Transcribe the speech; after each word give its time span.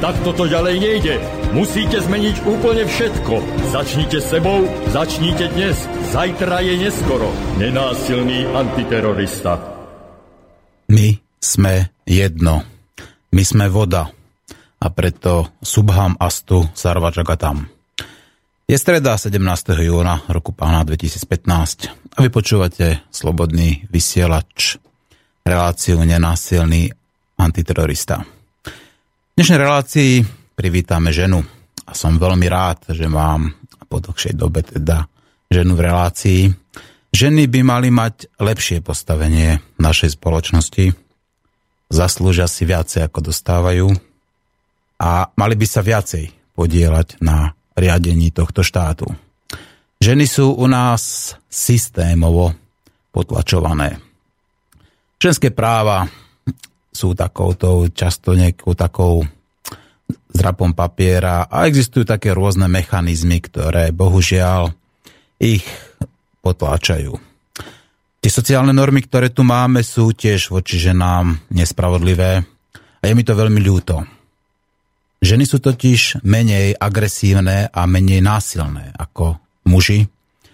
Tak 0.00 0.16
toto 0.24 0.48
ďalej 0.48 0.80
nejde. 0.80 1.14
Musíte 1.52 2.00
zmeniť 2.00 2.48
úplne 2.48 2.88
všetko. 2.88 3.36
Začnite 3.68 4.24
sebou, 4.24 4.64
začnite 4.96 5.52
dnes. 5.52 5.76
Zajtra 6.16 6.64
je 6.64 6.88
neskoro. 6.88 7.28
Nenásilný 7.60 8.48
antiterorista. 8.48 9.60
My 10.88 11.20
sme 11.36 11.92
jedno. 12.08 12.64
My 13.28 13.44
sme 13.44 13.68
voda. 13.68 14.08
A 14.80 14.88
preto 14.88 15.52
Subham 15.60 16.16
Astu 16.16 16.64
Sarvačagatam. 16.72 17.68
Je 18.64 18.80
streda 18.80 19.20
17. 19.20 19.36
júna 19.84 20.24
roku 20.32 20.56
pána 20.56 20.80
2015 20.88 21.92
a 21.92 22.18
vy 22.24 22.32
počúvate 22.32 23.04
Slobodný 23.12 23.84
vysielač, 23.92 24.80
reláciu 25.44 26.00
Nenásilný 26.00 26.88
antiterorista 27.36 28.39
dnešnej 29.40 29.64
relácii 29.64 30.12
privítame 30.52 31.16
ženu 31.16 31.40
a 31.88 31.96
som 31.96 32.20
veľmi 32.20 32.44
rád, 32.44 32.92
že 32.92 33.08
mám 33.08 33.56
po 33.88 33.96
dlhšej 33.96 34.36
dobe 34.36 34.60
teda 34.60 35.08
ženu 35.48 35.80
v 35.80 35.84
relácii. 35.88 36.42
Ženy 37.08 37.48
by 37.48 37.60
mali 37.64 37.88
mať 37.88 38.36
lepšie 38.36 38.84
postavenie 38.84 39.64
v 39.64 39.80
našej 39.80 40.20
spoločnosti, 40.20 40.92
zaslúžia 41.88 42.44
si 42.52 42.68
viacej 42.68 43.08
ako 43.08 43.32
dostávajú 43.32 43.88
a 45.00 45.32
mali 45.32 45.54
by 45.56 45.64
sa 45.64 45.80
viacej 45.80 46.52
podielať 46.52 47.24
na 47.24 47.56
riadení 47.80 48.36
tohto 48.36 48.60
štátu. 48.60 49.08
Ženy 50.04 50.28
sú 50.28 50.52
u 50.52 50.68
nás 50.68 51.32
systémovo 51.48 52.52
potlačované. 53.08 54.04
Ženské 55.16 55.48
práva 55.48 56.12
sú 56.90 57.14
takouto, 57.14 57.86
často 57.94 58.34
nejakou 58.34 58.74
takou 58.74 59.22
zrapom 60.30 60.74
papiera 60.74 61.46
a 61.46 61.66
existujú 61.66 62.06
také 62.06 62.34
rôzne 62.34 62.66
mechanizmy, 62.66 63.42
ktoré 63.42 63.94
bohužiaľ 63.94 64.74
ich 65.38 65.64
potláčajú. 66.42 67.14
Tie 68.20 68.28
sociálne 68.28 68.76
normy, 68.76 69.00
ktoré 69.00 69.32
tu 69.32 69.40
máme, 69.40 69.80
sú 69.80 70.12
tiež 70.12 70.52
voči 70.52 70.76
ženám 70.76 71.40
nespravodlivé 71.48 72.44
a 73.00 73.02
je 73.08 73.12
mi 73.16 73.24
to 73.24 73.32
veľmi 73.32 73.60
ľúto. 73.64 74.04
Ženy 75.20 75.44
sú 75.44 75.60
totiž 75.60 76.24
menej 76.24 76.76
agresívne 76.76 77.68
a 77.68 77.80
menej 77.84 78.20
násilné 78.24 78.92
ako 78.96 79.40
muži 79.68 80.04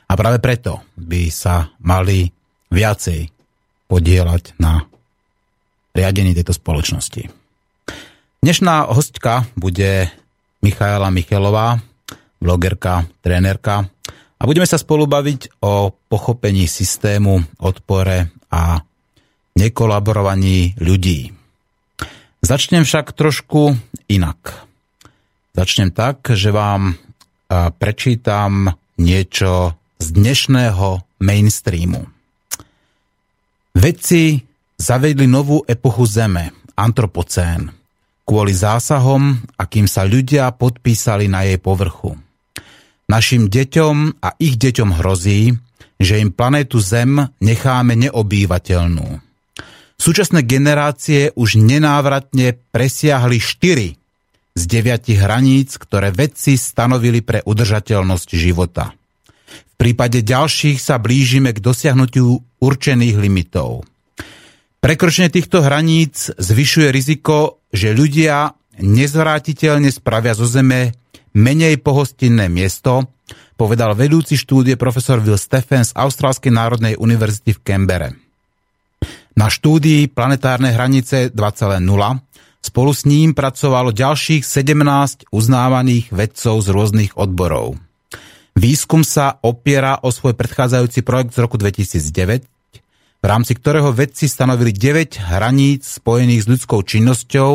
a 0.06 0.12
práve 0.14 0.38
preto 0.38 0.82
by 0.98 1.30
sa 1.30 1.70
mali 1.82 2.30
viacej 2.70 3.30
podielať 3.86 4.58
na 4.58 4.82
riadení 5.96 6.36
tejto 6.36 6.52
spoločnosti. 6.52 7.32
Dnešná 8.44 8.92
hostka 8.92 9.48
bude 9.56 10.12
Michaela 10.60 11.08
Michelová, 11.08 11.80
blogerka, 12.36 13.08
trénerka 13.24 13.88
a 14.36 14.42
budeme 14.44 14.68
sa 14.68 14.76
spolu 14.76 15.08
baviť 15.08 15.64
o 15.64 15.88
pochopení 15.90 16.68
systému, 16.68 17.40
odpore 17.64 18.28
a 18.52 18.76
nekolaborovaní 19.56 20.76
ľudí. 20.76 21.32
Začnem 22.44 22.84
však 22.84 23.16
trošku 23.16 23.74
inak. 24.12 24.68
Začnem 25.56 25.90
tak, 25.90 26.28
že 26.36 26.52
vám 26.52 27.00
prečítam 27.80 28.76
niečo 29.00 29.74
z 29.98 30.06
dnešného 30.12 31.02
mainstreamu. 31.24 32.06
Vedci 33.74 34.45
zavedli 34.76 35.24
novú 35.24 35.64
epochu 35.64 36.04
Zeme, 36.04 36.52
antropocén, 36.76 37.72
kvôli 38.28 38.52
zásahom, 38.52 39.40
akým 39.56 39.88
sa 39.88 40.04
ľudia 40.04 40.52
podpísali 40.52 41.26
na 41.26 41.48
jej 41.48 41.56
povrchu. 41.56 42.16
Našim 43.06 43.48
deťom 43.48 44.20
a 44.20 44.34
ich 44.36 44.58
deťom 44.60 45.00
hrozí, 45.00 45.54
že 45.96 46.20
im 46.20 46.34
planétu 46.34 46.82
Zem 46.82 47.32
necháme 47.40 47.96
neobývateľnú. 47.96 49.22
Súčasné 49.96 50.44
generácie 50.44 51.32
už 51.32 51.56
nenávratne 51.56 52.60
presiahli 52.68 53.40
4 53.40 53.96
z 54.56 54.62
9 54.68 55.22
hraníc, 55.22 55.80
ktoré 55.80 56.12
vedci 56.12 56.60
stanovili 56.60 57.24
pre 57.24 57.40
udržateľnosť 57.48 58.28
života. 58.36 58.92
V 59.46 59.74
prípade 59.80 60.20
ďalších 60.20 60.76
sa 60.76 61.00
blížime 61.00 61.56
k 61.56 61.64
dosiahnutiu 61.64 62.44
určených 62.60 63.16
limitov– 63.16 63.70
Prekročenie 64.80 65.32
týchto 65.32 65.64
hraníc 65.64 66.30
zvyšuje 66.36 66.88
riziko, 66.92 67.64
že 67.72 67.96
ľudia 67.96 68.54
nezvrátiteľne 68.80 69.88
spravia 69.88 70.36
zo 70.36 70.44
Zeme 70.44 70.92
menej 71.36 71.80
pohostinné 71.80 72.48
miesto, 72.48 73.08
povedal 73.56 73.96
vedúci 73.96 74.36
štúdie 74.36 74.76
profesor 74.76 75.20
Will 75.20 75.40
Stephens 75.40 75.92
z 75.92 75.96
Austrálskej 75.96 76.52
národnej 76.52 76.94
univerzity 76.96 77.56
v 77.56 77.62
Kembere. 77.64 78.08
Na 79.36 79.52
štúdii 79.52 80.08
Planetárne 80.12 80.72
hranice 80.72 81.28
2.0 81.28 81.84
spolu 82.64 82.90
s 82.92 83.04
ním 83.04 83.36
pracovalo 83.36 83.92
ďalších 83.92 84.42
17 84.44 85.28
uznávaných 85.28 86.08
vedcov 86.08 86.64
z 86.64 86.68
rôznych 86.72 87.12
odborov. 87.20 87.76
Výskum 88.56 89.04
sa 89.04 89.36
opiera 89.44 90.00
o 90.00 90.08
svoj 90.08 90.32
predchádzajúci 90.32 91.04
projekt 91.04 91.36
z 91.36 91.44
roku 91.44 91.60
2009, 91.60 92.48
v 93.26 93.34
rámci 93.34 93.58
ktorého 93.58 93.90
vedci 93.90 94.30
stanovili 94.30 94.70
9 94.70 95.18
hraníc 95.18 95.98
spojených 95.98 96.46
s 96.46 96.50
ľudskou 96.54 96.78
činnosťou 96.78 97.52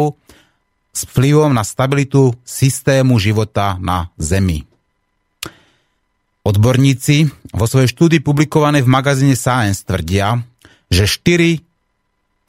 s 0.91 1.01
vplyvom 1.07 1.55
na 1.55 1.63
stabilitu 1.63 2.35
systému 2.43 3.15
života 3.23 3.79
na 3.79 4.11
Zemi. 4.19 4.67
Odborníci 6.43 7.31
vo 7.55 7.71
svojej 7.71 7.87
štúdii 7.87 8.19
publikované 8.19 8.83
v 8.83 8.91
magazíne 8.91 9.39
Science 9.39 9.87
tvrdia, 9.87 10.43
že 10.91 11.07
4 11.07 11.63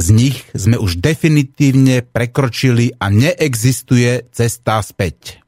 z 0.03 0.06
nich 0.11 0.43
sme 0.50 0.82
už 0.82 0.99
definitívne 0.99 2.03
prekročili 2.03 2.99
a 2.99 3.06
neexistuje 3.06 4.34
cesta 4.34 4.82
späť. 4.82 5.38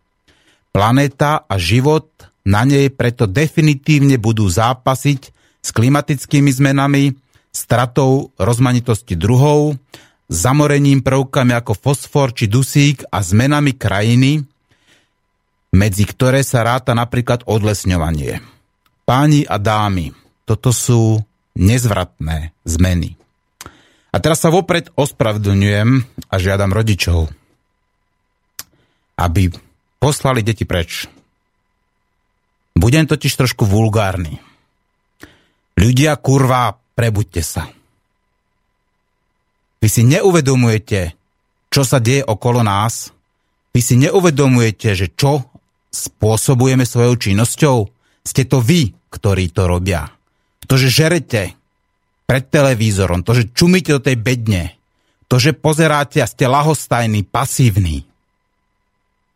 Planéta 0.71 1.43
a 1.43 1.59
život 1.59 2.07
na 2.47 2.63
nej 2.63 2.87
preto 2.95 3.27
definitívne 3.27 4.15
budú 4.15 4.47
zápasiť 4.47 5.35
s 5.59 5.69
klimatickými 5.75 6.55
zmenami, 6.55 7.24
stratou 7.55 8.35
rozmanitosti 8.35 9.15
druhov, 9.15 9.79
zamorením 10.27 11.07
prvkami 11.07 11.55
ako 11.55 11.79
fosfor 11.79 12.35
či 12.35 12.51
dusík 12.51 13.07
a 13.15 13.23
zmenami 13.23 13.79
krajiny, 13.79 14.43
medzi 15.71 16.05
ktoré 16.05 16.43
sa 16.43 16.67
ráta 16.67 16.93
napríklad 16.99 17.47
odlesňovanie. 17.47 18.43
Páni 19.07 19.47
a 19.47 19.63
dámy, 19.63 20.11
toto 20.43 20.75
sú 20.75 21.23
nezvratné 21.55 22.51
zmeny. 22.67 23.15
A 24.15 24.17
teraz 24.23 24.43
sa 24.43 24.51
vopred 24.51 24.91
ospravedlňujem 24.95 25.89
a 26.31 26.35
žiadam 26.39 26.71
rodičov, 26.71 27.31
aby 29.19 29.51
poslali 29.99 30.47
deti 30.47 30.63
preč. 30.63 31.11
Budem 32.75 33.07
totiž 33.07 33.35
trošku 33.35 33.67
vulgárny. 33.67 34.39
Ľudia 35.75 36.15
kurva 36.19 36.79
prebuďte 36.95 37.43
sa. 37.43 37.71
Vy 39.85 39.89
si 39.93 40.03
neuvedomujete, 40.09 41.13
čo 41.69 41.85
sa 41.85 42.01
deje 42.01 42.25
okolo 42.25 42.65
nás. 42.65 43.13
Vy 43.77 43.81
si 43.85 44.01
neuvedomujete, 44.01 44.97
že 44.97 45.13
čo 45.13 45.45
spôsobujeme 45.93 46.89
svojou 46.89 47.21
činnosťou. 47.21 47.77
Ste 48.25 48.49
to 48.49 48.65
vy, 48.65 48.97
ktorí 49.13 49.53
to 49.53 49.69
robia. 49.69 50.09
To, 50.65 50.81
že 50.81 50.89
žerete 50.89 51.53
pred 52.25 52.49
televízorom, 52.49 53.21
to, 53.21 53.37
že 53.37 53.53
čumíte 53.53 53.93
do 53.93 54.01
tej 54.01 54.17
bedne, 54.17 54.73
to, 55.29 55.37
že 55.37 55.53
pozeráte 55.53 56.25
a 56.25 56.31
ste 56.31 56.49
lahostajní, 56.49 57.29
pasívni, 57.29 58.09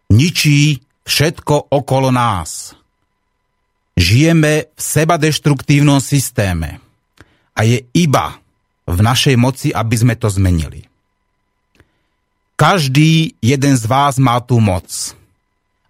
ničí 0.08 0.80
všetko 1.04 1.68
okolo 1.68 2.08
nás. 2.08 2.72
Žijeme 4.00 4.72
v 4.72 4.80
seba 4.80 5.20
deštruktívnom 5.20 6.00
systéme 6.00 6.87
a 7.58 7.66
je 7.66 7.82
iba 7.98 8.38
v 8.86 8.98
našej 9.02 9.34
moci, 9.34 9.74
aby 9.74 9.96
sme 9.98 10.14
to 10.14 10.30
zmenili. 10.30 10.86
Každý 12.54 13.34
jeden 13.42 13.74
z 13.74 13.84
vás 13.90 14.22
má 14.22 14.38
tú 14.38 14.62
moc. 14.62 15.14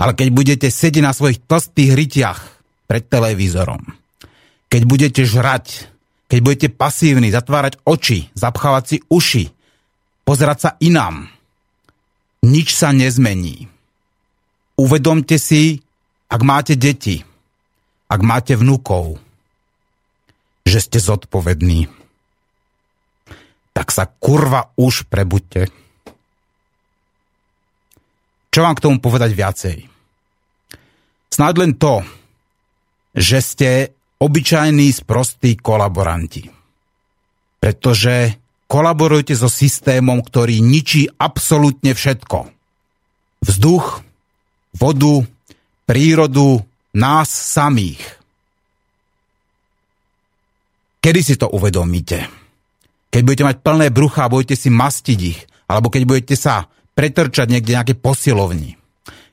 Ale 0.00 0.16
keď 0.16 0.28
budete 0.32 0.68
sedieť 0.72 1.04
na 1.04 1.12
svojich 1.12 1.44
tlstých 1.44 1.92
rytiach 1.92 2.40
pred 2.88 3.04
televízorom, 3.04 3.82
keď 4.68 4.82
budete 4.84 5.22
žrať, 5.24 5.90
keď 6.28 6.38
budete 6.44 6.68
pasívni, 6.72 7.32
zatvárať 7.32 7.80
oči, 7.82 8.28
zapchávať 8.36 8.84
si 8.84 8.96
uši, 9.08 9.44
pozerať 10.28 10.58
sa 10.60 10.70
inám, 10.78 11.28
nič 12.44 12.76
sa 12.76 12.92
nezmení. 12.94 13.66
Uvedomte 14.78 15.40
si, 15.40 15.82
ak 16.30 16.40
máte 16.46 16.78
deti, 16.78 17.24
ak 18.06 18.20
máte 18.22 18.54
vnúkov, 18.54 19.18
že 20.68 20.84
ste 20.84 21.00
zodpovední. 21.00 21.88
Tak 23.72 23.88
sa 23.88 24.04
kurva 24.04 24.68
už 24.76 25.08
prebuďte. 25.08 25.72
Čo 28.52 28.60
vám 28.60 28.76
k 28.76 28.84
tomu 28.84 28.96
povedať 29.00 29.32
viacej? 29.32 29.76
Snáď 31.32 31.54
len 31.62 31.72
to, 31.78 32.04
že 33.16 33.38
ste 33.40 33.70
obyčajní 34.18 34.90
sprostí 34.90 35.54
kolaboranti. 35.54 36.50
Pretože 37.62 38.34
kolaborujete 38.66 39.34
so 39.38 39.46
systémom, 39.46 40.20
ktorý 40.20 40.58
ničí 40.58 41.06
absolútne 41.16 41.94
všetko. 41.94 42.50
Vzduch, 43.46 44.02
vodu, 44.74 45.22
prírodu, 45.86 46.66
nás 46.90 47.30
samých. 47.30 48.17
Kedy 51.08 51.24
si 51.24 51.40
to 51.40 51.48
uvedomíte? 51.48 52.28
Keď 53.08 53.20
budete 53.24 53.48
mať 53.48 53.56
plné 53.64 53.88
brucha 53.88 54.28
a 54.28 54.32
budete 54.32 54.60
si 54.60 54.68
mastiť 54.68 55.18
ich, 55.24 55.40
alebo 55.64 55.88
keď 55.88 56.04
budete 56.04 56.36
sa 56.36 56.68
pretrčať 56.68 57.48
niekde 57.48 57.80
nejaké 57.80 57.96
posilovni, 57.96 58.76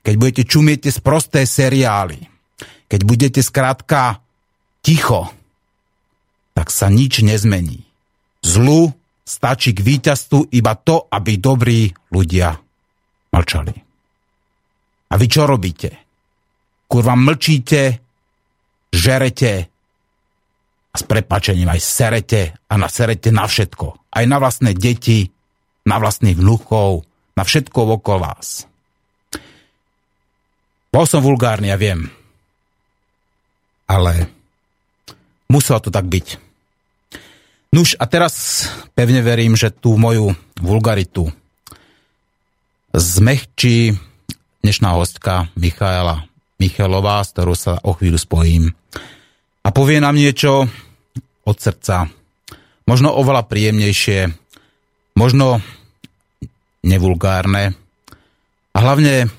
keď 0.00 0.14
budete 0.16 0.42
čumieť 0.48 0.88
z 0.88 1.04
prosté 1.04 1.44
seriály, 1.44 2.32
keď 2.88 3.00
budete 3.04 3.44
skrátka 3.44 4.24
ticho, 4.80 5.28
tak 6.56 6.72
sa 6.72 6.88
nič 6.88 7.20
nezmení. 7.20 7.84
Zlu 8.40 8.96
stačí 9.28 9.76
k 9.76 9.84
víťazstvu 9.84 10.56
iba 10.56 10.80
to, 10.80 11.04
aby 11.12 11.36
dobrí 11.36 11.92
ľudia 12.08 12.56
mlčali. 13.36 13.76
A 15.12 15.14
vy 15.20 15.26
čo 15.28 15.44
robíte? 15.44 15.92
Kurva 16.88 17.12
mlčíte, 17.20 18.00
žerete 18.96 19.75
s 20.96 21.04
prepačením 21.04 21.68
aj 21.68 21.80
serete 21.80 22.42
a 22.66 22.74
naserete 22.80 23.28
na 23.30 23.44
všetko. 23.44 24.10
Aj 24.10 24.24
na 24.24 24.40
vlastné 24.40 24.72
deti, 24.72 25.28
na 25.86 26.00
vlastných 26.00 26.36
vnúchov, 26.36 27.04
na 27.36 27.44
všetko 27.44 28.00
okolo 28.00 28.18
vás. 28.26 28.64
Bol 30.90 31.04
som 31.04 31.20
vulgárny, 31.20 31.68
ja 31.68 31.76
viem. 31.76 32.08
Ale 33.86 34.32
muselo 35.52 35.78
to 35.78 35.92
tak 35.92 36.08
byť. 36.08 36.40
Nuž 37.76 37.92
a 38.00 38.08
teraz 38.08 38.66
pevne 38.96 39.20
verím, 39.20 39.52
že 39.52 39.68
tú 39.68 40.00
moju 40.00 40.32
vulgaritu 40.56 41.28
zmehčí 42.96 43.92
dnešná 44.64 44.96
hostka 44.96 45.52
Michaela 45.52 46.24
Michalová, 46.56 47.20
s 47.20 47.36
ktorou 47.36 47.52
sa 47.52 47.76
o 47.84 47.92
chvíľu 47.92 48.16
spojím. 48.16 48.72
A 49.60 49.68
povie 49.74 50.00
nám 50.00 50.16
niečo 50.16 50.64
od 51.46 51.56
srdca. 51.56 52.10
Možno 52.86 53.14
oveľa 53.14 53.46
príjemnejšie, 53.46 54.34
možno 55.14 55.62
nevulgárne 56.82 57.74
a 58.74 58.78
hlavne 58.78 59.30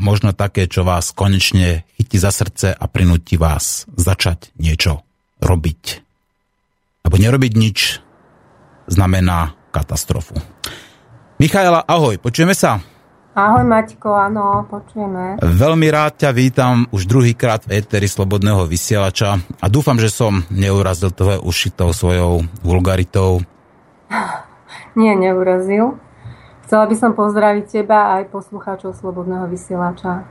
možno 0.00 0.34
také, 0.34 0.66
čo 0.66 0.82
vás 0.82 1.12
konečne 1.14 1.86
chytí 1.96 2.18
za 2.18 2.34
srdce 2.34 2.74
a 2.74 2.84
prinúti 2.88 3.38
vás 3.38 3.86
začať 3.94 4.50
niečo 4.58 5.04
robiť. 5.38 5.82
Lebo 7.06 7.16
nerobiť 7.20 7.52
nič 7.54 7.78
znamená 8.90 9.54
katastrofu. 9.70 10.36
Michaela, 11.38 11.82
ahoj, 11.86 12.18
počujeme 12.18 12.54
sa? 12.54 12.91
Ahoj 13.32 13.64
Maťko, 13.64 14.12
áno, 14.12 14.68
počujeme. 14.68 15.40
Veľmi 15.40 15.88
rád 15.88 16.20
ťa 16.20 16.36
vítam 16.36 16.84
už 16.92 17.08
druhýkrát 17.08 17.64
v 17.64 17.80
éteri 17.80 18.04
Slobodného 18.04 18.68
vysielača 18.68 19.40
a 19.56 19.66
dúfam, 19.72 19.96
že 19.96 20.12
som 20.12 20.44
neurazil 20.52 21.16
tvoje 21.16 21.40
uši 21.40 21.72
tou 21.72 21.96
svojou 21.96 22.44
vulgaritou. 22.60 23.40
Nie, 25.00 25.16
neurazil. 25.16 25.96
Chcela 26.68 26.84
by 26.84 26.92
som 26.92 27.16
pozdraviť 27.16 27.64
teba 27.72 28.20
aj 28.20 28.28
poslucháčov 28.28 28.92
Slobodného 29.00 29.48
vysielača. 29.48 30.28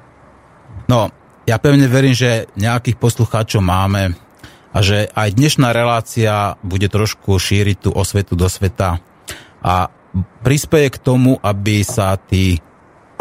No, 0.85 1.09
ja 1.49 1.57
pevne 1.57 1.89
verím, 1.89 2.13
že 2.13 2.45
nejakých 2.53 3.01
poslucháčov 3.01 3.65
máme 3.65 4.13
a 4.69 4.77
že 4.85 5.09
aj 5.17 5.41
dnešná 5.41 5.73
relácia 5.73 6.53
bude 6.61 6.85
trošku 6.85 7.33
šíriť 7.33 7.77
tú 7.81 7.89
osvetu 7.97 8.37
do 8.37 8.45
sveta 8.45 9.01
a 9.65 9.89
prispieje 10.45 10.93
k 10.93 11.01
tomu, 11.01 11.41
aby 11.41 11.81
sa 11.81 12.13
tí 12.21 12.61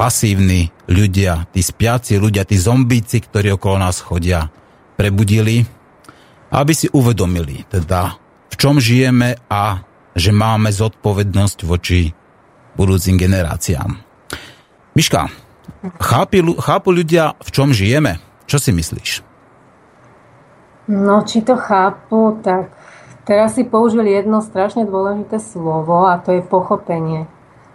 pasívni 0.01 0.73
ľudia, 0.89 1.45
tí 1.53 1.61
spiaci 1.61 2.17
ľudia, 2.17 2.49
tí 2.49 2.57
zombíci, 2.57 3.21
ktorí 3.21 3.53
okolo 3.61 3.85
nás 3.85 4.01
chodia, 4.01 4.49
prebudili, 4.97 5.61
aby 6.49 6.73
si 6.73 6.89
uvedomili 6.89 7.69
teda, 7.69 8.17
v 8.49 8.55
čom 8.57 8.81
žijeme 8.81 9.37
a 9.53 9.85
že 10.17 10.33
máme 10.33 10.73
zodpovednosť 10.73 11.59
voči 11.69 12.09
budúcim 12.81 13.21
generáciám. 13.21 13.93
Miška, 14.97 15.29
chápi, 16.01 16.49
chápu 16.49 16.97
ľudia, 16.97 17.37
v 17.37 17.51
čom 17.53 17.77
žijeme? 17.77 18.25
Čo 18.49 18.57
si 18.57 18.73
myslíš? 18.73 19.21
No, 20.89 21.29
či 21.29 21.45
to 21.45 21.61
chápu, 21.61 22.41
tak 22.41 22.73
teraz 23.29 23.53
si 23.53 23.69
použil 23.69 24.09
jedno 24.09 24.41
strašne 24.41 24.89
dôležité 24.89 25.37
slovo 25.37 26.09
a 26.09 26.17
to 26.17 26.33
je 26.33 26.41
pochopenie. 26.41 27.29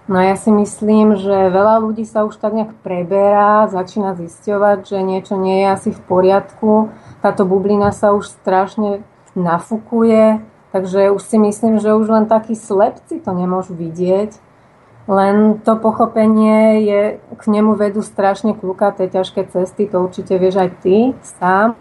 No 0.05 0.21
ja 0.21 0.37
si 0.37 0.53
myslím, 0.53 1.17
že 1.17 1.49
veľa 1.49 1.81
ľudí 1.81 2.05
sa 2.05 2.29
už 2.29 2.37
tak 2.37 2.53
nejak 2.53 2.77
preberá, 2.85 3.65
začína 3.65 4.13
zisťovať, 4.13 4.85
že 4.85 5.01
niečo 5.01 5.33
nie 5.33 5.65
je 5.65 5.67
asi 5.73 5.89
v 5.89 6.01
poriadku. 6.05 6.93
Táto 7.25 7.41
bublina 7.49 7.89
sa 7.89 8.13
už 8.13 8.29
strašne 8.29 9.01
nafukuje, 9.33 10.45
takže 10.69 11.09
už 11.09 11.21
si 11.25 11.41
myslím, 11.41 11.81
že 11.81 11.97
už 11.97 12.05
len 12.05 12.25
takí 12.29 12.53
slepci 12.53 13.17
to 13.17 13.33
nemôžu 13.33 13.73
vidieť. 13.73 14.37
Len 15.09 15.61
to 15.65 15.73
pochopenie 15.77 16.85
je, 16.85 17.01
k 17.17 17.43
nemu 17.49 17.73
vedú 17.73 18.05
strašne 18.05 18.53
kľukaté, 18.53 19.09
ťažké 19.09 19.49
cesty, 19.49 19.89
to 19.89 20.05
určite 20.05 20.37
vieš 20.37 20.61
aj 20.61 20.69
ty 20.85 21.17
sám. 21.21 21.77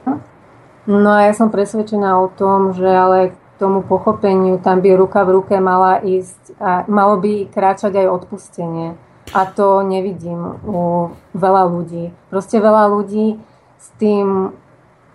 No 0.88 1.12
a 1.12 1.28
ja 1.28 1.33
som 1.37 1.49
presvedčená 1.49 2.21
o 2.21 2.28
tom, 2.28 2.76
že 2.76 2.88
ale 2.88 3.37
tomu 3.58 3.87
pochopeniu, 3.87 4.58
tam 4.58 4.82
by 4.82 4.99
ruka 4.99 5.23
v 5.23 5.40
ruke 5.40 5.54
mala 5.62 6.02
ísť 6.02 6.58
a 6.58 6.70
malo 6.90 7.18
by 7.23 7.46
kráčať 7.49 7.94
aj 8.02 8.06
odpustenie. 8.11 8.99
A 9.32 9.49
to 9.49 9.80
nevidím 9.80 10.61
u 10.68 11.08
veľa 11.32 11.64
ľudí. 11.70 12.12
Proste 12.28 12.61
veľa 12.61 12.92
ľudí 12.92 13.40
s 13.80 13.88
tým 13.96 14.52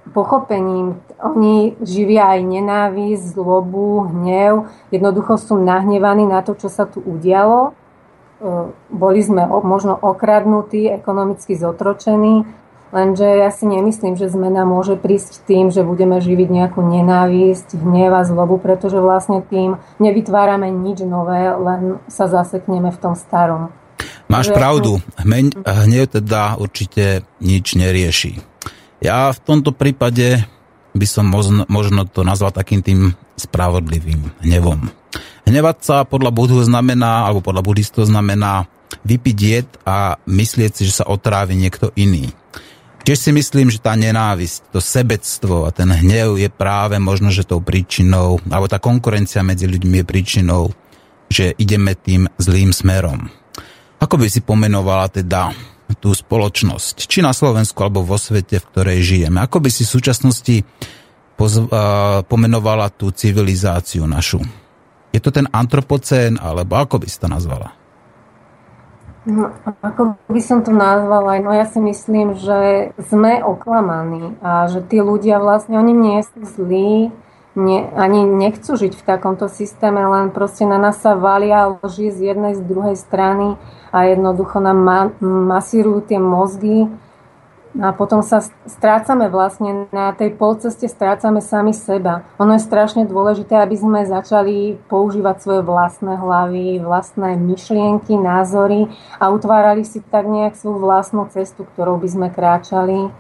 pochopením, 0.10 0.98
oni 1.22 1.78
živia 1.86 2.34
aj 2.34 2.42
nenávisť, 2.42 3.38
zlobu, 3.38 4.10
hnev, 4.10 4.66
jednoducho 4.90 5.38
sú 5.38 5.62
nahnevaní 5.62 6.26
na 6.26 6.42
to, 6.42 6.58
čo 6.58 6.72
sa 6.72 6.90
tu 6.90 6.98
udialo. 6.98 7.78
Boli 8.90 9.20
sme 9.22 9.46
možno 9.62 9.94
okradnutí, 10.00 10.90
ekonomicky 10.90 11.54
zotročení 11.54 12.48
Lenže 12.90 13.26
ja 13.26 13.54
si 13.54 13.70
nemyslím, 13.70 14.18
že 14.18 14.34
zmena 14.34 14.66
môže 14.66 14.98
prísť 14.98 15.46
tým, 15.46 15.70
že 15.70 15.86
budeme 15.86 16.18
živiť 16.18 16.50
nejakú 16.50 16.82
nenávisť, 16.82 17.78
hnev 17.78 18.18
a 18.18 18.26
zlobu, 18.26 18.58
pretože 18.58 18.98
vlastne 18.98 19.46
tým 19.46 19.78
nevytvárame 20.02 20.74
nič 20.74 21.06
nové, 21.06 21.54
len 21.54 22.02
sa 22.10 22.26
zasekneme 22.26 22.90
v 22.90 23.02
tom 23.02 23.14
starom. 23.14 23.70
Máš 24.30 24.50
pravdu. 24.54 25.02
Hmeň, 25.22 25.66
hnev 25.66 26.06
teda 26.10 26.58
určite 26.58 27.26
nič 27.42 27.78
nerieši. 27.78 28.42
Ja 29.02 29.34
v 29.34 29.40
tomto 29.42 29.74
prípade 29.74 30.46
by 30.94 31.06
som 31.06 31.30
možno, 31.30 31.66
možno 31.70 32.10
to 32.10 32.26
nazval 32.26 32.50
takým 32.50 32.82
tým 32.82 33.14
spravodlivým 33.38 34.34
hnevom. 34.42 34.90
Hnevať 35.50 35.78
sa 35.82 35.98
podľa 36.06 36.30
budhu 36.30 36.62
znamená, 36.62 37.26
alebo 37.26 37.42
podľa 37.42 37.66
buddhistov 37.66 38.06
znamená 38.06 38.70
vypiť 39.02 39.38
jed 39.38 39.68
a 39.82 40.22
myslieť 40.30 40.72
si, 40.74 40.84
že 40.86 41.02
sa 41.02 41.10
otrávi 41.10 41.58
niekto 41.58 41.90
iný. 41.98 42.30
Tiež 43.10 43.26
si 43.26 43.34
myslím, 43.34 43.74
že 43.74 43.82
tá 43.82 43.98
nenávisť, 43.98 44.70
to 44.70 44.78
sebectvo 44.78 45.66
a 45.66 45.74
ten 45.74 45.90
hnev 45.90 46.38
je 46.38 46.46
práve 46.46 46.94
možno, 47.02 47.34
že 47.34 47.42
tou 47.42 47.58
príčinou, 47.58 48.38
alebo 48.54 48.70
tá 48.70 48.78
konkurencia 48.78 49.42
medzi 49.42 49.66
ľuďmi 49.66 49.98
je 49.98 50.06
príčinou, 50.06 50.70
že 51.26 51.58
ideme 51.58 51.98
tým 51.98 52.30
zlým 52.38 52.70
smerom. 52.70 53.34
Ako 53.98 54.14
by 54.14 54.30
si 54.30 54.46
pomenovala 54.46 55.10
teda 55.10 55.50
tú 55.98 56.14
spoločnosť, 56.14 57.10
či 57.10 57.26
na 57.26 57.34
Slovensku 57.34 57.82
alebo 57.82 58.06
vo 58.06 58.22
svete, 58.22 58.62
v 58.62 58.70
ktorej 58.78 59.02
žijeme? 59.02 59.42
Ako 59.42 59.58
by 59.58 59.74
si 59.74 59.90
v 59.90 59.94
súčasnosti 59.98 60.56
poz- 61.34 61.66
pomenovala 62.30 62.94
tú 62.94 63.10
civilizáciu 63.10 64.06
našu? 64.06 64.38
Je 65.10 65.18
to 65.18 65.34
ten 65.34 65.50
antropocén, 65.50 66.38
alebo 66.38 66.78
ako 66.78 67.02
by 67.02 67.10
si 67.10 67.18
to 67.18 67.26
nazvala? 67.26 67.79
No, 69.30 69.54
ako 69.86 70.18
by 70.26 70.42
som 70.42 70.66
to 70.66 70.74
nazvala, 70.74 71.38
no 71.38 71.54
ja 71.54 71.70
si 71.70 71.78
myslím, 71.78 72.34
že 72.34 72.92
sme 72.98 73.46
oklamaní 73.46 74.34
a 74.42 74.66
že 74.66 74.82
tí 74.82 74.98
ľudia 74.98 75.38
vlastne, 75.38 75.78
oni 75.78 75.94
nie 75.94 76.20
sú 76.26 76.50
zlí, 76.50 77.14
ne, 77.54 77.80
ani 77.94 78.26
nechcú 78.26 78.74
žiť 78.74 78.98
v 78.98 79.06
takomto 79.06 79.46
systéme, 79.46 80.02
len 80.02 80.34
proste 80.34 80.66
na 80.66 80.82
nás 80.82 80.98
sa 80.98 81.14
valia 81.14 81.78
lži 81.78 82.10
z 82.10 82.34
jednej, 82.34 82.58
z 82.58 82.64
druhej 82.66 82.98
strany 82.98 83.62
a 83.94 84.10
jednoducho 84.10 84.58
nám 84.58 84.80
ma, 84.82 85.00
masírujú 85.22 86.10
tie 86.10 86.18
mozgy 86.18 86.90
a 87.78 87.94
potom 87.94 88.26
sa 88.26 88.42
strácame 88.66 89.30
vlastne 89.30 89.86
na 89.94 90.10
tej 90.10 90.34
polceste, 90.34 90.90
strácame 90.90 91.38
sami 91.38 91.70
seba. 91.70 92.26
Ono 92.42 92.58
je 92.58 92.66
strašne 92.66 93.06
dôležité, 93.06 93.62
aby 93.62 93.78
sme 93.78 94.10
začali 94.10 94.82
používať 94.90 95.36
svoje 95.38 95.62
vlastné 95.62 96.18
hlavy, 96.18 96.82
vlastné 96.82 97.38
myšlienky, 97.38 98.18
názory 98.18 98.90
a 99.22 99.30
utvárali 99.30 99.86
si 99.86 100.02
tak 100.02 100.26
nejak 100.26 100.58
svoju 100.58 100.82
vlastnú 100.82 101.30
cestu, 101.30 101.70
ktorou 101.70 102.02
by 102.02 102.10
sme 102.10 102.28
kráčali 102.34 103.14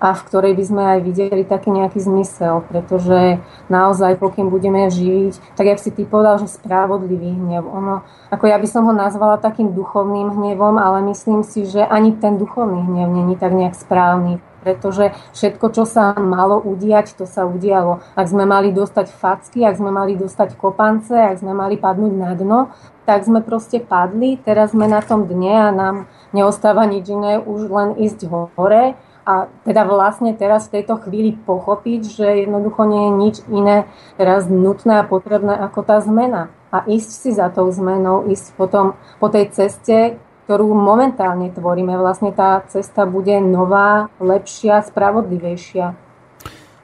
a 0.00 0.12
v 0.12 0.24
ktorej 0.28 0.52
by 0.56 0.64
sme 0.64 0.82
aj 0.96 0.98
videli 1.04 1.42
taký 1.42 1.72
nejaký 1.72 2.00
zmysel, 2.00 2.64
pretože 2.68 3.40
naozaj, 3.72 4.20
pokým 4.20 4.52
budeme 4.52 4.88
žiť, 4.92 5.56
tak 5.56 5.72
jak 5.72 5.80
si 5.80 5.90
ty 5.92 6.04
povedal, 6.04 6.40
že 6.40 6.52
spravodlivý 6.52 7.32
hnev, 7.32 7.64
ono, 7.64 8.04
ako 8.28 8.44
ja 8.48 8.60
by 8.60 8.68
som 8.68 8.84
ho 8.84 8.92
nazvala 8.92 9.40
takým 9.40 9.72
duchovným 9.72 10.36
hnevom, 10.36 10.76
ale 10.76 11.00
myslím 11.10 11.40
si, 11.46 11.64
že 11.64 11.84
ani 11.84 12.12
ten 12.16 12.36
duchovný 12.36 12.84
hnev 12.84 13.08
není 13.08 13.34
tak 13.40 13.56
nejak 13.56 13.72
správny, 13.72 14.38
pretože 14.66 15.14
všetko, 15.30 15.66
čo 15.70 15.86
sa 15.86 16.12
malo 16.18 16.58
udiať, 16.58 17.14
to 17.14 17.24
sa 17.24 17.46
udialo. 17.46 18.02
Ak 18.18 18.26
sme 18.26 18.42
mali 18.42 18.74
dostať 18.74 19.06
facky, 19.14 19.62
ak 19.62 19.78
sme 19.78 19.94
mali 19.94 20.18
dostať 20.18 20.58
kopance, 20.58 21.14
ak 21.14 21.38
sme 21.38 21.54
mali 21.54 21.78
padnúť 21.78 22.14
na 22.18 22.34
dno, 22.34 22.74
tak 23.06 23.22
sme 23.22 23.38
proste 23.46 23.78
padli, 23.78 24.34
teraz 24.42 24.74
sme 24.74 24.90
na 24.90 24.98
tom 24.98 25.30
dne 25.30 25.54
a 25.54 25.70
nám 25.70 25.96
neostáva 26.34 26.82
nič 26.90 27.06
iné, 27.06 27.38
už 27.38 27.70
len 27.70 27.88
ísť 27.94 28.26
hore 28.58 28.98
a 29.26 29.50
teda 29.66 29.82
vlastne 29.82 30.38
teraz 30.38 30.70
v 30.70 30.78
tejto 30.80 31.02
chvíli 31.02 31.34
pochopiť, 31.34 32.00
že 32.06 32.46
jednoducho 32.46 32.86
nie 32.86 33.02
je 33.02 33.12
nič 33.18 33.36
iné 33.50 33.90
teraz 34.14 34.46
nutné 34.46 35.02
a 35.02 35.08
potrebné 35.08 35.50
ako 35.50 35.82
tá 35.82 35.98
zmena. 35.98 36.54
A 36.70 36.86
ísť 36.86 37.10
si 37.10 37.30
za 37.34 37.50
tou 37.50 37.66
zmenou, 37.74 38.30
ísť 38.30 38.54
potom 38.54 38.94
po 39.18 39.26
tej 39.26 39.50
ceste, 39.50 40.14
ktorú 40.46 40.70
momentálne 40.78 41.50
tvoríme. 41.50 41.98
Vlastne 41.98 42.30
tá 42.30 42.62
cesta 42.70 43.02
bude 43.02 43.34
nová, 43.42 44.14
lepšia, 44.22 44.86
spravodlivejšia. 44.86 45.98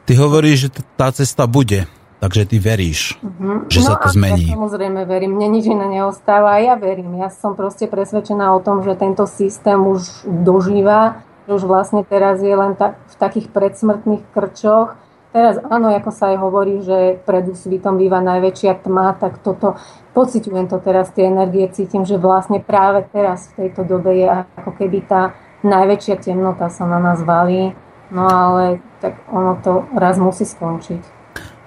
Ty 0.03 0.13
hovoríš, 0.19 0.67
že 0.67 0.69
tá 0.99 1.15
cesta 1.15 1.47
bude, 1.47 1.87
takže 2.19 2.43
ty 2.43 2.59
veríš, 2.59 3.23
uh-huh. 3.23 3.71
že 3.71 3.81
no 3.83 3.87
sa 3.87 3.95
to 4.03 4.11
zmení. 4.11 4.51
Ja 4.51 4.59
samozrejme 4.59 5.07
verím, 5.07 5.39
mne 5.39 5.63
nič 5.63 5.71
iné 5.71 5.87
neostáva 5.87 6.59
a 6.59 6.63
ja 6.63 6.75
verím. 6.75 7.23
Ja 7.23 7.31
som 7.31 7.55
proste 7.55 7.87
presvedčená 7.87 8.51
o 8.51 8.59
tom, 8.59 8.83
že 8.83 8.99
tento 8.99 9.31
systém 9.31 9.79
už 9.79 10.27
dožíva 10.27 11.23
už 11.51 11.67
vlastne 11.67 12.07
teraz 12.07 12.39
je 12.43 12.55
len 12.55 12.79
tak, 12.79 12.99
v 13.11 13.17
takých 13.19 13.47
predsmrtných 13.51 14.23
krčoch. 14.31 14.95
Teraz 15.33 15.57
áno, 15.65 15.89
ako 15.89 16.13
sa 16.13 16.35
aj 16.35 16.37
hovorí, 16.45 16.85
že 16.85 17.17
pred 17.25 17.49
úsvitom 17.49 17.97
býva 17.97 18.21
najväčšia 18.21 18.85
tma, 18.85 19.17
tak 19.17 19.41
toto, 19.41 19.81
pociťujem 20.13 20.69
to 20.69 20.77
teraz, 20.85 21.09
tie 21.17 21.33
energie 21.33 21.65
cítim, 21.73 22.05
že 22.05 22.21
vlastne 22.21 22.61
práve 22.61 23.09
teraz 23.09 23.49
v 23.57 23.67
tejto 23.67 23.89
dobe 23.89 24.13
je 24.13 24.29
ako 24.29 24.71
keby 24.77 25.01
tá 25.09 25.33
najväčšia 25.65 26.21
temnota 26.21 26.69
sa 26.69 26.85
na 26.85 27.01
nás 27.01 27.25
valí. 27.25 27.73
No 28.13 28.29
ale 28.29 28.85
tak 29.01 29.17
ono 29.33 29.57
to 29.65 29.89
raz 29.97 30.21
musí 30.21 30.45
skončiť. 30.45 31.23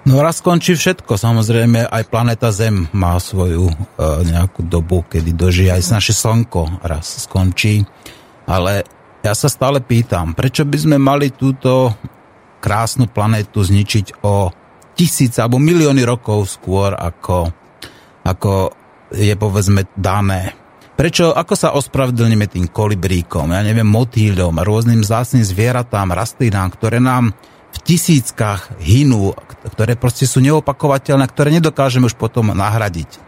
No 0.06 0.22
raz 0.22 0.38
skončí 0.38 0.78
všetko, 0.78 1.18
samozrejme 1.18 1.90
aj 1.90 2.06
planéta 2.06 2.54
Zem 2.54 2.86
má 2.94 3.18
svoju 3.18 3.66
e, 3.66 3.74
nejakú 4.30 4.62
dobu, 4.62 5.02
kedy 5.02 5.34
dožije 5.34 5.74
aj 5.74 5.98
naše 5.98 6.14
Slnko 6.14 6.86
raz 6.86 7.26
skončí, 7.26 7.82
ale 8.46 8.86
ja 9.26 9.34
sa 9.34 9.50
stále 9.50 9.82
pýtam, 9.82 10.38
prečo 10.38 10.62
by 10.62 10.78
sme 10.78 10.96
mali 11.02 11.34
túto 11.34 11.90
krásnu 12.62 13.10
planétu 13.10 13.58
zničiť 13.58 14.22
o 14.22 14.54
tisíc 14.94 15.34
alebo 15.42 15.58
milióny 15.58 16.06
rokov 16.06 16.46
skôr, 16.46 16.94
ako, 16.94 17.50
ako 18.22 18.70
je 19.10 19.34
povedzme 19.34 19.82
dané. 19.98 20.54
Prečo, 20.96 21.34
ako 21.34 21.54
sa 21.58 21.74
ospravedlníme 21.76 22.46
tým 22.48 22.70
kolibríkom, 22.70 23.52
ja 23.52 23.60
neviem, 23.60 23.84
motýľom, 23.84 24.62
rôznym 24.62 25.04
zásnym 25.04 25.44
zvieratám, 25.44 26.14
rastlinám, 26.14 26.72
ktoré 26.72 27.02
nám 27.02 27.36
v 27.74 27.78
tisíckach 27.84 28.72
hynú, 28.80 29.36
ktoré 29.76 29.98
proste 29.98 30.24
sú 30.24 30.40
neopakovateľné, 30.40 31.26
ktoré 31.28 31.52
nedokážeme 31.52 32.08
už 32.08 32.16
potom 32.16 32.54
nahradiť. 32.56 33.25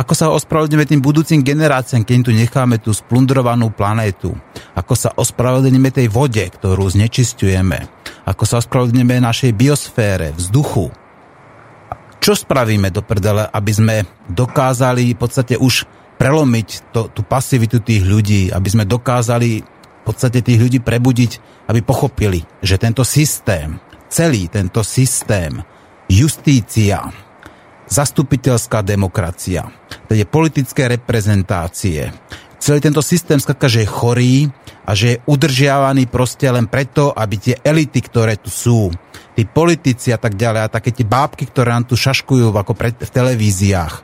Ako 0.00 0.16
sa 0.16 0.32
ospravedlníme 0.32 0.88
tým 0.88 1.04
budúcim 1.04 1.44
generáciám, 1.44 2.08
keď 2.08 2.16
tu 2.24 2.32
necháme 2.32 2.80
tú 2.80 2.88
splundrovanú 2.96 3.68
planétu? 3.68 4.32
Ako 4.72 4.96
sa 4.96 5.12
ospravedlníme 5.12 5.92
tej 5.92 6.08
vode, 6.08 6.40
ktorú 6.40 6.88
znečistujeme? 6.88 7.84
Ako 8.24 8.48
sa 8.48 8.64
ospravedlníme 8.64 9.20
našej 9.20 9.52
biosfére, 9.52 10.32
vzduchu? 10.32 10.88
Čo 12.16 12.32
spravíme 12.32 12.88
do 12.88 13.04
prdele, 13.04 13.44
aby 13.44 13.72
sme 13.76 13.96
dokázali 14.32 15.12
v 15.12 15.20
podstate 15.20 15.60
už 15.60 15.84
prelomiť 16.16 16.68
to, 16.96 17.12
tú 17.12 17.20
pasivitu 17.20 17.84
tých 17.84 18.00
ľudí, 18.00 18.48
aby 18.48 18.68
sme 18.72 18.88
dokázali 18.88 19.60
v 19.60 20.02
podstate 20.08 20.40
tých 20.40 20.64
ľudí 20.64 20.80
prebudiť, 20.80 21.32
aby 21.68 21.84
pochopili, 21.84 22.40
že 22.64 22.80
tento 22.80 23.04
systém, 23.04 23.76
celý 24.08 24.48
tento 24.48 24.80
systém, 24.80 25.60
justícia, 26.08 27.04
zastupiteľská 27.90 28.86
demokracia, 28.86 29.66
je 30.06 30.22
politické 30.22 30.86
reprezentácie. 30.86 32.14
Celý 32.62 32.78
tento 32.78 33.02
systém 33.02 33.40
skladka, 33.42 33.66
že 33.66 33.82
je 33.82 33.88
chorý 33.90 34.36
a 34.86 34.94
že 34.94 35.06
je 35.16 35.20
udržiavaný 35.26 36.06
proste 36.06 36.46
len 36.46 36.70
preto, 36.70 37.10
aby 37.10 37.34
tie 37.40 37.56
elity, 37.60 37.98
ktoré 38.04 38.38
tu 38.38 38.52
sú, 38.52 38.94
tí 39.34 39.42
politici 39.48 40.14
a 40.14 40.18
tak 40.20 40.38
ďalej, 40.38 40.60
a 40.68 40.72
také 40.72 40.94
tie 40.94 41.08
bábky, 41.08 41.48
ktoré 41.48 41.74
nám 41.74 41.88
tu 41.88 41.98
šaškujú 41.98 42.52
ako 42.52 42.72
pre, 42.76 42.94
v 42.94 43.10
televíziách, 43.10 43.94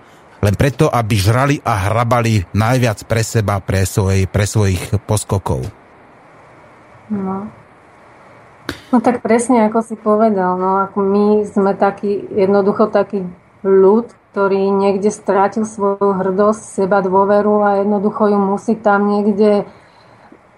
len 0.40 0.54
preto, 0.56 0.88
aby 0.88 1.14
žrali 1.14 1.56
a 1.62 1.90
hrabali 1.90 2.48
najviac 2.56 3.04
pre 3.06 3.22
seba, 3.22 3.60
pre, 3.60 3.84
svoj, 3.84 4.26
pre 4.28 4.44
svojich 4.48 4.98
poskokov. 5.04 5.62
No. 7.12 7.52
No 8.90 8.98
tak 8.98 9.22
presne, 9.22 9.68
ako 9.70 9.78
si 9.84 9.94
povedal, 9.94 10.58
no 10.58 10.82
ako 10.90 10.98
my 10.98 11.24
sme 11.46 11.76
takí, 11.78 12.24
jednoducho 12.34 12.90
takí 12.90 13.22
ľud, 13.64 14.12
ktorý 14.32 14.68
niekde 14.68 15.08
strátil 15.08 15.64
svoju 15.64 16.12
hrdosť, 16.12 16.84
seba 16.84 17.00
dôveru 17.00 17.64
a 17.64 17.70
jednoducho 17.80 18.28
ju 18.28 18.38
musí 18.40 18.76
tam 18.76 19.08
niekde 19.08 19.64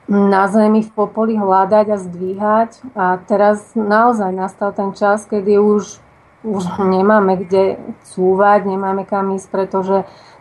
na 0.09 0.49
zemi 0.49 0.83
v 0.83 0.91
popoli 0.91 1.37
hľadať 1.37 1.87
a 1.93 1.97
zdvíhať. 2.01 2.71
A 2.97 3.05
teraz 3.29 3.77
naozaj 3.77 4.33
nastal 4.33 4.73
ten 4.73 4.97
čas, 4.97 5.29
kedy 5.29 5.61
už, 5.61 6.01
už 6.43 6.63
nemáme 6.81 7.39
kde 7.39 7.79
cúvať, 8.09 8.67
nemáme 8.67 9.05
kam 9.05 9.37
ísť, 9.37 9.47
pretože 9.53 9.97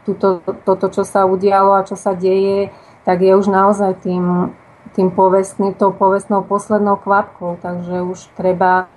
tuto, 0.08 0.40
toto, 0.64 0.88
čo 0.88 1.04
sa 1.04 1.28
udialo 1.28 1.76
a 1.76 1.86
čo 1.86 2.00
sa 2.00 2.16
deje, 2.16 2.72
tak 3.04 3.22
je 3.22 3.36
už 3.36 3.52
naozaj 3.52 4.02
tým, 4.02 4.56
tým 4.96 5.12
povestným, 5.12 5.76
tou 5.76 5.92
povestnou 5.92 6.48
poslednou 6.48 6.96
kvapkou. 6.96 7.60
Takže 7.60 8.02
už 8.08 8.34
treba 8.40 8.88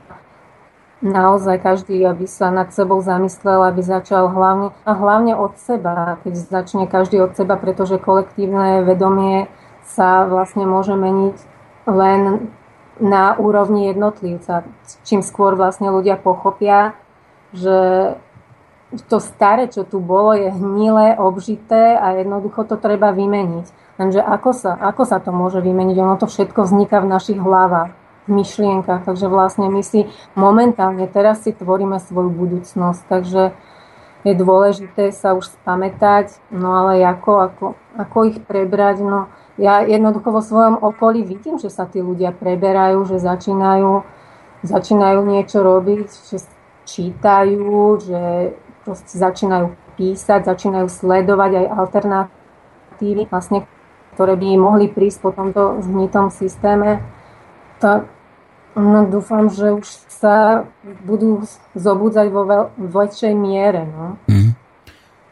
naozaj 1.00 1.61
každý, 1.64 2.04
aby 2.04 2.28
sa 2.28 2.52
nad 2.52 2.73
sebou 2.73 3.00
zamyslel, 3.00 3.64
aby 3.64 3.80
začal 3.80 4.28
hlavne, 4.28 4.76
a 4.85 4.92
hlavne 4.92 5.33
od 5.37 5.57
seba, 5.57 6.21
keď 6.25 6.33
začne 6.37 6.85
každý 6.85 7.21
od 7.25 7.33
seba, 7.37 7.57
pretože 7.57 8.00
kolektívne 8.00 8.85
vedomie 8.85 9.49
sa 9.85 10.28
vlastne 10.28 10.69
môže 10.69 10.95
meniť 10.95 11.37
len 11.88 12.52
na 13.00 13.33
úrovni 13.35 13.88
jednotlivca. 13.88 14.69
Čím 15.09 15.25
skôr 15.25 15.57
vlastne 15.57 15.88
ľudia 15.88 16.21
pochopia, 16.21 16.92
že 17.57 18.14
to 19.09 19.23
staré, 19.23 19.71
čo 19.73 19.88
tu 19.88 20.02
bolo, 20.02 20.37
je 20.37 20.52
hnilé, 20.52 21.16
obžité 21.16 21.97
a 21.97 22.21
jednoducho 22.21 22.66
to 22.69 22.76
treba 22.76 23.14
vymeniť. 23.14 23.66
Lenže 23.97 24.21
ako 24.21 24.50
sa, 24.52 24.73
ako 24.76 25.02
sa 25.09 25.21
to 25.23 25.33
môže 25.33 25.61
vymeniť? 25.62 25.97
Ono 26.00 26.16
to 26.21 26.26
všetko 26.28 26.66
vzniká 26.66 27.00
v 27.00 27.11
našich 27.11 27.38
hlavách 27.40 28.00
myšlienkach. 28.30 29.04
Takže 29.04 29.26
vlastne 29.26 29.66
my 29.68 29.82
si 29.82 30.06
momentálne 30.38 31.04
teraz 31.10 31.44
si 31.44 31.52
tvoríme 31.52 31.99
svoju 31.99 32.30
budúcnosť. 32.30 33.02
Takže 33.10 33.42
je 34.25 34.32
dôležité 34.37 35.12
sa 35.16 35.32
už 35.32 35.49
spamätať, 35.60 36.37
no 36.52 36.76
ale 36.76 37.00
ako, 37.00 37.32
ako, 37.40 37.66
ako 37.96 38.18
ich 38.28 38.38
prebrať, 38.44 39.00
no 39.00 39.32
ja 39.56 39.80
jednoducho 39.84 40.28
vo 40.32 40.44
svojom 40.44 40.76
okolí 40.80 41.25
vidím, 41.25 41.56
že 41.56 41.72
sa 41.72 41.88
tí 41.88 42.04
ľudia 42.04 42.32
preberajú, 42.32 43.04
že 43.08 43.16
začínajú, 43.20 44.04
začínajú 44.64 45.20
niečo 45.25 45.64
robiť, 45.64 46.08
že 46.08 46.37
čítajú, 46.84 48.00
že 48.00 48.20
proste 48.84 49.14
začínajú 49.16 49.72
písať, 49.96 50.49
začínajú 50.49 50.88
sledovať 50.88 51.50
aj 51.60 51.66
alternatívy, 51.76 53.28
vlastne, 53.28 53.68
ktoré 54.16 54.37
by 54.37 54.49
mohli 54.56 54.88
prísť 54.88 55.18
po 55.25 55.30
tomto 55.32 55.80
zhnitom 55.84 56.32
systéme. 56.32 57.04
Tak 57.80 58.08
No 58.79 59.03
dúfam, 59.11 59.50
že 59.50 59.75
už 59.75 59.87
sa 60.07 60.67
budú 61.03 61.43
zobudzať 61.75 62.27
vo 62.31 62.43
väč- 62.47 62.71
väčšej 62.79 63.35
miere. 63.35 63.83
No. 63.89 64.15
Mm. 64.31 64.55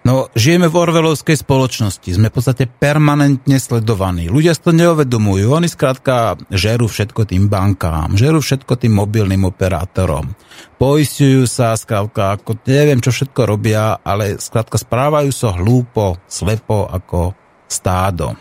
No, 0.08 0.24
žijeme 0.32 0.72
v 0.72 0.78
orvelovskej 0.88 1.36
spoločnosti, 1.36 2.08
sme 2.16 2.32
v 2.32 2.36
podstate 2.40 2.64
permanentne 2.64 3.60
sledovaní. 3.60 4.32
Ľudia 4.32 4.56
si 4.56 4.64
to 4.64 4.72
neuvedomujú, 4.72 5.52
oni 5.52 5.68
skrátka 5.68 6.40
žerú 6.48 6.88
všetko 6.88 7.28
tým 7.28 7.52
bankám, 7.52 8.16
žerú 8.16 8.40
všetko 8.40 8.72
tým 8.80 8.96
mobilným 8.96 9.44
operátorom. 9.44 10.32
Poistujú 10.80 11.44
sa, 11.44 11.76
skrátka, 11.76 12.40
ako 12.40 12.56
neviem, 12.64 13.04
čo 13.04 13.12
všetko 13.12 13.40
robia, 13.44 14.00
ale 14.00 14.40
skrátka 14.40 14.80
správajú 14.80 15.28
sa 15.28 15.52
hlúpo, 15.60 16.16
slepo 16.24 16.88
ako 16.88 17.36
stádo. 17.68 18.32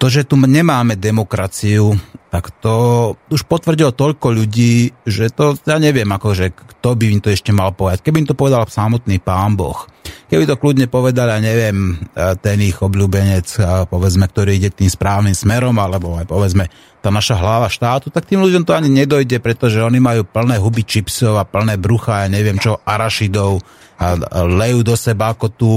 To, 0.00 0.06
že 0.08 0.24
tu 0.24 0.40
nemáme 0.40 0.96
demokraciu, 0.96 1.92
tak 2.28 2.52
to 2.60 3.16
už 3.32 3.48
potvrdilo 3.48 3.96
toľko 3.96 4.36
ľudí, 4.36 4.92
že 5.08 5.32
to, 5.32 5.56
ja 5.64 5.80
neviem, 5.80 6.04
akože, 6.04 6.52
kto 6.52 6.88
by 6.92 7.04
im 7.08 7.20
to 7.24 7.32
ešte 7.32 7.56
mal 7.56 7.72
povedať. 7.72 8.04
Keby 8.04 8.20
im 8.20 8.28
to 8.28 8.36
povedal 8.36 8.68
samotný 8.68 9.16
pán 9.16 9.56
Boh. 9.56 9.88
Keby 10.28 10.44
to 10.44 10.60
kľudne 10.60 10.92
povedal, 10.92 11.32
ja 11.32 11.40
neviem, 11.40 11.96
ten 12.44 12.60
ich 12.60 12.76
obľúbenec, 12.84 13.48
povedzme, 13.88 14.28
ktorý 14.28 14.60
ide 14.60 14.68
tým 14.68 14.92
správnym 14.92 15.32
smerom, 15.32 15.72
alebo 15.80 16.20
aj 16.20 16.28
povedzme, 16.28 16.68
tá 17.00 17.08
naša 17.08 17.40
hlava 17.40 17.72
štátu, 17.72 18.12
tak 18.12 18.28
tým 18.28 18.44
ľuďom 18.44 18.68
to 18.68 18.76
ani 18.76 18.92
nedojde, 18.92 19.40
pretože 19.40 19.80
oni 19.80 19.96
majú 19.96 20.28
plné 20.28 20.60
huby 20.60 20.84
čipsov 20.84 21.40
a 21.40 21.48
plné 21.48 21.80
brucha, 21.80 22.24
ja 22.24 22.28
neviem 22.28 22.60
čo, 22.60 22.76
arašidov 22.84 23.64
a 23.98 24.14
lejú 24.44 24.84
do 24.84 24.94
seba 25.00 25.32
ako 25.32 25.46
tú, 25.48 25.72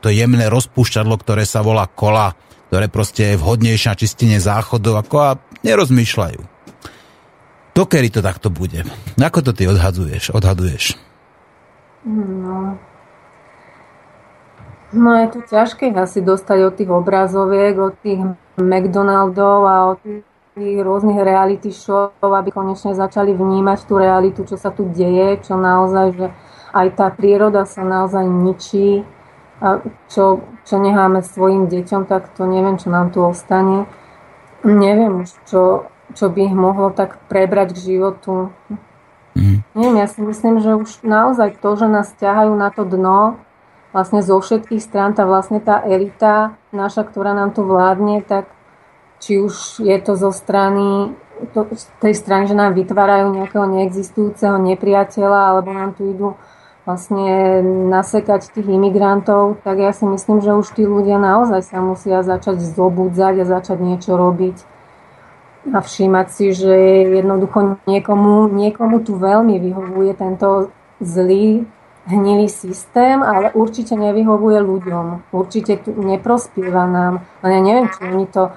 to 0.00 0.08
jemné 0.08 0.48
rozpúšťadlo, 0.48 1.14
ktoré 1.20 1.44
sa 1.44 1.60
volá 1.60 1.84
kola 1.84 2.32
ktoré 2.72 2.88
proste 2.88 3.36
je 3.36 3.36
vhodnejšie 3.36 3.92
na 3.92 4.00
čistenie 4.00 4.40
záchodov 4.40 5.04
ako 5.04 5.16
a 5.20 5.30
nerozmýšľajú. 5.60 6.40
Dokedy 7.76 8.08
to 8.08 8.24
takto 8.24 8.48
bude? 8.48 8.88
Ako 9.20 9.44
to 9.44 9.52
ty 9.52 9.68
odhaduješ? 9.68 10.32
odhaduješ? 10.32 10.96
No. 12.08 12.80
no 14.96 15.10
je 15.20 15.26
to 15.36 15.44
ťažké 15.52 15.92
asi 15.92 16.24
dostať 16.24 16.58
od 16.64 16.72
tých 16.80 16.88
obrazoviek, 16.88 17.76
od 17.76 17.94
tých 18.00 18.24
McDonaldov 18.56 19.68
a 19.68 19.76
od 19.92 20.00
tých 20.56 20.76
rôznych 20.80 21.20
reality 21.20 21.76
show, 21.76 22.08
aby 22.24 22.48
konečne 22.56 22.96
začali 22.96 23.36
vnímať 23.36 23.84
tú 23.84 24.00
realitu, 24.00 24.48
čo 24.48 24.56
sa 24.56 24.72
tu 24.72 24.88
deje, 24.88 25.44
čo 25.44 25.60
naozaj, 25.60 26.06
že 26.16 26.26
aj 26.72 26.88
tá 26.96 27.12
príroda 27.12 27.68
sa 27.68 27.84
naozaj 27.84 28.24
ničí, 28.24 29.04
a 29.62 29.78
čo, 30.10 30.42
čo 30.66 30.76
necháme 30.82 31.22
svojim 31.22 31.70
deťom, 31.70 32.10
tak 32.10 32.34
to 32.34 32.50
neviem, 32.50 32.82
čo 32.82 32.90
nám 32.90 33.14
tu 33.14 33.22
ostane. 33.22 33.86
Neviem 34.66 35.22
už, 35.22 35.30
čo, 35.46 35.86
čo 36.18 36.26
by 36.26 36.50
ich 36.50 36.54
mohlo 36.54 36.90
tak 36.90 37.22
prebrať 37.30 37.78
k 37.78 37.94
životu. 37.94 38.50
Mm. 39.38 39.62
Neviem, 39.78 39.96
ja 40.02 40.08
si 40.10 40.18
myslím, 40.18 40.58
že 40.58 40.74
už 40.74 41.06
naozaj 41.06 41.62
to, 41.62 41.78
že 41.78 41.86
nás 41.86 42.10
ťahajú 42.18 42.52
na 42.58 42.74
to 42.74 42.82
dno, 42.82 43.38
vlastne 43.94 44.18
zo 44.18 44.42
všetkých 44.42 44.82
strán, 44.82 45.14
tá 45.14 45.22
vlastne 45.22 45.62
tá 45.62 45.78
elita 45.86 46.58
naša, 46.74 47.06
ktorá 47.06 47.30
nám 47.30 47.54
tu 47.54 47.62
vládne, 47.62 48.20
tak 48.26 48.50
či 49.22 49.38
už 49.38 49.78
je 49.78 49.96
to 50.02 50.18
zo 50.18 50.34
strany 50.34 51.14
to, 51.54 51.66
z 51.74 51.84
tej 51.98 52.14
strany, 52.14 52.44
že 52.46 52.54
nám 52.58 52.74
vytvárajú 52.74 53.34
nejakého 53.34 53.66
neexistujúceho 53.66 54.58
nepriateľa, 54.62 55.40
alebo 55.54 55.70
nám 55.74 55.94
tu 55.94 56.06
idú 56.06 56.28
vlastne 56.82 57.62
nasekať 57.90 58.50
tých 58.50 58.66
imigrantov, 58.66 59.62
tak 59.62 59.78
ja 59.78 59.94
si 59.94 60.02
myslím, 60.02 60.42
že 60.42 60.58
už 60.58 60.66
tí 60.74 60.82
ľudia 60.82 61.18
naozaj 61.18 61.62
sa 61.62 61.78
musia 61.78 62.26
začať 62.26 62.58
zobudzať 62.58 63.42
a 63.42 63.44
začať 63.46 63.78
niečo 63.78 64.18
robiť 64.18 64.72
a 65.70 65.78
všímať 65.78 66.26
si, 66.26 66.50
že 66.50 66.74
jednoducho 67.22 67.78
niekomu, 67.86 68.50
niekomu 68.50 68.98
tu 69.06 69.14
veľmi 69.14 69.62
vyhovuje 69.62 70.10
tento 70.18 70.74
zlý, 70.98 71.62
hnilý 72.02 72.50
systém, 72.50 73.22
ale 73.22 73.54
určite 73.54 73.94
nevyhovuje 73.94 74.58
ľuďom. 74.58 75.30
Určite 75.30 75.86
tu 75.86 75.94
neprospieva 75.94 76.90
nám. 76.90 77.22
Ale 77.46 77.50
ja 77.54 77.60
neviem, 77.62 77.86
či 77.94 78.00
oni 78.10 78.26
to 78.26 78.50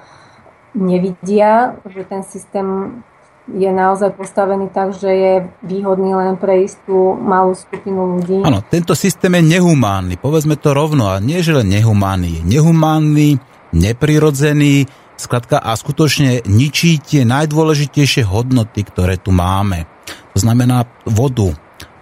nevidia, 0.74 1.78
že 1.86 2.02
ten 2.02 2.26
systém 2.26 3.00
je 3.46 3.70
naozaj 3.70 4.18
postavený 4.18 4.74
tak, 4.74 4.90
že 4.90 5.10
je 5.10 5.32
výhodný 5.62 6.12
len 6.18 6.34
pre 6.34 6.66
istú 6.66 7.14
malú 7.14 7.54
skupinu 7.54 8.18
ľudí. 8.18 8.42
Áno, 8.42 8.62
tento 8.66 8.98
systém 8.98 9.30
je 9.38 9.58
nehumánny, 9.58 10.18
povedzme 10.18 10.58
to 10.58 10.74
rovno, 10.74 11.14
a 11.14 11.22
nie, 11.22 11.38
že 11.46 11.54
len 11.54 11.70
nehumánny, 11.70 12.42
je 12.42 12.42
nehumánny, 12.42 13.38
neprirodzený, 13.70 14.90
skladka 15.16 15.62
a 15.62 15.72
skutočne 15.78 16.44
ničí 16.44 16.98
tie 17.00 17.22
najdôležitejšie 17.24 18.26
hodnoty, 18.26 18.84
ktoré 18.84 19.16
tu 19.16 19.30
máme. 19.30 19.88
To 20.36 20.38
znamená 20.42 20.84
vodu, 21.08 21.56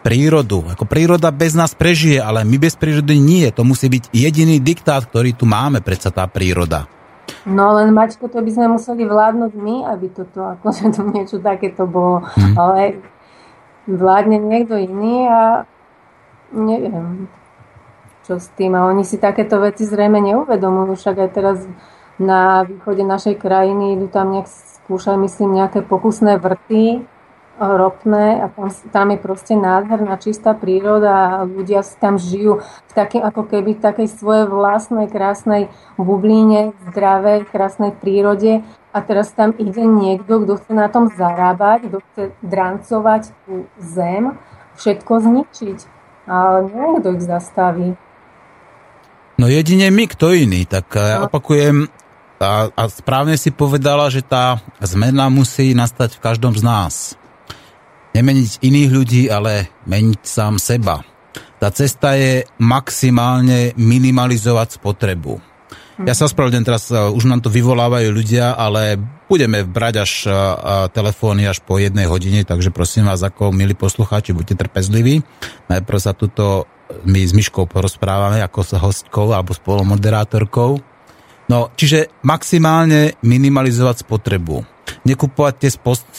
prírodu. 0.05 0.67
Ako 0.69 0.85
príroda 0.85 1.33
bez 1.33 1.57
nás 1.57 1.73
prežije, 1.73 2.21
ale 2.21 2.45
my 2.45 2.61
bez 2.61 2.77
prírody 2.77 3.17
nie. 3.17 3.49
To 3.55 3.65
musí 3.65 3.89
byť 3.89 4.13
jediný 4.13 4.61
diktát, 4.61 5.09
ktorý 5.09 5.33
tu 5.33 5.49
máme, 5.49 5.81
predsa 5.81 6.13
tá 6.13 6.29
príroda. 6.29 6.85
No 7.45 7.77
len 7.77 7.93
Maťko, 7.93 8.33
to 8.33 8.41
by 8.41 8.51
sme 8.51 8.67
museli 8.73 9.05
vládnuť 9.05 9.53
my, 9.53 9.85
aby 9.93 10.09
toto, 10.09 10.49
akože 10.57 10.97
to 10.97 11.03
niečo 11.13 11.37
takéto 11.45 11.85
bolo. 11.85 12.25
Mm. 12.41 12.55
Ale 12.57 12.81
vládne 13.85 14.41
niekto 14.41 14.81
iný 14.81 15.29
a 15.29 15.69
neviem, 16.57 17.29
čo 18.25 18.41
s 18.41 18.49
tým. 18.57 18.73
A 18.73 18.89
oni 18.89 19.05
si 19.05 19.21
takéto 19.21 19.61
veci 19.61 19.85
zrejme 19.85 20.25
neuvedomujú. 20.25 20.97
Však 20.97 21.17
aj 21.21 21.31
teraz 21.37 21.59
na 22.17 22.65
východe 22.65 23.05
našej 23.05 23.37
krajiny 23.37 24.01
idú 24.01 24.09
tam 24.09 24.33
nejak 24.33 24.49
skúšať, 24.49 25.21
myslím, 25.21 25.61
nejaké 25.61 25.85
pokusné 25.85 26.41
vrty 26.41 27.05
ropné 27.59 28.43
a 28.43 28.51
tam, 28.51 28.69
tam 28.91 29.07
je 29.15 29.19
proste 29.19 29.55
nádherná 29.55 30.19
čistá 30.19 30.59
príroda 30.59 31.15
a 31.15 31.47
ľudia 31.47 31.87
si 31.87 31.95
tam 32.03 32.19
žijú 32.19 32.59
v 32.61 32.93
taký, 32.93 33.23
ako 33.23 33.47
keby 33.47 33.79
v 33.79 33.85
takej 33.85 34.09
svojej 34.11 34.47
vlastnej 34.51 35.07
krásnej 35.07 35.71
bublíne, 35.95 36.75
zdravej, 36.91 37.47
krásnej 37.47 37.95
prírode 37.95 38.67
a 38.91 38.99
teraz 39.03 39.31
tam 39.35 39.55
ide 39.55 39.87
niekto, 39.87 40.43
kto 40.43 40.59
chce 40.59 40.73
na 40.75 40.91
tom 40.91 41.11
zarábať, 41.11 41.79
kto 41.91 41.99
chce 42.11 42.23
drancovať 42.43 43.23
tú 43.47 43.71
zem, 43.79 44.35
všetko 44.75 45.13
zničiť. 45.23 45.79
A 46.27 46.65
neviem, 46.67 46.99
kto 46.99 47.09
ich 47.15 47.25
zastaví. 47.27 47.89
No 49.39 49.47
jedine 49.51 49.91
my, 49.91 50.05
kto 50.11 50.35
iný. 50.35 50.65
Tak 50.65 50.95
no. 50.95 51.27
opakujem, 51.27 51.91
a, 52.39 52.71
a 52.71 52.83
správne 52.91 53.39
si 53.39 53.55
povedala, 53.55 54.11
že 54.11 54.23
tá 54.27 54.63
zmena 54.83 55.31
musí 55.31 55.75
nastať 55.75 56.19
v 56.19 56.23
každom 56.23 56.55
z 56.55 56.63
nás 56.63 56.95
nemeniť 58.15 58.63
iných 58.63 58.91
ľudí, 58.95 59.23
ale 59.29 59.69
meniť 59.91 60.21
sám 60.23 60.57
seba. 60.63 61.03
Tá 61.59 61.69
cesta 61.75 62.15
je 62.15 62.47
maximálne 62.63 63.75
minimalizovať 63.75 64.79
spotrebu. 64.79 65.43
Ja 66.03 66.11
sa 66.11 66.27
ospravedlňujem 66.27 66.67
teraz, 66.67 66.91
e, 66.91 66.99
už 66.99 67.31
nám 67.31 67.39
to 67.39 67.55
vyvolávajú 67.55 68.11
ľudia, 68.11 68.59
ale 68.59 68.99
budeme 69.31 69.63
brať 69.63 69.95
až 70.03 70.13
e, 70.27 70.31
telefóny 70.91 71.47
až 71.47 71.63
po 71.63 71.79
jednej 71.79 72.11
hodine, 72.11 72.43
takže 72.43 72.75
prosím 72.75 73.07
vás, 73.07 73.23
ako 73.23 73.55
milí 73.55 73.79
poslucháči, 73.79 74.35
buďte 74.35 74.59
trpezliví. 74.59 75.23
Najprv 75.71 75.99
sa 76.03 76.11
tuto 76.11 76.67
my 77.07 77.21
s 77.23 77.31
Myškou 77.31 77.71
porozprávame 77.71 78.43
ako 78.43 78.61
s 78.67 78.73
hostkou 78.75 79.31
alebo 79.31 79.55
spolomoderátorkou. 79.55 80.83
No, 81.47 81.59
čiže 81.79 82.11
maximálne 82.27 83.15
minimalizovať 83.23 84.03
spotrebu 84.03 84.74
nekupovať 85.05 85.55
tie 85.61 85.71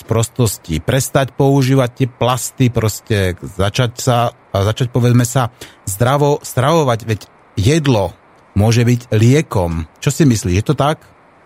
prostosti, 0.05 0.77
prestať 0.79 1.33
používať 1.33 1.89
tie 1.93 2.07
plasty, 2.07 2.69
proste 2.69 3.35
začať 3.41 3.91
sa, 3.97 4.17
začať 4.53 4.93
povedzme 4.93 5.25
sa 5.25 5.49
zdravo 5.89 6.39
stravovať, 6.45 6.99
veď 7.05 7.21
jedlo 7.57 8.13
môže 8.55 8.85
byť 8.85 9.11
liekom. 9.11 9.89
Čo 9.99 10.09
si 10.13 10.23
myslíš, 10.23 10.55
je 10.61 10.65
to 10.65 10.77
tak? 10.77 11.01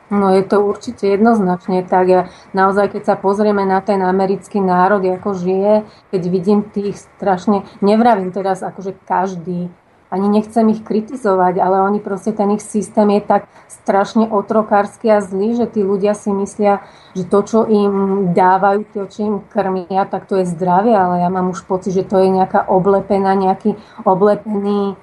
No 0.10 0.34
je 0.34 0.42
to 0.42 0.66
určite 0.66 1.06
jednoznačne 1.06 1.86
tak. 1.86 2.06
Ja 2.10 2.22
naozaj, 2.58 2.98
keď 2.98 3.14
sa 3.14 3.16
pozrieme 3.16 3.62
na 3.62 3.78
ten 3.80 4.02
americký 4.02 4.58
národ, 4.58 5.06
ako 5.06 5.38
žije, 5.38 5.86
keď 6.10 6.22
vidím 6.34 6.66
tých 6.66 6.98
strašne, 6.98 7.70
nevravím 7.86 8.34
teraz 8.34 8.66
akože 8.66 8.98
každý, 9.06 9.70
ani 10.10 10.28
nechcem 10.42 10.66
ich 10.74 10.82
kritizovať, 10.82 11.62
ale 11.62 11.86
oni 11.86 12.02
proste 12.02 12.34
ten 12.34 12.50
ich 12.58 12.66
systém 12.66 13.06
je 13.14 13.22
tak 13.22 13.46
strašne 13.70 14.26
otrokársky 14.26 15.06
a 15.06 15.22
zlý, 15.22 15.54
že 15.54 15.70
tí 15.70 15.86
ľudia 15.86 16.18
si 16.18 16.34
myslia, 16.34 16.82
že 17.14 17.30
to, 17.30 17.40
čo 17.46 17.60
im 17.70 17.94
dávajú, 18.34 18.90
to, 18.90 19.06
čo 19.06 19.20
im 19.22 19.36
krmia, 19.46 20.10
tak 20.10 20.26
to 20.26 20.42
je 20.42 20.50
zdravie, 20.50 20.98
ale 20.98 21.22
ja 21.22 21.30
mám 21.30 21.54
už 21.54 21.62
pocit, 21.70 21.94
že 21.94 22.10
to 22.10 22.18
je 22.18 22.30
nejaká 22.34 22.66
oblepená, 22.74 23.38
nejaký 23.38 23.78
oblepený, 24.02 24.98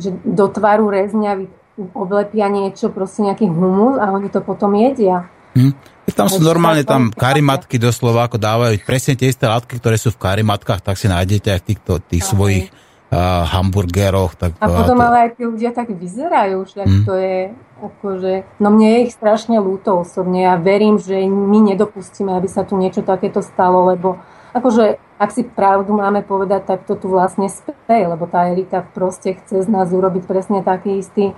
že 0.00 0.16
do 0.24 0.48
tvaru 0.48 0.88
rezňa 0.88 1.44
oblepia 1.92 2.48
niečo, 2.48 2.88
proste 2.88 3.28
nejaký 3.28 3.52
humus 3.52 4.00
a 4.00 4.08
oni 4.08 4.32
to 4.32 4.40
potom 4.40 4.72
jedia. 4.72 5.28
Hm. 5.52 5.72
Tam 6.16 6.32
sú 6.32 6.40
normálne 6.40 6.86
tam 6.86 7.12
karimatky 7.12 7.76
doslova, 7.76 8.24
ako 8.24 8.40
dávajú 8.40 8.80
presne 8.88 9.18
tie 9.20 9.28
isté 9.28 9.44
látky, 9.44 9.76
ktoré 9.76 10.00
sú 10.00 10.14
v 10.14 10.22
karimatkách, 10.22 10.80
tak 10.80 10.96
si 10.96 11.12
nájdete 11.12 11.48
aj 11.52 11.60
v 11.60 11.68
týchto 11.68 11.92
tých 12.00 12.24
svojich 12.24 12.64
uh, 13.12 13.46
hamburgeroch. 13.46 14.34
Tak, 14.34 14.58
a 14.58 14.66
potom 14.66 14.98
to... 14.98 15.04
ale 15.04 15.16
aj 15.26 15.30
tí 15.38 15.42
ľudia 15.46 15.70
tak 15.70 15.92
vyzerajú, 15.92 16.58
že 16.66 16.82
mm. 16.82 17.02
to 17.06 17.12
je 17.14 17.38
akože, 17.76 18.32
no 18.58 18.68
mne 18.72 18.88
je 18.88 18.98
ich 19.08 19.12
strašne 19.12 19.60
ľúto 19.60 20.00
osobne. 20.00 20.48
Ja 20.48 20.56
verím, 20.56 20.96
že 20.96 21.20
my 21.28 21.74
nedopustíme, 21.74 22.32
aby 22.32 22.48
sa 22.48 22.64
tu 22.64 22.74
niečo 22.80 23.04
takéto 23.04 23.44
stalo, 23.44 23.92
lebo 23.92 24.16
akože 24.56 24.96
ak 25.16 25.30
si 25.32 25.44
pravdu 25.44 25.96
máme 25.96 26.20
povedať, 26.24 26.76
tak 26.76 26.80
to 26.84 26.96
tu 26.96 27.08
vlastne 27.08 27.48
speje, 27.48 28.04
lebo 28.04 28.28
tá 28.28 28.52
elita 28.52 28.84
proste 28.84 29.36
chce 29.36 29.64
z 29.64 29.68
nás 29.68 29.88
urobiť 29.88 30.28
presne 30.28 30.60
taký 30.60 31.00
istý, 31.00 31.32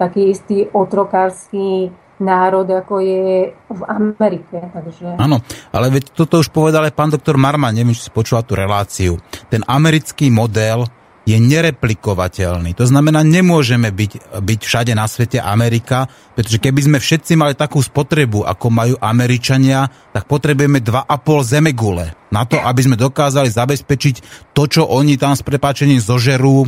taký 0.00 0.32
istý 0.32 0.68
otrokársky 0.72 1.92
národ, 2.20 2.68
ako 2.68 3.00
je 3.00 3.56
v 3.56 3.82
Amerike. 3.88 4.60
Takže... 4.72 5.16
Áno, 5.16 5.40
ale 5.72 5.86
veď 5.88 6.12
toto 6.12 6.40
už 6.40 6.52
povedal 6.52 6.84
aj 6.84 6.96
pán 6.96 7.08
doktor 7.08 7.40
Marman, 7.40 7.72
neviem, 7.72 7.96
či 7.96 8.08
si 8.08 8.12
počúva 8.12 8.44
tú 8.44 8.52
reláciu. 8.56 9.16
Ten 9.48 9.64
americký 9.64 10.28
model 10.28 10.84
je 11.30 11.38
nereplikovateľný. 11.38 12.74
To 12.74 12.84
znamená, 12.90 13.22
nemôžeme 13.22 13.94
byť, 13.94 14.42
byť 14.42 14.60
všade 14.66 14.92
na 14.98 15.06
svete 15.06 15.38
Amerika, 15.38 16.10
pretože 16.34 16.58
keby 16.58 16.80
sme 16.90 16.98
všetci 16.98 17.38
mali 17.38 17.54
takú 17.54 17.78
spotrebu, 17.78 18.42
ako 18.42 18.66
majú 18.72 18.94
Američania, 18.98 19.86
tak 20.10 20.26
potrebujeme 20.26 20.82
2,5 20.82 21.06
zemegule 21.46 22.18
na 22.30 22.46
to, 22.46 22.62
aby 22.62 22.80
sme 22.86 22.96
dokázali 22.98 23.50
zabezpečiť 23.50 24.16
to, 24.54 24.62
čo 24.70 24.82
oni 24.86 25.18
tam 25.18 25.34
s 25.34 25.42
prepáčením 25.42 25.98
zožerú, 25.98 26.66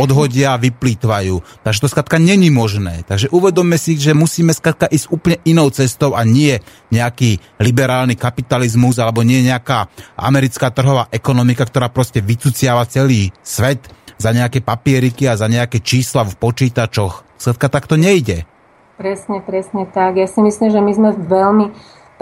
odhodia, 0.00 0.56
vyplýtvajú. 0.56 1.64
Takže 1.64 1.80
to 1.84 1.92
skladka 1.92 2.16
není 2.16 2.48
možné. 2.48 3.04
Takže 3.04 3.28
uvedomme 3.28 3.76
si, 3.76 4.00
že 4.00 4.16
musíme 4.16 4.56
skladka 4.56 4.88
ísť 4.88 5.12
úplne 5.12 5.38
inou 5.44 5.68
cestou 5.68 6.16
a 6.16 6.24
nie 6.24 6.56
nejaký 6.88 7.40
liberálny 7.60 8.16
kapitalizmus 8.16 8.96
alebo 8.96 9.20
nie 9.20 9.44
nejaká 9.44 9.92
americká 10.16 10.72
trhová 10.72 11.12
ekonomika, 11.12 11.68
ktorá 11.68 11.92
proste 11.92 12.24
vycuciava 12.24 12.88
celý 12.88 13.28
svet 13.44 14.01
za 14.22 14.30
nejaké 14.30 14.62
papieriky 14.62 15.26
a 15.26 15.34
za 15.34 15.50
nejaké 15.50 15.82
čísla 15.82 16.22
v 16.22 16.38
počítačoch. 16.38 17.26
Skladka 17.34 17.66
takto 17.66 17.98
nejde. 17.98 18.46
Presne, 18.94 19.42
presne 19.42 19.90
tak. 19.90 20.14
Ja 20.14 20.30
si 20.30 20.38
myslím, 20.38 20.70
že 20.70 20.78
my 20.78 20.92
sme 20.94 21.10
veľmi 21.18 21.66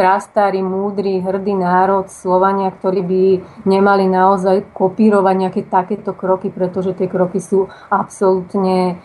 prastarý, 0.01 0.65
múdry, 0.65 1.21
hrdý 1.21 1.53
národ 1.53 2.09
Slovania, 2.09 2.73
ktorí 2.73 3.05
by 3.05 3.23
nemali 3.69 4.09
naozaj 4.09 4.73
kopírovať 4.73 5.35
nejaké 5.37 5.61
takéto 5.69 6.17
kroky, 6.17 6.49
pretože 6.49 6.97
tie 6.97 7.05
kroky 7.05 7.37
sú 7.37 7.69
absolútne 7.93 8.97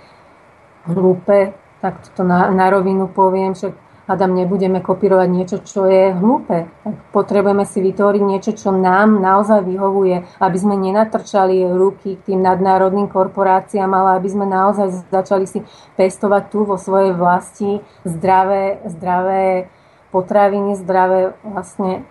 hlúpe. 0.87 1.51
Tak 1.83 2.15
to 2.15 2.23
na, 2.23 2.47
na 2.47 2.71
rovinu 2.71 3.11
poviem, 3.11 3.51
však 3.51 3.84
Adam, 4.05 4.37
nebudeme 4.37 4.85
kopírovať 4.85 5.29
niečo, 5.33 5.57
čo 5.65 5.89
je 5.89 6.13
hlúpe. 6.13 6.69
Potrebujeme 7.09 7.65
si 7.65 7.81
vytvoriť 7.81 8.21
niečo, 8.21 8.51
čo 8.53 8.69
nám 8.69 9.17
naozaj 9.17 9.65
vyhovuje, 9.65 10.21
aby 10.37 10.57
sme 10.61 10.77
nenatrčali 10.77 11.65
ruky 11.73 12.21
k 12.21 12.33
tým 12.33 12.45
nadnárodným 12.45 13.09
korporáciám, 13.09 13.89
ale 13.89 14.21
aby 14.21 14.29
sme 14.29 14.45
naozaj 14.45 15.09
začali 15.09 15.49
si 15.49 15.65
pestovať 15.97 16.43
tu 16.53 16.69
vo 16.69 16.77
svojej 16.77 17.17
vlasti 17.17 17.81
zdravé, 18.05 18.85
zdravé 18.85 19.73
potraviny, 20.13 20.77
zdravé 20.77 21.33
vlastne 21.41 22.05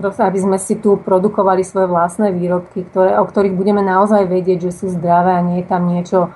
aby 0.00 0.38
sme 0.40 0.56
si 0.56 0.80
tu 0.80 0.96
produkovali 0.96 1.60
svoje 1.60 1.84
vlastné 1.84 2.32
výrobky, 2.32 2.88
ktoré, 2.88 3.20
o 3.20 3.24
ktorých 3.28 3.52
budeme 3.52 3.84
naozaj 3.84 4.24
vedieť, 4.24 4.72
že 4.72 4.72
sú 4.72 4.86
zdravé 4.88 5.36
a 5.36 5.44
nie 5.44 5.60
je 5.60 5.66
tam 5.68 5.84
niečo 5.84 6.32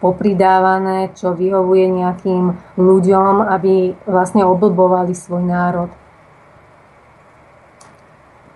popridávané, 0.00 1.16
čo 1.16 1.32
vyhovuje 1.32 1.88
nejakým 1.88 2.76
ľuďom, 2.76 3.48
aby 3.48 3.96
vlastne 4.04 4.44
oblbovali 4.44 5.16
svoj 5.16 5.42
národ. 5.44 5.90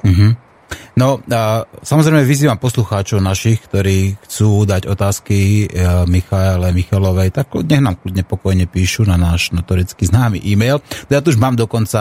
Mm-hmm. 0.05 0.51
No, 1.01 1.17
a 1.33 1.65
samozrejme 1.81 2.29
vyzývam 2.29 2.61
poslucháčov 2.61 3.25
našich, 3.25 3.65
ktorí 3.65 4.21
chcú 4.21 4.69
dať 4.69 4.85
otázky 4.85 5.65
e, 5.65 5.67
Michaele 6.05 6.77
Michalovej, 6.77 7.33
tak 7.33 7.57
nech 7.65 7.81
nám 7.81 7.97
kľudne 7.97 8.21
pokojne 8.21 8.69
píšu 8.69 9.09
na 9.09 9.17
náš 9.17 9.57
notoricky 9.57 10.05
známy 10.05 10.45
e-mail. 10.45 10.85
Ja 11.09 11.25
tu 11.25 11.33
už 11.33 11.41
mám 11.41 11.57
dokonca 11.57 12.01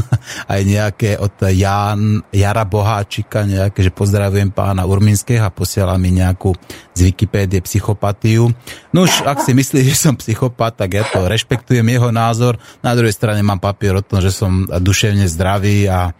aj 0.52 0.60
nejaké 0.68 1.16
od 1.16 1.32
Jan, 1.48 2.28
Jara 2.28 2.68
Boháčika, 2.68 3.48
nejaké, 3.48 3.80
že 3.80 3.94
pozdravujem 3.94 4.52
pána 4.52 4.84
Urminského 4.84 5.48
a 5.48 5.54
posiela 5.54 5.96
mi 5.96 6.12
nejakú 6.12 6.52
z 6.96 7.12
Wikipédie 7.12 7.60
psychopatiu. 7.60 8.56
No 8.96 9.04
už, 9.04 9.28
ak 9.28 9.44
si 9.44 9.52
myslí, 9.52 9.84
že 9.84 9.92
som 9.92 10.16
psychopat, 10.16 10.80
tak 10.80 10.96
ja 10.96 11.04
to 11.04 11.28
rešpektujem 11.28 11.84
jeho 11.84 12.08
názor. 12.08 12.56
Na 12.80 12.96
druhej 12.96 13.12
strane 13.12 13.44
mám 13.44 13.60
papier 13.60 13.92
o 13.92 14.00
tom, 14.00 14.24
že 14.24 14.32
som 14.32 14.64
duševne 14.64 15.28
zdravý 15.28 15.92
a 15.92 16.16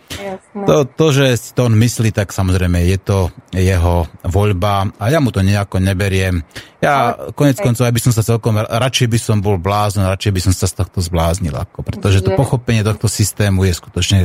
to, 0.53 0.85
to, 0.85 1.07
že 1.17 1.27
si 1.41 1.51
to 1.57 1.73
on 1.73 1.75
myslí, 1.81 2.13
tak 2.13 2.29
samozrejme 2.29 2.85
je 2.85 2.99
to 3.01 3.19
jeho 3.57 4.05
voľba 4.29 4.93
a 5.01 5.05
ja 5.09 5.17
mu 5.25 5.33
to 5.33 5.41
nejako 5.41 5.81
neberiem. 5.81 6.45
Ja 6.85 7.17
konec 7.33 7.57
koncov, 7.57 7.89
aby 7.89 8.01
som 8.01 8.13
sa 8.13 8.21
celkom, 8.21 8.61
radšej 8.61 9.09
by 9.09 9.19
som 9.19 9.37
bol 9.41 9.57
blázon, 9.57 10.05
radšej 10.05 10.33
by 10.37 10.41
som 10.45 10.53
sa 10.53 10.69
z 10.69 10.85
tohto 10.85 11.01
zbláznil, 11.01 11.57
ako, 11.57 11.81
pretože 11.81 12.21
to 12.21 12.37
pochopenie 12.37 12.85
tohto 12.85 13.09
systému 13.09 13.65
je 13.65 13.73
skutočne 13.73 14.19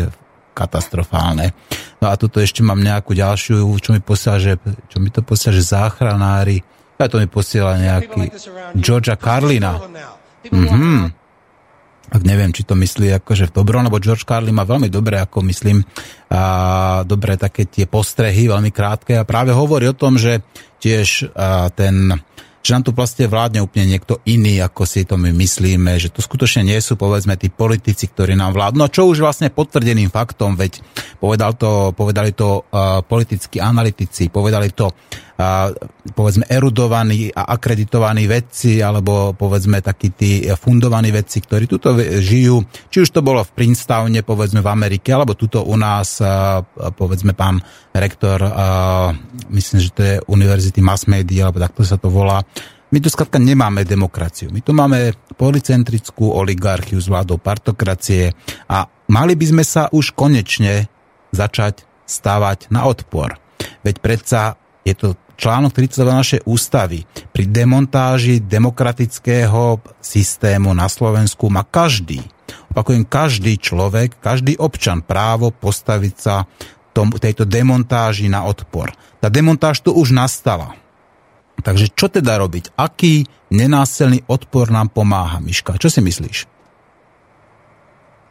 katastrofálne. 0.52 1.56
No 2.04 2.12
a 2.12 2.18
tuto 2.20 2.44
ešte 2.44 2.62
mám 2.62 2.80
nejakú 2.80 3.16
ďalšiu, 3.16 3.64
čo 3.80 3.96
mi 3.96 4.02
posiela, 4.04 4.38
že, 4.38 4.60
čo 4.92 4.98
mi 5.00 5.10
to 5.10 5.24
posiela, 5.24 5.56
že 5.56 5.72
záchranári, 5.72 6.62
a 7.02 7.10
to 7.10 7.18
mi 7.18 7.26
posiela 7.26 7.82
nejaký 7.82 8.30
Georgia 8.78 9.18
Carlina. 9.18 9.82
Mhm 10.54 11.22
ak 12.12 12.28
neviem, 12.28 12.52
či 12.52 12.68
to 12.68 12.76
myslí 12.76 13.24
akože 13.24 13.48
v 13.50 13.56
dobrom, 13.56 13.88
lebo 13.88 14.04
George 14.04 14.28
Carlin 14.28 14.52
má 14.52 14.68
veľmi 14.68 14.92
dobré, 14.92 15.24
ako 15.24 15.48
myslím, 15.48 15.80
a 16.28 17.08
dobré 17.08 17.40
také 17.40 17.64
tie 17.64 17.88
postrehy, 17.88 18.52
veľmi 18.52 18.68
krátke 18.68 19.16
a 19.16 19.24
práve 19.24 19.56
hovorí 19.56 19.88
o 19.88 19.96
tom, 19.96 20.20
že 20.20 20.44
tiež 20.84 21.32
a, 21.32 21.72
ten 21.72 22.12
že 22.62 22.78
nám 22.78 22.86
tu 22.86 22.92
vlastne 22.94 23.26
vládne 23.26 23.66
úplne 23.66 23.98
niekto 23.98 24.22
iný, 24.30 24.62
ako 24.62 24.86
si 24.86 25.02
to 25.04 25.18
my 25.18 25.34
myslíme, 25.34 25.98
že 25.98 26.14
to 26.14 26.22
skutočne 26.22 26.70
nie 26.70 26.78
sú 26.78 26.94
povedzme 26.94 27.34
tí 27.34 27.50
politici, 27.50 28.06
ktorí 28.06 28.38
nám 28.38 28.54
vládnu. 28.54 28.86
No 28.86 28.88
čo 28.90 29.10
už 29.10 29.26
vlastne 29.26 29.50
potvrdeným 29.50 30.14
faktom, 30.14 30.54
veď 30.54 30.86
povedal 31.18 31.58
to, 31.58 31.94
povedali 31.98 32.38
to 32.38 32.62
uh, 32.70 33.02
politickí 33.02 33.58
analytici, 33.58 34.30
povedali 34.30 34.70
to 34.74 34.94
uh, 35.42 35.74
povedzme 36.14 36.46
erudovaní 36.46 37.34
a 37.34 37.50
akreditovaní 37.58 38.30
vedci, 38.30 38.78
alebo 38.86 39.34
povedzme 39.34 39.82
takí 39.82 40.14
tí 40.14 40.46
fundovaní 40.54 41.10
vedci, 41.10 41.42
ktorí 41.42 41.66
tuto 41.66 41.98
žijú, 41.98 42.62
či 42.94 43.02
už 43.02 43.10
to 43.10 43.26
bolo 43.26 43.42
v 43.42 43.52
Princetowne, 43.58 44.22
povedzme 44.22 44.62
v 44.62 44.70
Amerike, 44.70 45.10
alebo 45.10 45.34
tuto 45.34 45.66
u 45.66 45.74
nás, 45.74 46.22
povedzme 46.98 47.34
pán 47.34 47.58
rektor, 47.90 48.38
myslím, 49.50 49.80
že 49.82 49.90
to 49.96 50.02
je 50.06 50.16
Univerzity 50.30 50.84
Mass 50.84 51.10
Media, 51.10 51.50
alebo 51.50 51.64
takto 51.64 51.82
sa 51.82 51.98
to 51.98 52.14
volá, 52.14 52.46
my 52.92 53.00
tu 53.00 53.08
skladka 53.08 53.40
nemáme 53.40 53.88
demokraciu. 53.88 54.52
My 54.52 54.60
tu 54.60 54.76
máme 54.76 55.16
policentrickú 55.40 56.28
oligarchiu 56.28 57.00
s 57.00 57.08
vládou 57.08 57.40
partokracie 57.40 58.36
a 58.68 58.84
mali 59.08 59.40
by 59.40 59.46
sme 59.48 59.64
sa 59.64 59.88
už 59.96 60.12
konečne 60.12 60.92
začať 61.32 61.88
stávať 62.04 62.68
na 62.68 62.84
odpor. 62.92 63.40
Veď 63.88 63.96
predsa 64.04 64.60
je 64.84 64.92
to 64.92 65.16
článok 65.42 65.74
32 65.74 66.06
našej 66.06 66.42
ústavy. 66.46 67.10
Pri 67.34 67.50
demontáži 67.50 68.38
demokratického 68.38 69.82
systému 69.98 70.78
na 70.78 70.86
Slovensku 70.86 71.50
má 71.50 71.66
každý, 71.66 72.22
opakujem, 72.70 73.02
každý 73.10 73.58
človek, 73.58 74.22
každý 74.22 74.54
občan 74.62 75.02
právo 75.02 75.50
postaviť 75.50 76.16
sa 76.16 76.46
tom, 76.94 77.10
tejto 77.10 77.50
demontáži 77.50 78.30
na 78.30 78.46
odpor. 78.46 78.94
Tá 79.18 79.34
demontáž 79.34 79.82
tu 79.82 79.96
už 79.96 80.14
nastala. 80.14 80.78
Takže 81.62 81.94
čo 81.94 82.10
teda 82.10 82.38
robiť? 82.42 82.74
Aký 82.78 83.26
nenásilný 83.54 84.26
odpor 84.26 84.70
nám 84.70 84.90
pomáha, 84.90 85.42
Miška? 85.42 85.78
Čo 85.78 85.90
si 85.94 86.02
myslíš? 86.02 86.38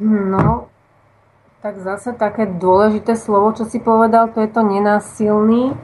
No, 0.00 0.66
tak 1.60 1.78
zase 1.78 2.16
také 2.16 2.48
dôležité 2.48 3.14
slovo, 3.14 3.52
čo 3.52 3.68
si 3.68 3.78
povedal, 3.78 4.32
to 4.32 4.40
je 4.40 4.50
to 4.50 4.64
nenásilný. 4.64 5.76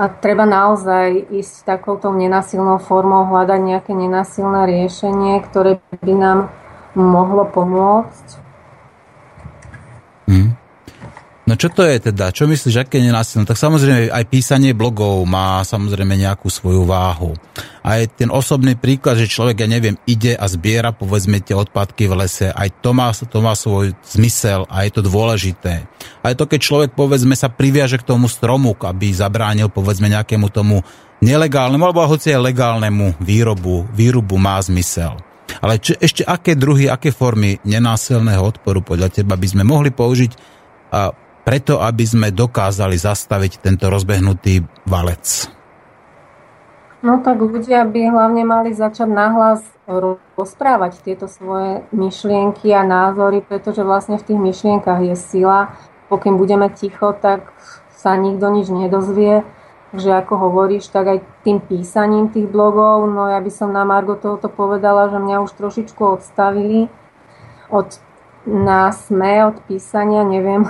A 0.00 0.08
treba 0.08 0.48
naozaj 0.48 1.28
ísť 1.28 1.68
takouto 1.68 2.08
nenásilnou 2.08 2.80
formou, 2.80 3.28
hľadať 3.28 3.60
nejaké 3.60 3.92
nenásilné 3.92 4.64
riešenie, 4.64 5.44
ktoré 5.44 5.76
by 6.00 6.14
nám 6.16 6.38
mohlo 6.96 7.44
pomôcť. 7.44 8.26
Hmm. 10.24 10.56
No 11.50 11.58
čo 11.58 11.66
to 11.66 11.82
je 11.82 11.98
teda? 11.98 12.30
Čo 12.30 12.46
myslíš, 12.46 12.78
aké 12.78 13.02
nenásilné? 13.02 13.42
Tak 13.42 13.58
samozrejme 13.58 14.14
aj 14.14 14.24
písanie 14.30 14.70
blogov 14.70 15.26
má 15.26 15.58
samozrejme 15.66 16.14
nejakú 16.14 16.46
svoju 16.46 16.86
váhu. 16.86 17.34
Aj 17.82 18.06
ten 18.06 18.30
osobný 18.30 18.78
príklad, 18.78 19.18
že 19.18 19.26
človek, 19.26 19.66
ja 19.66 19.68
neviem, 19.68 19.98
ide 20.06 20.38
a 20.38 20.46
zbiera 20.46 20.94
povedzme 20.94 21.42
tie 21.42 21.58
odpadky 21.58 22.06
v 22.06 22.22
lese, 22.22 22.54
aj 22.54 22.78
to 22.78 22.94
má, 22.94 23.10
to 23.10 23.38
má 23.42 23.58
svoj 23.58 23.98
zmysel 24.06 24.62
a 24.70 24.86
je 24.86 24.94
to 24.94 25.02
dôležité. 25.02 25.90
Aj 26.22 26.38
to, 26.38 26.46
keď 26.46 26.60
človek 26.62 26.90
povedzme 26.94 27.34
sa 27.34 27.50
priviaže 27.50 27.98
k 27.98 28.06
tomu 28.06 28.30
stromu, 28.30 28.78
aby 28.86 29.10
zabránil 29.10 29.74
povedzme 29.74 30.06
nejakému 30.06 30.54
tomu 30.54 30.86
nelegálnemu 31.18 31.82
alebo 31.82 32.06
hoci 32.06 32.30
aj 32.30 32.46
legálnemu 32.46 33.18
výrobu, 33.18 33.90
výrubu 33.90 34.38
má 34.38 34.54
zmysel. 34.62 35.18
Ale 35.58 35.82
čo, 35.82 35.98
ešte 35.98 36.22
aké 36.22 36.54
druhy, 36.54 36.86
aké 36.86 37.10
formy 37.10 37.58
nenásilného 37.66 38.38
odporu 38.38 38.86
podľa 38.86 39.10
teba 39.10 39.34
by 39.34 39.46
sme 39.50 39.66
mohli 39.66 39.90
použiť 39.90 40.62
a 40.94 41.10
preto, 41.50 41.82
aby 41.82 42.06
sme 42.06 42.30
dokázali 42.30 42.94
zastaviť 42.94 43.58
tento 43.58 43.90
rozbehnutý 43.90 44.62
valec? 44.86 45.50
No 47.02 47.18
tak 47.18 47.42
ľudia 47.42 47.82
by 47.90 48.00
hlavne 48.06 48.46
mali 48.46 48.70
začať 48.70 49.10
nahlas 49.10 49.58
rozprávať 50.38 51.02
tieto 51.02 51.26
svoje 51.26 51.82
myšlienky 51.90 52.70
a 52.70 52.86
názory, 52.86 53.42
pretože 53.42 53.82
vlastne 53.82 54.14
v 54.14 54.30
tých 54.30 54.38
myšlienkach 54.38 55.02
je 55.02 55.18
sila 55.18 55.74
pokým 56.06 56.38
budeme 56.38 56.70
ticho, 56.70 57.10
tak 57.18 57.50
sa 57.90 58.14
nikto 58.14 58.46
nič 58.54 58.70
nedozvie. 58.70 59.42
že 59.90 60.22
ako 60.22 60.38
hovoríš, 60.38 60.86
tak 60.86 61.10
aj 61.10 61.18
tým 61.42 61.58
písaním 61.58 62.30
tých 62.30 62.46
blogov, 62.46 63.10
no 63.10 63.26
ja 63.26 63.42
by 63.42 63.50
som 63.50 63.74
na 63.74 63.82
Margo 63.82 64.14
tohoto 64.14 64.46
povedala, 64.46 65.10
že 65.10 65.18
mňa 65.18 65.42
už 65.42 65.50
trošičku 65.58 65.98
odstavili 65.98 66.86
od, 67.74 67.98
na 68.46 68.94
sme 68.94 69.50
od 69.50 69.58
písania, 69.66 70.22
neviem. 70.22 70.62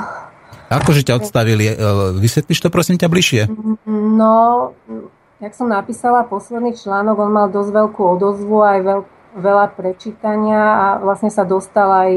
Akože 0.71 1.03
ťa 1.03 1.19
odstavili? 1.19 1.67
E, 1.67 1.75
vysvetlíš 2.23 2.63
to 2.63 2.71
prosím 2.71 2.95
ťa 2.95 3.11
bližšie? 3.11 3.43
No, 3.91 4.71
jak 5.43 5.53
som 5.59 5.67
napísala 5.67 6.23
posledný 6.23 6.79
článok, 6.79 7.19
on 7.19 7.33
mal 7.35 7.47
dosť 7.51 7.71
veľkú 7.75 8.03
odozvu, 8.07 8.63
aj 8.63 8.79
veľ, 8.87 9.01
veľa 9.35 9.67
prečítania 9.75 10.63
a 10.63 10.87
vlastne 11.03 11.33
sa 11.35 11.43
dostal 11.43 11.91
aj 11.91 12.11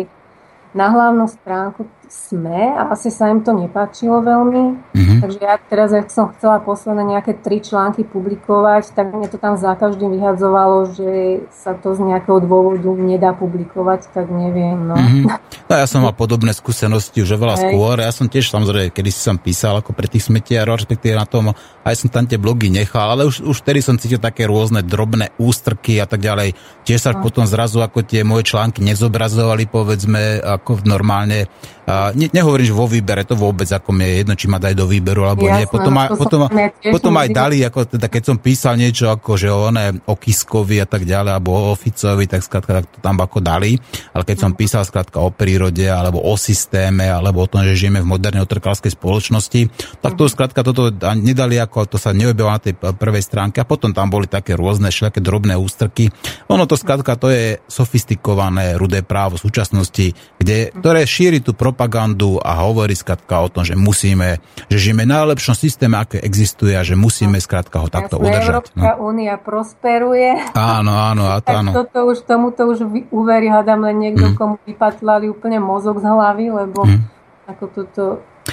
na 0.77 0.89
hlavnú 0.93 1.25
stránku 1.25 1.89
SME 2.13 2.77
a 2.77 2.93
asi 2.93 3.09
sa 3.09 3.33
im 3.33 3.41
to 3.41 3.57
nepáčilo 3.57 4.21
veľmi. 4.21 4.93
Mm-hmm. 4.93 5.19
Takže 5.25 5.39
ja 5.41 5.57
teraz, 5.57 5.89
ak 5.97 6.13
som 6.13 6.29
chcela 6.37 6.61
posledné 6.61 7.17
nejaké 7.17 7.41
tri 7.41 7.57
články 7.57 8.05
publikovať, 8.05 8.93
tak 8.93 9.09
mne 9.09 9.25
to 9.25 9.41
tam 9.41 9.57
za 9.57 9.73
každým 9.73 10.13
vyhadzovalo, 10.21 10.93
že 10.93 11.41
sa 11.49 11.73
to 11.73 11.97
z 11.97 12.05
nejakého 12.05 12.37
dôvodu 12.45 12.85
nedá 13.01 13.33
publikovať, 13.33 14.13
tak 14.13 14.29
neviem. 14.29 14.77
No. 14.77 14.93
Mm-hmm. 14.93 15.25
no 15.69 15.73
ja 15.73 15.89
som 15.89 16.05
mal 16.05 16.13
podobné 16.13 16.53
skúsenosti 16.53 17.25
už 17.25 17.33
oveľa 17.33 17.57
Hej. 17.57 17.63
skôr. 17.73 17.95
Ja 17.97 18.13
som 18.13 18.29
tiež 18.29 18.45
samozrejme, 18.45 18.93
kedy 18.93 19.09
som 19.09 19.41
písal 19.41 19.81
ako 19.81 19.97
pre 19.97 20.05
tých 20.05 20.29
smetiarov, 20.29 20.85
respektíve 20.85 21.17
na 21.17 21.25
tom, 21.25 21.49
aj 21.81 21.95
som 21.97 22.13
tam 22.13 22.29
tie 22.29 22.37
blogy 22.37 22.69
nechal, 22.69 23.09
ale 23.17 23.25
už, 23.25 23.41
už 23.41 23.65
vtedy 23.65 23.81
som 23.81 23.97
cítil 23.97 24.21
také 24.21 24.45
rôzne 24.45 24.85
drobné 24.85 25.33
ústrky 25.41 25.97
a 25.97 26.05
tak 26.05 26.21
ďalej. 26.21 26.53
Tiež 26.85 27.09
sa 27.09 27.17
no. 27.17 27.25
potom 27.25 27.49
zrazu 27.49 27.81
ako 27.81 28.05
tie 28.05 28.21
moje 28.21 28.53
články 28.53 28.85
nezobrazovali, 28.85 29.65
povedzme, 29.65 30.45
ako 30.45 30.85
normálne 30.85 31.49
a 31.83 32.15
ne, 32.15 32.31
nehovorím, 32.31 32.71
že 32.71 32.75
vo 32.75 32.87
výbere, 32.87 33.27
to 33.27 33.35
vôbec 33.35 33.67
ako 33.67 33.91
mi 33.91 34.07
je 34.07 34.13
jedno, 34.23 34.33
či 34.39 34.47
ma 34.47 34.55
daj 34.55 34.71
do 34.71 34.87
výberu 34.87 35.27
alebo 35.27 35.51
Jasné, 35.51 35.59
nie. 35.59 35.65
Potom, 35.67 35.93
aj, 35.99 36.07
potom, 36.15 36.41
potom 36.79 37.13
aj 37.19 37.29
dali, 37.35 37.57
ako 37.59 37.99
teda, 37.99 38.07
keď 38.07 38.23
som 38.23 38.37
písal 38.39 38.79
niečo 38.79 39.11
ako, 39.11 39.35
že 39.35 39.51
o, 39.51 39.67
ne, 39.67 39.99
o 40.07 40.15
Kiskovi 40.15 40.79
a 40.79 40.87
tak 40.87 41.03
ďalej, 41.03 41.31
alebo 41.35 41.75
o 41.75 41.75
Ficovi, 41.75 42.23
tak 42.31 42.39
skrátka 42.39 42.71
tak 42.79 42.85
to 42.87 42.97
tam 43.03 43.19
ako 43.19 43.43
dali. 43.43 43.75
Ale 44.15 44.23
keď 44.23 44.37
som 44.47 44.51
mhm. 44.55 44.59
písal 44.63 44.87
skrátka 44.87 45.19
o 45.19 45.27
prírode, 45.27 45.83
alebo 45.83 46.23
o 46.23 46.33
systéme, 46.39 47.11
alebo 47.11 47.43
o 47.43 47.49
tom, 47.51 47.67
že 47.67 47.75
žijeme 47.75 47.99
v 47.99 48.07
modernej 48.07 48.47
otrkárskej 48.47 48.95
spoločnosti, 48.95 49.67
tak 49.99 50.15
to 50.15 50.23
mhm. 50.27 50.31
skrátka 50.31 50.63
toto 50.63 50.87
nedali 51.19 51.59
ako, 51.59 51.91
to 51.91 51.97
sa 51.99 52.15
neobjavilo 52.15 52.55
na 52.55 52.63
tej 52.63 52.79
prvej 52.79 53.23
stránke 53.23 53.59
a 53.59 53.67
potom 53.67 53.91
tam 53.91 54.07
boli 54.07 54.31
také 54.31 54.55
rôzne 54.55 54.87
všelijaké 54.87 55.19
drobné 55.19 55.59
ústrky. 55.59 56.07
Ono 56.47 56.63
to 56.63 56.79
skrátka 56.79 57.19
to 57.19 57.27
je 57.27 57.59
sofistikované 57.67 58.79
rudé 58.79 59.03
právo 59.03 59.35
v 59.35 59.43
súčasnosti, 59.51 60.15
kde, 60.39 60.71
ktoré 60.71 61.03
šíri 61.03 61.43
tú 61.43 61.51
propagandu 61.73 62.37
a 62.37 62.61
hovorí 62.61 62.93
skrátka 62.93 63.41
o 63.41 63.49
tom, 63.49 63.65
že 63.65 63.73
musíme, 63.73 64.37
že 64.69 64.77
žijeme 64.77 65.09
v 65.09 65.17
najlepšom 65.17 65.57
systéme, 65.57 65.97
aké 65.97 66.21
existuje 66.21 66.77
a 66.77 66.85
že 66.85 66.93
musíme 66.93 67.41
skrátka 67.41 67.81
ho 67.81 67.89
takto 67.89 68.21
Jasne, 68.21 68.29
udržať. 68.29 68.53
Európska 68.53 68.89
no. 68.93 69.09
únia 69.09 69.35
prosperuje. 69.41 70.29
Áno, 70.53 70.93
áno, 70.93 71.33
a 71.33 71.41
to 71.41 71.49
áno. 71.49 71.73
Toto 71.73 72.13
už, 72.13 72.29
tomuto 72.29 72.69
už 72.69 73.09
uverí, 73.09 73.49
hádam 73.49 73.89
len 73.89 73.97
niekto, 73.97 74.31
mm. 74.31 74.35
komu 74.37 74.55
vypatlali 74.69 75.25
úplne 75.33 75.57
mozog 75.57 75.97
z 75.97 76.05
hlavy, 76.05 76.45
lebo 76.53 76.85
mm. 76.85 77.01
ako 77.49 77.63
toto 77.73 78.03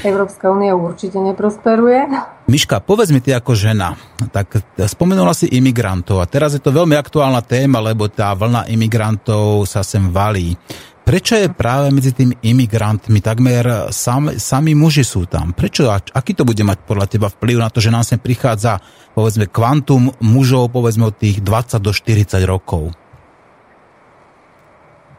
Európska 0.00 0.48
únia 0.48 0.72
určite 0.72 1.18
neprosperuje. 1.20 2.08
Miška, 2.46 2.78
povedz 2.78 3.10
mi 3.10 3.18
ty 3.18 3.34
ako 3.34 3.58
žena, 3.58 3.98
tak 4.30 4.62
spomenula 4.78 5.34
si 5.34 5.50
imigrantov 5.50 6.22
a 6.22 6.30
teraz 6.30 6.54
je 6.54 6.62
to 6.62 6.70
veľmi 6.70 6.94
aktuálna 6.94 7.42
téma, 7.42 7.82
lebo 7.82 8.06
tá 8.06 8.30
vlna 8.32 8.70
imigrantov 8.70 9.66
sa 9.66 9.82
sem 9.82 10.08
valí. 10.08 10.54
Prečo 11.00 11.34
je 11.34 11.50
práve 11.50 11.90
medzi 11.90 12.14
tými 12.14 12.38
imigrantmi 12.44 13.18
takmer 13.18 13.90
sam, 13.90 14.30
sami 14.36 14.78
muži 14.78 15.02
sú 15.02 15.26
tam? 15.26 15.50
Prečo? 15.56 15.90
Aký 15.90 16.36
to 16.36 16.46
bude 16.46 16.60
mať 16.62 16.86
podľa 16.86 17.06
teba 17.10 17.26
vplyv 17.32 17.56
na 17.58 17.72
to, 17.72 17.82
že 17.82 17.90
nám 17.90 18.06
sem 18.06 18.20
prichádza 18.20 18.78
povedzme 19.16 19.50
kvantum 19.50 20.14
mužov 20.22 20.70
povedzme 20.70 21.10
od 21.10 21.16
tých 21.18 21.42
20 21.42 21.82
do 21.82 21.90
40 21.90 22.44
rokov? 22.46 22.94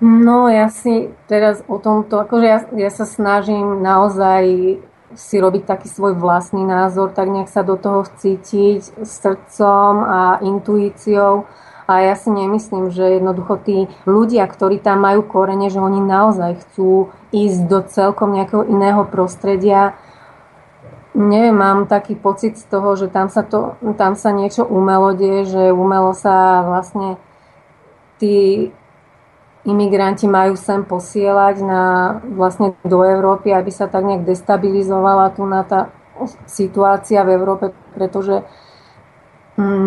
No 0.02 0.50
ja 0.50 0.74
si 0.74 1.13
teraz 1.30 1.62
o 1.70 1.78
tomto, 1.78 2.26
akože 2.26 2.48
ja, 2.48 2.60
ja 2.74 2.89
sa 2.89 3.06
snažím 3.06 3.86
naozaj 3.86 4.44
si 5.13 5.36
robiť 5.38 5.67
taký 5.67 5.91
svoj 5.91 6.15
vlastný 6.17 6.63
názor, 6.63 7.12
tak 7.12 7.28
nejak 7.28 7.52
sa 7.52 7.62
do 7.62 7.76
toho 7.76 8.08
vcítiť 8.08 9.04
srdcom 9.04 9.94
a 10.02 10.22
intuíciou 10.41 11.46
a 11.91 11.99
ja 12.08 12.15
si 12.15 12.32
nemyslím, 12.32 12.88
že 12.88 13.19
jednoducho 13.19 13.60
tí 13.60 13.91
ľudia, 14.08 14.47
ktorí 14.47 14.80
tam 14.80 15.04
majú 15.04 15.27
korene, 15.27 15.67
že 15.67 15.84
oni 15.84 15.99
naozaj 15.99 16.63
chcú 16.63 17.12
ísť 17.36 17.60
do 17.67 17.80
celkom 17.84 18.32
nejakého 18.32 18.63
iného 18.63 19.04
prostredia. 19.04 19.99
Neviem, 21.12 21.60
mám 21.60 21.91
taký 21.91 22.15
pocit 22.15 22.56
z 22.56 22.63
toho, 22.71 22.95
že 22.95 23.12
tam 23.12 23.27
sa, 23.27 23.43
to, 23.43 23.75
tam 23.99 24.15
sa 24.15 24.32
niečo 24.32 24.63
umelo 24.63 25.12
deje, 25.12 25.51
že 25.51 25.63
umelo 25.75 26.15
sa 26.15 26.63
vlastne 26.63 27.19
tí 28.15 28.71
imigranti 29.67 30.25
majú 30.25 30.58
sem 30.58 30.82
posielať 30.82 31.56
na, 31.62 31.84
vlastne 32.34 32.73
do 32.82 33.06
Európy, 33.06 33.54
aby 33.54 33.69
sa 33.69 33.86
tak 33.86 34.08
nejak 34.08 34.25
destabilizovala 34.25 35.36
tu 35.38 35.45
na 35.45 35.62
tá 35.62 35.93
situácia 36.49 37.21
v 37.25 37.34
Európe, 37.38 37.65
pretože 37.93 38.45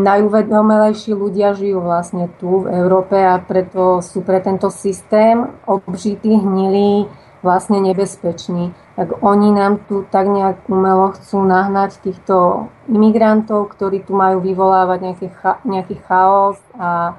najuvedomelejší 0.02 1.12
ľudia 1.12 1.52
žijú 1.52 1.82
vlastne 1.82 2.30
tu 2.38 2.64
v 2.64 2.72
Európe 2.72 3.18
a 3.18 3.38
preto 3.42 4.00
sú 4.00 4.22
pre 4.22 4.38
tento 4.40 4.70
systém 4.70 5.46
obžitý, 5.66 6.38
hnilý, 6.38 7.10
vlastne 7.44 7.76
nebezpečný. 7.84 8.72
Tak 8.96 9.20
oni 9.20 9.52
nám 9.52 9.84
tu 9.84 10.08
tak 10.08 10.30
nejak 10.32 10.64
umelo 10.70 11.12
chcú 11.12 11.44
nahnať 11.44 12.00
týchto 12.00 12.66
imigrantov, 12.88 13.68
ktorí 13.76 14.00
tu 14.00 14.16
majú 14.16 14.40
vyvolávať 14.40 14.98
nejaký, 15.04 15.28
cha- 15.36 15.60
nejaký 15.68 16.00
chaos 16.08 16.56
a 16.80 17.12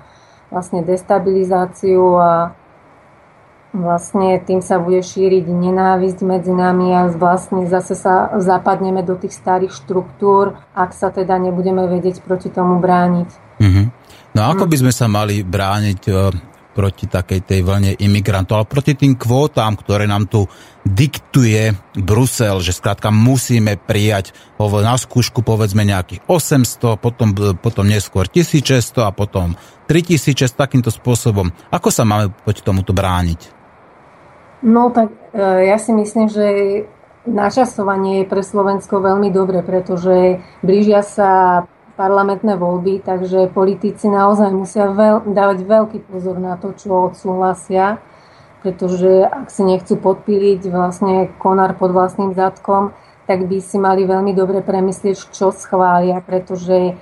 vlastne 0.50 0.82
destabilizáciu 0.82 2.18
a 2.18 2.58
vlastne 3.76 4.40
tým 4.40 4.64
sa 4.64 4.80
bude 4.80 5.04
šíriť 5.04 5.46
nenávisť 5.46 6.20
medzi 6.24 6.56
nami 6.56 6.96
a 6.96 7.12
vlastne 7.12 7.68
zase 7.68 7.94
sa 7.94 8.32
zapadneme 8.40 9.04
do 9.04 9.20
tých 9.20 9.36
starých 9.36 9.76
štruktúr, 9.76 10.56
ak 10.72 10.96
sa 10.96 11.12
teda 11.12 11.36
nebudeme 11.36 11.84
vedieť 11.86 12.24
proti 12.24 12.48
tomu 12.48 12.80
brániť. 12.80 13.30
Mm-hmm. 13.60 13.86
No 14.36 14.40
a 14.44 14.52
ako 14.52 14.68
by 14.68 14.76
sme 14.84 14.92
sa 14.92 15.08
mali 15.08 15.44
brániť 15.48 16.02
e, 16.08 16.12
proti 16.76 17.08
takej 17.08 17.40
tej 17.48 17.60
vlne 17.64 17.96
imigrantov, 17.96 18.60
ale 18.60 18.68
proti 18.68 19.00
tým 19.00 19.16
kvótám, 19.16 19.80
ktoré 19.80 20.04
nám 20.04 20.28
tu 20.28 20.44
diktuje 20.84 21.72
Brusel, 21.96 22.60
že 22.60 22.76
skrátka 22.76 23.16
musíme 23.16 23.80
prijať 23.80 24.36
na 24.60 25.00
skúšku 25.00 25.40
povedzme 25.40 25.88
nejakých 25.88 26.28
800, 26.28 27.00
potom, 27.00 27.32
potom 27.64 27.88
neskôr 27.88 28.28
1600 28.28 29.08
a 29.08 29.12
potom 29.16 29.56
3600 29.88 30.52
takýmto 30.52 30.92
spôsobom. 30.92 31.48
Ako 31.72 31.88
sa 31.88 32.04
máme 32.04 32.36
proti 32.44 32.60
tomuto 32.60 32.92
brániť? 32.92 33.55
No 34.66 34.90
tak 34.90 35.14
e, 35.30 35.70
ja 35.70 35.78
si 35.78 35.94
myslím, 35.94 36.26
že 36.26 36.46
načasovanie 37.30 38.26
je 38.26 38.30
pre 38.30 38.42
Slovensko 38.42 38.98
veľmi 38.98 39.30
dobre, 39.30 39.62
pretože 39.62 40.42
blížia 40.66 41.06
sa 41.06 41.64
parlamentné 41.94 42.58
voľby, 42.58 43.06
takže 43.06 43.54
politici 43.54 44.10
naozaj 44.10 44.50
musia 44.52 44.90
veľ, 44.90 45.30
dávať 45.30 45.70
veľký 45.70 46.00
pozor 46.10 46.42
na 46.42 46.58
to, 46.58 46.74
čo 46.74 47.14
odsúhlasia, 47.14 48.02
pretože 48.66 49.30
ak 49.30 49.54
si 49.54 49.62
nechcú 49.62 50.02
podpíliť 50.02 50.66
vlastne 50.74 51.30
konár 51.38 51.78
pod 51.78 51.94
vlastným 51.94 52.34
zadkom, 52.34 52.92
tak 53.30 53.46
by 53.46 53.58
si 53.62 53.78
mali 53.78 54.10
veľmi 54.10 54.34
dobre 54.34 54.66
premyslieť, 54.66 55.30
čo 55.30 55.54
schvália, 55.54 56.26
pretože 56.26 56.98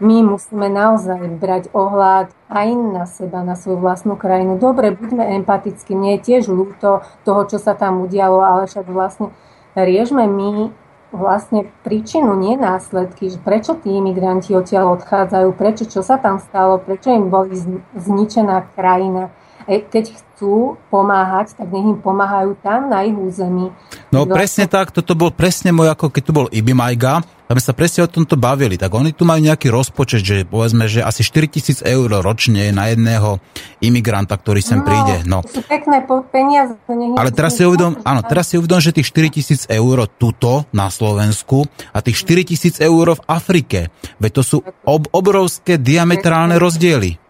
my 0.00 0.36
musíme 0.36 0.68
naozaj 0.68 1.40
brať 1.40 1.72
ohľad 1.72 2.28
aj 2.52 2.68
na 2.76 3.04
seba, 3.08 3.40
na 3.40 3.56
svoju 3.56 3.80
vlastnú 3.80 4.14
krajinu. 4.14 4.60
Dobre, 4.60 4.92
buďme 4.92 5.40
empatickí, 5.40 5.96
mne 5.96 6.20
je 6.20 6.24
tiež 6.32 6.52
ľúto 6.52 7.00
toho, 7.24 7.42
čo 7.48 7.56
sa 7.56 7.72
tam 7.72 8.04
udialo, 8.04 8.44
ale 8.44 8.68
však 8.68 8.86
vlastne 8.88 9.32
riežme 9.72 10.28
my 10.28 10.72
vlastne 11.16 11.70
príčinu, 11.86 12.36
nie 12.36 12.58
následky, 12.58 13.30
že 13.32 13.38
prečo 13.40 13.78
tí 13.78 13.94
imigranti 13.94 14.52
odtiaľ 14.52 15.00
odchádzajú, 15.00 15.48
prečo, 15.56 15.84
čo 15.88 16.04
sa 16.04 16.20
tam 16.20 16.42
stalo, 16.42 16.76
prečo 16.76 17.08
im 17.14 17.32
boli 17.32 17.56
zničená 17.94 18.76
krajina. 18.76 19.32
E, 19.66 19.82
keď 19.82 20.12
chcú 20.12 20.78
pomáhať, 20.92 21.58
tak 21.58 21.72
nech 21.72 21.96
im 21.96 21.98
pomáhajú 21.98 22.54
tam 22.62 22.90
na 22.92 23.02
ich 23.02 23.16
území. 23.16 23.72
No 24.12 24.26
vlastne... 24.26 24.34
presne 24.34 24.64
tak, 24.68 24.94
toto 24.94 25.16
bol 25.18 25.32
presne 25.34 25.72
môj, 25.74 25.90
ako 25.90 26.12
keď 26.12 26.22
tu 26.22 26.32
bol 26.34 26.46
Ibimajga, 26.52 27.35
aby 27.46 27.60
sa 27.62 27.72
presne 27.72 28.06
o 28.06 28.10
tomto 28.10 28.34
bavili, 28.34 28.74
tak 28.74 28.90
oni 28.90 29.14
tu 29.14 29.22
majú 29.22 29.38
nejaký 29.38 29.70
rozpočet, 29.70 30.22
že 30.22 30.36
povedzme, 30.42 30.90
že 30.90 31.02
asi 31.02 31.22
4000 31.22 31.86
eur 31.86 32.08
ročne 32.22 32.74
na 32.74 32.90
jedného 32.90 33.38
imigranta, 33.78 34.34
ktorý 34.34 34.58
sem 34.62 34.82
no, 34.82 34.86
príde. 34.86 35.16
No. 35.26 35.38
Sú 35.46 35.62
pekné 35.62 36.02
peniaze. 36.30 36.74
Ale 36.90 37.30
teraz 37.30 37.58
si, 37.58 37.62
uvedom, 37.62 38.02
áno, 38.02 38.20
teraz 38.26 38.50
si 38.50 38.58
uvedom, 38.58 38.82
že 38.82 38.90
tých 38.90 39.10
4000 39.14 39.70
eur 39.70 40.10
tuto 40.18 40.66
na 40.74 40.90
Slovensku 40.90 41.66
a 41.94 42.02
tých 42.02 42.18
4000 42.26 42.82
eur 42.82 43.14
v 43.14 43.22
Afrike. 43.30 43.94
Veď 44.18 44.30
to 44.30 44.42
sú 44.42 44.56
ob, 44.82 45.06
obrovské 45.14 45.78
diametrálne 45.78 46.58
rozdiely. 46.58 47.22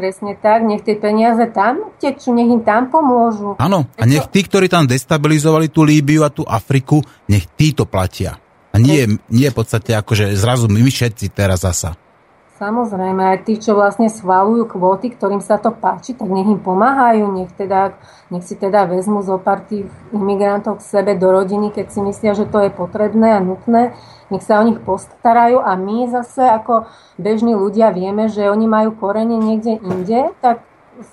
Presne 0.00 0.32
tak, 0.40 0.64
nech 0.64 0.80
tie 0.80 0.96
peniaze 0.96 1.44
tam 1.52 1.92
tečú, 2.00 2.32
nech 2.32 2.48
im 2.48 2.64
tam 2.64 2.88
pomôžu. 2.88 3.60
Áno, 3.60 3.84
a 4.00 4.04
nech 4.08 4.32
tí, 4.32 4.40
ktorí 4.40 4.72
tam 4.72 4.88
destabilizovali 4.88 5.68
tú 5.68 5.84
Líbiu 5.84 6.24
a 6.24 6.32
tú 6.32 6.40
Afriku, 6.48 7.04
nech 7.28 7.44
tí 7.52 7.76
to 7.76 7.84
platia. 7.84 8.40
A 8.70 8.78
nie, 8.78 9.18
nie 9.28 9.48
v 9.50 9.56
podstate 9.56 9.94
akože 9.98 10.30
zrazu 10.38 10.70
my 10.70 10.82
všetci 10.86 11.34
teraz 11.34 11.66
zasa. 11.66 11.98
Samozrejme, 12.60 13.24
aj 13.24 13.48
tí, 13.48 13.56
čo 13.56 13.72
vlastne 13.72 14.12
schválujú 14.12 14.68
kvóty, 14.68 15.08
ktorým 15.16 15.40
sa 15.40 15.56
to 15.56 15.72
páči, 15.72 16.12
tak 16.12 16.28
nech 16.28 16.44
im 16.44 16.60
pomáhajú, 16.60 17.24
nech, 17.32 17.48
teda, 17.56 17.96
nech 18.28 18.44
si 18.44 18.52
teda 18.52 18.84
vezmu 18.84 19.24
zo 19.24 19.40
pár 19.40 19.64
tých 19.64 19.88
imigrantov 20.12 20.84
k 20.84 21.00
sebe 21.00 21.16
do 21.16 21.32
rodiny, 21.32 21.72
keď 21.72 21.88
si 21.88 22.04
myslia, 22.04 22.36
že 22.36 22.44
to 22.44 22.60
je 22.60 22.68
potrebné 22.68 23.32
a 23.32 23.40
nutné, 23.40 23.96
nech 24.28 24.44
sa 24.44 24.60
o 24.60 24.66
nich 24.68 24.76
postarajú 24.76 25.56
a 25.56 25.72
my 25.72 26.12
zase 26.12 26.44
ako 26.44 26.84
bežní 27.16 27.56
ľudia 27.56 27.96
vieme, 27.96 28.28
že 28.28 28.52
oni 28.52 28.68
majú 28.68 28.92
korene 28.92 29.40
niekde 29.40 29.80
inde, 29.80 30.28
tak 30.44 30.60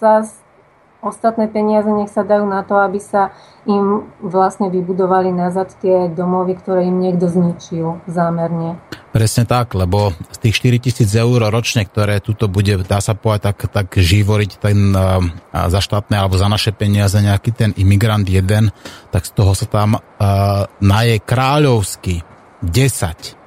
sa 0.04 0.28
ostatné 1.08 1.48
peniaze 1.48 1.88
nech 1.88 2.12
sa 2.12 2.28
dajú 2.28 2.44
na 2.44 2.62
to, 2.68 2.78
aby 2.78 3.00
sa 3.00 3.32
im 3.68 4.08
vlastne 4.24 4.72
vybudovali 4.72 5.32
nazad 5.32 5.76
tie 5.84 6.08
domovy, 6.08 6.56
ktoré 6.56 6.88
im 6.88 7.04
niekto 7.04 7.28
zničil 7.28 8.00
zámerne. 8.08 8.80
Presne 9.12 9.44
tak, 9.44 9.76
lebo 9.76 10.16
z 10.32 10.38
tých 10.40 10.56
4 10.62 10.84
tisíc 10.84 11.10
eur 11.12 11.52
ročne, 11.52 11.84
ktoré 11.84 12.24
tuto 12.24 12.48
bude, 12.48 12.80
dá 12.86 13.04
sa 13.04 13.18
povedať, 13.18 13.44
tak, 13.44 13.58
tak 13.72 13.88
živoriť 14.00 14.52
ten, 14.62 14.96
za 15.52 15.80
štátne 15.84 16.16
alebo 16.16 16.40
za 16.40 16.48
naše 16.48 16.72
peniaze 16.72 17.20
nejaký 17.20 17.52
ten 17.52 17.72
imigrant 17.76 18.28
jeden, 18.28 18.72
tak 19.12 19.28
z 19.28 19.32
toho 19.36 19.52
sa 19.52 19.68
tam 19.68 20.00
uh, 20.00 20.68
naje 20.80 21.20
kráľovsky 21.20 22.24
10. 22.64 23.38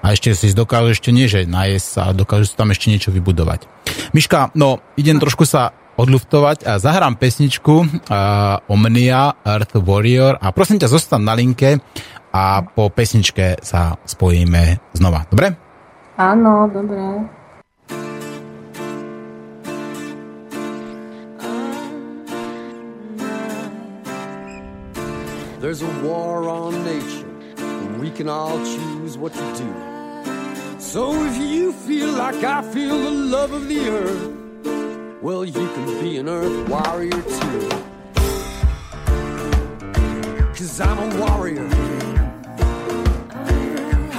A 0.00 0.16
ešte 0.16 0.32
si 0.32 0.56
dokážu 0.56 0.96
ešte 0.96 1.12
nie, 1.12 1.28
že 1.28 1.44
najesť 1.44 1.86
sa, 1.86 2.02
dokážu 2.16 2.48
sa 2.48 2.64
tam 2.64 2.72
ešte 2.72 2.88
niečo 2.88 3.12
vybudovať. 3.12 3.68
Miška, 4.16 4.56
no 4.56 4.80
idem 4.96 5.20
trošku 5.20 5.44
sa 5.44 5.76
odluftovať 6.00 6.64
a 6.64 6.80
zahrám 6.80 7.20
pesničku 7.20 7.74
uh, 7.84 8.72
Omnia 8.72 9.36
Earth 9.44 9.76
Warrior 9.76 10.40
a 10.40 10.48
prosím 10.56 10.80
ťa, 10.80 10.88
zostan 10.88 11.28
na 11.28 11.36
linke 11.36 11.76
a 12.32 12.64
po 12.64 12.88
pesničke 12.88 13.60
sa 13.60 14.00
spojíme 14.08 14.80
znova. 14.96 15.28
Dobre? 15.28 15.52
Áno, 16.16 16.64
dobre. 16.72 17.28
There's 25.60 25.84
a 25.84 25.92
war 26.00 26.48
on 26.48 26.72
nature, 26.88 27.28
and 27.60 28.00
we 28.00 28.08
can 28.08 28.32
all 28.32 28.56
choose 28.64 29.20
what 29.20 29.36
to 29.36 29.46
do. 29.60 29.68
So 30.80 31.12
if 31.12 31.36
you 31.36 31.72
feel 31.84 32.08
like 32.16 32.42
I 32.42 32.64
feel 32.72 32.96
the 32.96 33.10
love 33.28 33.52
of 33.52 33.68
the 33.68 33.84
earth, 33.92 34.49
well, 35.22 35.44
you 35.44 35.52
can 35.52 36.00
be 36.00 36.16
an 36.18 36.28
earth 36.28 36.68
warrior 36.68 37.10
too. 37.10 37.68
Cause 40.54 40.80
I'm 40.80 40.98
a 40.98 41.26
warrior 41.26 41.68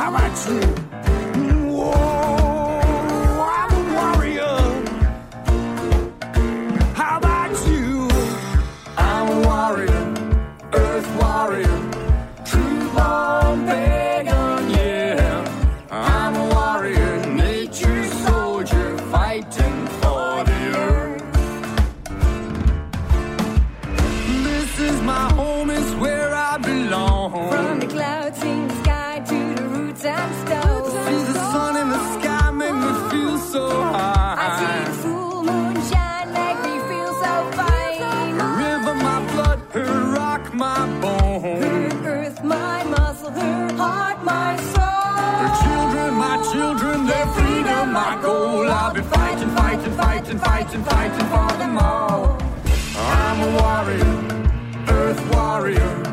how 0.01 0.09
about 0.09 0.49
you? 0.49 0.90
home. 27.29 27.49
From 27.49 27.79
the 27.79 27.87
clouds 27.87 28.41
in 28.43 28.67
the 28.67 28.75
sky 28.83 29.19
to 29.25 29.55
the 29.55 29.67
roots 29.67 30.05
I 30.05 30.21
stole. 30.41 30.89
See 31.05 31.23
the 31.31 31.37
sun 31.51 31.77
in 31.77 31.89
the 31.89 32.01
sky 32.19 32.51
make 32.51 32.73
me 32.73 32.91
feel 33.11 33.37
so 33.37 33.69
high. 33.69 34.35
I 34.39 34.47
see 34.59 34.91
the 34.91 34.97
full 35.03 35.43
moon 35.43 35.75
shine 35.89 36.29
make 36.33 36.59
me 36.67 36.75
feel 36.89 37.13
so 37.23 37.33
fine. 37.57 38.33
Her 38.39 38.51
river 38.63 38.95
my 38.95 39.19
blood, 39.31 39.59
her 39.73 40.13
rock 40.15 40.53
my 40.53 40.85
bone. 41.01 41.61
Her 41.61 42.07
earth 42.07 42.43
my 42.43 42.83
muscle, 42.83 43.31
her 43.31 43.73
heart 43.75 44.23
my 44.23 44.55
soul. 44.73 45.13
Her 45.43 45.53
children 45.63 46.13
my 46.25 46.35
children, 46.51 47.05
their 47.05 47.27
freedom 47.35 47.93
my 47.93 48.19
goal. 48.21 48.69
I've 48.69 48.93
been 48.93 49.03
fighting, 49.03 49.49
fighting, 49.49 49.93
fighting, 49.93 50.39
fighting, 50.39 50.83
fighting 50.83 51.27
for 51.33 51.51
them 51.59 51.77
all. 51.77 52.37
I'm 52.95 53.37
a 53.47 53.49
warrior, 53.59 54.13
earth 54.87 55.35
warrior. 55.35 56.10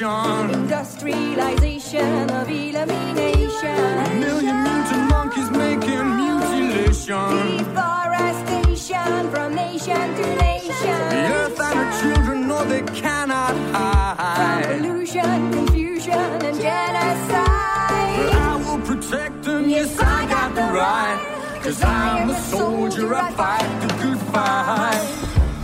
Association. 0.00 0.50
Industrialization 0.62 2.30
of 2.30 2.48
elimination. 2.48 3.68
A 3.68 4.14
million 4.14 4.62
mutant 4.62 5.10
monkeys 5.10 5.50
making 5.50 6.16
mutilation. 6.16 7.58
Deforestation 7.58 9.30
from 9.30 9.54
nation 9.54 10.14
to 10.16 10.36
nation. 10.36 10.98
The 11.10 11.22
earth 11.34 11.60
and 11.60 11.78
her 11.78 12.00
children 12.00 12.48
know 12.48 12.64
they 12.64 12.82
cannot 12.82 13.54
hide. 13.74 14.66
From 14.66 14.80
pollution, 14.80 15.52
confusion, 15.52 16.12
and 16.14 16.60
genocide. 16.60 18.16
But 18.16 18.34
I 18.34 18.56
will 18.64 18.80
protect 18.86 19.42
them, 19.42 19.68
yes, 19.68 19.88
yes 19.88 20.00
I 20.00 20.26
got 20.26 20.54
the 20.54 20.62
right. 20.62 21.34
Cause 21.62 21.82
I'm 21.82 22.30
a 22.30 22.38
soldier, 22.40 23.14
I 23.14 23.30
fight 23.32 23.80
the 23.82 23.88
good 24.02 24.18
fight. 24.32 25.02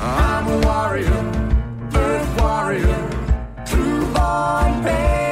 I'm 0.00 0.46
a 0.48 0.66
warrior, 0.66 1.20
earth 1.94 2.40
warrior 2.40 3.03
on 4.24 4.82
pain. 4.82 5.23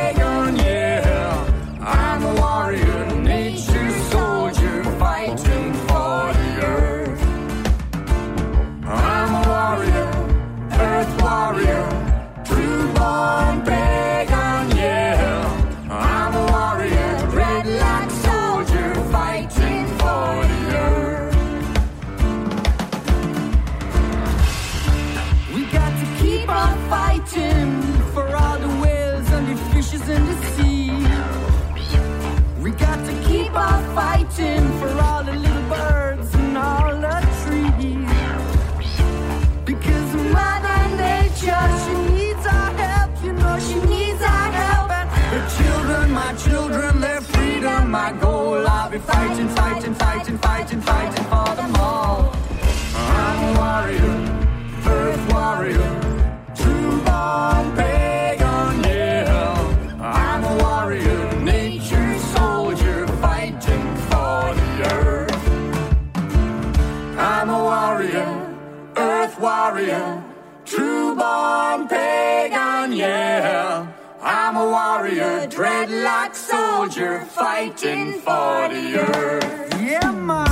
Dreadlock 75.54 76.34
soldier, 76.34 77.20
fighting 77.26 78.12
for 78.20 78.68
the 78.68 78.98
earth. 78.98 79.82
Yeah, 79.82 80.10
man. 80.10 80.51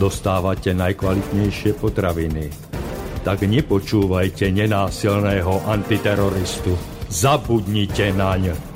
dostávate 0.00 0.72
najkvalitnejšie 0.76 1.76
potraviny. 1.76 2.48
Tak 3.22 3.46
nepočúvajte 3.46 4.50
nenásilného 4.50 5.62
antiteroristu. 5.68 6.74
Zabudnite 7.12 8.10
naň. 8.16 8.72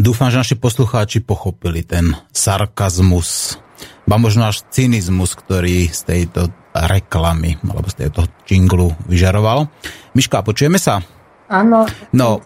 Dúfam, 0.00 0.32
že 0.32 0.40
naši 0.40 0.56
poslucháči 0.56 1.20
pochopili 1.20 1.84
ten 1.84 2.16
sarkazmus, 2.32 3.60
ba 4.08 4.16
možno 4.16 4.48
až 4.48 4.64
cynizmus, 4.72 5.36
ktorý 5.36 5.92
z 5.92 6.00
tejto 6.08 6.40
reklamy, 6.74 7.58
alebo 7.66 7.90
z 7.90 8.10
toho 8.10 8.28
jinglu 8.46 8.94
vyžaroval. 9.10 9.66
Miška, 10.14 10.42
počujeme 10.46 10.78
sa? 10.78 11.02
Áno. 11.50 11.86
No, 12.14 12.38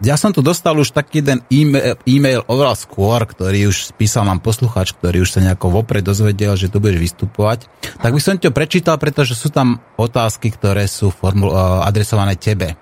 ja 0.00 0.16
som 0.20 0.28
tu 0.28 0.44
dostal 0.44 0.76
už 0.76 0.92
taký 0.92 1.24
jeden 1.24 1.40
e-mail, 1.48 1.96
e-mail 2.04 2.44
oveľa 2.44 2.76
skôr, 2.76 3.24
ktorý 3.24 3.72
už 3.72 3.96
spísal 3.96 4.28
nám 4.28 4.44
poslucháč, 4.44 4.92
ktorý 4.92 5.24
už 5.24 5.32
sa 5.32 5.40
nejako 5.40 5.72
vopred 5.72 6.04
dozvedel, 6.04 6.52
že 6.52 6.68
tu 6.68 6.84
budeš 6.84 7.00
vystupovať. 7.00 7.64
Tak 8.04 8.12
by 8.12 8.20
som 8.20 8.36
to 8.36 8.52
prečítal, 8.52 9.00
pretože 9.00 9.32
sú 9.32 9.48
tam 9.48 9.80
otázky, 9.96 10.52
ktoré 10.52 10.84
sú 10.84 11.08
formul- 11.08 11.56
adresované 11.80 12.36
tebe. 12.36 12.76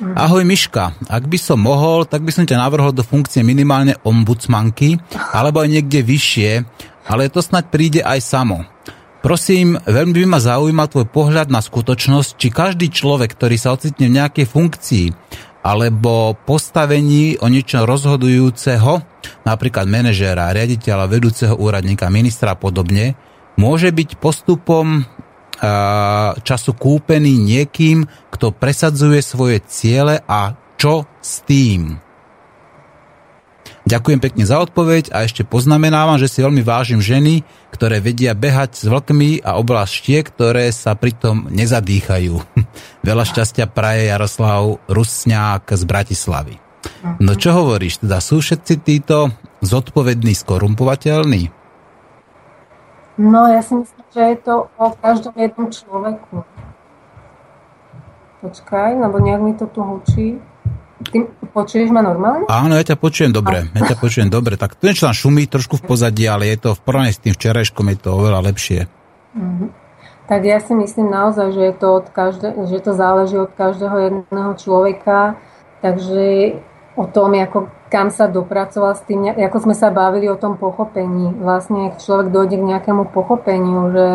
Mhm. 0.00 0.16
Ahoj 0.16 0.44
Miška, 0.48 0.96
ak 1.08 1.24
by 1.28 1.38
som 1.40 1.60
mohol, 1.60 2.08
tak 2.08 2.24
by 2.24 2.32
som 2.32 2.48
ťa 2.48 2.56
navrhol 2.56 2.92
do 2.92 3.04
funkcie 3.04 3.44
minimálne 3.44 3.96
ombudsmanky, 4.04 4.96
alebo 5.32 5.60
aj 5.60 5.68
niekde 5.68 6.00
vyššie, 6.04 6.50
ale 7.08 7.32
to 7.32 7.40
snať 7.40 7.64
príde 7.68 8.00
aj 8.00 8.20
samo. 8.20 8.64
Prosím, 9.20 9.76
veľmi 9.76 10.16
by 10.16 10.24
ma 10.24 10.40
zaujímal 10.40 10.88
tvoj 10.88 11.06
pohľad 11.12 11.52
na 11.52 11.60
skutočnosť, 11.60 12.40
či 12.40 12.48
každý 12.48 12.88
človek, 12.88 13.36
ktorý 13.36 13.60
sa 13.60 13.76
ocitne 13.76 14.08
v 14.08 14.16
nejakej 14.16 14.46
funkcii 14.48 15.06
alebo 15.60 16.32
postavení 16.48 17.36
o 17.44 17.52
niečo 17.52 17.84
rozhodujúceho, 17.84 19.04
napríklad 19.44 19.84
manažéra, 19.84 20.56
riaditeľa, 20.56 21.04
vedúceho 21.04 21.52
úradníka, 21.52 22.08
ministra 22.08 22.56
a 22.56 22.60
podobne, 22.60 23.12
môže 23.60 23.92
byť 23.92 24.16
postupom 24.16 25.04
času 26.40 26.72
kúpený 26.72 27.36
niekým, 27.36 28.08
kto 28.32 28.56
presadzuje 28.56 29.20
svoje 29.20 29.60
ciele 29.68 30.24
a 30.24 30.56
čo 30.80 31.04
s 31.20 31.44
tým? 31.44 32.00
Ďakujem 33.90 34.22
pekne 34.22 34.46
za 34.46 34.62
odpoveď 34.62 35.10
a 35.10 35.26
ešte 35.26 35.42
poznamenávam, 35.42 36.14
že 36.14 36.30
si 36.30 36.46
veľmi 36.46 36.62
vážim 36.62 37.02
ženy, 37.02 37.42
ktoré 37.74 37.98
vedia 37.98 38.38
behať 38.38 38.78
s 38.78 38.84
vlkmi 38.86 39.42
a 39.42 39.58
oblaštie, 39.58 40.22
ktoré 40.22 40.70
sa 40.70 40.94
pritom 40.94 41.50
nezadýchajú. 41.50 42.38
Veľa 43.08 43.24
šťastia 43.26 43.66
praje 43.66 44.14
Jaroslav 44.14 44.78
Rusňák 44.86 45.66
z 45.74 45.82
Bratislavy. 45.90 46.54
No 47.18 47.34
čo 47.34 47.50
hovoríš, 47.50 48.06
teda 48.06 48.22
sú 48.22 48.38
všetci 48.38 48.74
títo 48.86 49.34
zodpovední 49.58 50.38
skorumpovateľní? 50.38 51.50
No 53.18 53.50
ja 53.50 53.58
si 53.58 53.74
myslím, 53.74 54.06
že 54.14 54.22
je 54.22 54.36
to 54.38 54.70
o 54.78 54.86
každom 55.02 55.34
jednom 55.34 55.66
človeku. 55.66 56.46
Počkaj, 58.38 59.02
lebo 59.02 59.18
nejak 59.18 59.42
mi 59.42 59.52
to 59.58 59.66
tu 59.66 59.82
hučí. 59.82 60.38
Ty 61.00 61.24
počuješ 61.56 61.88
ma 61.88 62.04
normálne? 62.04 62.44
Áno, 62.52 62.76
ja 62.76 62.84
ťa 62.84 63.00
počujem 63.00 63.32
dobre. 63.32 63.64
Ja 63.72 63.88
ťa 63.88 63.96
počujem 63.96 64.28
dobre. 64.28 64.60
Tak 64.60 64.76
tu 64.76 64.84
niečo 64.84 65.08
tam 65.08 65.16
šumí 65.16 65.48
trošku 65.48 65.80
v 65.80 65.88
pozadí, 65.88 66.28
ale 66.28 66.52
je 66.52 66.60
to 66.60 66.70
v 66.76 66.80
porovnaní 66.84 67.16
s 67.16 67.24
tým 67.24 67.32
včerajškom 67.32 67.88
je 67.88 67.96
to 67.96 68.08
oveľa 68.12 68.40
lepšie. 68.52 68.84
Mm-hmm. 69.32 69.68
Tak 70.28 70.40
ja 70.44 70.58
si 70.60 70.76
myslím 70.76 71.08
naozaj, 71.08 71.56
že, 71.56 71.62
je 71.72 71.74
to 71.74 71.88
od 72.04 72.06
každé, 72.12 72.48
že 72.68 72.84
to 72.84 72.92
záleží 72.92 73.34
od 73.40 73.50
každého 73.56 73.96
jedného 73.96 74.52
človeka. 74.60 75.40
Takže 75.80 76.60
o 77.00 77.08
tom, 77.08 77.32
ako, 77.32 77.72
kam 77.88 78.12
sa 78.12 78.28
dopracoval 78.28 78.92
s 78.92 79.02
tým, 79.08 79.32
ako 79.32 79.58
sme 79.64 79.74
sa 79.74 79.88
bavili 79.88 80.28
o 80.28 80.36
tom 80.36 80.60
pochopení. 80.60 81.32
Vlastne, 81.34 81.90
ak 81.90 82.04
človek 82.04 82.28
dojde 82.28 82.60
k 82.60 82.68
nejakému 82.76 83.08
pochopeniu, 83.08 83.88
že 83.90 84.08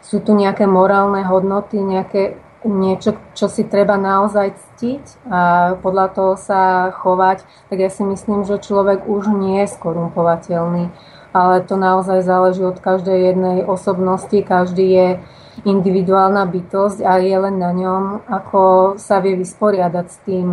sú 0.00 0.22
tu 0.22 0.32
nejaké 0.38 0.64
morálne 0.70 1.26
hodnoty, 1.26 1.82
nejaké 1.82 2.38
niečo, 2.64 3.16
čo 3.32 3.48
si 3.48 3.64
treba 3.64 3.96
naozaj 3.96 4.52
ctiť 4.52 5.04
a 5.32 5.40
podľa 5.80 6.06
toho 6.12 6.32
sa 6.36 6.92
chovať, 6.92 7.44
tak 7.72 7.78
ja 7.80 7.88
si 7.88 8.04
myslím, 8.04 8.44
že 8.44 8.60
človek 8.60 9.08
už 9.08 9.32
nie 9.32 9.64
je 9.64 9.72
skorumpovateľný. 9.72 10.92
Ale 11.30 11.62
to 11.62 11.78
naozaj 11.78 12.26
záleží 12.26 12.60
od 12.66 12.82
každej 12.82 13.32
jednej 13.32 13.58
osobnosti, 13.62 14.34
každý 14.42 14.86
je 14.90 15.08
individuálna 15.62 16.42
bytosť 16.48 17.04
a 17.06 17.22
je 17.22 17.36
len 17.38 17.56
na 17.60 17.70
ňom, 17.70 18.26
ako 18.26 18.94
sa 18.98 19.22
vie 19.22 19.38
vysporiadať 19.38 20.06
s 20.10 20.18
tým 20.26 20.46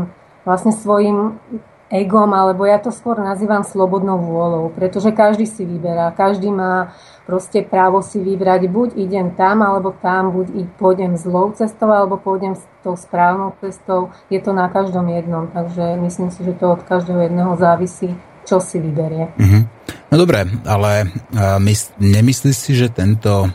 vlastne 0.45 0.71
svojim 0.71 1.39
egom, 1.87 2.35
alebo 2.35 2.67
ja 2.67 2.79
to 2.83 2.91
skôr 2.91 3.15
nazývam 3.15 3.63
slobodnou 3.63 4.19
vôľou, 4.19 4.75
pretože 4.75 5.15
každý 5.15 5.47
si 5.47 5.63
vyberá, 5.63 6.11
každý 6.11 6.51
má 6.51 6.91
proste 7.23 7.63
právo 7.63 7.99
si 8.03 8.23
vybrať, 8.23 8.71
buď 8.71 8.89
idem 8.95 9.35
tam, 9.35 9.59
alebo 9.63 9.91
tam, 9.91 10.31
buď 10.31 10.67
pôjdem 10.79 11.19
zlou 11.19 11.51
cestou, 11.55 11.91
alebo 11.91 12.15
pôjdem 12.15 12.55
s 12.55 12.63
tou 12.83 12.95
správnou 12.95 13.51
cestou. 13.59 14.15
Je 14.31 14.39
to 14.39 14.55
na 14.55 14.71
každom 14.71 15.07
jednom, 15.11 15.51
takže 15.51 15.99
myslím 15.99 16.31
si, 16.31 16.43
že 16.43 16.55
to 16.55 16.75
od 16.75 16.87
každého 16.87 17.27
jedného 17.27 17.55
závisí, 17.59 18.15
čo 18.47 18.63
si 18.63 18.79
vyberie. 18.79 19.35
Mm-hmm. 19.35 19.63
No 20.07 20.15
dobre, 20.15 20.47
ale 20.63 21.11
mys- 21.59 21.91
nemyslíš 21.99 22.55
si, 22.55 22.71
že 22.79 22.87
tento 22.87 23.51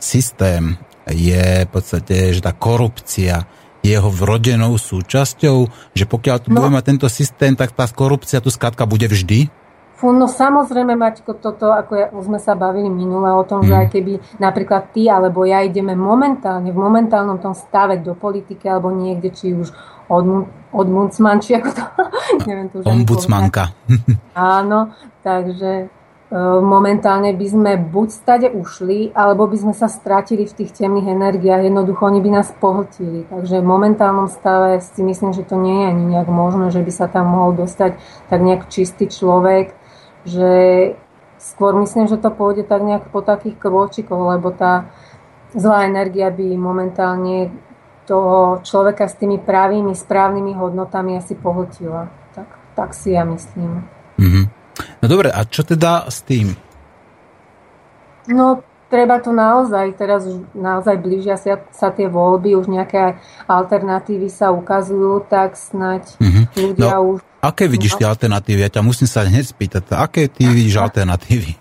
systém 0.00 0.80
je 1.04 1.68
v 1.68 1.70
podstate, 1.72 2.32
že 2.32 2.40
tá 2.40 2.56
korupcia 2.56 3.44
jeho 3.80 4.08
vrodenou 4.12 4.76
súčasťou, 4.76 5.58
že 5.96 6.04
pokiaľ 6.04 6.36
tu 6.44 6.48
no. 6.52 6.60
budeme 6.60 6.76
mať 6.76 6.84
tento 6.84 7.08
systém, 7.08 7.56
tak 7.56 7.72
tá 7.72 7.88
korupcia 7.88 8.44
tu 8.44 8.52
skrátka 8.52 8.84
bude 8.84 9.08
vždy? 9.08 9.48
No 10.00 10.24
samozrejme, 10.24 10.96
Maťko, 10.96 11.36
toto, 11.36 11.76
ako 11.76 11.92
ja, 11.92 12.06
už 12.08 12.32
sme 12.32 12.40
sa 12.40 12.56
bavili 12.56 12.88
minule 12.88 13.28
o 13.36 13.44
tom, 13.44 13.60
mm. 13.60 13.66
že 13.68 13.74
aj 13.76 13.86
keby 13.92 14.12
napríklad 14.40 14.96
ty 14.96 15.12
alebo 15.12 15.44
ja 15.44 15.60
ideme 15.60 15.92
momentálne, 15.92 16.72
v 16.72 16.80
momentálnom 16.80 17.36
tom 17.36 17.52
stave 17.52 18.00
do 18.00 18.16
politiky 18.16 18.64
alebo 18.64 18.88
niekde, 18.88 19.28
či 19.28 19.52
už 19.52 19.68
od, 20.08 20.48
od 20.72 20.86
či 21.44 21.60
ako 21.60 21.68
to, 21.68 21.84
neviem 22.48 22.72
to 22.72 22.80
už 22.80 22.88
Ombudsmanka. 22.88 23.76
Áno, 24.32 24.96
takže 25.20 25.92
momentálne 26.62 27.34
by 27.34 27.46
sme 27.50 27.72
buď 27.74 28.08
stade 28.14 28.48
ušli, 28.54 29.10
alebo 29.18 29.50
by 29.50 29.56
sme 29.58 29.74
sa 29.74 29.90
stratili 29.90 30.46
v 30.46 30.62
tých 30.62 30.70
temných 30.78 31.10
energiách. 31.10 31.66
Jednoducho 31.66 32.06
oni 32.06 32.22
by 32.22 32.30
nás 32.30 32.54
pohltili. 32.54 33.26
Takže 33.26 33.58
v 33.58 33.66
momentálnom 33.66 34.30
stave 34.30 34.78
si 34.78 35.02
myslím, 35.02 35.34
že 35.34 35.42
to 35.42 35.58
nie 35.58 35.82
je 35.82 35.86
ani 35.90 36.04
nejak 36.14 36.30
možné, 36.30 36.70
že 36.70 36.86
by 36.86 36.92
sa 36.94 37.10
tam 37.10 37.34
mohol 37.34 37.58
dostať 37.58 37.98
tak 38.30 38.40
nejak 38.46 38.70
čistý 38.70 39.10
človek, 39.10 39.74
že 40.22 40.52
skôr 41.42 41.74
myslím, 41.82 42.06
že 42.06 42.14
to 42.14 42.30
pôjde 42.30 42.62
tak 42.62 42.86
nejak 42.86 43.10
po 43.10 43.26
takých 43.26 43.58
krôčikoch, 43.58 44.38
lebo 44.38 44.54
tá 44.54 44.86
zlá 45.50 45.90
energia 45.90 46.30
by 46.30 46.46
momentálne 46.54 47.50
toho 48.06 48.62
človeka 48.62 49.10
s 49.10 49.18
tými 49.18 49.42
pravými, 49.42 49.98
správnymi 49.98 50.54
hodnotami 50.54 51.18
asi 51.18 51.34
pohltila. 51.34 52.06
Tak, 52.38 52.48
tak 52.78 52.90
si 52.94 53.18
ja 53.18 53.26
myslím. 53.26 53.82
Mm-hmm. 54.14 54.59
No 55.00 55.06
dobre, 55.08 55.28
a 55.32 55.40
čo 55.44 55.64
teda 55.64 56.08
s 56.08 56.22
tým? 56.24 56.54
No, 58.30 58.62
treba 58.90 59.22
to 59.22 59.30
naozaj, 59.30 59.94
teraz 59.94 60.26
už 60.26 60.42
naozaj 60.52 60.98
blížia 60.98 61.38
sa, 61.38 61.62
sa 61.70 61.88
tie 61.94 62.10
voľby, 62.10 62.58
už 62.58 62.66
nejaké 62.66 63.16
alternatívy 63.46 64.28
sa 64.28 64.50
ukazujú, 64.50 65.24
tak 65.30 65.54
snať 65.54 66.18
mm-hmm. 66.18 66.44
ľudia 66.58 66.94
no, 66.98 67.16
už... 67.16 67.18
Aké 67.40 67.70
vidíš 67.70 67.96
tie 67.96 68.04
alternatívy? 68.04 68.66
Ja 68.66 68.70
ťa 68.70 68.82
musím 68.84 69.08
sa 69.08 69.24
hneď 69.24 69.46
spýtať, 69.48 69.94
aké 69.94 70.26
ty 70.28 70.50
vidíš 70.50 70.76
alternatívy? 70.84 71.56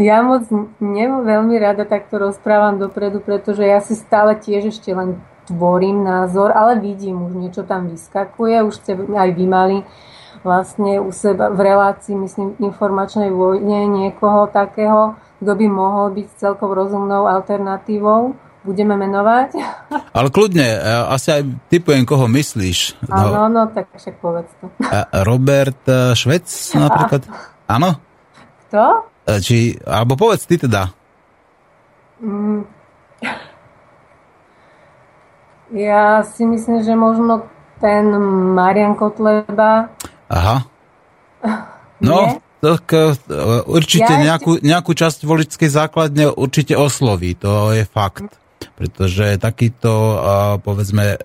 Ja 0.00 0.20
moc 0.20 0.48
ne, 0.80 1.06
veľmi 1.08 1.56
rada 1.56 1.88
takto 1.88 2.20
rozprávam 2.20 2.80
dopredu, 2.80 3.20
pretože 3.20 3.64
ja 3.64 3.80
si 3.80 3.96
stále 3.96 4.36
tiež 4.36 4.74
ešte 4.74 4.92
len 4.92 5.20
tvorím 5.44 6.04
názor, 6.04 6.52
ale 6.52 6.80
vidím, 6.80 7.20
už 7.28 7.36
niečo 7.36 7.62
tam 7.68 7.92
vyskakuje, 7.92 8.64
už 8.64 8.74
ste 8.80 8.96
aj 8.96 9.30
vy 9.36 9.44
mali 9.44 9.76
vlastne 10.44 11.00
u 11.00 11.08
seba 11.10 11.48
v 11.48 11.60
relácii, 11.64 12.14
myslím, 12.20 12.54
informačnej 12.60 13.32
vojne 13.32 13.88
niekoho 13.88 14.46
takého, 14.52 15.16
kto 15.40 15.52
by 15.56 15.66
mohol 15.66 16.12
byť 16.12 16.28
celkom 16.36 16.70
rozumnou 16.70 17.24
alternatívou. 17.24 18.36
Budeme 18.64 18.96
menovať? 18.96 19.60
Ale 20.16 20.28
kľudne, 20.32 20.64
e, 20.64 20.78
asi 21.12 21.36
aj 21.36 21.42
typujem, 21.68 22.04
koho 22.08 22.28
myslíš. 22.28 22.96
Áno, 23.12 23.28
no, 23.28 23.42
no, 23.48 23.62
tak 23.72 23.92
však 23.92 24.20
povedz 24.20 24.52
to. 24.60 24.68
Robert 25.24 25.84
e, 25.88 26.16
Švec 26.16 26.48
napríklad? 26.84 27.28
Áno? 27.68 28.00
Kto? 28.68 28.84
E, 29.28 29.40
či, 29.40 29.76
alebo 29.84 30.16
povedz 30.16 30.44
ty 30.44 30.60
teda. 30.60 30.92
Mm. 32.20 32.68
Ja 35.74 36.22
si 36.22 36.46
myslím, 36.46 36.86
že 36.86 36.94
možno 36.94 37.50
ten 37.82 38.06
Marian 38.54 38.94
Kotleba. 38.94 39.90
Aha. 40.30 40.64
No, 42.00 42.18
Nie? 42.24 42.40
tak 42.60 42.84
e, 42.92 43.12
určite 43.68 44.12
ja 44.12 44.24
nejakú, 44.34 44.60
nejakú 44.64 44.92
časť 44.96 45.24
voličskej 45.24 45.70
základne 45.70 46.32
určite 46.32 46.76
osloví, 46.76 47.36
to 47.36 47.72
je 47.76 47.84
fakt. 47.84 48.28
Pretože 48.74 49.38
takýto, 49.38 49.92
povedzme, 50.64 51.20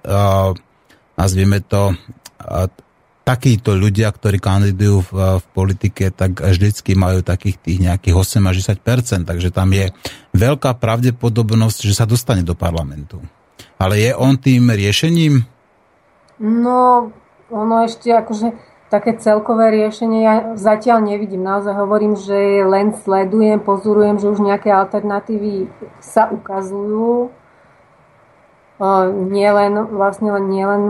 nazvime 1.18 1.64
to, 1.66 1.98
takíto 3.30 3.78
ľudia, 3.78 4.10
ktorí 4.10 4.42
kandidujú 4.42 4.98
v, 5.06 5.12
v 5.38 5.46
politike, 5.54 6.10
tak 6.10 6.42
vždycky 6.42 6.98
majú 6.98 7.22
takých 7.22 7.62
tých 7.62 7.78
nejakých 7.78 8.16
8 8.18 8.50
až 8.50 8.56
10 8.82 9.30
takže 9.30 9.54
tam 9.54 9.70
je 9.70 9.94
veľká 10.34 10.74
pravdepodobnosť, 10.82 11.86
že 11.86 11.94
sa 11.94 12.10
dostane 12.10 12.42
do 12.42 12.58
parlamentu. 12.58 13.22
Ale 13.78 14.02
je 14.02 14.12
on 14.18 14.34
tým 14.34 14.74
riešením? 14.74 15.46
No, 16.42 17.14
ono 17.54 17.76
ešte 17.86 18.10
akože 18.10 18.50
také 18.90 19.14
celkové 19.22 19.70
riešenie 19.70 20.20
ja 20.26 20.36
zatiaľ 20.58 21.06
nevidím. 21.06 21.46
Naozaj 21.46 21.74
hovorím, 21.78 22.18
že 22.18 22.66
len 22.66 22.92
sledujem, 22.98 23.62
pozorujem, 23.62 24.18
že 24.18 24.34
už 24.34 24.42
nejaké 24.42 24.74
alternatívy 24.74 25.70
sa 26.02 26.28
ukazujú. 26.34 27.30
Nie 29.30 29.50
len, 29.54 29.74
vlastne 29.94 30.34
len, 30.34 30.46
nie 30.50 30.66
len 30.66 30.84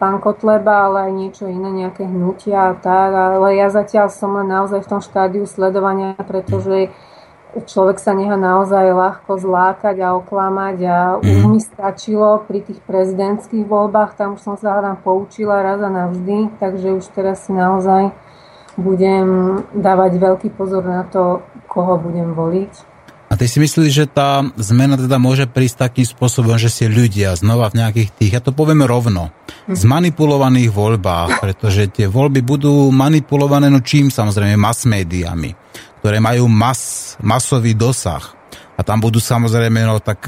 pán 0.00 0.18
Kotleba, 0.18 0.88
ale 0.90 1.10
aj 1.10 1.12
niečo 1.12 1.44
iné, 1.46 1.86
nejaké 1.86 2.08
hnutia 2.08 2.72
a 2.72 2.78
tak. 2.78 3.12
Ale 3.12 3.54
ja 3.54 3.68
zatiaľ 3.68 4.08
som 4.08 4.34
len 4.40 4.48
naozaj 4.48 4.80
v 4.82 4.90
tom 4.90 5.00
štádiu 5.04 5.44
sledovania, 5.44 6.16
pretože 6.18 6.90
človek 7.60 8.00
sa 8.00 8.16
neha 8.16 8.34
naozaj 8.34 8.96
ľahko 8.96 9.36
zlákať 9.36 9.96
a 10.00 10.16
oklamať 10.16 10.76
a 10.88 10.98
už 11.20 11.40
mi 11.48 11.60
stačilo 11.60 12.40
pri 12.48 12.64
tých 12.64 12.80
prezidentských 12.84 13.68
voľbách, 13.68 14.16
tam 14.16 14.34
už 14.36 14.40
som 14.40 14.56
sa 14.56 14.80
hádam 14.80 14.96
poučila 15.00 15.60
raz 15.60 15.80
a 15.84 15.92
navždy, 15.92 16.56
takže 16.56 16.96
už 16.96 17.04
teraz 17.12 17.44
si 17.44 17.52
naozaj 17.52 18.12
budem 18.80 19.60
dávať 19.76 20.16
veľký 20.16 20.48
pozor 20.56 20.80
na 20.84 21.04
to, 21.04 21.44
koho 21.68 22.00
budem 22.00 22.32
voliť. 22.32 22.92
A 23.32 23.36
ty 23.40 23.48
si 23.48 23.64
myslíš, 23.64 23.92
že 23.96 24.04
tá 24.04 24.44
zmena 24.60 25.00
teda 25.00 25.16
môže 25.16 25.48
prísť 25.48 25.88
takým 25.88 26.04
spôsobom, 26.04 26.60
že 26.60 26.68
si 26.68 26.84
ľudia 26.84 27.32
znova 27.32 27.72
v 27.72 27.80
nejakých 27.80 28.10
tých, 28.12 28.32
ja 28.36 28.44
to 28.44 28.52
poviem 28.52 28.84
rovno, 28.84 29.32
zmanipulovaných 29.72 30.68
voľbách, 30.68 31.40
pretože 31.40 31.88
tie 31.88 32.12
voľby 32.12 32.44
budú 32.44 32.92
manipulované 32.92 33.72
no 33.72 33.80
čím? 33.80 34.12
Samozrejme 34.12 34.60
mass 34.60 34.84
médiami, 34.84 35.48
ktoré 36.02 36.18
majú 36.18 36.50
mas, 36.50 37.14
masový 37.22 37.78
dosah. 37.78 38.34
A 38.74 38.82
tam 38.82 38.98
budú 38.98 39.22
samozrejme, 39.22 39.86
no 39.86 40.02
tak 40.02 40.26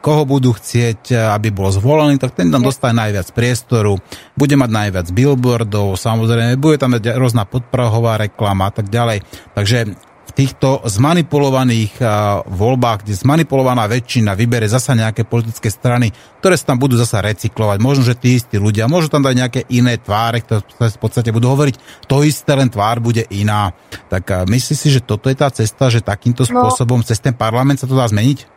koho 0.00 0.22
budú 0.24 0.56
chcieť, 0.56 1.12
aby 1.36 1.52
bol 1.52 1.68
zvolený, 1.68 2.16
tak 2.16 2.32
ten 2.32 2.48
tam 2.48 2.64
dostane 2.64 2.96
najviac 2.96 3.28
priestoru, 3.36 4.00
bude 4.32 4.56
mať 4.56 4.70
najviac 4.72 5.06
billboardov, 5.12 6.00
samozrejme, 6.00 6.56
bude 6.56 6.80
tam 6.80 6.96
rôzna 6.96 7.44
podprahová 7.44 8.16
reklama 8.16 8.70
a 8.70 8.72
tak 8.72 8.88
ďalej. 8.88 9.26
Takže 9.52 9.92
týchto 10.32 10.80
zmanipulovaných 10.88 12.00
voľbách, 12.48 13.04
kde 13.04 13.14
zmanipulovaná 13.14 13.84
väčšina 13.84 14.32
vybere 14.32 14.64
zasa 14.64 14.96
nejaké 14.96 15.28
politické 15.28 15.68
strany, 15.68 16.08
ktoré 16.40 16.56
sa 16.56 16.72
tam 16.72 16.80
budú 16.80 16.96
zasa 16.96 17.20
recyklovať. 17.20 17.78
Možno, 17.78 18.02
že 18.02 18.16
tí 18.16 18.40
istí 18.40 18.56
ľudia, 18.56 18.88
môžu 18.88 19.12
tam 19.12 19.20
dať 19.20 19.34
nejaké 19.36 19.60
iné 19.68 20.00
tváre, 20.00 20.40
ktoré 20.40 20.64
v 20.64 21.00
podstate 21.00 21.30
budú 21.30 21.52
hovoriť, 21.52 22.08
to 22.08 22.24
isté, 22.24 22.56
len 22.56 22.72
tvár 22.72 23.04
bude 23.04 23.28
iná. 23.28 23.76
Tak 24.08 24.48
myslíš 24.48 24.78
si, 24.78 24.88
že 24.88 25.04
toto 25.04 25.28
je 25.28 25.36
tá 25.36 25.52
cesta, 25.52 25.92
že 25.92 26.00
takýmto 26.00 26.48
no. 26.48 26.64
spôsobom 26.64 27.00
no, 27.00 27.06
cez 27.06 27.20
ten 27.20 27.36
parlament 27.36 27.78
sa 27.78 27.86
to 27.86 27.92
dá 27.92 28.08
zmeniť? 28.08 28.48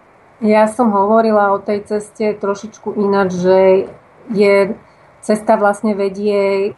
Ja 0.44 0.68
som 0.68 0.92
hovorila 0.92 1.56
o 1.56 1.64
tej 1.64 1.88
ceste 1.88 2.36
trošičku 2.36 3.00
ináč, 3.00 3.40
že 3.40 3.58
je 4.36 4.76
cesta 5.24 5.56
vlastne 5.56 5.96
vedie 5.96 6.74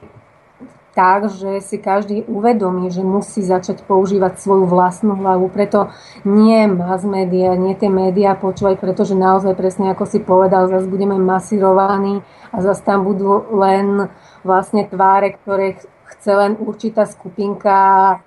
tak, 0.97 1.29
že 1.29 1.61
si 1.61 1.77
každý 1.77 2.25
uvedomí, 2.25 2.89
že 2.89 3.05
musí 3.05 3.45
začať 3.45 3.85
používať 3.85 4.41
svoju 4.41 4.65
vlastnú 4.65 5.13
hlavu. 5.13 5.45
Preto 5.53 5.93
nie 6.25 6.65
mass 6.65 7.05
media, 7.05 7.53
nie 7.53 7.77
tie 7.77 7.85
médiá 7.85 8.33
počúvať, 8.33 8.81
pretože 8.81 9.13
naozaj 9.13 9.53
presne 9.53 9.93
ako 9.93 10.09
si 10.09 10.17
povedal, 10.17 10.65
zase 10.65 10.89
budeme 10.89 11.21
masírovaní 11.21 12.25
a 12.49 12.65
zase 12.65 12.81
tam 12.81 13.05
budú 13.05 13.45
len 13.53 14.09
vlastne 14.41 14.89
tváre, 14.89 15.37
ktoré 15.37 15.77
chce 16.17 16.31
len 16.33 16.57
určitá 16.57 17.05
skupinka 17.05 18.17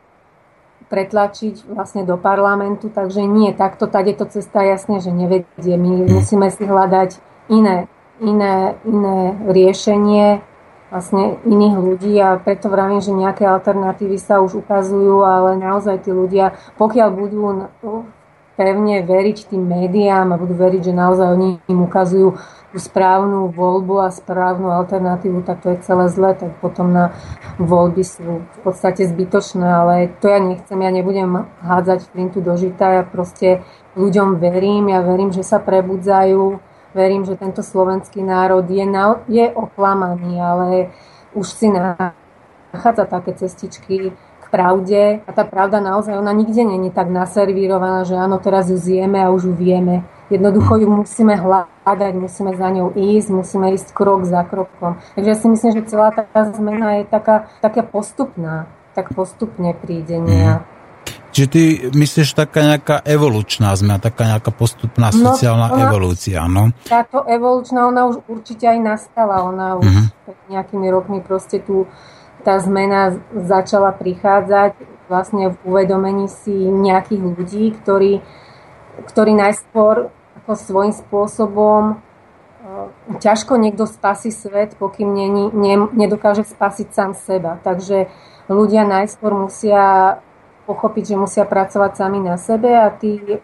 pretlačiť 0.87 1.71
vlastne 1.71 2.07
do 2.07 2.15
parlamentu, 2.19 2.91
takže 2.91 3.23
nie, 3.27 3.51
takto 3.55 3.87
tady 3.91 4.15
to 4.15 4.31
cesta 4.31 4.63
jasne, 4.63 5.03
že 5.03 5.11
nevedie. 5.11 5.75
My 5.75 6.07
musíme 6.07 6.51
si 6.51 6.67
hľadať 6.67 7.19
iné, 7.51 7.87
iné, 8.19 8.75
iné 8.87 9.19
riešenie, 9.47 10.43
vlastne 10.91 11.39
iných 11.47 11.77
ľudí 11.79 12.13
a 12.19 12.37
preto 12.37 12.67
vravím, 12.67 12.99
že 12.99 13.15
nejaké 13.15 13.47
alternatívy 13.47 14.19
sa 14.19 14.43
už 14.43 14.67
ukazujú, 14.67 15.23
ale 15.23 15.55
naozaj 15.57 16.03
tí 16.03 16.11
ľudia, 16.11 16.59
pokiaľ 16.77 17.09
budú 17.15 17.41
pevne 18.59 19.01
veriť 19.01 19.55
tým 19.55 19.63
médiám 19.65 20.35
a 20.35 20.37
budú 20.37 20.53
veriť, 20.53 20.91
že 20.91 20.93
naozaj 20.93 21.29
oni 21.33 21.51
im 21.65 21.81
ukazujú 21.81 22.37
tú 22.71 22.79
správnu 22.79 23.51
voľbu 23.51 24.05
a 24.05 24.15
správnu 24.15 24.71
alternatívu, 24.71 25.43
tak 25.43 25.65
to 25.65 25.75
je 25.75 25.83
celé 25.83 26.07
zle, 26.13 26.37
tak 26.37 26.55
potom 26.63 26.93
na 26.93 27.17
voľby 27.59 28.05
sú 28.05 28.45
v 28.45 28.59
podstate 28.63 29.09
zbytočné, 29.09 29.65
ale 29.65 29.95
to 30.23 30.29
ja 30.29 30.39
nechcem, 30.39 30.77
ja 30.77 30.91
nebudem 30.93 31.51
hádzať 31.65 32.13
flintu 32.13 32.39
do 32.45 32.55
žita, 32.55 33.01
ja 33.01 33.03
proste 33.03 33.65
ľuďom 33.99 34.39
verím, 34.39 34.93
ja 34.93 35.03
verím, 35.03 35.35
že 35.35 35.43
sa 35.43 35.59
prebudzajú, 35.59 36.63
verím, 36.95 37.25
že 37.25 37.37
tento 37.37 37.63
slovenský 37.63 38.23
národ 38.23 38.67
je, 38.71 38.87
na, 38.87 39.21
je 39.29 39.47
oklamaný, 39.51 40.41
ale 40.41 40.91
už 41.35 41.47
si 41.47 41.71
nachádza 41.71 43.05
také 43.07 43.35
cestičky 43.35 44.13
k 44.15 44.45
pravde 44.51 45.23
a 45.27 45.31
tá 45.31 45.47
pravda 45.47 45.79
naozaj, 45.79 46.19
ona 46.19 46.33
nikde 46.35 46.65
není 46.65 46.91
tak 46.91 47.11
naservírovaná, 47.11 48.03
že 48.03 48.19
áno, 48.19 48.39
teraz 48.43 48.71
ju 48.71 48.77
zjeme 48.77 49.23
a 49.23 49.31
už 49.31 49.51
ju 49.51 49.55
vieme. 49.55 50.03
Jednoducho 50.31 50.79
ju 50.79 50.87
musíme 50.87 51.35
hľadať, 51.35 52.15
musíme 52.15 52.55
za 52.55 52.71
ňou 52.71 52.95
ísť, 52.95 53.29
musíme 53.35 53.75
ísť 53.75 53.91
krok 53.91 54.23
za 54.23 54.47
krokom. 54.47 55.03
Takže 55.19 55.29
ja 55.31 55.37
si 55.39 55.47
myslím, 55.51 55.71
že 55.75 55.91
celá 55.91 56.15
tá 56.15 56.27
zmena 56.55 57.03
je 57.03 57.05
taká, 57.11 57.51
taká 57.59 57.83
postupná, 57.83 58.71
tak 58.95 59.11
postupne 59.11 59.75
príde 59.75 60.23
nejak. 60.23 60.70
Čiže 61.41 61.57
ty 61.57 61.89
myslíš 61.97 62.37
taká 62.37 62.61
nejaká 62.61 63.01
evolučná 63.01 63.73
zmena, 63.73 63.97
taká 63.97 64.29
nejaká 64.29 64.53
postupná 64.53 65.09
no, 65.09 65.33
sociálna 65.33 65.73
ona, 65.73 65.89
evolúcia, 65.89 66.45
no? 66.45 66.69
Táto 66.85 67.25
evolučná, 67.25 67.89
ona 67.89 68.13
už 68.13 68.21
určite 68.29 68.69
aj 68.69 68.77
nastala, 68.77 69.41
ona 69.49 69.81
už 69.81 69.89
uh-huh. 69.89 70.37
nejakými 70.53 70.93
rokmi 70.93 71.25
proste 71.25 71.65
tu 71.65 71.89
tá 72.45 72.61
zmena 72.61 73.25
začala 73.33 73.89
prichádzať 73.97 74.85
vlastne 75.09 75.57
v 75.57 75.57
uvedomení 75.65 76.29
si 76.29 76.53
nejakých 76.53 77.23
ľudí, 77.25 77.65
ktorí, 77.73 78.21
ktorí 79.09 79.33
najskôr 79.33 80.13
ako 80.45 80.53
svojím 80.61 80.93
spôsobom 80.93 81.83
e, 81.89 81.95
ťažko 83.17 83.57
niekto 83.57 83.89
spasí 83.89 84.29
svet, 84.29 84.77
pokým 84.77 85.09
nie, 85.09 85.49
nie, 85.57 85.77
nedokáže 85.97 86.45
spasiť 86.45 86.93
sám 86.93 87.17
seba. 87.17 87.57
Takže 87.65 88.13
ľudia 88.53 88.85
najskôr 88.85 89.33
musia 89.33 90.21
pochopiť, 90.71 91.15
že 91.15 91.17
musia 91.19 91.43
pracovať 91.43 91.99
sami 91.99 92.23
na 92.23 92.39
sebe 92.39 92.71
a 92.71 92.95
tí 92.95 93.43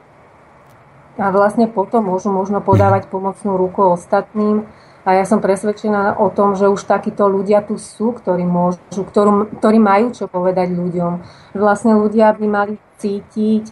a 1.16 1.32
vlastne 1.32 1.64
potom 1.64 2.12
môžu 2.12 2.28
možno 2.28 2.60
podávať 2.60 3.08
pomocnú 3.08 3.56
ruku 3.56 3.96
ostatným. 3.96 4.68
A 5.06 5.14
ja 5.16 5.24
som 5.24 5.40
presvedčená 5.40 6.18
o 6.18 6.28
tom, 6.28 6.58
že 6.58 6.68
už 6.68 6.82
takíto 6.84 7.30
ľudia 7.30 7.64
tu 7.64 7.80
sú, 7.80 8.12
ktorí 8.12 8.44
môžu, 8.44 9.00
ktorú, 9.00 9.48
ktorí 9.62 9.78
majú 9.80 10.12
čo 10.12 10.28
povedať 10.28 10.76
ľuďom. 10.76 11.24
Vlastne 11.56 11.96
ľudia 11.96 12.36
by 12.36 12.46
mali 12.50 12.74
cítiť, 13.00 13.64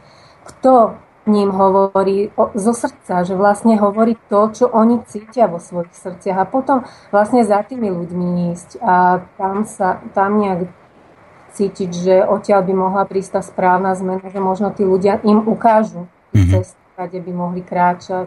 kto 0.47 0.95
ním 1.27 1.51
hovorí 1.51 2.31
o, 2.37 2.53
zo 2.55 2.73
srdca, 2.77 3.25
že 3.25 3.35
vlastne 3.35 3.81
hovorí 3.81 4.17
to, 4.29 4.53
čo 4.53 4.65
oni 4.69 5.03
cítia 5.09 5.49
vo 5.49 5.57
svojich 5.57 5.97
srdciach 5.97 6.39
a 6.39 6.49
potom 6.49 6.85
vlastne 7.09 7.41
za 7.43 7.65
tými 7.65 7.89
ľuďmi 7.89 8.53
ísť 8.53 8.79
a 8.85 9.25
tam 9.41 9.65
sa 9.65 10.05
tam 10.13 10.37
nejak 10.37 10.69
cítiť, 11.55 11.91
že 11.95 12.15
odtiaľ 12.27 12.67
by 12.67 12.75
mohla 12.75 13.03
prísť 13.07 13.39
tá 13.39 13.43
správna 13.47 13.95
zmena, 13.95 14.27
že 14.27 14.41
možno 14.43 14.75
tí 14.75 14.83
ľudia 14.83 15.23
im 15.23 15.41
ukážu 15.47 16.11
mm-hmm. 16.35 16.51
cestu, 16.51 16.83
kde 16.99 17.21
by 17.23 17.33
mohli 17.33 17.63
kráčať. 17.63 18.27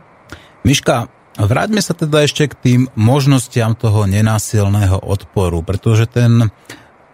Miška, 0.63 1.11
vráťme 1.35 1.83
sa 1.83 1.93
teda 1.93 2.23
ešte 2.23 2.49
k 2.49 2.55
tým 2.55 2.81
možnostiam 2.95 3.75
toho 3.75 4.07
nenásilného 4.07 5.03
odporu, 5.03 5.61
pretože 5.61 6.07
ten 6.09 6.49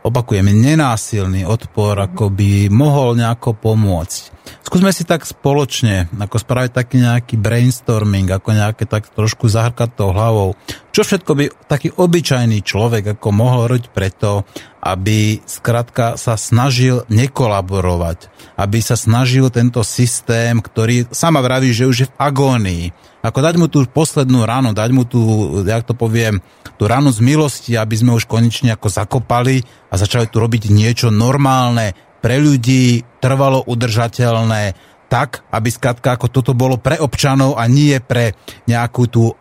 opakujem, 0.04 0.52
nenásilný 0.52 1.48
odpor 1.48 1.96
ako 1.96 2.28
by 2.30 2.68
mohol 2.68 3.16
nejako 3.16 3.56
pomôcť. 3.56 4.36
Skúsme 4.64 4.92
si 4.92 5.08
tak 5.08 5.24
spoločne, 5.24 6.12
ako 6.20 6.36
spraviť 6.36 6.72
taký 6.76 6.96
nejaký 7.00 7.36
brainstorming, 7.40 8.28
ako 8.28 8.50
nejaké 8.52 8.84
tak 8.84 9.08
trošku 9.08 9.48
zahrkať 9.48 9.96
tou 9.96 10.12
hlavou. 10.12 10.60
Čo 10.92 11.08
všetko 11.08 11.32
by 11.32 11.46
taký 11.72 11.96
obyčajný 11.96 12.60
človek 12.60 13.16
ako 13.16 13.28
mohol 13.32 13.72
robiť 13.72 13.88
preto, 13.96 14.44
aby 14.84 15.40
skrátka 15.48 16.20
sa 16.20 16.36
snažil 16.36 17.08
nekolaborovať, 17.08 18.28
aby 18.60 18.80
sa 18.84 19.00
snažil 19.00 19.48
tento 19.48 19.80
systém, 19.88 20.60
ktorý 20.60 21.08
sama 21.16 21.40
vraví, 21.40 21.72
že 21.72 21.88
už 21.88 21.98
je 22.04 22.08
v 22.12 22.18
agónii, 22.20 22.86
ako 23.24 23.40
dať 23.40 23.56
mu 23.56 23.72
tú 23.72 23.88
poslednú 23.88 24.44
ránu, 24.44 24.76
dať 24.76 24.90
mu 24.92 25.08
tú, 25.08 25.22
jak 25.64 25.88
to 25.88 25.96
poviem, 25.96 26.44
tú 26.76 26.92
ránu 26.92 27.16
z 27.16 27.24
milosti, 27.24 27.80
aby 27.80 27.96
sme 27.96 28.12
už 28.20 28.28
konečne 28.28 28.76
ako 28.76 28.92
zakopali 28.92 29.64
a 29.88 29.96
začali 29.96 30.28
tu 30.28 30.44
robiť 30.44 30.68
niečo 30.68 31.08
normálne, 31.08 31.96
pre 32.24 32.40
ľudí, 32.40 33.04
trvalo 33.20 33.68
udržateľné, 33.68 34.76
tak, 35.12 35.44
aby 35.52 35.68
skrátka 35.68 36.16
ako 36.16 36.32
toto 36.32 36.56
bolo 36.56 36.80
pre 36.80 36.96
občanov 36.96 37.60
a 37.60 37.68
nie 37.68 38.00
pre 38.00 38.32
nejakú 38.64 39.04
tú 39.12 39.36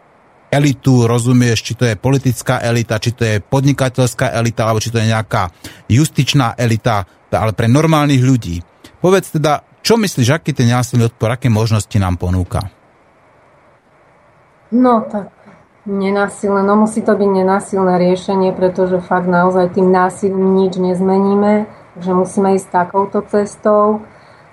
elitu, 0.50 1.06
rozumieš, 1.06 1.62
či 1.62 1.72
to 1.78 1.86
je 1.86 1.94
politická 1.96 2.60
elita, 2.60 2.98
či 2.98 3.14
to 3.14 3.22
je 3.24 3.40
podnikateľská 3.40 4.34
elita, 4.34 4.66
alebo 4.66 4.82
či 4.82 4.92
to 4.92 4.98
je 5.00 5.08
nejaká 5.08 5.48
justičná 5.88 6.58
elita, 6.58 7.06
ale 7.32 7.56
pre 7.56 7.70
normálnych 7.70 8.20
ľudí. 8.20 8.60
Povedz 9.00 9.32
teda, 9.32 9.64
čo 9.80 9.96
myslíš, 9.96 10.28
aký 10.34 10.52
ten 10.52 10.68
násilný 10.68 11.08
odpor, 11.08 11.32
aké 11.32 11.48
možnosti 11.48 11.96
nám 11.96 12.20
ponúka? 12.20 12.81
No 14.72 15.04
tak 15.04 15.28
nenásilné, 15.86 16.62
no 16.62 16.76
musí 16.76 17.02
to 17.02 17.12
byť 17.12 17.28
nenásilné 17.28 17.98
riešenie, 18.00 18.56
pretože 18.56 19.04
fakt 19.04 19.28
naozaj 19.28 19.76
tým 19.76 19.92
násilím 19.92 20.56
nič 20.56 20.80
nezmeníme, 20.80 21.66
takže 21.94 22.12
musíme 22.14 22.48
ísť 22.56 22.68
takouto 22.70 23.20
cestou. 23.28 24.00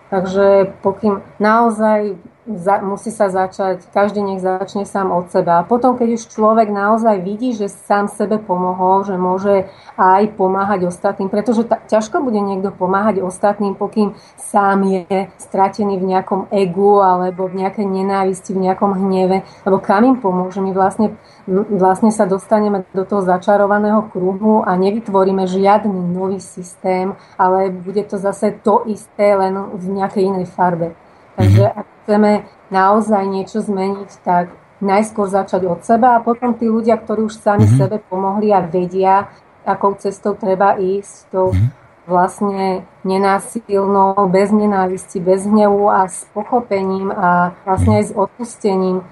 Takže 0.10 0.74
pokým 0.82 1.22
naozaj 1.40 2.18
za, 2.50 2.82
musí 2.82 3.14
sa 3.14 3.30
začať, 3.30 3.86
každý 3.94 4.26
nech 4.26 4.42
začne 4.42 4.82
sám 4.90 5.14
od 5.14 5.30
seba. 5.30 5.62
A 5.62 5.68
potom, 5.68 5.94
keď 5.94 6.18
už 6.18 6.34
človek 6.34 6.74
naozaj 6.74 7.22
vidí, 7.22 7.54
že 7.54 7.70
sám 7.70 8.10
sebe 8.10 8.42
pomohol, 8.42 9.06
že 9.06 9.14
môže 9.22 9.70
aj 10.00 10.34
pomáhať 10.34 10.90
ostatným, 10.90 11.30
pretože 11.30 11.70
ta, 11.70 11.78
ťažko 11.86 12.26
bude 12.26 12.42
niekto 12.42 12.74
pomáhať 12.74 13.22
ostatným, 13.22 13.78
pokým 13.78 14.18
sám 14.40 14.82
je 14.90 15.30
stratený 15.38 16.02
v 16.02 16.10
nejakom 16.16 16.50
egu 16.50 17.06
alebo 17.06 17.46
v 17.46 17.66
nejakej 17.66 17.86
nenávisti, 17.86 18.58
v 18.58 18.66
nejakom 18.66 18.98
hneve, 18.98 19.46
lebo 19.68 19.78
kam 19.78 20.10
im 20.10 20.18
pomôže? 20.18 20.64
My 20.64 20.74
vlastne, 20.74 21.14
vlastne 21.50 22.10
sa 22.10 22.26
dostaneme 22.26 22.88
do 22.98 23.06
toho 23.06 23.22
začarovaného 23.22 24.10
kruhu 24.10 24.66
a 24.66 24.74
nevytvoríme 24.74 25.46
žiadny 25.46 26.10
nový 26.10 26.42
systém, 26.42 27.14
ale 27.38 27.70
bude 27.70 28.02
to 28.10 28.18
zase 28.18 28.58
to 28.66 28.82
isté, 28.90 29.38
len 29.38 29.54
v 29.78 29.86
nejakej 30.02 30.24
inej 30.34 30.50
farbe. 30.50 30.98
Takže 31.40 31.66
ak 31.72 31.88
chceme 32.04 32.44
naozaj 32.68 33.24
niečo 33.32 33.64
zmeniť, 33.64 34.12
tak 34.28 34.52
najskôr 34.84 35.32
začať 35.32 35.72
od 35.72 35.80
seba 35.88 36.20
a 36.20 36.24
potom 36.24 36.52
tí 36.52 36.68
ľudia, 36.68 37.00
ktorí 37.00 37.32
už 37.32 37.40
sami 37.40 37.64
mm-hmm. 37.64 37.80
sebe 37.80 37.98
pomohli 38.12 38.52
a 38.52 38.60
vedia, 38.60 39.32
akou 39.64 39.96
cestou 39.96 40.36
treba 40.36 40.76
ísť, 40.76 41.32
tou 41.32 41.56
mm-hmm. 41.56 41.70
vlastne 42.12 42.84
nenásilnou, 43.08 44.20
bez 44.28 44.52
nenávisti, 44.52 45.24
bez 45.24 45.48
hnevu 45.48 45.88
a 45.88 46.12
s 46.12 46.28
pochopením 46.36 47.08
a 47.12 47.56
vlastne 47.64 48.04
aj 48.04 48.06
s 48.08 48.12
odpustením, 48.12 49.08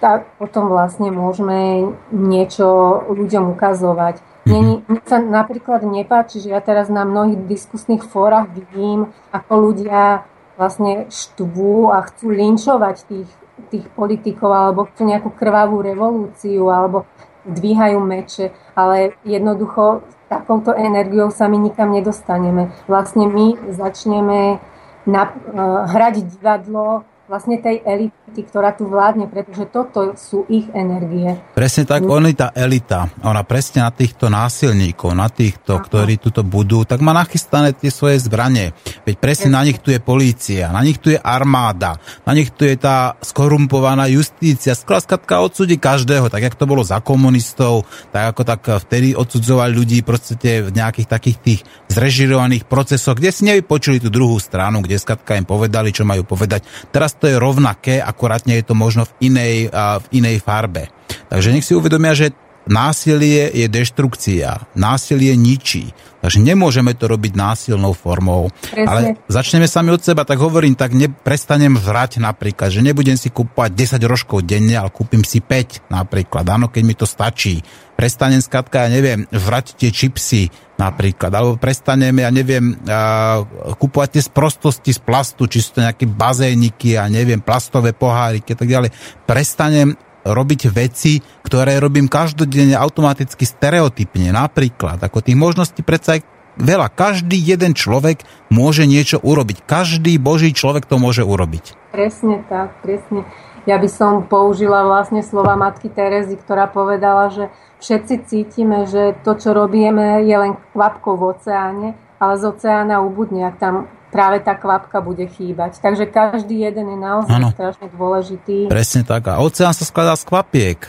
tak 0.00 0.28
potom 0.40 0.68
vlastne 0.72 1.12
môžeme 1.12 1.92
niečo 2.12 3.00
ľuďom 3.12 3.52
ukazovať. 3.56 4.20
Mne, 4.46 4.86
mne 4.86 5.02
sa 5.08 5.18
napríklad 5.18 5.82
nepáči, 5.82 6.38
že 6.38 6.52
ja 6.52 6.60
teraz 6.64 6.92
na 6.92 7.02
mnohých 7.02 7.48
diskusných 7.48 8.04
fórach 8.04 8.46
vidím, 8.52 9.10
ako 9.32 9.72
ľudia 9.72 10.28
vlastne 10.56 11.06
štvú 11.12 11.92
a 11.92 12.02
chcú 12.08 12.32
linčovať 12.32 12.96
tých, 13.08 13.30
tých 13.72 13.86
politikov 13.92 14.50
alebo 14.52 14.88
chcú 14.88 15.08
nejakú 15.08 15.30
krvavú 15.32 15.84
revolúciu 15.84 16.68
alebo 16.72 17.04
dvíhajú 17.46 17.98
meče, 18.02 18.50
ale 18.74 19.14
jednoducho 19.22 20.02
takouto 20.26 20.74
energiou 20.74 21.30
sa 21.30 21.46
my 21.46 21.56
nikam 21.60 21.94
nedostaneme. 21.94 22.74
Vlastne 22.90 23.30
my 23.30 23.70
začneme 23.70 24.58
na, 25.06 25.22
uh, 25.30 25.86
hrať 25.86 26.26
divadlo 26.26 27.06
vlastne 27.26 27.58
tej 27.58 27.82
elity, 27.82 28.40
ktorá 28.46 28.70
tu 28.78 28.86
vládne, 28.86 29.26
pretože 29.26 29.66
toto 29.66 30.14
sú 30.14 30.46
ich 30.46 30.70
energie. 30.70 31.34
Presne 31.58 31.82
tak, 31.82 32.06
oni 32.06 32.38
tá 32.38 32.54
elita, 32.54 33.10
ona 33.26 33.42
presne 33.42 33.82
na 33.82 33.90
týchto 33.90 34.30
násilníkov, 34.30 35.10
na 35.10 35.26
týchto, 35.26 35.78
Aha. 35.78 35.82
ktorí 35.82 36.22
tuto 36.22 36.46
budú, 36.46 36.86
tak 36.86 37.02
má 37.02 37.10
nachystané 37.10 37.74
tie 37.74 37.90
svoje 37.90 38.22
zbranie. 38.22 38.70
Veď 39.02 39.18
presne 39.18 39.50
na 39.50 39.66
nich 39.66 39.82
tu 39.82 39.90
je 39.90 39.98
polícia, 39.98 40.70
na 40.70 40.86
nich 40.86 41.02
tu 41.02 41.10
je 41.10 41.18
armáda, 41.18 41.98
na 42.22 42.30
nich 42.30 42.54
tu 42.54 42.62
je 42.62 42.78
tá 42.78 43.18
skorumpovaná 43.18 44.06
justícia. 44.06 44.78
Skratka 44.78 45.42
odsudí 45.42 45.82
každého, 45.82 46.30
tak 46.30 46.46
jak 46.46 46.54
to 46.54 46.70
bolo 46.70 46.86
za 46.86 47.02
komunistov, 47.02 47.90
tak 48.14 48.34
ako 48.34 48.42
tak 48.46 48.62
vtedy 48.86 49.18
odsudzovali 49.18 49.74
ľudí 49.74 49.98
proste 50.06 50.62
v 50.62 50.70
nejakých 50.70 51.08
takých 51.10 51.38
tých 51.42 51.60
zrežirovaných 51.90 52.70
procesoch, 52.70 53.18
kde 53.18 53.34
si 53.34 53.42
nevypočuli 53.50 53.98
tú 53.98 54.14
druhú 54.14 54.38
stranu, 54.38 54.78
kde 54.78 55.02
skratka 55.02 55.34
im 55.34 55.42
povedali, 55.42 55.90
čo 55.90 56.06
majú 56.06 56.22
povedať. 56.22 56.62
Teraz 56.94 57.15
to 57.18 57.26
je 57.32 57.36
rovnaké, 57.40 57.98
akorátne 57.98 58.56
je 58.60 58.64
to 58.64 58.74
možno 58.76 59.08
v 59.08 59.32
inej, 59.32 59.56
v 59.74 60.06
inej 60.14 60.44
farbe. 60.44 60.92
Takže 61.32 61.50
nech 61.50 61.66
si 61.66 61.74
uvedomia, 61.74 62.14
že 62.14 62.36
násilie 62.66 63.50
je 63.54 63.66
deštrukcia, 63.70 64.74
násilie 64.74 65.38
ničí. 65.38 65.94
Takže 66.16 66.42
nemôžeme 66.42 66.90
to 66.98 67.06
robiť 67.06 67.38
násilnou 67.38 67.94
formou. 67.94 68.50
Presne. 68.66 68.88
Ale 68.90 69.00
začneme 69.30 69.70
sami 69.70 69.94
od 69.94 70.02
seba, 70.02 70.26
tak 70.26 70.42
hovorím, 70.42 70.74
tak 70.74 70.90
neprestanem 70.90 71.78
vrať 71.78 72.18
napríklad, 72.18 72.74
že 72.74 72.82
nebudem 72.82 73.14
si 73.14 73.30
kúpovať 73.30 73.70
10 74.02 74.10
rožkov 74.10 74.42
denne, 74.42 74.74
ale 74.74 74.90
kúpim 74.90 75.22
si 75.22 75.38
5 75.38 75.86
napríklad, 75.86 76.42
áno, 76.50 76.66
keď 76.66 76.82
mi 76.82 76.98
to 76.98 77.06
stačí. 77.06 77.62
Prestanem 77.96 78.44
skratka, 78.44 78.84
ja 78.84 78.92
neviem, 78.92 79.24
vrať 79.32 79.80
tie 79.80 79.88
čipsy 79.88 80.52
napríklad, 80.76 81.32
alebo 81.32 81.56
prestanem, 81.56 82.12
ja 82.20 82.28
neviem, 82.28 82.76
uh, 82.76 83.40
kúpovať 83.80 84.20
tie 84.20 84.22
sprostosti 84.28 84.92
z 84.92 85.00
plastu, 85.00 85.48
či 85.48 85.64
sú 85.64 85.80
to 85.80 85.84
nejaké 85.84 86.04
bazéniky 86.04 87.00
a 87.00 87.08
neviem, 87.08 87.40
plastové 87.40 87.96
poháriky 87.96 88.52
a 88.52 88.58
tak 88.60 88.68
ďalej. 88.68 88.92
Prestanem 89.24 89.96
robiť 90.26 90.60
veci, 90.68 91.22
ktoré 91.40 91.78
robím 91.78 92.10
každodenne 92.10 92.74
automaticky 92.76 93.46
stereotypne. 93.46 94.34
Napríklad, 94.34 94.98
ako 95.00 95.22
tých 95.22 95.38
možností 95.38 95.80
predsa 95.86 96.18
aj 96.18 96.36
veľa. 96.58 96.90
Každý 96.92 97.36
jeden 97.38 97.76
človek 97.76 98.24
môže 98.50 98.88
niečo 98.88 99.22
urobiť. 99.22 99.62
Každý 99.64 100.18
boží 100.18 100.50
človek 100.50 100.88
to 100.88 100.98
môže 100.98 101.22
urobiť. 101.22 101.94
Presne 101.94 102.42
tak, 102.50 102.74
presne. 102.82 103.24
Ja 103.66 103.82
by 103.82 103.88
som 103.90 104.12
použila 104.26 104.86
vlastne 104.86 105.26
slova 105.26 105.58
matky 105.58 105.90
Terezy, 105.90 106.38
ktorá 106.38 106.70
povedala, 106.70 107.34
že 107.34 107.50
všetci 107.80 108.14
cítime, 108.26 108.88
že 108.88 109.16
to, 109.24 109.36
čo 109.36 109.52
robíme, 109.52 110.24
je 110.24 110.36
len 110.36 110.56
kvapkou 110.72 111.16
v 111.16 111.36
oceáne, 111.36 111.88
ale 112.16 112.34
z 112.40 112.44
oceána 112.48 113.04
ubudne, 113.04 113.44
ak 113.48 113.56
tam 113.60 113.74
práve 114.08 114.40
tá 114.40 114.56
kvapka 114.56 115.04
bude 115.04 115.28
chýbať. 115.28 115.76
Takže 115.82 116.08
každý 116.08 116.64
jeden 116.64 116.96
je 116.96 116.98
naozaj 116.98 117.36
ano. 117.36 117.52
strašne 117.52 117.86
dôležitý. 117.92 118.72
Presne 118.72 119.04
tak. 119.04 119.28
A 119.28 119.42
oceán 119.44 119.76
sa 119.76 119.84
skladá 119.84 120.16
z 120.16 120.24
kvapiek. 120.24 120.80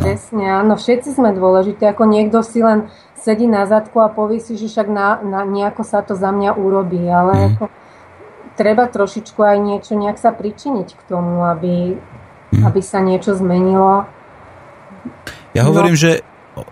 No. 0.00 0.08
Presne, 0.08 0.44
áno. 0.48 0.80
Všetci 0.80 1.12
sme 1.12 1.36
dôležití. 1.36 1.84
Ako 1.84 2.08
niekto 2.08 2.40
si 2.40 2.64
len 2.64 2.88
sedí 3.20 3.44
na 3.44 3.68
zadku 3.68 4.00
a 4.00 4.08
povie 4.08 4.40
si, 4.40 4.56
že 4.56 4.72
však 4.72 4.88
na, 4.88 5.20
na, 5.20 5.44
nejako 5.44 5.84
sa 5.84 6.00
to 6.00 6.16
za 6.16 6.32
mňa 6.32 6.56
urobí. 6.56 7.04
Ale 7.04 7.32
mm. 7.36 7.44
ako, 7.52 7.64
treba 8.56 8.88
trošičku 8.88 9.40
aj 9.44 9.58
niečo 9.60 9.92
nejak 9.98 10.16
sa 10.16 10.32
pričiniť 10.32 10.88
k 10.96 11.02
tomu, 11.04 11.44
aby, 11.44 12.00
mm. 12.56 12.64
aby 12.64 12.80
sa 12.80 13.04
niečo 13.04 13.36
zmenilo. 13.36 14.08
Ja 15.52 15.68
hovorím, 15.68 15.98
no. 15.98 16.00
že 16.00 16.24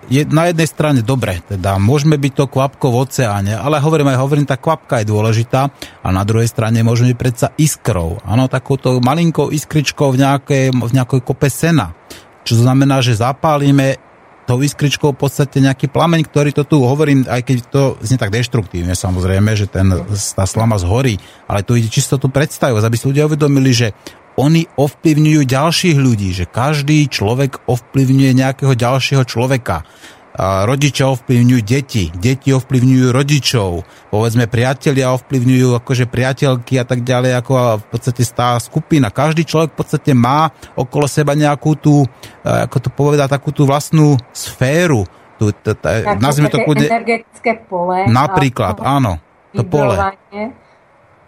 je 0.09 0.25
na 0.29 0.49
jednej 0.51 0.69
strane 0.69 1.01
dobre, 1.05 1.41
teda 1.45 1.77
môžeme 1.77 2.17
byť 2.17 2.33
to 2.33 2.45
kvapko 2.49 2.93
v 2.93 2.97
oceáne, 3.07 3.55
ale 3.57 3.83
hovorím 3.83 4.13
aj, 4.15 4.23
hovorím, 4.23 4.47
tá 4.49 4.57
kvapka 4.57 5.01
je 5.03 5.11
dôležitá 5.11 5.73
a 6.05 6.09
na 6.09 6.23
druhej 6.25 6.49
strane 6.49 6.81
môžeme 6.81 7.13
byť 7.13 7.19
predsa 7.19 7.49
iskrou, 7.61 8.21
áno, 8.25 8.49
takouto 8.49 9.01
malinkou 9.01 9.53
iskričkou 9.53 10.15
v 10.15 10.21
nejakej, 10.25 10.65
v 10.75 10.93
nejakej 10.95 11.21
kope 11.23 11.49
sena, 11.53 11.93
čo 12.43 12.57
znamená, 12.57 13.05
že 13.05 13.19
zapálime 13.19 14.01
tou 14.49 14.65
iskričkou 14.65 15.13
v 15.13 15.21
podstate 15.21 15.61
nejaký 15.61 15.93
plameň, 15.93 16.25
ktorý 16.25 16.57
to 16.57 16.65
tu 16.65 16.81
hovorím, 16.81 17.29
aj 17.29 17.45
keď 17.45 17.57
to 17.69 17.83
znie 18.01 18.17
tak 18.17 18.33
deštruktívne, 18.33 18.97
samozrejme, 18.97 19.53
že 19.53 19.69
ten, 19.69 19.93
tá 20.09 20.45
slama 20.49 20.81
zhorí, 20.81 21.21
ale 21.45 21.61
tu 21.61 21.77
ide 21.77 21.93
čisto 21.93 22.17
tu 22.17 22.33
predstavovať, 22.33 22.81
aby 22.81 22.97
si 22.97 23.05
ľudia 23.13 23.29
uvedomili, 23.29 23.77
že 23.77 23.93
oni 24.39 24.71
ovplyvňujú 24.79 25.43
ďalších 25.43 25.99
ľudí, 25.99 26.31
že 26.31 26.47
každý 26.47 27.11
človek 27.11 27.67
ovplyvňuje 27.67 28.33
nejakého 28.39 28.79
ďalšieho 28.79 29.27
človeka. 29.27 29.83
rodičia 30.39 31.11
ovplyvňujú 31.11 31.63
deti, 31.67 32.15
deti 32.15 32.55
ovplyvňujú 32.55 33.07
rodičov, 33.11 33.83
povedzme 34.15 34.47
priatelia 34.47 35.11
ovplyvňujú 35.19 35.75
akože 35.83 36.07
priateľky 36.07 36.79
a 36.79 36.87
tak 36.87 37.03
ďalej, 37.03 37.43
ako 37.43 37.83
v 37.83 37.87
podstate 37.91 38.23
tá 38.31 38.55
skupina. 38.63 39.11
Každý 39.11 39.43
človek 39.43 39.75
v 39.75 39.79
podstate 39.83 40.15
má 40.15 40.55
okolo 40.79 41.11
seba 41.11 41.35
nejakú 41.35 41.75
tú, 41.75 42.07
ako 42.47 42.77
to 42.79 42.91
povedá, 42.95 43.27
takú 43.27 43.51
tú 43.51 43.67
vlastnú 43.67 44.15
sféru, 44.31 45.11
tú, 45.43 45.51
t, 45.51 45.75
t, 45.75 45.85
nazvime 46.23 46.55
to 46.55 46.63
kľudne... 46.63 46.87
energetické 46.87 47.67
pole. 47.67 48.07
Napríklad, 48.07 48.79
áno, 48.79 49.19
to 49.51 49.67
pole. 49.67 49.99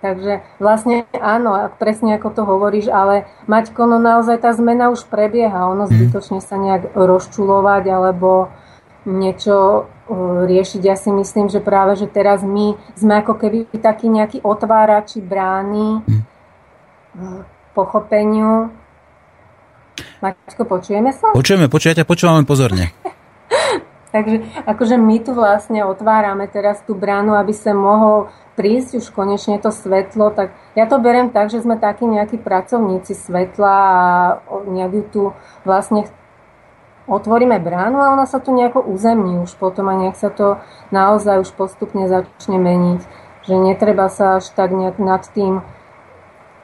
Takže 0.01 0.41
vlastne 0.57 1.05
áno, 1.13 1.69
presne 1.77 2.17
ako 2.17 2.29
to 2.33 2.43
hovoríš, 2.49 2.89
ale 2.89 3.29
Maťko, 3.45 3.85
no 3.85 4.01
naozaj 4.01 4.41
tá 4.41 4.51
zmena 4.57 4.89
už 4.89 5.05
prebieha, 5.13 5.69
ono 5.69 5.85
mhm. 5.85 5.93
zbytočne 5.93 6.41
sa 6.41 6.57
nejak 6.57 6.97
rozčulovať 6.97 7.85
alebo 7.89 8.49
niečo 9.05 9.89
riešiť. 10.45 10.83
Ja 10.85 10.97
si 10.99 11.09
myslím, 11.15 11.49
že 11.49 11.63
práve, 11.63 11.97
že 11.97 12.11
teraz 12.11 12.43
my 12.45 12.77
sme 12.99 13.23
ako 13.23 13.39
keby 13.39 13.59
takí 13.81 14.11
nejakí 14.11 14.45
otvárači 14.45 15.23
brány 15.23 16.05
mm. 16.05 16.23
pochopeniu. 17.73 18.69
Maťko, 20.21 20.69
počujeme 20.69 21.17
sa? 21.17 21.33
Počujeme, 21.33 21.73
počujete, 21.73 22.05
počúvame 22.05 22.45
pozorne. 22.45 22.93
Takže 24.11 24.43
akože 24.67 24.99
my 24.99 25.17
tu 25.23 25.31
vlastne 25.39 25.87
otvárame 25.87 26.51
teraz 26.51 26.83
tú 26.83 26.99
bránu, 26.99 27.39
aby 27.39 27.55
sa 27.55 27.71
mohol 27.71 28.27
prísť 28.59 29.01
už 29.01 29.07
konečne 29.15 29.57
to 29.63 29.73
svetlo, 29.73 30.35
tak 30.35 30.53
ja 30.77 30.85
to 30.85 31.01
beriem 31.01 31.33
tak, 31.33 31.49
že 31.49 31.63
sme 31.63 31.81
takí 31.81 32.05
nejakí 32.05 32.37
pracovníci 32.37 33.17
svetla 33.17 33.73
a 33.73 33.89
nejak 34.69 35.15
tu 35.15 35.33
vlastne 35.65 36.05
otvoríme 37.11 37.59
bránu 37.59 37.99
a 37.99 38.13
ona 38.13 38.29
sa 38.29 38.39
tu 38.39 38.55
nejako 38.55 38.87
uzemní 38.87 39.43
už 39.43 39.59
potom 39.59 39.91
a 39.91 39.99
nejak 39.99 40.17
sa 40.19 40.31
to 40.31 40.63
naozaj 40.95 41.43
už 41.43 41.51
postupne 41.59 42.07
začne 42.07 42.61
meniť. 42.61 43.01
Že 43.49 43.55
netreba 43.57 44.13
sa 44.13 44.39
až 44.39 44.53
tak 44.53 44.71
nejak 44.71 45.01
nad 45.03 45.25
tým 45.33 45.65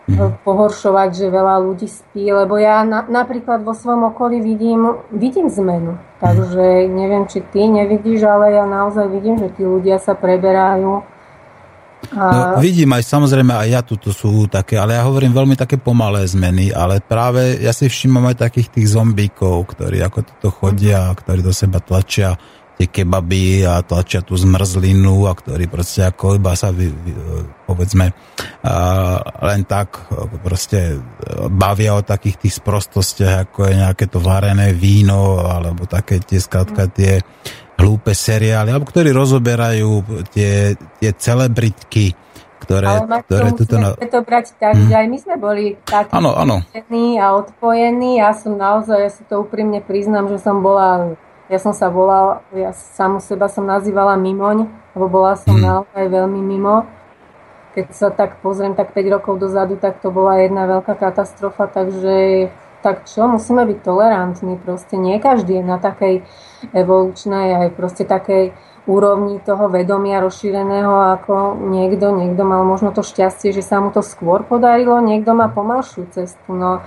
mhm. 0.07 0.45
pohoršovať, 0.47 1.09
že 1.17 1.35
veľa 1.35 1.65
ľudí 1.67 1.89
spí, 1.91 2.29
lebo 2.31 2.61
ja 2.61 2.87
na, 2.87 3.03
napríklad 3.09 3.67
vo 3.67 3.75
svojom 3.75 4.15
okolí 4.15 4.39
vidím, 4.39 5.01
vidím 5.11 5.51
zmenu. 5.51 5.99
Takže 6.17 6.89
neviem, 6.89 7.29
či 7.29 7.45
ty 7.53 7.69
nevidíš, 7.69 8.25
ale 8.25 8.57
ja 8.57 8.65
naozaj 8.65 9.05
vidím, 9.13 9.37
že 9.37 9.53
tí 9.53 9.69
ľudia 9.69 10.01
sa 10.01 10.17
preberajú. 10.17 11.05
No, 12.07 12.63
vidím 12.63 12.95
aj 12.95 13.03
samozrejme 13.03 13.51
aj 13.51 13.69
ja 13.69 13.81
tu 13.83 13.99
sú 13.99 14.47
také, 14.47 14.79
ale 14.79 14.95
ja 14.95 15.03
hovorím 15.03 15.35
veľmi 15.35 15.57
také 15.59 15.77
pomalé 15.77 16.23
zmeny, 16.29 16.71
ale 16.71 17.03
práve 17.03 17.59
ja 17.59 17.75
si 17.75 17.91
všímam 17.91 18.31
aj 18.31 18.47
takých 18.47 18.69
tých 18.71 18.95
zombíkov, 18.95 19.75
ktorí 19.75 20.01
ako 20.07 20.19
toto 20.23 20.49
chodia, 20.55 21.11
ktorí 21.11 21.43
do 21.43 21.51
seba 21.51 21.83
tlačia 21.83 22.39
tie 22.77 22.87
kebaby 22.93 23.65
a 23.65 23.81
tlačia 23.81 24.21
tú 24.21 24.37
zmrzlinu 24.37 25.25
a 25.25 25.33
ktorí 25.33 25.65
proste 25.65 26.05
ako 26.05 26.37
iba 26.37 26.53
sa 26.53 26.69
vy, 26.69 26.93
vy, 26.93 27.13
povedzme 27.65 28.13
len 29.41 29.61
tak 29.65 30.13
proste 30.45 31.01
bavia 31.49 31.97
o 31.97 32.05
takých 32.05 32.37
tých 32.47 32.55
sprostostiach, 32.61 33.49
ako 33.49 33.59
je 33.65 33.75
nejaké 33.81 34.05
to 34.13 34.21
varené 34.21 34.77
víno 34.77 35.41
alebo 35.41 35.89
také 35.89 36.21
tie 36.21 36.37
skladka 36.37 36.93
tie 36.93 37.25
hlúpe 37.77 38.17
seriály, 38.17 38.73
alebo 38.73 38.89
ktorí 38.89 39.13
rozoberajú 39.13 40.25
tie, 40.33 40.75
tie 40.97 41.11
celebritky, 41.13 42.17
ktoré, 42.65 42.89
Ale 42.89 43.21
ktoré 43.29 43.49
tuto... 43.53 43.77
Na... 43.77 43.93
to 43.93 44.21
brať 44.25 44.57
tak, 44.57 44.75
hmm. 44.75 44.89
že 44.89 44.95
aj 44.97 45.07
my 45.07 45.19
sme 45.21 45.35
boli 45.37 45.65
takí 45.85 46.13
ano, 46.17 46.33
ano. 46.33 46.65
a 46.65 47.27
odpojení. 47.37 48.19
Ja 48.19 48.33
som 48.33 48.57
naozaj, 48.57 48.99
ja 48.99 49.11
si 49.13 49.23
to 49.29 49.45
úprimne 49.45 49.85
priznám, 49.85 50.33
že 50.33 50.41
som 50.41 50.65
bola, 50.65 51.15
ja 51.47 51.59
som 51.63 51.71
sa 51.71 51.87
volala, 51.87 52.43
ja 52.51 52.75
samu 52.75 53.23
seba 53.23 53.47
som 53.47 53.63
nazývala 53.63 54.19
mimoň, 54.19 54.67
lebo 54.99 55.07
bola 55.07 55.39
som 55.39 55.55
hmm. 55.55 55.63
naozaj 55.63 56.05
veľmi 56.11 56.41
mimo. 56.43 56.87
Keď 57.79 57.87
sa 57.93 58.09
tak 58.09 58.41
pozriem, 58.41 58.73
tak 58.73 58.97
5 58.97 59.15
rokov 59.21 59.37
dozadu, 59.37 59.77
tak 59.77 60.01
to 60.01 60.09
bola 60.09 60.41
jedna 60.41 60.65
veľká 60.65 60.97
katastrofa, 60.97 61.69
takže 61.69 62.49
tak 62.81 63.05
čo, 63.05 63.27
musíme 63.29 63.67
byť 63.67 63.79
tolerantní, 63.83 64.57
proste 64.63 64.97
nie 64.97 65.19
každý 65.19 65.61
je 65.61 65.65
na 65.65 65.77
takej 65.77 66.23
evolučnej 66.71 67.67
aj 67.67 67.69
proste 67.75 68.07
takej 68.07 68.55
úrovni 68.87 69.43
toho 69.43 69.67
vedomia 69.67 70.23
rozšíreného 70.23 71.19
ako 71.19 71.59
niekto. 71.67 72.15
Niekto 72.15 72.47
mal 72.47 72.63
možno 72.63 72.95
to 72.95 73.03
šťastie, 73.03 73.51
že 73.51 73.61
sa 73.61 73.83
mu 73.83 73.91
to 73.91 74.01
skôr 74.07 74.47
podarilo, 74.47 75.03
niekto 75.03 75.35
má 75.35 75.51
pomalšiu 75.51 76.07
cestu. 76.15 76.55
No, 76.55 76.81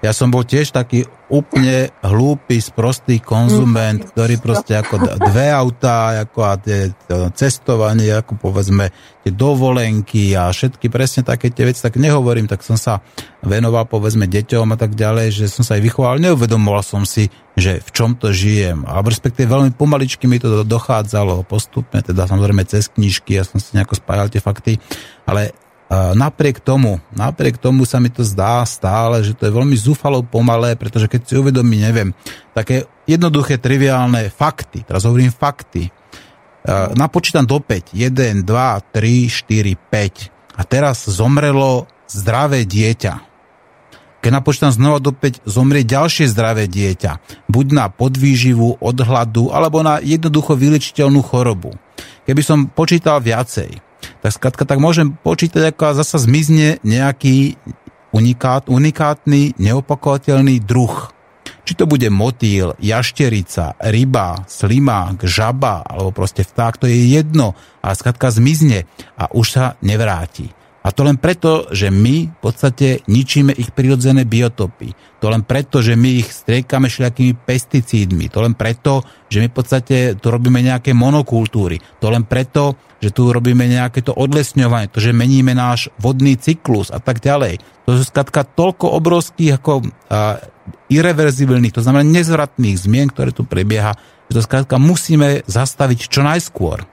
ja 0.00 0.14
som 0.14 0.30
bol 0.30 0.46
tiež 0.46 0.70
taký 0.70 1.10
úplne 1.26 1.90
hlúpy, 2.06 2.62
sprostý 2.62 3.18
konzument, 3.18 3.98
mm. 3.98 4.08
ktorý 4.14 4.34
proste 4.38 4.78
ako 4.78 5.18
dve 5.18 5.50
autá, 5.50 6.22
ako 6.22 6.38
a 6.46 6.54
tie 6.54 6.94
cestovanie, 7.34 8.14
ako 8.14 8.38
povedzme 8.38 8.94
tie 9.26 9.34
dovolenky 9.34 10.38
a 10.38 10.54
všetky 10.54 10.86
presne 10.86 11.26
také 11.26 11.50
tie 11.50 11.66
veci, 11.66 11.82
tak 11.82 11.98
nehovorím, 11.98 12.46
tak 12.46 12.62
som 12.62 12.78
sa 12.78 13.02
venoval 13.42 13.90
povedzme 13.90 14.30
deťom 14.30 14.70
a 14.70 14.78
tak 14.78 14.94
ďalej, 14.94 15.34
že 15.34 15.44
som 15.50 15.66
sa 15.66 15.74
aj 15.74 15.82
vychoval, 15.82 16.22
neuvedomoval 16.22 16.86
som 16.86 17.02
si, 17.02 17.26
že 17.58 17.82
v 17.82 17.90
čom 17.90 18.14
to 18.14 18.30
žijem. 18.30 18.86
A 18.86 19.02
respektíve 19.02 19.50
veľmi 19.50 19.74
pomaličky 19.74 20.30
mi 20.30 20.38
to 20.38 20.62
dochádzalo 20.62 21.42
postupne, 21.42 22.06
teda 22.06 22.30
samozrejme 22.30 22.62
cez 22.70 22.86
knižky, 22.86 23.34
ja 23.34 23.42
som 23.42 23.58
si 23.58 23.74
nejako 23.74 23.98
spájal 23.98 24.30
tie 24.30 24.38
fakty, 24.38 24.78
ale 25.26 25.65
napriek 25.92 26.58
tomu, 26.58 26.98
napriek 27.14 27.62
tomu 27.62 27.86
sa 27.86 28.02
mi 28.02 28.10
to 28.10 28.26
zdá 28.26 28.66
stále, 28.66 29.22
že 29.22 29.38
to 29.38 29.46
je 29.46 29.54
veľmi 29.54 29.78
zúfalo 29.78 30.26
pomalé, 30.26 30.74
pretože 30.74 31.06
keď 31.06 31.20
si 31.22 31.34
uvedomí, 31.38 31.78
neviem, 31.78 32.10
také 32.50 32.90
jednoduché, 33.06 33.62
triviálne 33.62 34.26
fakty, 34.26 34.82
teraz 34.82 35.06
hovorím 35.06 35.30
fakty, 35.30 35.94
napočítam 36.98 37.46
do 37.46 37.62
5, 37.62 37.94
1, 37.94 38.42
2, 38.42 38.42
3, 38.42 39.30
4, 39.30 39.78
5 39.78 40.58
a 40.58 40.62
teraz 40.66 41.06
zomrelo 41.06 41.86
zdravé 42.10 42.66
dieťa. 42.66 43.14
Keď 44.18 44.30
napočítam 44.34 44.74
znova 44.74 44.98
do 44.98 45.14
5, 45.14 45.46
zomrie 45.46 45.86
ďalšie 45.86 46.26
zdravé 46.26 46.66
dieťa. 46.66 47.46
Buď 47.46 47.66
na 47.70 47.86
podvýživu, 47.86 48.82
od 48.82 48.96
hladu, 48.98 49.54
alebo 49.54 49.86
na 49.86 50.02
jednoducho 50.02 50.58
vylečiteľnú 50.58 51.22
chorobu. 51.22 51.78
Keby 52.26 52.42
som 52.42 52.66
počítal 52.66 53.22
viacej, 53.22 53.85
tak 54.20 54.32
skratka, 54.32 54.64
tak 54.68 54.78
môžem 54.78 55.16
počítať, 55.20 55.72
ako 55.72 55.96
zasa 55.96 56.18
zmizne 56.20 56.82
nejaký 56.84 57.56
unikát, 58.14 58.68
unikátny, 58.68 59.56
neopakovateľný 59.60 60.62
druh. 60.64 61.12
Či 61.66 61.74
to 61.74 61.84
bude 61.90 62.06
motýl, 62.14 62.78
jašterica, 62.78 63.74
ryba, 63.82 64.46
slimák, 64.46 65.26
žaba, 65.26 65.82
alebo 65.82 66.14
proste 66.14 66.46
vták, 66.46 66.78
to 66.78 66.86
je 66.86 67.18
jedno. 67.18 67.58
A 67.82 67.94
skratka 67.94 68.30
zmizne 68.30 68.86
a 69.18 69.26
už 69.34 69.46
sa 69.50 69.64
nevráti. 69.82 70.54
A 70.86 70.94
to 70.94 71.02
len 71.02 71.18
preto, 71.18 71.66
že 71.74 71.90
my 71.90 72.30
v 72.30 72.38
podstate 72.38 73.02
ničíme 73.10 73.50
ich 73.50 73.74
prirodzené 73.74 74.22
biotopy. 74.22 74.94
To 75.18 75.26
len 75.26 75.42
preto, 75.42 75.82
že 75.82 75.98
my 75.98 76.22
ich 76.22 76.30
striekame 76.30 76.86
všelijakými 76.86 77.34
pesticídmi. 77.42 78.30
To 78.30 78.46
len 78.46 78.54
preto, 78.54 79.02
že 79.26 79.42
my 79.42 79.50
v 79.50 79.56
podstate 79.58 80.14
tu 80.14 80.30
robíme 80.30 80.62
nejaké 80.62 80.94
monokultúry. 80.94 81.82
To 81.98 82.06
len 82.06 82.22
preto, 82.22 82.78
že 83.02 83.10
tu 83.10 83.34
robíme 83.34 83.66
nejaké 83.66 83.98
to 84.06 84.14
odlesňovanie, 84.14 84.86
to, 84.86 85.02
že 85.02 85.10
meníme 85.10 85.58
náš 85.58 85.90
vodný 85.98 86.38
cyklus 86.38 86.94
a 86.94 87.02
tak 87.02 87.18
ďalej. 87.18 87.58
To 87.90 87.98
sú 87.98 88.06
skratka 88.06 88.46
toľko 88.46 88.86
obrovských 88.94 89.58
ako 89.58 89.90
a, 90.06 90.38
irreverzibilných, 90.86 91.74
to 91.74 91.82
znamená 91.82 92.06
nezvratných 92.06 92.78
zmien, 92.78 93.10
ktoré 93.10 93.34
tu 93.34 93.42
prebieha, 93.42 93.98
že 94.30 94.38
to 94.38 94.42
skratka 94.42 94.78
musíme 94.78 95.42
zastaviť 95.50 95.98
čo 96.06 96.22
najskôr. 96.22 96.86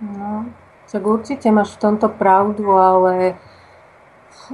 No, 0.00 0.48
tak 0.90 1.02
určite 1.06 1.46
máš 1.54 1.78
v 1.78 1.82
tomto 1.86 2.10
pravdu, 2.10 2.66
ale 2.74 3.38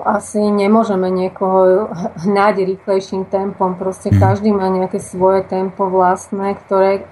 asi 0.05 0.39
nemôžeme 0.39 1.09
niekoho 1.09 1.89
hnať 2.21 2.55
rýchlejším 2.77 3.25
tempom. 3.33 3.81
Proste 3.81 4.13
hmm. 4.13 4.21
každý 4.21 4.53
má 4.53 4.69
nejaké 4.69 5.01
svoje 5.01 5.49
tempo 5.49 5.89
vlastné, 5.89 6.61
ktoré... 6.67 7.09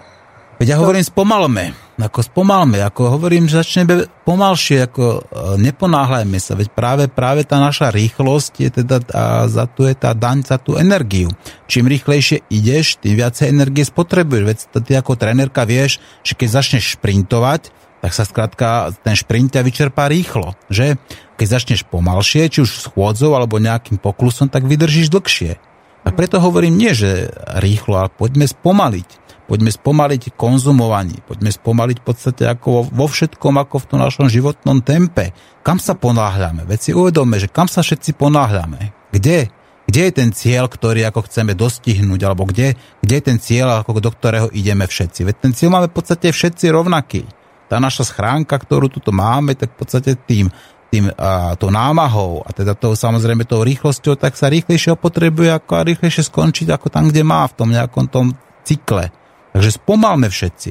Veď 0.54 0.76
ja 0.76 0.78
hovorím 0.78 1.02
spomalme, 1.02 1.74
ako 1.98 2.20
spomalme, 2.30 2.78
ako 2.78 3.18
hovorím, 3.18 3.50
že 3.50 3.66
začneme 3.66 4.06
pomalšie, 4.22 4.86
ako 4.86 5.02
e, 5.02 5.20
neponáhľajme 5.58 6.38
sa, 6.38 6.54
veď 6.54 6.68
práve, 6.70 7.04
práve 7.10 7.42
tá 7.42 7.58
naša 7.58 7.90
rýchlosť 7.90 8.52
je 8.62 8.70
teda 8.70 9.02
a 9.10 9.50
za 9.50 9.66
tu 9.66 9.82
je 9.82 9.98
tá 9.98 10.14
daň 10.14 10.46
za 10.46 10.62
tú 10.62 10.78
energiu. 10.78 11.26
Čím 11.66 11.90
rýchlejšie 11.90 12.46
ideš, 12.54 13.02
tým 13.02 13.18
viacej 13.18 13.50
energie 13.50 13.82
spotrebuješ, 13.82 14.44
veď 14.46 14.58
ty 14.86 14.92
ako 14.94 15.18
trenerka 15.18 15.66
vieš, 15.66 15.98
že 16.22 16.38
keď 16.38 16.48
začneš 16.54 17.02
šprintovať, 17.02 17.74
tak 18.04 18.12
sa 18.12 18.28
skrátka 18.28 18.92
ten 19.00 19.16
šprint 19.16 19.56
ťa 19.56 19.64
vyčerpá 19.64 20.12
rýchlo, 20.12 20.52
že? 20.68 21.00
Keď 21.40 21.46
začneš 21.48 21.88
pomalšie, 21.88 22.52
či 22.52 22.60
už 22.60 22.84
schôdzou 22.84 23.32
alebo 23.32 23.56
nejakým 23.56 23.96
poklusom, 23.96 24.52
tak 24.52 24.68
vydržíš 24.68 25.08
dlhšie. 25.08 25.56
A 26.04 26.12
preto 26.12 26.36
hovorím 26.36 26.76
nie, 26.76 26.92
že 26.92 27.32
rýchlo, 27.64 28.04
ale 28.04 28.12
poďme 28.12 28.44
spomaliť. 28.44 29.24
Poďme 29.48 29.72
spomaliť 29.72 30.36
konzumovanie, 30.36 31.24
poďme 31.24 31.48
spomaliť 31.48 31.96
v 32.00 32.04
podstate 32.04 32.44
ako 32.44 32.92
vo 32.92 33.08
všetkom, 33.08 33.56
ako 33.56 33.76
v 33.80 33.88
tom 33.88 33.98
našom 34.04 34.28
životnom 34.28 34.84
tempe. 34.84 35.32
Kam 35.64 35.80
sa 35.80 35.96
ponáhľame? 35.96 36.68
Veď 36.68 36.78
si 36.80 36.90
uvedome, 36.92 37.40
že 37.40 37.48
kam 37.48 37.72
sa 37.72 37.80
všetci 37.80 38.20
ponáhľame? 38.20 38.92
Kde? 39.16 39.48
kde 39.84 40.00
je 40.08 40.12
ten 40.16 40.32
cieľ, 40.32 40.64
ktorý 40.68 41.04
ako 41.12 41.28
chceme 41.28 41.52
dostihnúť, 41.52 42.20
alebo 42.24 42.48
kde, 42.48 42.72
kde 43.04 43.14
je 43.20 43.24
ten 43.24 43.36
cieľ, 43.36 43.84
ako 43.84 44.00
do 44.00 44.12
ktorého 44.12 44.48
ideme 44.52 44.88
všetci. 44.88 45.28
Veď 45.28 45.36
ten 45.44 45.52
cieľ 45.52 45.76
máme 45.76 45.92
v 45.92 45.96
podstate 46.00 46.32
všetci 46.32 46.72
rovnaký. 46.72 47.43
Tá 47.66 47.80
naša 47.80 48.04
schránka, 48.06 48.56
ktorú 48.60 48.92
tu 48.92 49.00
máme, 49.10 49.56
tak 49.56 49.72
v 49.74 49.78
podstate 49.80 50.14
tým, 50.14 50.52
tým 50.94 51.10
a, 51.10 51.58
to 51.58 51.74
námahou 51.74 52.46
a 52.46 52.54
teda 52.54 52.78
to 52.78 52.94
samozrejme 52.94 53.42
tou 53.48 53.66
rýchlosťou, 53.66 54.14
tak 54.14 54.38
sa 54.38 54.46
rýchlejšie 54.46 54.94
opotrebuje 54.94 55.50
ako 55.58 55.72
a 55.80 55.86
rýchlejšie 55.86 56.22
skončiť 56.30 56.68
ako 56.70 56.86
tam, 56.92 57.10
kde 57.10 57.26
má, 57.26 57.42
v 57.50 57.56
tom 57.58 57.68
nejakom 57.74 58.06
tom 58.06 58.26
cykle. 58.62 59.10
Takže 59.54 59.70
spomalme 59.78 60.30
všetci. 60.30 60.70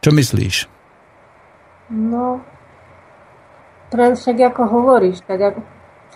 Čo 0.00 0.10
myslíš? 0.16 0.56
No, 1.90 2.40
však 3.90 4.36
ako 4.54 4.62
hovoríš, 4.68 5.20
tak 5.26 5.40
ako, 5.52 5.60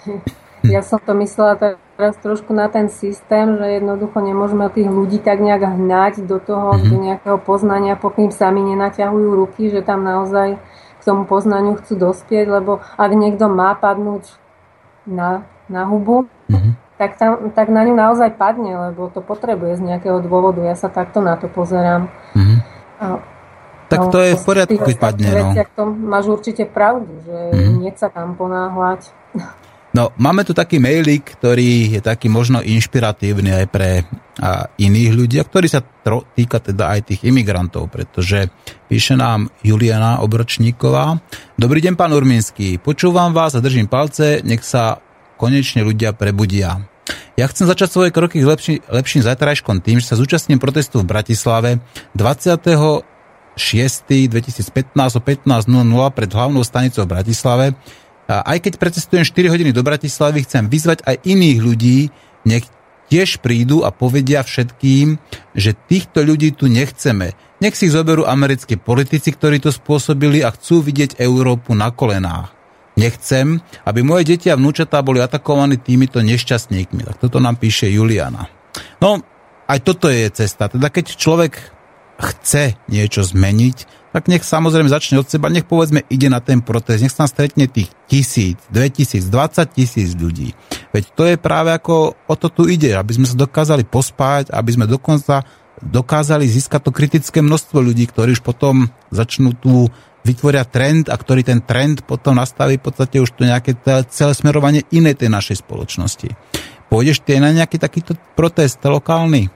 ja 0.75 0.81
som 0.81 1.03
to 1.03 1.13
myslela 1.19 1.59
teraz 1.95 2.18
trošku 2.18 2.51
na 2.51 2.66
ten 2.66 2.90
systém, 2.90 3.55
že 3.55 3.78
jednoducho 3.78 4.18
nemôžeme 4.18 4.66
tých 4.70 4.90
ľudí 4.90 5.22
tak 5.22 5.38
nejak 5.38 5.62
hnať 5.62 6.26
do 6.26 6.42
toho, 6.42 6.74
mm-hmm. 6.74 6.90
do 6.90 6.97
nejakého 6.99 7.38
poznania, 7.38 7.95
pokým 7.95 8.34
sami 8.34 8.62
nenaťahujú 8.66 9.28
ruky, 9.34 9.70
že 9.70 9.86
tam 9.86 10.03
naozaj 10.03 10.59
k 10.99 11.03
tomu 11.07 11.28
poznaniu 11.28 11.78
chcú 11.78 11.95
dospieť, 12.11 12.47
lebo 12.51 12.82
ak 12.99 13.11
niekto 13.14 13.47
má 13.47 13.76
padnúť 13.78 14.26
na, 15.07 15.47
na 15.70 15.86
hubu, 15.86 16.26
mm-hmm. 16.51 16.72
tak, 16.99 17.11
tam, 17.20 17.55
tak 17.55 17.70
na 17.70 17.86
ňu 17.86 17.95
naozaj 17.95 18.34
padne, 18.34 18.90
lebo 18.90 19.12
to 19.12 19.22
potrebuje 19.22 19.78
z 19.78 19.82
nejakého 19.95 20.18
dôvodu. 20.18 20.64
Ja 20.66 20.74
sa 20.74 20.90
takto 20.90 21.22
na 21.22 21.38
to 21.38 21.47
pozerám. 21.47 22.11
Mm-hmm. 22.34 22.59
A, 22.99 23.07
tak 23.84 24.01
no, 24.01 24.11
to 24.11 24.18
je 24.18 24.32
v 24.34 24.42
poriadku, 24.42 24.80
keď 24.80 24.97
padne. 24.97 25.28
No. 25.30 25.53
to 25.76 25.82
máš 25.86 26.26
určite 26.26 26.64
pravdu, 26.66 27.20
že 27.22 27.38
mm. 27.53 27.84
nie 27.84 27.92
sa 27.95 28.09
tam 28.09 28.34
ponáhľať. 28.34 29.12
No, 29.95 30.11
máme 30.18 30.42
tu 30.42 30.51
taký 30.51 30.82
mailik, 30.82 31.22
ktorý 31.38 31.95
je 31.95 32.01
taký 32.03 32.26
možno 32.26 32.59
inšpiratívny 32.59 33.62
aj 33.62 33.66
pre 33.70 34.03
a, 34.42 34.66
iných 34.74 35.14
ľudí, 35.14 35.38
ktorý 35.38 35.70
sa 35.70 35.86
tro, 35.86 36.26
týka 36.34 36.59
teda 36.59 36.99
aj 36.99 37.14
tých 37.14 37.20
imigrantov, 37.22 37.95
pretože 37.95 38.51
píše 38.90 39.14
nám 39.14 39.55
Juliana 39.62 40.18
Obročníková. 40.18 41.22
Dobrý 41.55 41.78
deň, 41.78 41.95
pán 41.95 42.11
Urminský. 42.11 42.82
Počúvam 42.82 43.30
vás 43.30 43.55
a 43.55 43.62
držím 43.62 43.86
palce, 43.86 44.42
nech 44.42 44.66
sa 44.66 44.99
konečne 45.38 45.86
ľudia 45.86 46.11
prebudia. 46.11 46.82
Ja 47.38 47.47
chcem 47.47 47.70
začať 47.70 47.95
svoje 47.95 48.11
kroky 48.11 48.42
s 48.42 48.51
lepší, 48.51 48.82
lepším 48.90 49.22
zajtrajškom 49.22 49.78
tým, 49.78 50.03
že 50.03 50.11
sa 50.11 50.18
zúčastním 50.18 50.59
protestu 50.59 51.07
v 51.07 51.11
Bratislave 51.14 51.78
20. 52.18 53.14
6. 53.55 54.11
2015 54.11 54.74
o 55.14 55.22
15.00 55.22 55.47
pred 56.11 56.26
hlavnou 56.26 56.66
stanicou 56.66 57.07
v 57.07 57.12
Bratislave. 57.14 57.66
A 58.25 58.45
aj 58.57 58.68
keď 58.68 58.72
precestujem 58.81 59.25
4 59.25 59.53
hodiny 59.53 59.70
do 59.77 59.85
Bratislavy, 59.85 60.49
chcem 60.49 60.68
vyzvať 60.68 61.05
aj 61.05 61.16
iných 61.29 61.59
ľudí, 61.61 61.99
nech 62.49 62.64
tiež 63.12 63.45
prídu 63.45 63.85
a 63.85 63.93
povedia 63.93 64.41
všetkým, 64.41 65.20
že 65.53 65.77
týchto 65.77 66.25
ľudí 66.25 66.57
tu 66.57 66.72
nechceme. 66.72 67.37
Nech 67.61 67.77
si 67.77 67.93
zoberú 67.93 68.25
americkí 68.25 68.81
politici, 68.81 69.33
ktorí 69.33 69.61
to 69.61 69.70
spôsobili 69.70 70.41
a 70.41 70.53
chcú 70.53 70.81
vidieť 70.81 71.20
Európu 71.20 71.77
na 71.77 71.93
kolenách. 71.93 72.53
Nechcem, 72.95 73.59
aby 73.85 74.07
moje 74.07 74.35
deti 74.35 74.47
a 74.49 74.59
vnúčatá 74.59 75.03
boli 75.03 75.18
atakovaní 75.18 75.83
týmito 75.83 76.22
nešťastníkmi. 76.22 77.03
Tak 77.03 77.16
toto 77.18 77.43
nám 77.43 77.59
píše 77.59 77.91
Juliana. 77.91 78.47
No, 79.03 79.18
aj 79.66 79.79
toto 79.83 80.07
je 80.07 80.31
cesta. 80.31 80.70
Teda 80.70 80.89
keď 80.95 81.18
človek 81.18 81.59
chce 82.22 82.79
niečo 82.87 83.27
zmeniť, 83.27 84.04
tak 84.15 84.31
nech 84.31 84.47
samozrejme 84.47 84.87
začne 84.87 85.19
od 85.19 85.27
seba, 85.27 85.51
nech 85.51 85.67
povedzme 85.67 86.07
ide 86.07 86.31
na 86.31 86.39
ten 86.39 86.62
protest, 86.62 87.03
nech 87.03 87.11
sa 87.11 87.27
stretne 87.27 87.67
tých 87.67 87.91
tisíc, 88.07 88.62
dve 88.71 88.87
tisíc, 88.87 89.27
dvadsať 89.27 89.67
tisíc 89.75 90.15
ľudí. 90.15 90.55
Veď 90.95 91.05
to 91.19 91.23
je 91.27 91.35
práve 91.35 91.75
ako 91.75 92.15
o 92.15 92.35
to 92.39 92.47
tu 92.47 92.71
ide, 92.71 92.95
aby 92.95 93.11
sme 93.11 93.27
sa 93.27 93.35
dokázali 93.35 93.83
pospájať, 93.83 94.55
aby 94.55 94.71
sme 94.71 94.87
dokonca 94.87 95.43
dokázali 95.83 96.47
získať 96.47 96.87
to 96.87 96.95
kritické 96.95 97.43
množstvo 97.43 97.83
ľudí, 97.83 98.07
ktorí 98.07 98.39
už 98.39 98.47
potom 98.47 98.87
začnú 99.11 99.59
tu 99.59 99.91
vytvoria 100.23 100.62
trend 100.62 101.11
a 101.11 101.19
ktorý 101.19 101.43
ten 101.43 101.59
trend 101.67 102.07
potom 102.07 102.39
nastaví 102.39 102.79
v 102.79 102.87
podstate 102.87 103.19
už 103.19 103.35
to 103.35 103.43
nejaké 103.45 103.75
celé 104.15 104.33
smerovanie 104.33 104.87
inej 104.95 105.27
tej 105.27 105.35
našej 105.35 105.67
spoločnosti. 105.67 106.33
Pôjdeš 106.87 107.27
ty 107.27 107.43
na 107.43 107.51
nejaký 107.51 107.83
takýto 107.83 108.15
protest 108.39 108.79
lokálny? 108.79 109.51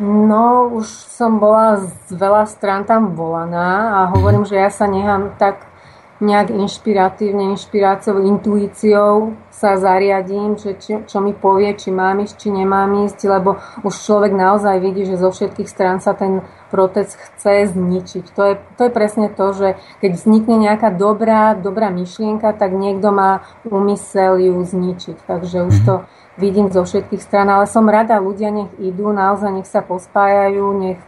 No, 0.00 0.72
už 0.72 0.88
som 0.88 1.36
bola 1.36 1.76
z 1.76 2.16
veľa 2.16 2.48
strán 2.48 2.88
tam 2.88 3.12
volaná 3.12 4.00
a 4.00 4.10
hovorím, 4.16 4.48
že 4.48 4.56
ja 4.56 4.72
sa 4.72 4.88
nechám 4.88 5.36
tak 5.36 5.68
nejak 6.22 6.54
inšpiratívne, 6.54 7.50
inšpiráciou, 7.52 8.22
intuíciou 8.22 9.34
sa 9.50 9.74
zariadím, 9.74 10.54
že 10.54 10.78
či, 10.78 11.02
čo 11.02 11.18
mi 11.18 11.34
povie, 11.34 11.74
či 11.74 11.90
mám 11.90 12.22
ísť, 12.22 12.34
či 12.38 12.48
nemám 12.54 13.10
ísť, 13.10 13.26
lebo 13.26 13.58
už 13.82 13.94
človek 13.94 14.30
naozaj 14.30 14.78
vidí, 14.78 15.02
že 15.02 15.18
zo 15.18 15.34
všetkých 15.34 15.66
strán 15.66 15.98
sa 15.98 16.14
ten 16.14 16.46
protest 16.70 17.18
chce 17.18 17.74
zničiť. 17.74 18.24
To 18.38 18.42
je, 18.48 18.54
to 18.78 18.80
je 18.86 18.92
presne 18.94 19.28
to, 19.34 19.46
že 19.50 19.68
keď 19.98 20.10
vznikne 20.14 20.56
nejaká 20.62 20.94
dobrá, 20.94 21.58
dobrá 21.58 21.90
myšlienka, 21.90 22.54
tak 22.54 22.70
niekto 22.70 23.10
má 23.10 23.42
úmysel 23.66 24.38
ju 24.38 24.62
zničiť. 24.62 25.26
Takže 25.26 25.58
už 25.68 25.76
to 25.82 25.94
vidím 26.36 26.72
zo 26.72 26.84
všetkých 26.84 27.22
stran, 27.22 27.48
ale 27.48 27.68
som 27.68 27.84
rada, 27.88 28.22
ľudia 28.22 28.48
nech 28.48 28.72
idú, 28.80 29.12
naozaj 29.12 29.50
nech 29.52 29.68
sa 29.68 29.84
pospájajú, 29.84 30.66
nech, 30.78 31.00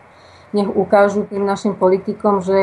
nech 0.53 0.69
ukážu 0.69 1.25
tým 1.25 1.45
našim 1.49 1.73
politikom, 1.77 2.45
že 2.45 2.59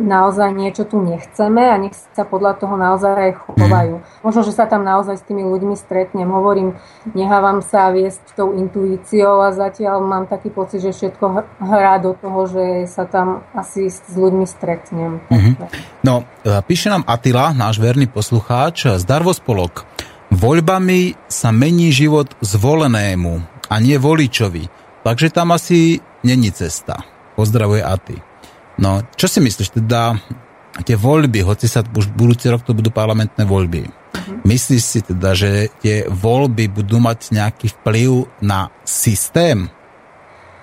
naozaj 0.00 0.50
niečo 0.56 0.88
tu 0.88 0.98
nechceme 0.98 1.62
a 1.68 1.76
nech 1.78 1.94
sa 1.94 2.24
podľa 2.24 2.58
toho 2.58 2.74
naozaj 2.74 3.12
aj 3.12 3.32
chovajú. 3.44 3.94
Možno, 4.24 4.40
že 4.42 4.52
sa 4.52 4.64
tam 4.64 4.82
naozaj 4.82 5.20
s 5.20 5.24
tými 5.24 5.44
ľuďmi 5.44 5.76
stretnem. 5.78 6.26
Hovorím, 6.26 6.76
nehávam 7.12 7.60
sa 7.60 7.92
viesť 7.92 8.34
tou 8.34 8.56
intuíciou 8.56 9.44
a 9.44 9.54
zatiaľ 9.54 10.02
mám 10.02 10.24
taký 10.26 10.48
pocit, 10.48 10.80
že 10.80 10.96
všetko 10.96 11.24
hrá 11.60 12.00
do 12.02 12.16
toho, 12.16 12.40
že 12.50 12.64
sa 12.90 13.04
tam 13.04 13.46
asi 13.52 13.88
s 13.88 14.12
ľuďmi 14.12 14.44
stretnem. 14.48 15.22
Mm-hmm. 15.28 15.54
No, 16.02 16.26
e, 16.42 16.50
píše 16.64 16.88
nám 16.90 17.06
Atila, 17.06 17.52
náš 17.52 17.78
verný 17.78 18.08
poslucháč, 18.08 18.88
Zdarvo 18.98 19.36
spolok. 19.36 19.86
Voľbami 20.32 21.28
sa 21.28 21.52
mení 21.52 21.92
život 21.92 22.32
zvolenému 22.40 23.32
a 23.68 23.74
nie 23.84 24.00
voličovi. 24.00 24.64
Takže 25.04 25.28
tam 25.28 25.52
asi 25.52 26.00
není 26.24 26.48
cesta. 26.48 27.04
Pozdravuje 27.36 27.84
Aty. 27.84 28.16
No, 28.80 29.04
čo 29.12 29.28
si 29.28 29.44
myslíš, 29.44 29.76
teda 29.76 30.16
tie 30.88 30.96
voľby, 30.96 31.44
hoci 31.44 31.68
sa 31.68 31.84
už 31.84 32.16
budúci 32.16 32.48
rok 32.48 32.64
to 32.64 32.72
budú 32.72 32.88
parlamentné 32.88 33.44
voľby, 33.44 33.84
uh-huh. 33.84 34.40
myslíš 34.48 34.82
si 34.82 35.00
teda, 35.04 35.36
že 35.36 35.68
tie 35.84 36.08
voľby 36.08 36.72
budú 36.72 36.96
mať 36.96 37.36
nejaký 37.36 37.68
vplyv 37.76 38.32
na 38.40 38.72
systém? 38.88 39.68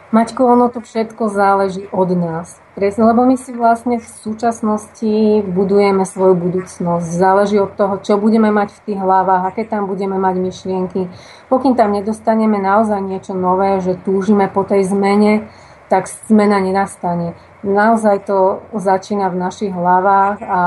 Maťko, 0.10 0.42
ono 0.50 0.74
to 0.74 0.82
všetko 0.82 1.30
záleží 1.30 1.86
od 1.94 2.10
nás. 2.18 2.58
Presne, 2.80 3.12
lebo 3.12 3.28
my 3.28 3.36
si 3.36 3.52
vlastne 3.52 4.00
v 4.00 4.08
súčasnosti 4.08 5.44
budujeme 5.44 6.08
svoju 6.08 6.32
budúcnosť. 6.32 7.12
Záleží 7.12 7.60
od 7.60 7.76
toho, 7.76 8.00
čo 8.00 8.16
budeme 8.16 8.56
mať 8.56 8.72
v 8.72 8.80
tých 8.88 9.00
hlavách, 9.04 9.52
aké 9.52 9.68
tam 9.68 9.84
budeme 9.84 10.16
mať 10.16 10.40
myšlienky. 10.40 11.12
Pokým 11.52 11.76
tam 11.76 11.92
nedostaneme 11.92 12.56
naozaj 12.56 13.04
niečo 13.04 13.36
nové, 13.36 13.84
že 13.84 14.00
túžime 14.00 14.48
po 14.48 14.64
tej 14.64 14.88
zmene, 14.88 15.52
tak 15.92 16.08
zmena 16.32 16.64
nenastane. 16.64 17.36
Naozaj 17.68 18.24
to 18.24 18.64
začína 18.72 19.28
v 19.28 19.36
našich 19.44 19.76
hlavách 19.76 20.40
a 20.40 20.60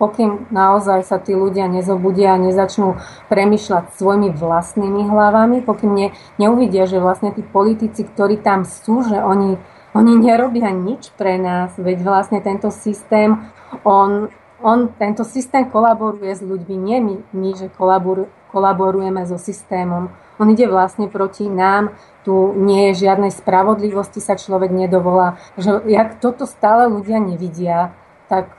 pokým 0.00 0.48
naozaj 0.48 1.04
sa 1.04 1.20
tí 1.20 1.36
ľudia 1.36 1.68
nezobudia 1.68 2.32
a 2.32 2.40
nezačnú 2.40 2.96
premyšľať 3.28 3.92
svojimi 3.92 4.32
vlastnými 4.32 5.04
hlavami, 5.04 5.60
pokým 5.68 5.92
ne, 5.92 6.16
neuvidia, 6.40 6.88
že 6.88 6.96
vlastne 6.96 7.28
tí 7.28 7.44
politici, 7.44 8.08
ktorí 8.08 8.40
tam 8.40 8.64
sú, 8.64 9.04
že 9.04 9.20
oni, 9.20 9.60
oni 9.96 10.12
nerobia 10.20 10.68
nič 10.68 11.12
pre 11.16 11.40
nás, 11.40 11.72
veď 11.78 12.04
vlastne 12.04 12.38
tento 12.44 12.68
systém, 12.68 13.36
on, 13.84 14.28
on 14.60 14.92
tento 15.00 15.24
systém 15.24 15.64
kolaboruje 15.68 16.32
s 16.36 16.42
ľuďmi, 16.44 16.76
nie 16.76 16.98
my, 17.00 17.14
my 17.32 17.50
že 17.56 17.66
kolabor, 17.72 18.28
kolaborujeme 18.52 19.24
so 19.24 19.40
systémom. 19.40 20.12
On 20.38 20.46
ide 20.46 20.68
vlastne 20.70 21.08
proti 21.08 21.48
nám, 21.48 21.96
tu 22.22 22.52
nie 22.54 22.92
je 22.92 23.08
žiadnej 23.08 23.32
spravodlivosti, 23.32 24.20
sa 24.20 24.36
človek 24.36 24.70
nedovolá. 24.70 25.40
Že 25.56 25.88
jak 25.88 26.20
toto 26.20 26.44
stále 26.44 26.86
ľudia 26.86 27.18
nevidia, 27.18 27.96
tak 28.28 28.52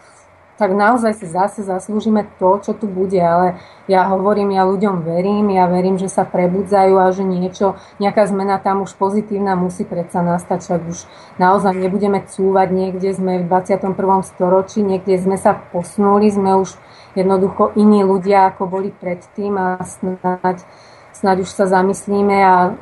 tak 0.60 0.76
naozaj 0.76 1.16
si 1.16 1.26
zase 1.32 1.64
zaslúžime 1.64 2.28
to, 2.36 2.60
čo 2.60 2.76
tu 2.76 2.92
bude. 2.92 3.16
Ale 3.16 3.56
ja 3.88 4.12
hovorím, 4.12 4.52
ja 4.52 4.68
ľuďom 4.68 5.08
verím, 5.08 5.56
ja 5.56 5.72
verím, 5.72 5.96
že 5.96 6.12
sa 6.12 6.28
prebudzajú 6.28 7.00
a 7.00 7.16
že 7.16 7.24
niečo, 7.24 7.80
nejaká 8.04 8.28
zmena 8.28 8.60
tam 8.60 8.84
už 8.84 9.00
pozitívna 9.00 9.56
musí 9.56 9.88
predsa 9.88 10.20
nastať, 10.20 10.60
však 10.60 10.82
už 10.84 11.00
naozaj 11.40 11.72
nebudeme 11.80 12.20
cúvať 12.28 12.76
niekde, 12.76 13.16
sme 13.16 13.40
v 13.40 13.48
21. 13.48 13.96
storočí, 14.28 14.84
niekde 14.84 15.16
sme 15.16 15.40
sa 15.40 15.56
posunuli, 15.56 16.28
sme 16.28 16.60
už 16.60 16.76
jednoducho 17.16 17.72
iní 17.80 18.04
ľudia, 18.04 18.52
ako 18.52 18.68
boli 18.68 18.92
predtým 18.92 19.56
a 19.56 19.80
snáď, 19.80 20.68
snáď 21.16 21.48
už 21.48 21.50
sa 21.56 21.72
zamyslíme 21.72 22.38
a 22.44 22.76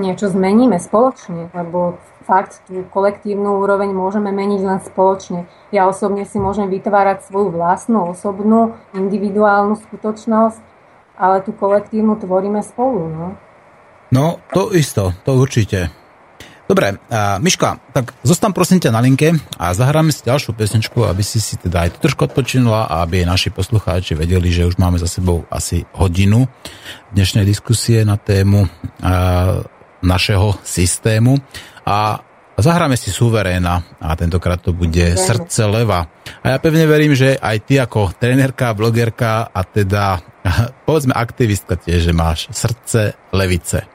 niečo 0.00 0.32
zmeníme 0.32 0.80
spoločne, 0.80 1.52
lebo 1.52 2.00
fakt 2.26 2.66
tú 2.66 2.82
kolektívnu 2.90 3.62
úroveň 3.62 3.94
môžeme 3.94 4.34
meniť 4.34 4.60
len 4.66 4.78
spoločne. 4.82 5.46
Ja 5.70 5.86
osobne 5.86 6.26
si 6.26 6.42
môžem 6.42 6.66
vytvárať 6.66 7.30
svoju 7.30 7.54
vlastnú, 7.54 8.10
osobnú, 8.10 8.74
individuálnu 8.92 9.78
skutočnosť 9.78 10.76
ale 11.16 11.40
tú 11.42 11.56
kolektívnu 11.56 12.20
tvoríme 12.20 12.60
spolu. 12.60 13.08
No, 13.08 13.26
no 14.12 14.24
to 14.52 14.70
isto, 14.76 15.16
to 15.24 15.32
určite. 15.34 15.88
Dobre, 16.66 16.98
uh, 16.98 17.38
Miška, 17.38 17.78
tak 17.94 18.10
zostan 18.26 18.50
prosím 18.50 18.82
ťa 18.82 18.90
na 18.90 18.98
linke 18.98 19.30
a 19.54 19.70
zahráme 19.70 20.10
si 20.10 20.26
ďalšiu 20.26 20.50
pesničku, 20.50 20.98
aby 21.06 21.22
si 21.22 21.38
si 21.38 21.54
teda 21.54 21.86
aj 21.86 22.02
trošku 22.02 22.26
odpočinula 22.26 22.90
a 22.90 23.06
aby 23.06 23.22
naši 23.22 23.54
poslucháči 23.54 24.18
vedeli, 24.18 24.50
že 24.50 24.66
už 24.66 24.74
máme 24.74 24.98
za 24.98 25.06
sebou 25.06 25.46
asi 25.46 25.86
hodinu 25.94 26.50
dnešnej 27.14 27.46
diskusie 27.46 28.02
na 28.02 28.18
tému 28.18 28.66
uh, 28.66 29.62
našeho 30.02 30.58
systému 30.66 31.38
a 31.86 32.18
zahráme 32.58 32.98
si 32.98 33.14
suveréna 33.14 34.02
a 34.02 34.18
tentokrát 34.18 34.58
to 34.58 34.74
bude 34.74 35.14
Srdce 35.14 35.70
leva. 35.70 36.10
A 36.42 36.56
ja 36.56 36.58
pevne 36.58 36.82
verím, 36.90 37.14
že 37.14 37.38
aj 37.38 37.56
ty 37.62 37.78
ako 37.78 38.10
trénerka, 38.18 38.74
blogerka 38.74 39.46
a 39.54 39.60
teda 39.62 40.18
povedzme 40.86 41.14
aktivistka 41.14 41.78
tiež, 41.78 42.10
že 42.10 42.12
máš 42.12 42.50
srdce 42.50 43.14
levice. 43.30 43.86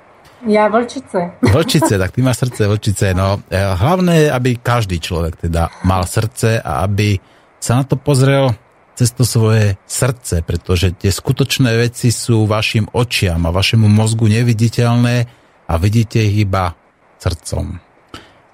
Ja 0.41 0.73
vlčice. 0.73 1.37
Vlčice, 1.53 2.01
tak 2.01 2.17
ty 2.17 2.25
máš 2.25 2.47
srdce 2.47 2.65
vlčice. 2.65 3.13
No, 3.13 3.45
e, 3.45 3.61
hlavné 3.61 4.25
je, 4.25 4.27
aby 4.33 4.57
každý 4.57 4.97
človek 4.97 5.37
teda 5.37 5.69
mal 5.85 6.09
srdce 6.09 6.57
a 6.57 6.81
aby 6.81 7.21
sa 7.61 7.77
na 7.77 7.83
to 7.85 7.93
pozrel 7.93 8.49
cez 8.97 9.13
to 9.13 9.21
svoje 9.21 9.77
srdce, 9.85 10.41
pretože 10.41 10.97
tie 10.97 11.13
skutočné 11.13 11.77
veci 11.77 12.09
sú 12.09 12.49
vašim 12.49 12.89
očiam 12.89 13.45
a 13.45 13.53
vašemu 13.53 13.85
mozgu 13.85 14.33
neviditeľné 14.33 15.15
a 15.69 15.73
vidíte 15.77 16.25
ich 16.25 16.41
iba 16.41 16.73
srdcom. 17.21 17.77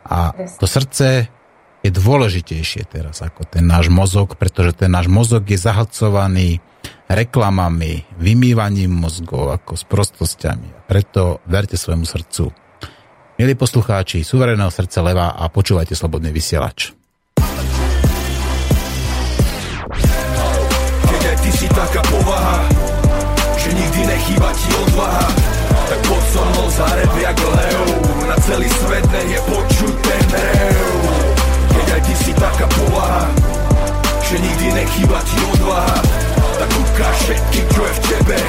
A 0.07 0.35
to 0.59 0.67
srdce 0.67 1.31
je 1.83 1.91
dôležitejšie 1.91 2.83
teraz 2.91 3.23
ako 3.23 3.47
ten 3.47 3.63
náš 3.63 3.87
mozog, 3.87 4.35
pretože 4.35 4.75
ten 4.75 4.91
náš 4.91 5.07
mozog 5.07 5.47
je 5.47 5.55
zahlcovaný 5.55 6.59
reklamami, 7.07 8.03
vymývaním 8.19 8.91
mozgov 8.91 9.55
ako 9.55 9.79
s 9.79 9.83
prostosťami. 9.87 10.91
Preto 10.91 11.39
verte 11.47 11.79
svojmu 11.79 12.03
srdcu. 12.03 12.51
Milí 13.37 13.53
poslucháči, 13.53 14.25
suverénneho 14.25 14.73
srdce 14.73 14.99
leva 14.99 15.37
a 15.37 15.47
počúvajte 15.47 15.93
Slobodný 15.95 16.33
vysielač. 16.33 16.91
Keď 21.07 21.21
aj 21.23 21.37
ty 21.45 21.51
si 21.53 21.67
taká 21.69 22.01
povaha, 22.09 22.65
že 23.61 23.69
nikdy 23.71 24.01
nechýba 24.09 24.49
ti 24.57 24.69
odvaha, 24.73 25.56
tak 25.87 25.99
poď 26.03 26.23
so 26.35 26.41
mnou 26.43 26.67
zarev 26.75 27.11
na 28.27 28.35
celý 28.43 28.69
svet 28.69 29.05
nech 29.11 29.29
je 29.31 29.41
počuť 29.47 29.93
ten 30.03 30.23
rev. 30.35 30.91
Keď 31.71 31.87
aj 31.95 32.01
ty 32.03 32.13
si 32.19 32.31
taká 32.35 32.67
povaha, 32.67 33.25
že 34.27 34.35
nikdy 34.35 34.67
nechýba 34.75 35.19
ti 35.23 35.37
odvaha, 35.55 35.99
tak 36.59 36.69
ukáž 36.73 37.15
všetkým, 37.23 37.65
čo 37.71 37.81
je 37.85 37.93
v 37.93 38.01
tebe 38.09 38.39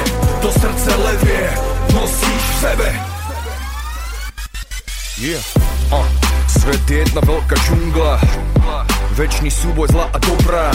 To 0.41 0.49
srdce 0.51 0.91
levie 0.97 1.45
nosíš 1.93 2.43
v 2.43 2.55
sebe 2.59 2.89
Yeah. 5.19 5.43
Uh. 5.91 6.07
Svet 6.47 6.79
je 6.87 7.03
jedna 7.03 7.19
veľká 7.27 7.55
džungla 7.67 8.15
Večný 9.19 9.51
súboj 9.51 9.91
zla 9.91 10.07
a 10.15 10.17
dobrá 10.23 10.71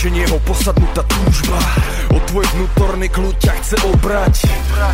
že 0.00 0.08
nie 0.08 0.22
ho 0.24 0.38
posadnutá 0.46 1.02
túžba. 1.04 1.58
O 2.14 2.18
tvoj 2.30 2.46
vnútorný 2.56 3.10
kľud 3.10 3.36
ťa 3.36 3.52
chce 3.58 3.76
obrať. 3.90 4.48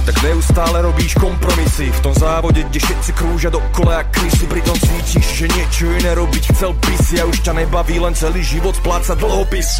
Tak 0.08 0.16
neustále 0.24 0.82
robíš 0.82 1.14
kompromisy. 1.20 1.92
V 1.92 2.00
tom 2.00 2.14
závode, 2.16 2.64
kde 2.66 2.80
všetci 2.80 3.10
krúžia 3.14 3.50
do 3.52 3.60
kola 3.70 4.02
a 4.02 4.04
krysy 4.08 4.48
Pritom 4.50 4.74
cítiš, 4.74 5.26
že 5.44 5.46
niečo 5.46 5.86
iné 6.00 6.16
robiť 6.16 6.44
chcel 6.50 6.72
by 6.74 6.94
si 7.06 7.20
A 7.20 7.24
už 7.28 7.38
ťa 7.44 7.52
nebaví 7.54 8.00
len 8.00 8.14
celý 8.16 8.40
život 8.40 8.74
splácať 8.74 9.16
dlhopis. 9.20 9.78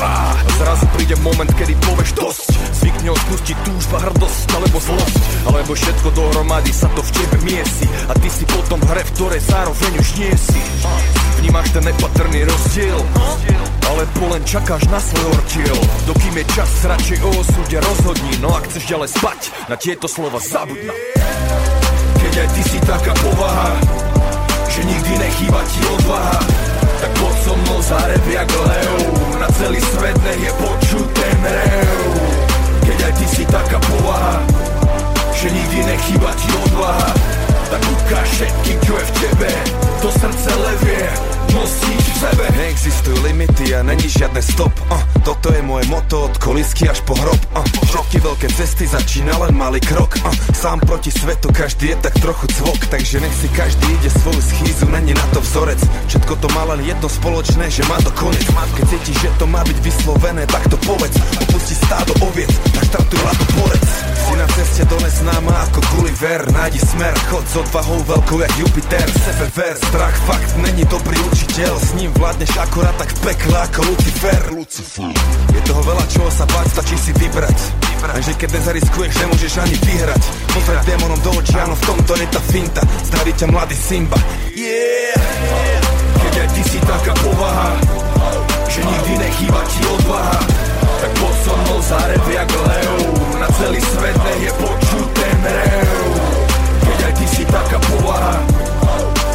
A 0.00 0.32
zrazu 0.62 0.86
príde 0.94 1.16
moment, 1.20 1.52
kedy 1.52 1.74
povieš 1.82 2.10
dosť. 2.16 2.48
Zvykne 2.80 3.10
odpustiť 3.12 3.56
túžba, 3.66 3.96
hrdosť 4.08 4.46
alebo 4.56 4.78
zlosť. 4.78 5.16
Alebo 5.52 5.72
všetko 5.74 6.08
dohromady 6.16 6.72
sa 6.72 6.88
to 6.94 7.02
v 7.02 7.10
tebe 7.12 7.36
miesi. 7.44 7.86
A 8.08 8.16
ty 8.16 8.28
si 8.30 8.48
potom 8.48 8.80
hre, 8.88 9.02
v 9.04 9.12
ktorej 9.20 9.42
zároveň 9.42 9.92
už 10.00 10.08
nie 10.16 10.32
si. 10.38 10.60
Vnímaš 11.42 11.74
ten 11.74 11.82
nepatrný 12.02 12.42
rozdiel. 12.50 12.98
Ale 13.86 14.02
polen 14.18 14.42
čakáš 14.42 14.90
na 14.90 14.98
svoj 14.98 15.38
ortiel. 15.38 15.78
Dokým 16.02 16.34
je 16.34 16.44
čas, 16.50 16.70
radšej 16.82 17.18
o 17.22 17.30
osude 17.30 17.78
rozhodni. 17.78 18.34
No 18.42 18.50
ak 18.58 18.66
chceš 18.66 18.90
ďalej 18.90 19.10
spať, 19.14 19.40
na 19.70 19.78
tieto 19.78 20.10
slova 20.10 20.42
zabudni. 20.42 20.90
Keď 22.18 22.32
aj 22.42 22.48
ty 22.58 22.62
si 22.66 22.78
taká 22.82 23.14
povaha 23.22 23.70
Že 24.72 24.80
nikdy 24.88 25.12
nechýba 25.20 25.60
ti 25.68 25.80
odvaha 25.90 26.38
Tak 27.02 27.10
poď 27.18 27.36
so 27.44 27.52
mnou 27.60 27.78
zarev 27.82 28.24
jak 28.30 28.48
Na 29.36 29.48
celý 29.58 29.80
svet 29.82 30.16
nech 30.22 30.40
je 30.40 30.52
počuť 30.54 31.06
ten 31.12 31.38
rev. 31.44 32.02
Keď 32.88 32.98
aj 33.04 33.12
ty 33.20 33.26
si 33.26 33.44
taká 33.46 33.78
povaha 33.78 34.38
Že 35.34 35.46
nikdy 35.50 35.78
nechýba 35.86 36.30
ti 36.40 36.48
odvaha 36.66 37.10
Tak 37.68 37.82
ukáž 37.84 38.26
všetkým, 38.32 38.78
čo 38.86 38.92
je 38.96 39.04
v 39.04 39.12
tebe. 39.18 39.50
To 40.00 40.08
srdce 40.08 40.50
levie 40.56 41.31
nosíš 41.54 42.08
v 42.08 42.11
sebe. 42.22 42.44
Neexistujú 42.54 43.18
limity 43.26 43.74
a 43.74 43.82
není 43.82 44.06
žiadne 44.06 44.38
stop 44.38 44.70
uh, 44.90 45.02
Toto 45.26 45.50
je 45.50 45.58
moje 45.66 45.90
moto 45.90 46.30
od 46.30 46.34
kolisky 46.38 46.86
až 46.86 47.02
po 47.02 47.18
hrob 47.18 47.40
uh, 47.58 47.66
Všetky 47.90 48.22
veľké 48.22 48.48
cesty 48.54 48.84
začína 48.86 49.34
len 49.42 49.52
malý 49.58 49.82
krok 49.82 50.14
uh, 50.22 50.30
Sám 50.54 50.78
proti 50.86 51.10
svetu 51.10 51.50
každý 51.50 51.92
je 51.92 51.96
tak 51.98 52.14
trochu 52.22 52.46
cvok 52.54 52.78
Takže 52.86 53.18
nech 53.18 53.34
si 53.34 53.48
každý 53.50 53.86
ide 53.98 54.10
svoju 54.22 54.38
schýzu, 54.38 54.86
není 54.92 55.16
na 55.16 55.26
to 55.34 55.40
vzorec. 55.40 55.80
Všetko 56.06 56.32
to 56.38 56.46
má 56.54 56.62
len 56.76 56.84
jedno 56.86 57.08
spoločné, 57.08 57.66
že 57.72 57.82
má 57.90 57.98
to 58.04 58.12
konec 58.14 58.44
Keď 58.46 58.84
cítiš, 58.86 59.16
že 59.26 59.30
to 59.40 59.46
má 59.48 59.64
byť 59.64 59.78
vyslovené, 59.82 60.46
tak 60.46 60.62
to 60.70 60.76
povedz. 60.84 61.16
Opusti 61.42 61.74
stádo 61.74 62.12
oviec, 62.22 62.52
tak 62.76 62.84
štartuj 62.92 63.18
to 63.18 63.46
porec. 63.56 63.86
Si 64.22 64.34
na 64.38 64.46
ceste 64.54 64.82
do 64.86 64.96
neznáma 65.00 65.54
ako 65.68 65.80
Gulliver 65.92 66.40
Nájdi 66.52 66.78
smer, 66.78 67.14
chod 67.28 67.44
s 67.48 67.54
odvahou 67.58 68.00
veľkou 68.06 68.38
jak 68.40 68.54
Jupiter 68.60 69.06
Sebe 69.10 69.46
ver, 69.56 69.76
strach 69.76 70.16
fakt 70.28 70.50
není 70.62 70.84
dobrý 70.86 71.18
učiteľ 71.32 71.72
S 71.80 71.90
ním 71.98 72.11
vládneš 72.16 72.52
akorát 72.58 72.96
tak 72.98 73.10
v 73.12 73.20
pekle 73.30 73.56
ako 73.56 73.80
Lucifer. 73.92 74.40
Lucifer. 74.52 75.12
Je 75.52 75.60
toho 75.64 75.82
veľa 75.84 76.04
čoho 76.10 76.30
sa 76.32 76.44
báť, 76.48 76.66
stačí 76.80 76.96
si 76.98 77.12
vybrať. 77.16 77.58
Lenže 78.02 78.34
keď 78.34 78.50
nezariskuješ, 78.58 79.14
nemôžeš 79.22 79.52
ani 79.62 79.76
vyhrať. 79.78 80.22
Pozrieť 80.52 80.82
démonom 80.84 81.20
do 81.22 81.30
očí, 81.38 81.54
áno 81.54 81.78
v 81.78 81.84
tomto 81.86 82.12
je 82.18 82.26
tá 82.28 82.40
finta. 82.50 82.82
Zdraví 83.06 83.32
ťa 83.38 83.46
mladý 83.46 83.76
Simba. 83.78 84.18
Yeah. 84.52 85.12
Keď 86.22 86.34
aj 86.38 86.48
ty 86.56 86.62
si 86.64 86.78
taká 86.80 87.12
povaha 87.20 87.76
Že 88.72 88.80
nikdy 88.88 89.12
nechýba 89.20 89.60
ti 89.68 89.80
odvaha 89.84 90.38
Tak 91.04 91.10
poď 91.20 91.36
so 91.44 91.52
mnou 91.60 91.80
jak 92.32 92.50
lev. 92.56 92.94
Na 93.36 93.48
celý 93.60 93.80
svet 93.84 94.16
nech 94.16 94.42
je 94.48 94.52
počuť 94.56 95.06
ten 95.12 95.38
rev. 95.44 96.08
Keď 96.88 96.98
aj 97.04 97.12
ty 97.20 97.26
si 97.28 97.42
taká 97.44 97.78
povaha 97.84 98.36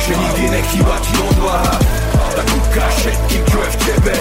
Že 0.02 0.14
nikdy 0.18 0.44
nechýba 0.58 0.96
ti 1.06 1.14
odvaha 1.22 1.97
tak 2.78 2.86
ukáž 2.86 2.94
všetkým, 3.02 3.44
čo 3.50 3.58
je 3.58 3.70
v 3.70 3.78
tebe 3.90 4.16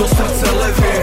To 0.00 0.04
srdce 0.08 0.46
levie 0.48 0.98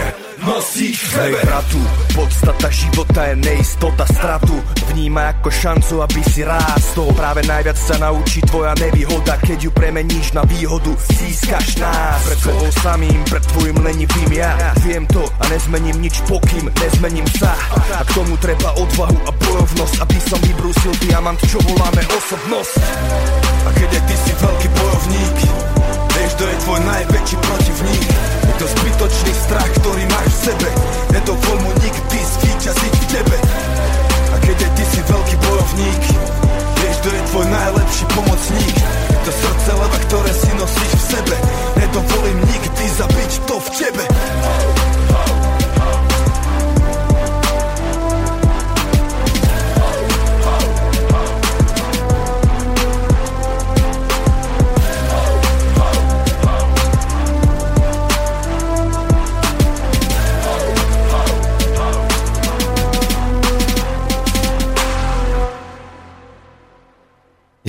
nosíš 0.46 1.10
v 1.10 1.10
sebe. 1.10 1.38
Bratu, 1.42 1.82
podstata 2.14 2.70
života 2.70 3.20
je 3.26 3.34
neistota 3.34 4.06
stratu. 4.06 4.54
Vnímaj 4.94 5.42
ako 5.42 5.50
šancu, 5.50 5.94
aby 6.06 6.22
si 6.22 6.46
rástol. 6.46 7.10
Práve 7.18 7.42
najviac 7.50 7.74
sa 7.74 7.98
naučí 7.98 8.38
tvoja 8.46 8.70
nevýhoda 8.78 9.42
Keď 9.42 9.58
ju 9.58 9.70
premeníš 9.74 10.38
na 10.38 10.46
výhodu, 10.46 10.94
získaš 11.18 11.82
nás 11.82 12.22
Pred 12.30 12.38
sebou 12.46 12.70
samým, 12.78 13.18
pred 13.26 13.42
tvojim 13.58 13.74
lenivým 13.82 14.30
ja. 14.38 14.54
Viem 14.86 15.02
to 15.10 15.26
a 15.26 15.44
nezmením 15.50 15.98
nič 15.98 16.22
pokým, 16.30 16.70
nezmením 16.78 17.26
sa. 17.42 17.50
A 17.98 18.06
k 18.06 18.10
tomu 18.14 18.38
treba 18.38 18.70
odvahu 18.78 19.18
a 19.26 19.30
bojovnosť 19.34 19.94
Aby 19.98 20.18
som 20.30 20.38
vybrúsil 20.46 20.94
diamant, 21.02 21.38
čo 21.50 21.58
voláme 21.58 22.06
osobnosť. 22.06 22.78
A 23.66 23.70
keď 23.74 23.98
aj 23.98 24.02
ty 24.06 24.14
si 24.14 24.32
veľký 24.38 24.68
bojovník 24.78 25.75
Vieš, 26.16 26.32
kto 26.40 26.44
je 26.48 26.56
tvoj 26.64 26.80
najväčší 26.80 27.36
protivník? 27.44 28.02
Je 28.48 28.54
to 28.56 28.66
zbytočný 28.72 29.32
strach, 29.36 29.70
ktorý 29.84 30.02
máš 30.08 30.28
v 30.32 30.38
sebe. 30.48 30.68
Nedovol 31.12 31.56
mu 31.60 31.70
nikdy 31.76 32.18
zvíťaziť 32.18 32.94
v 32.96 33.06
tebe. 33.20 33.36
A 34.32 34.36
keď 34.40 34.56
aj 34.64 34.72
ty 34.80 34.84
si 34.88 35.00
veľký 35.04 35.36
bojovník 35.44 36.02
Vieš, 36.76 36.96
kto 37.02 37.08
je 37.08 37.22
tvoj 37.32 37.46
najlepší 37.52 38.04
pomocník? 38.16 38.76
Je 39.12 39.18
to 39.28 39.32
srdce 39.32 39.70
leva, 39.76 39.98
ktoré 40.08 40.32
si 40.32 40.50
nosíš 40.56 40.92
v 40.92 41.04
sebe. 41.12 41.36
Nedovolím 41.84 42.38
nikdy 42.48 42.84
zabiť 42.96 43.30
to 43.44 43.54
v 43.60 43.68
tebe 43.76 44.04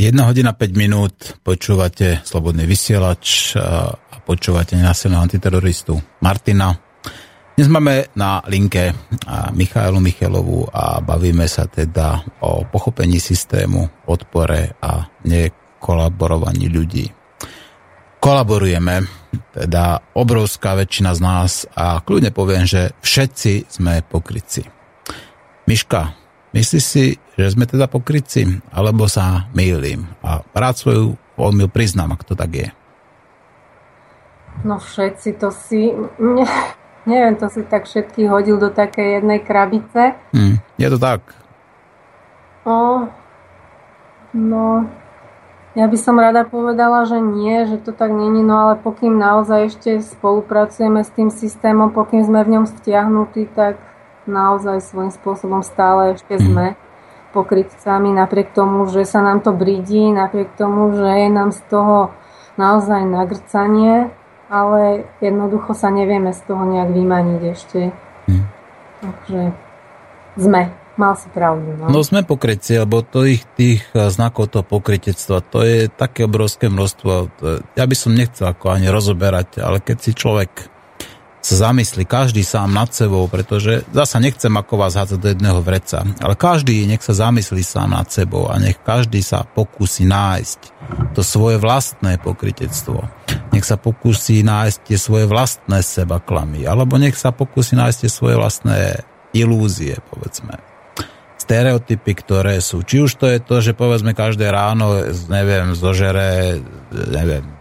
Jedna 0.08 0.24
hodina 0.24 0.56
5 0.56 0.72
minút 0.72 1.36
počúvate 1.44 2.24
Slobodný 2.24 2.64
vysielač 2.64 3.60
a 3.60 3.92
počúvate 4.24 4.80
nenasilného 4.80 5.20
antiteroristu 5.20 6.00
Martina. 6.24 6.72
Dnes 7.52 7.68
máme 7.68 8.16
na 8.16 8.40
linke 8.48 8.96
Michailu 9.52 10.00
Michelovu 10.00 10.64
a 10.72 11.04
bavíme 11.04 11.44
sa 11.52 11.68
teda 11.68 12.24
o 12.40 12.64
pochopení 12.64 13.20
systému, 13.20 14.08
odpore 14.08 14.80
a 14.80 15.12
nekolaborovaní 15.28 16.72
ľudí. 16.72 17.12
Kolaborujeme, 18.24 19.04
teda 19.52 20.16
obrovská 20.16 20.80
väčšina 20.80 21.12
z 21.12 21.20
nás 21.20 21.68
a 21.76 22.00
kľudne 22.00 22.32
poviem, 22.32 22.64
že 22.64 22.96
všetci 23.04 23.68
sme 23.68 24.00
pokryci. 24.08 24.64
Miška, 25.68 26.16
myslíš 26.52 26.84
si, 26.84 27.06
že 27.36 27.54
sme 27.54 27.68
teda 27.68 27.88
pokryci, 27.88 28.48
alebo 28.72 29.08
sa 29.08 29.48
mýlim? 29.52 30.08
A 30.24 30.44
rád 30.56 30.76
svoju 30.80 31.06
omyl 31.38 31.70
priznám, 31.70 32.16
ak 32.16 32.24
to 32.28 32.34
tak 32.34 32.52
je. 32.54 32.70
No 34.66 34.82
všetci 34.82 35.30
to 35.38 35.50
si... 35.54 35.94
Neviem, 37.08 37.40
to 37.40 37.48
si 37.48 37.64
tak 37.64 37.88
všetky 37.88 38.28
hodil 38.28 38.60
do 38.60 38.68
takej 38.68 39.24
jednej 39.24 39.40
krabice. 39.40 40.20
Hm, 40.36 40.60
je 40.76 40.88
to 40.92 41.00
tak. 41.00 41.24
O, 42.68 43.08
no, 44.36 44.92
ja 45.78 45.86
by 45.88 45.94
som 45.96 46.20
rada 46.20 46.44
povedala, 46.44 47.08
že 47.08 47.22
nie, 47.22 47.64
že 47.64 47.80
to 47.80 47.96
tak 47.96 48.10
není, 48.10 48.44
no 48.44 48.60
ale 48.66 48.74
pokým 48.82 49.16
naozaj 49.16 49.72
ešte 49.72 50.02
spolupracujeme 50.02 51.06
s 51.06 51.14
tým 51.16 51.32
systémom, 51.32 51.96
pokým 51.96 52.26
sme 52.28 52.42
v 52.42 52.60
ňom 52.60 52.66
vtiahnutí, 52.66 53.46
tak 53.56 53.80
naozaj 54.28 54.84
svojím 54.84 55.12
spôsobom 55.12 55.64
stále 55.64 56.20
ešte 56.20 56.38
sme 56.38 56.76
pokrytcami, 57.36 58.10
napriek 58.16 58.56
tomu, 58.56 58.88
že 58.88 59.04
sa 59.04 59.22
nám 59.22 59.44
to 59.44 59.52
bridí, 59.54 60.10
napriek 60.10 60.56
tomu, 60.58 60.96
že 60.96 61.06
je 61.06 61.30
nám 61.30 61.52
z 61.54 61.62
toho 61.68 62.10
naozaj 62.58 63.06
nagrcanie, 63.06 64.10
ale 64.48 65.06
jednoducho 65.22 65.76
sa 65.78 65.92
nevieme 65.94 66.34
z 66.34 66.42
toho 66.48 66.64
nejak 66.66 66.90
vymaniť 66.90 67.42
ešte. 67.54 67.80
Hm. 68.32 68.44
Takže 69.04 69.42
sme. 70.40 70.64
Mal 70.98 71.14
si 71.14 71.30
pravdu. 71.30 71.78
No, 71.78 71.94
no 71.94 72.02
sme 72.02 72.26
pokrytci, 72.26 72.82
lebo 72.82 73.06
to 73.06 73.22
ich, 73.22 73.46
tých 73.54 73.86
eh, 73.94 74.10
znakov 74.10 74.50
toho 74.50 74.66
pokrytectva, 74.66 75.46
to 75.46 75.62
je 75.62 75.94
také 75.94 76.26
obrovské 76.26 76.74
množstvo. 76.74 77.38
Ja 77.78 77.86
by 77.86 77.94
som 77.94 78.18
nechcel 78.18 78.50
ako 78.50 78.74
ani 78.74 78.90
rozoberať, 78.90 79.62
ale 79.62 79.78
keď 79.78 79.98
si 80.02 80.18
človek 80.18 80.50
sa 81.48 81.72
zamyslí, 81.72 82.04
každý 82.04 82.44
sám 82.44 82.76
nad 82.76 82.92
sebou, 82.92 83.24
pretože 83.32 83.88
zasa 83.96 84.20
nechcem 84.20 84.52
ako 84.52 84.84
vás 84.84 85.00
hádzať 85.00 85.20
do 85.20 85.32
jedného 85.32 85.60
vreca, 85.64 86.04
ale 86.20 86.36
každý 86.36 86.84
nech 86.84 87.00
sa 87.00 87.16
zamyslí 87.16 87.64
sám 87.64 87.96
nad 87.96 88.12
sebou 88.12 88.52
a 88.52 88.60
nech 88.60 88.76
každý 88.84 89.24
sa 89.24 89.48
pokúsi 89.48 90.04
nájsť 90.04 90.60
to 91.16 91.24
svoje 91.24 91.56
vlastné 91.58 92.20
pokrytectvo. 92.20 93.08
Nech 93.56 93.64
sa 93.64 93.80
pokúsi 93.80 94.44
nájsť 94.44 94.78
tie 94.92 94.98
svoje 95.00 95.26
vlastné 95.26 95.80
seba 95.80 96.20
klamy, 96.20 96.68
alebo 96.68 97.00
nech 97.00 97.16
sa 97.16 97.32
pokúsi 97.32 97.80
nájsť 97.80 97.98
tie 98.04 98.12
svoje 98.12 98.36
vlastné 98.36 99.08
ilúzie, 99.32 99.98
povedzme. 100.12 100.60
Stereotypy, 101.38 102.12
ktoré 102.12 102.60
sú. 102.60 102.84
Či 102.84 103.08
už 103.08 103.12
to 103.24 103.26
je 103.32 103.40
to, 103.40 103.64
že 103.64 103.72
povedzme 103.72 104.12
každé 104.12 104.52
ráno, 104.52 105.00
neviem, 105.32 105.72
zožere, 105.80 106.60
neviem, 106.92 107.57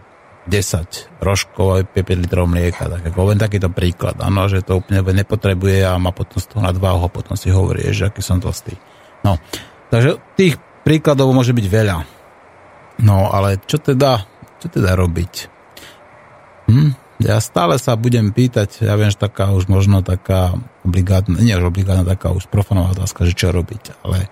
10 0.47 1.19
rožkov 1.19 1.67
a 1.75 1.83
5 1.83 2.23
litrov 2.23 2.47
mlieka. 2.47 2.87
Tak 2.87 3.03
ako 3.11 3.35
len 3.35 3.39
takýto 3.39 3.67
príklad. 3.67 4.15
Áno, 4.23 4.47
že 4.47 4.63
to 4.63 4.79
úplne 4.79 5.03
nepotrebuje 5.03 5.83
a 5.83 5.99
má 5.99 6.15
potom 6.15 6.39
z 6.39 6.47
toho 6.47 6.63
nadváhu 6.63 7.05
a 7.05 7.11
potom 7.11 7.35
si 7.35 7.51
hovorí, 7.51 7.83
že 7.91 8.07
aký 8.07 8.23
som 8.23 8.39
tlstý. 8.39 8.79
No, 9.27 9.35
takže 9.91 10.17
tých 10.39 10.55
príkladov 10.87 11.35
môže 11.35 11.51
byť 11.51 11.67
veľa. 11.67 11.97
No, 13.03 13.29
ale 13.29 13.59
čo 13.67 13.77
teda, 13.77 14.23
čo 14.63 14.67
teda 14.71 14.95
robiť? 14.95 15.33
Hm? 16.71 16.91
Ja 17.17 17.41
stále 17.41 17.81
sa 17.81 17.97
budem 17.97 18.29
pýtať, 18.29 18.85
ja 18.85 18.93
viem, 18.93 19.09
že 19.09 19.17
taká 19.17 19.49
už 19.49 19.65
možno 19.65 20.05
taká 20.05 20.53
obligátna, 20.85 21.41
nie 21.41 21.57
už 21.57 21.73
obligátna, 21.73 22.05
taká 22.05 22.29
už 22.29 22.45
profanová 22.45 22.93
otázka, 22.93 23.25
že 23.25 23.33
čo 23.33 23.49
robiť, 23.49 24.05
ale 24.05 24.29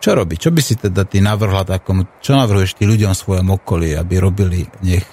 čo 0.00 0.14
robí? 0.14 0.38
Čo 0.38 0.54
by 0.54 0.60
si 0.62 0.74
teda 0.78 1.02
ty 1.08 1.18
navrhla 1.18 1.66
takomu, 1.66 2.06
čo 2.22 2.36
navrhuješ 2.36 2.78
ty 2.78 2.84
ľuďom 2.86 3.12
v 3.16 3.22
svojom 3.26 3.48
okolí, 3.56 3.96
aby 3.96 4.14
robili, 4.22 4.62
nech 4.84 5.04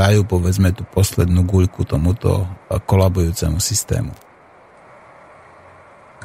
dajú 0.00 0.24
povedzme 0.24 0.72
tú 0.72 0.88
poslednú 0.88 1.44
guľku 1.44 1.84
tomuto 1.84 2.48
kolabujúcemu 2.66 3.60
systému? 3.60 4.12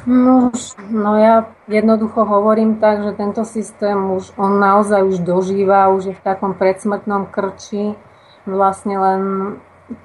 No, 0.06 0.54
no 0.86 1.10
ja 1.18 1.50
jednoducho 1.66 2.22
hovorím 2.22 2.78
tak, 2.78 3.02
že 3.02 3.18
tento 3.18 3.42
systém 3.42 3.98
už, 3.98 4.38
on 4.38 4.62
naozaj 4.62 5.02
už 5.02 5.26
dožíva, 5.26 5.90
už 5.90 6.02
je 6.10 6.14
v 6.14 6.22
takom 6.22 6.54
predsmrtnom 6.54 7.26
krči. 7.26 7.98
Vlastne 8.46 8.94
len 9.02 9.20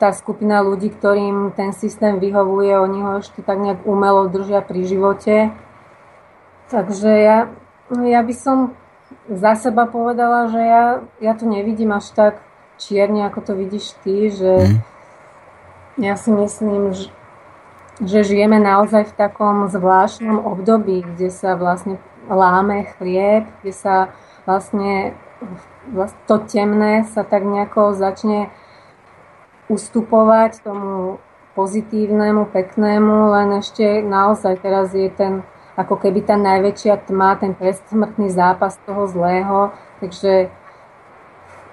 tá 0.02 0.10
skupina 0.10 0.66
ľudí, 0.66 0.90
ktorým 0.90 1.54
ten 1.54 1.70
systém 1.70 2.18
vyhovuje, 2.18 2.74
oni 2.82 3.00
ho 3.06 3.12
ešte 3.22 3.46
tak 3.46 3.62
nejak 3.62 3.86
umelo 3.86 4.26
držia 4.26 4.66
pri 4.66 4.82
živote 4.90 5.36
Takže 6.72 7.12
ja, 7.12 7.38
ja 7.92 8.22
by 8.24 8.32
som 8.32 8.58
za 9.28 9.60
seba 9.60 9.84
povedala, 9.84 10.48
že 10.48 10.62
ja, 10.64 10.84
ja 11.20 11.34
to 11.36 11.44
nevidím 11.44 11.92
až 11.92 12.16
tak 12.16 12.34
čierne, 12.80 13.28
ako 13.28 13.52
to 13.52 13.54
vidíš 13.60 13.92
ty, 14.08 14.32
že 14.32 14.72
mm. 14.72 14.80
ja 16.00 16.16
si 16.16 16.32
myslím, 16.32 16.96
že, 16.96 17.12
že 18.00 18.24
žijeme 18.24 18.56
naozaj 18.58 19.12
v 19.12 19.18
takom 19.20 19.68
zvláštnom 19.68 20.40
období, 20.48 21.04
kde 21.04 21.28
sa 21.28 21.60
vlastne 21.60 22.00
láme 22.32 22.88
chlieb, 22.96 23.52
kde 23.62 23.74
sa 23.76 23.96
vlastne 24.48 25.12
to 26.26 26.36
temné 26.48 27.04
sa 27.12 27.28
tak 27.28 27.44
nejako 27.44 27.98
začne 27.98 28.48
ustupovať 29.68 30.64
tomu 30.64 31.20
pozitívnemu, 31.52 32.48
peknému, 32.48 33.28
len 33.36 33.60
ešte 33.60 34.00
naozaj 34.00 34.64
teraz 34.64 34.96
je 34.96 35.12
ten 35.12 35.44
ako 35.82 35.98
keby 35.98 36.24
tá 36.26 36.38
najväčšia 36.38 37.10
tma, 37.10 37.38
ten 37.42 37.58
presmrtný 37.58 38.30
zápas 38.30 38.78
toho 38.86 39.10
zlého. 39.10 39.74
Takže 40.00 40.54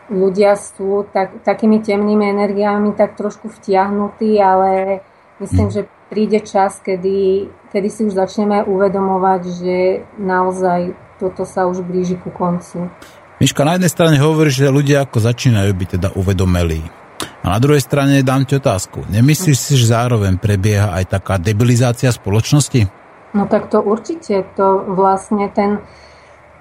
ľudia 0.08 0.56
sú 0.56 1.04
tak, 1.12 1.44
takými 1.44 1.84
temnými 1.84 2.32
energiami 2.32 2.96
tak 2.96 3.14
trošku 3.14 3.52
vtiahnutí, 3.52 4.40
ale 4.40 5.00
myslím, 5.40 5.68
že 5.68 5.86
príde 6.08 6.40
čas, 6.40 6.80
kedy, 6.80 7.48
kedy 7.70 7.88
si 7.92 8.00
už 8.08 8.16
začneme 8.16 8.64
uvedomovať, 8.64 9.42
že 9.44 9.76
naozaj 10.16 10.96
toto 11.20 11.44
sa 11.44 11.68
už 11.68 11.84
blíži 11.84 12.16
ku 12.16 12.32
koncu. 12.32 12.88
Miška, 13.38 13.62
na 13.62 13.78
jednej 13.78 13.92
strane 13.92 14.16
hovoríš, 14.18 14.66
že 14.66 14.74
ľudia 14.74 15.06
ako 15.06 15.22
začínajú 15.22 15.70
byť 15.70 15.88
teda 16.00 16.08
uvedomelí. 16.18 16.82
A 17.42 17.54
na 17.54 17.58
druhej 17.62 17.82
strane 17.82 18.26
dám 18.26 18.42
ti 18.42 18.58
otázku. 18.58 19.06
Nemyslíš 19.06 19.58
si, 19.58 19.72
že 19.78 19.94
zároveň 19.94 20.42
prebieha 20.42 20.90
aj 20.98 21.18
taká 21.18 21.38
debilizácia 21.38 22.10
spoločnosti? 22.10 22.90
No 23.36 23.44
tak 23.44 23.68
to 23.68 23.84
určite, 23.84 24.44
to 24.56 24.80
vlastne 24.88 25.52
ten, 25.52 25.84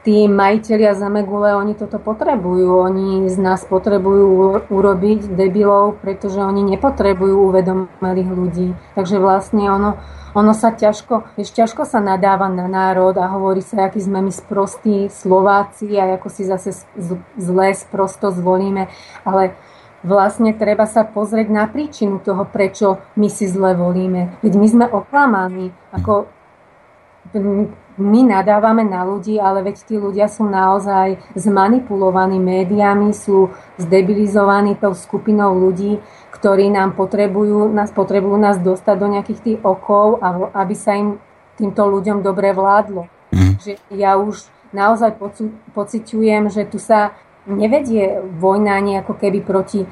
tí 0.07 0.27
majiteľia 0.27 0.95
Zemegule, 0.95 1.56
oni 1.56 1.76
toto 1.76 1.99
potrebujú. 1.99 2.80
Oni 2.80 3.27
z 3.27 3.38
nás 3.39 3.64
potrebujú 3.68 4.64
urobiť 4.72 5.31
debilov, 5.31 5.99
pretože 5.99 6.39
oni 6.39 6.64
nepotrebujú 6.64 7.52
uvedomelých 7.52 8.31
ľudí. 8.31 8.68
Takže 8.95 9.19
vlastne 9.19 9.68
ono, 9.68 9.99
ono 10.35 10.52
sa 10.56 10.76
ťažko, 10.76 11.35
ešte 11.39 11.64
ťažko 11.64 11.84
sa 11.88 12.03
nadáva 12.03 12.52
na 12.52 12.68
národ 12.68 13.15
a 13.19 13.31
hovorí 13.31 13.64
sa, 13.64 13.88
aký 13.88 13.99
sme 14.03 14.23
my 14.23 14.31
sprostí 14.31 15.11
Slováci 15.11 15.95
a 15.99 16.19
ako 16.19 16.27
si 16.31 16.48
zase 16.48 16.72
zlé 17.35 17.76
sprosto 17.76 18.31
zvolíme. 18.31 18.91
Ale 19.27 19.56
vlastne 20.07 20.56
treba 20.56 20.88
sa 20.88 21.03
pozrieť 21.03 21.48
na 21.52 21.68
príčinu 21.68 22.23
toho, 22.23 22.48
prečo 22.48 22.99
my 23.19 23.27
si 23.27 23.44
zle 23.44 23.76
volíme. 23.76 24.39
Veď 24.39 24.53
my 24.56 24.68
sme 24.68 24.85
oklamaní. 24.88 25.76
Ako 25.91 26.31
my 27.98 28.22
nadávame 28.24 28.86
na 28.86 29.02
ľudí, 29.02 29.41
ale 29.41 29.66
veď 29.66 29.78
tí 29.84 29.95
ľudia 29.98 30.30
sú 30.30 30.45
naozaj 30.45 31.18
zmanipulovaní 31.34 32.38
médiami, 32.38 33.10
sú 33.10 33.49
zdebilizovaní 33.82 34.78
tou 34.78 34.94
skupinou 34.94 35.58
ľudí, 35.58 35.98
ktorí 36.30 36.70
nám 36.70 36.94
potrebujú, 36.94 37.74
nás 37.74 37.90
potrebujú 37.90 38.38
nás 38.38 38.62
dostať 38.62 38.95
do 39.02 39.08
nejakých 39.10 39.40
tých 39.41 39.60
okov, 39.66 40.22
aby 40.54 40.76
sa 40.78 40.94
im 40.94 41.18
týmto 41.58 41.82
ľuďom 41.90 42.22
dobre 42.22 42.54
vládlo. 42.54 43.10
Mm. 43.34 43.58
Že 43.58 43.72
ja 43.98 44.22
už 44.22 44.45
naozaj 44.70 45.18
pociťujem, 45.74 46.54
že 46.54 46.70
tu 46.70 46.78
sa 46.78 47.18
nevedie 47.49 48.22
vojna 48.22 48.78
nejako 48.78 49.18
keby 49.18 49.41
proti, 49.41 49.90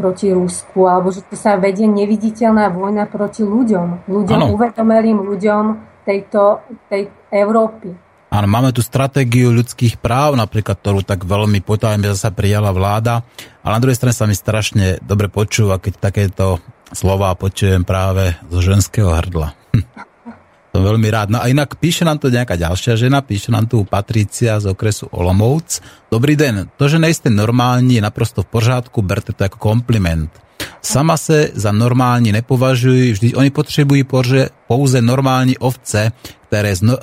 proti 0.00 0.32
Rusku, 0.32 0.88
alebo 0.88 1.12
že 1.12 1.20
tu 1.28 1.36
sa 1.36 1.60
vedie 1.60 1.84
neviditeľná 1.84 2.72
vojna 2.72 3.04
proti 3.04 3.44
ľuďom. 3.44 4.08
Ľuďom, 4.08 4.40
ano. 4.40 4.54
uvedomelým 4.56 5.20
ľuďom, 5.20 5.64
tejto, 6.08 6.64
tej 6.88 7.12
Európy. 7.28 7.92
Áno, 8.28 8.44
máme 8.48 8.76
tu 8.76 8.84
stratégiu 8.84 9.52
ľudských 9.52 10.00
práv, 10.00 10.36
napríklad, 10.36 10.76
ktorú 10.80 11.00
tak 11.00 11.24
veľmi 11.24 11.64
potajme 11.64 12.08
zase 12.12 12.28
prijala 12.32 12.72
vláda. 12.76 13.24
A 13.64 13.72
na 13.72 13.80
druhej 13.80 13.96
strane 13.96 14.16
sa 14.16 14.28
mi 14.28 14.36
strašne 14.36 15.00
dobre 15.00 15.32
počúva, 15.32 15.80
keď 15.80 15.92
takéto 15.96 16.60
slova 16.92 17.32
počujem 17.36 17.88
práve 17.88 18.36
zo 18.52 18.60
ženského 18.60 19.08
hrdla. 19.12 19.56
Hm. 19.72 19.84
Som 20.68 20.84
veľmi 20.84 21.08
rád. 21.08 21.32
No 21.32 21.40
a 21.40 21.48
inak 21.48 21.80
píše 21.80 22.04
nám 22.04 22.20
to 22.20 22.28
nejaká 22.28 22.60
ďalšia 22.60 23.00
žena, 23.00 23.24
píše 23.24 23.48
nám 23.48 23.64
tu 23.64 23.80
Patricia 23.88 24.60
z 24.60 24.68
okresu 24.68 25.08
Olomouc. 25.08 25.80
Dobrý 26.12 26.36
den, 26.36 26.68
to, 26.76 26.84
že 26.84 27.00
nejste 27.00 27.32
normální, 27.32 27.96
je 27.96 28.04
naprosto 28.04 28.44
v 28.44 28.52
pořádku, 28.52 29.00
berte 29.00 29.32
to 29.32 29.48
ako 29.48 29.56
kompliment. 29.56 30.28
Sama 30.82 31.16
se 31.16 31.50
za 31.54 31.72
normální 31.72 32.32
nepovažují, 32.32 33.12
vždy 33.12 33.34
oni 33.34 33.50
potřebují 33.50 34.04
pouze 34.66 35.02
normální 35.02 35.58
ovce, 35.58 36.12
které 36.48 36.76
z, 36.76 36.82
no, 36.82 36.96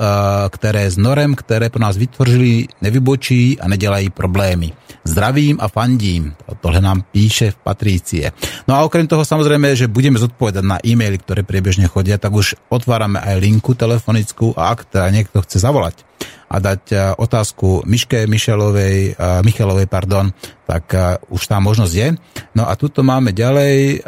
které 0.50 0.92
z 0.92 0.98
norem, 0.98 1.36
které 1.36 1.70
pro 1.70 1.82
nás 1.82 1.98
vytvořili, 1.98 2.68
nevybočí 2.82 3.60
a 3.60 3.68
nedělají 3.68 4.10
problémy. 4.10 4.74
Zdravím 5.04 5.58
a 5.62 5.68
fandím. 5.68 6.34
Tohle 6.62 6.82
nám 6.82 7.06
píše 7.12 7.52
v 7.52 7.56
Patrície. 7.56 8.32
No 8.68 8.76
a 8.76 8.82
okrem 8.82 9.06
toho 9.06 9.22
samozrejme, 9.22 9.78
že 9.78 9.86
budeme 9.86 10.18
zodpovedať 10.18 10.66
na 10.66 10.82
e-maily, 10.82 11.22
ktoré 11.22 11.46
priebežne 11.46 11.86
chodia, 11.86 12.18
tak 12.18 12.34
už 12.34 12.58
otvárame 12.74 13.22
aj 13.22 13.38
linku 13.38 13.78
telefonickú 13.78 14.58
a 14.58 14.74
ak 14.74 14.90
teda 14.90 15.14
niekto 15.14 15.46
chce 15.46 15.62
zavolať 15.62 16.02
a 16.46 16.56
dať 16.62 16.84
e, 16.92 16.96
otázku 17.18 17.84
Miške 17.90 18.30
Mišelovej, 18.30 19.18
e, 19.18 19.42
Michelovej, 19.42 19.90
pardon, 19.90 20.30
tak 20.70 20.94
e, 20.94 21.18
už 21.34 21.42
tá 21.50 21.58
možnosť 21.58 21.94
je. 21.94 22.08
No 22.54 22.70
a 22.70 22.74
tuto 22.78 23.04
máme 23.04 23.36
ďalej, 23.36 24.06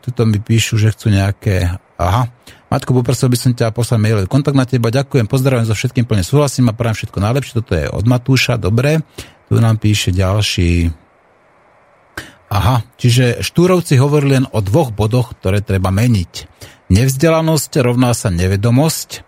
tuto 0.00 0.24
mi 0.24 0.40
píšu, 0.40 0.80
že 0.80 0.94
chcú 0.96 1.12
nejaké, 1.12 1.76
aha, 2.00 2.32
Matko, 2.72 2.96
poprosil 2.96 3.28
by 3.28 3.38
som 3.38 3.52
ťa 3.52 3.70
poslať 3.70 4.00
mailový 4.00 4.26
kontakt 4.26 4.56
na 4.58 4.66
teba. 4.66 4.88
Ďakujem, 4.88 5.28
pozdravujem 5.28 5.68
so 5.68 5.76
všetkým, 5.76 6.08
plne 6.08 6.24
súhlasím 6.24 6.72
a 6.72 6.74
prajem 6.74 7.04
všetko 7.04 7.18
najlepšie. 7.20 7.56
Toto 7.60 7.72
je 7.76 7.86
od 7.86 8.04
Matúša, 8.08 8.58
dobre. 8.58 9.04
Tu 9.46 9.54
nám 9.60 9.78
píše 9.78 10.10
ďalší. 10.10 10.90
Aha, 12.46 12.82
čiže 12.98 13.42
Štúrovci 13.42 13.98
hovorili 13.98 14.40
len 14.40 14.46
o 14.50 14.58
dvoch 14.62 14.94
bodoch, 14.94 15.34
ktoré 15.38 15.62
treba 15.62 15.90
meniť. 15.90 16.32
Nevzdelanosť 16.90 17.82
rovná 17.82 18.14
sa 18.14 18.30
nevedomosť 18.30 19.25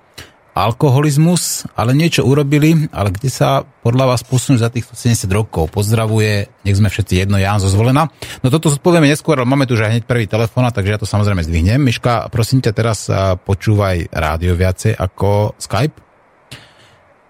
alkoholizmus, 0.59 1.71
ale 1.79 1.95
niečo 1.95 2.27
urobili, 2.27 2.91
ale 2.91 3.15
kde 3.15 3.31
sa 3.31 3.63
podľa 3.63 4.11
vás 4.11 4.27
posunú 4.27 4.59
za 4.59 4.67
týchto 4.75 4.99
70 4.99 5.31
rokov? 5.31 5.71
Pozdravuje, 5.71 6.51
nech 6.67 6.75
sme 6.75 6.91
všetci 6.91 7.23
jedno, 7.23 7.39
Ján 7.39 7.63
zo 7.63 7.71
Zvolena. 7.71 8.11
No 8.43 8.51
toto 8.51 8.67
zodpovieme 8.67 9.07
neskôr, 9.07 9.39
ale 9.39 9.47
máme 9.47 9.71
tu 9.71 9.79
už 9.79 9.87
hneď 9.87 10.03
prvý 10.03 10.27
telefón, 10.27 10.67
takže 10.67 10.91
ja 10.91 10.99
to 10.99 11.07
samozrejme 11.07 11.47
zdvihnem. 11.47 11.79
Miška, 11.79 12.27
prosím 12.35 12.59
ťa 12.59 12.73
teraz 12.75 13.07
počúvaj 13.47 14.11
rádio 14.11 14.59
viacej 14.59 14.99
ako 14.99 15.55
Skype. 15.63 15.95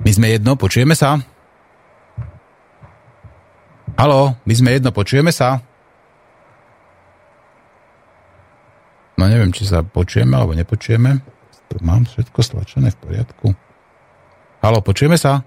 My 0.00 0.10
sme 0.14 0.32
jedno, 0.32 0.56
počujeme 0.56 0.96
sa? 0.96 1.20
Halo, 3.98 4.40
my 4.48 4.54
sme 4.56 4.72
jedno, 4.72 4.88
počujeme 4.88 5.34
sa? 5.34 5.60
No 9.18 9.26
neviem, 9.26 9.50
či 9.50 9.66
sa 9.66 9.82
počujeme 9.82 10.38
alebo 10.38 10.54
nepočujeme. 10.54 11.37
Mám 11.78 12.08
všetko 12.08 12.40
stlačené 12.40 12.90
v 12.90 12.98
poriadku. 12.98 13.46
Halo, 14.64 14.82
počujeme 14.82 15.14
sa? 15.20 15.44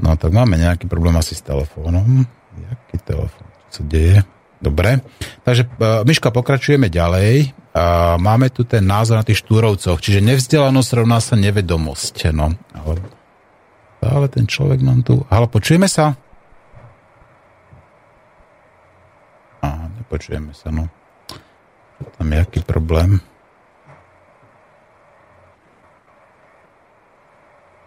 No 0.00 0.16
tak 0.16 0.32
máme 0.32 0.56
nejaký 0.56 0.88
problém 0.88 1.14
asi 1.16 1.36
s 1.36 1.44
telefónom. 1.44 2.24
Jaký 2.56 2.96
telefón? 3.04 3.46
Čo 3.68 3.80
sa 3.80 3.82
deje? 3.86 4.16
Dobre. 4.60 5.00
Takže 5.46 5.64
uh, 5.64 6.04
Myška, 6.04 6.28
pokračujeme 6.28 6.92
ďalej. 6.92 7.56
Uh, 7.72 8.20
máme 8.20 8.52
tu 8.52 8.68
ten 8.68 8.84
názor 8.84 9.16
na 9.16 9.24
tých 9.24 9.40
štúrovcoch. 9.40 9.96
Čiže 9.96 10.20
nevzdelanosť 10.20 10.90
rovná 11.00 11.16
sa 11.22 11.38
nevedomosť. 11.38 12.34
No, 12.36 12.52
ale, 12.76 13.00
ale 14.04 14.26
ten 14.28 14.44
človek 14.44 14.84
nám 14.84 15.00
tu... 15.00 15.24
Halo, 15.32 15.48
počujeme 15.48 15.88
sa? 15.88 16.12
Á, 19.64 19.88
nepočujeme 19.96 20.52
sa, 20.52 20.68
no. 20.68 20.92
Tam 22.16 22.28
je 22.28 22.38
aký 22.40 22.60
problém. 22.64 23.20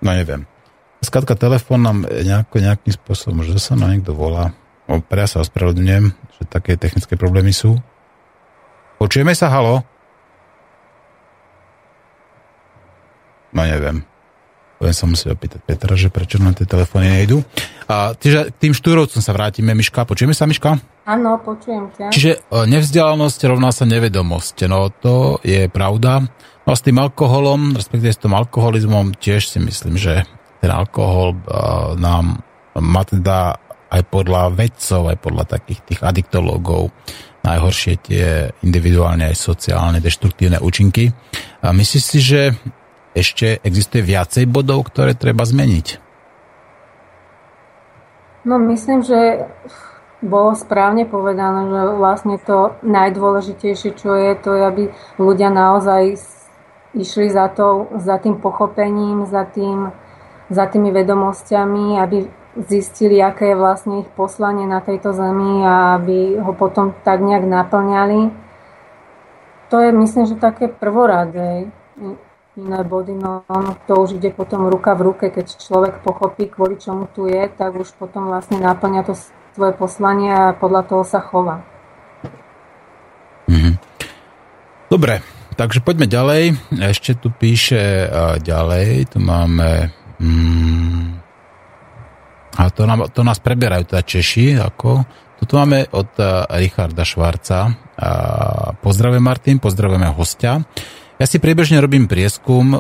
No 0.03 0.11
neviem. 0.11 0.43
Skladka 0.99 1.39
telefón 1.39 1.83
nám 1.83 2.03
nejako, 2.03 2.59
nejakým 2.59 2.91
spôsobom, 2.91 3.39
že 3.47 3.55
sa 3.59 3.79
na 3.79 3.91
niekto 3.91 4.11
volá. 4.11 4.51
O, 4.87 4.99
pre 4.99 5.23
ja 5.23 5.27
sa 5.31 5.39
ospravedlňujem, 5.39 6.11
že 6.11 6.41
také 6.51 6.75
technické 6.75 7.15
problémy 7.15 7.55
sú. 7.55 7.79
Počujeme 8.99 9.31
sa, 9.31 9.47
halo? 9.47 9.83
No 13.55 13.63
neviem. 13.63 14.03
Budem 14.79 14.95
sa 14.95 15.07
musieť 15.07 15.39
opýtať 15.39 15.59
Petra, 15.63 15.95
že 15.95 16.11
prečo 16.11 16.35
na 16.43 16.51
tie 16.51 16.67
telefóny 16.67 17.07
nejdu. 17.07 17.39
A 17.87 18.11
čiže 18.19 18.51
tým 18.59 18.75
štúrovcom 18.75 19.23
sa 19.23 19.31
vrátime, 19.31 19.71
Miška. 19.71 20.03
Počujeme 20.03 20.35
sa, 20.35 20.43
Miška? 20.43 20.75
Áno, 21.07 21.39
počujem 21.39 21.87
ťa. 21.95 22.11
Čiže 22.11 22.31
nevzdelanosť 22.51 23.39
rovná 23.47 23.71
sa 23.71 23.87
nevedomosť. 23.87 24.67
No 24.67 24.91
to 24.91 25.39
je 25.47 25.71
pravda. 25.71 26.27
No 26.63 26.71
s 26.71 26.81
tým 26.81 26.95
alkoholom, 26.95 27.75
respektíve 27.75 28.15
s 28.15 28.21
tým 28.23 28.33
alkoholizmom, 28.33 29.19
tiež 29.19 29.51
si 29.51 29.59
myslím, 29.59 29.99
že 29.99 30.23
ten 30.63 30.71
alkohol 30.71 31.35
uh, 31.35 31.99
nám 31.99 32.39
má 32.79 33.05
teda 33.05 33.59
aj 33.93 34.01
podľa 34.09 34.49
vedcov, 34.57 35.13
aj 35.13 35.17
podľa 35.21 35.43
takých 35.45 35.79
tých 35.85 35.99
adiktológov 36.01 36.89
najhoršie 37.43 37.93
tie 38.01 38.25
individuálne 38.63 39.29
aj 39.29 39.37
sociálne 39.37 39.99
deštruktívne 39.99 40.57
účinky. 40.63 41.11
A 41.61 41.75
myslíš 41.75 42.03
si, 42.03 42.19
že 42.23 42.41
ešte 43.13 43.61
existuje 43.61 44.01
viacej 44.01 44.49
bodov, 44.49 44.89
ktoré 44.89 45.13
treba 45.13 45.45
zmeniť? 45.45 46.01
No 48.47 48.57
myslím, 48.57 49.05
že 49.05 49.45
bolo 50.23 50.55
správne 50.55 51.03
povedané, 51.03 51.67
že 51.67 51.81
vlastne 51.99 52.35
to 52.39 52.73
najdôležitejšie, 52.81 53.91
čo 53.93 54.15
je, 54.15 54.31
to 54.39 54.49
je, 54.55 54.61
aby 54.63 54.83
ľudia 55.19 55.51
naozaj 55.51 56.15
išli 56.93 57.29
za, 57.29 57.49
to, 57.49 57.89
za 57.97 58.17
tým 58.17 58.37
pochopením, 58.37 59.25
za, 59.25 59.43
tým, 59.49 59.89
za 60.49 60.65
tými 60.69 60.93
vedomosťami, 60.93 61.97
aby 61.99 62.29
zistili, 62.69 63.17
aké 63.17 63.53
je 63.53 63.57
vlastne 63.57 64.05
ich 64.05 64.09
poslanie 64.13 64.69
na 64.69 64.77
tejto 64.77 65.09
zemi 65.13 65.65
a 65.65 65.97
aby 65.97 66.37
ho 66.37 66.53
potom 66.53 66.93
tak 67.01 67.21
nejak 67.21 67.49
naplňali. 67.49 68.29
To 69.73 69.81
je, 69.81 69.89
myslím, 69.89 70.25
že 70.29 70.37
také 70.37 70.69
prvoradé 70.69 71.65
iné 72.53 72.81
body, 72.85 73.17
no 73.17 73.41
to 73.89 74.05
už 74.05 74.21
ide 74.21 74.29
potom 74.29 74.69
ruka 74.69 74.93
v 74.93 75.09
ruke, 75.09 75.25
keď 75.33 75.57
človek 75.57 76.05
pochopí, 76.05 76.45
kvôli 76.45 76.77
čomu 76.77 77.09
tu 77.09 77.25
je, 77.25 77.49
tak 77.49 77.73
už 77.73 77.89
potom 77.97 78.29
vlastne 78.29 78.61
naplňa 78.61 79.01
to 79.01 79.17
svoje 79.57 79.73
poslanie 79.73 80.29
a 80.29 80.53
podľa 80.53 80.81
toho 80.85 81.01
sa 81.01 81.17
chová. 81.25 81.65
Mm-hmm. 83.49 83.73
Dobre, 84.93 85.25
Takže 85.53 85.85
poďme 85.85 86.09
ďalej. 86.09 86.43
Ešte 86.81 87.13
tu 87.15 87.29
píše 87.29 88.09
ďalej. 88.41 89.13
Tu 89.13 89.17
máme... 89.21 89.93
Hmm, 90.17 91.21
a 92.53 92.69
to, 92.69 92.85
nám, 92.85 93.09
to 93.09 93.21
nás 93.25 93.41
preberajú 93.41 93.89
teda 93.89 94.01
Češi. 94.05 94.57
Ako, 94.61 95.05
tu 95.43 95.53
máme 95.57 95.89
od 95.93 96.13
Richarda 96.53 97.01
Švarca. 97.03 97.69
Pozdravujem 98.79 99.23
Martin, 99.25 99.57
pozdravujeme 99.57 100.09
hostia. 100.13 100.61
Ja 101.21 101.29
si 101.29 101.37
priebežne 101.37 101.77
robím 101.77 102.09
prieskum, 102.09 102.73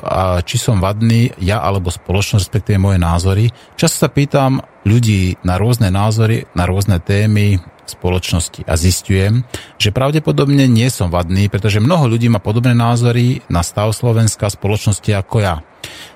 či 0.43 0.57
som 0.57 0.81
vadný, 0.81 1.31
ja 1.37 1.61
alebo 1.61 1.93
spoločnosť, 1.93 2.43
respektíve 2.49 2.81
moje 2.81 2.97
názory. 2.97 3.45
Často 3.77 4.03
sa 4.03 4.09
pýtam 4.09 4.59
ľudí 4.83 5.37
na 5.45 5.61
rôzne 5.61 5.93
názory, 5.93 6.49
na 6.57 6.65
rôzne 6.65 6.97
témy, 6.97 7.61
spoločnosti 7.85 8.63
a 8.65 8.73
zistujem, 8.79 9.43
že 9.77 9.95
pravdepodobne 9.95 10.65
nie 10.67 10.87
som 10.87 11.11
vadný, 11.11 11.47
pretože 11.51 11.83
mnoho 11.83 12.07
ľudí 12.07 12.31
má 12.31 12.39
podobné 12.39 12.71
názory 12.71 13.43
na 13.51 13.61
stav 13.61 13.91
Slovenska 13.91 14.47
spoločnosti 14.47 15.11
ako 15.11 15.35
ja. 15.43 15.55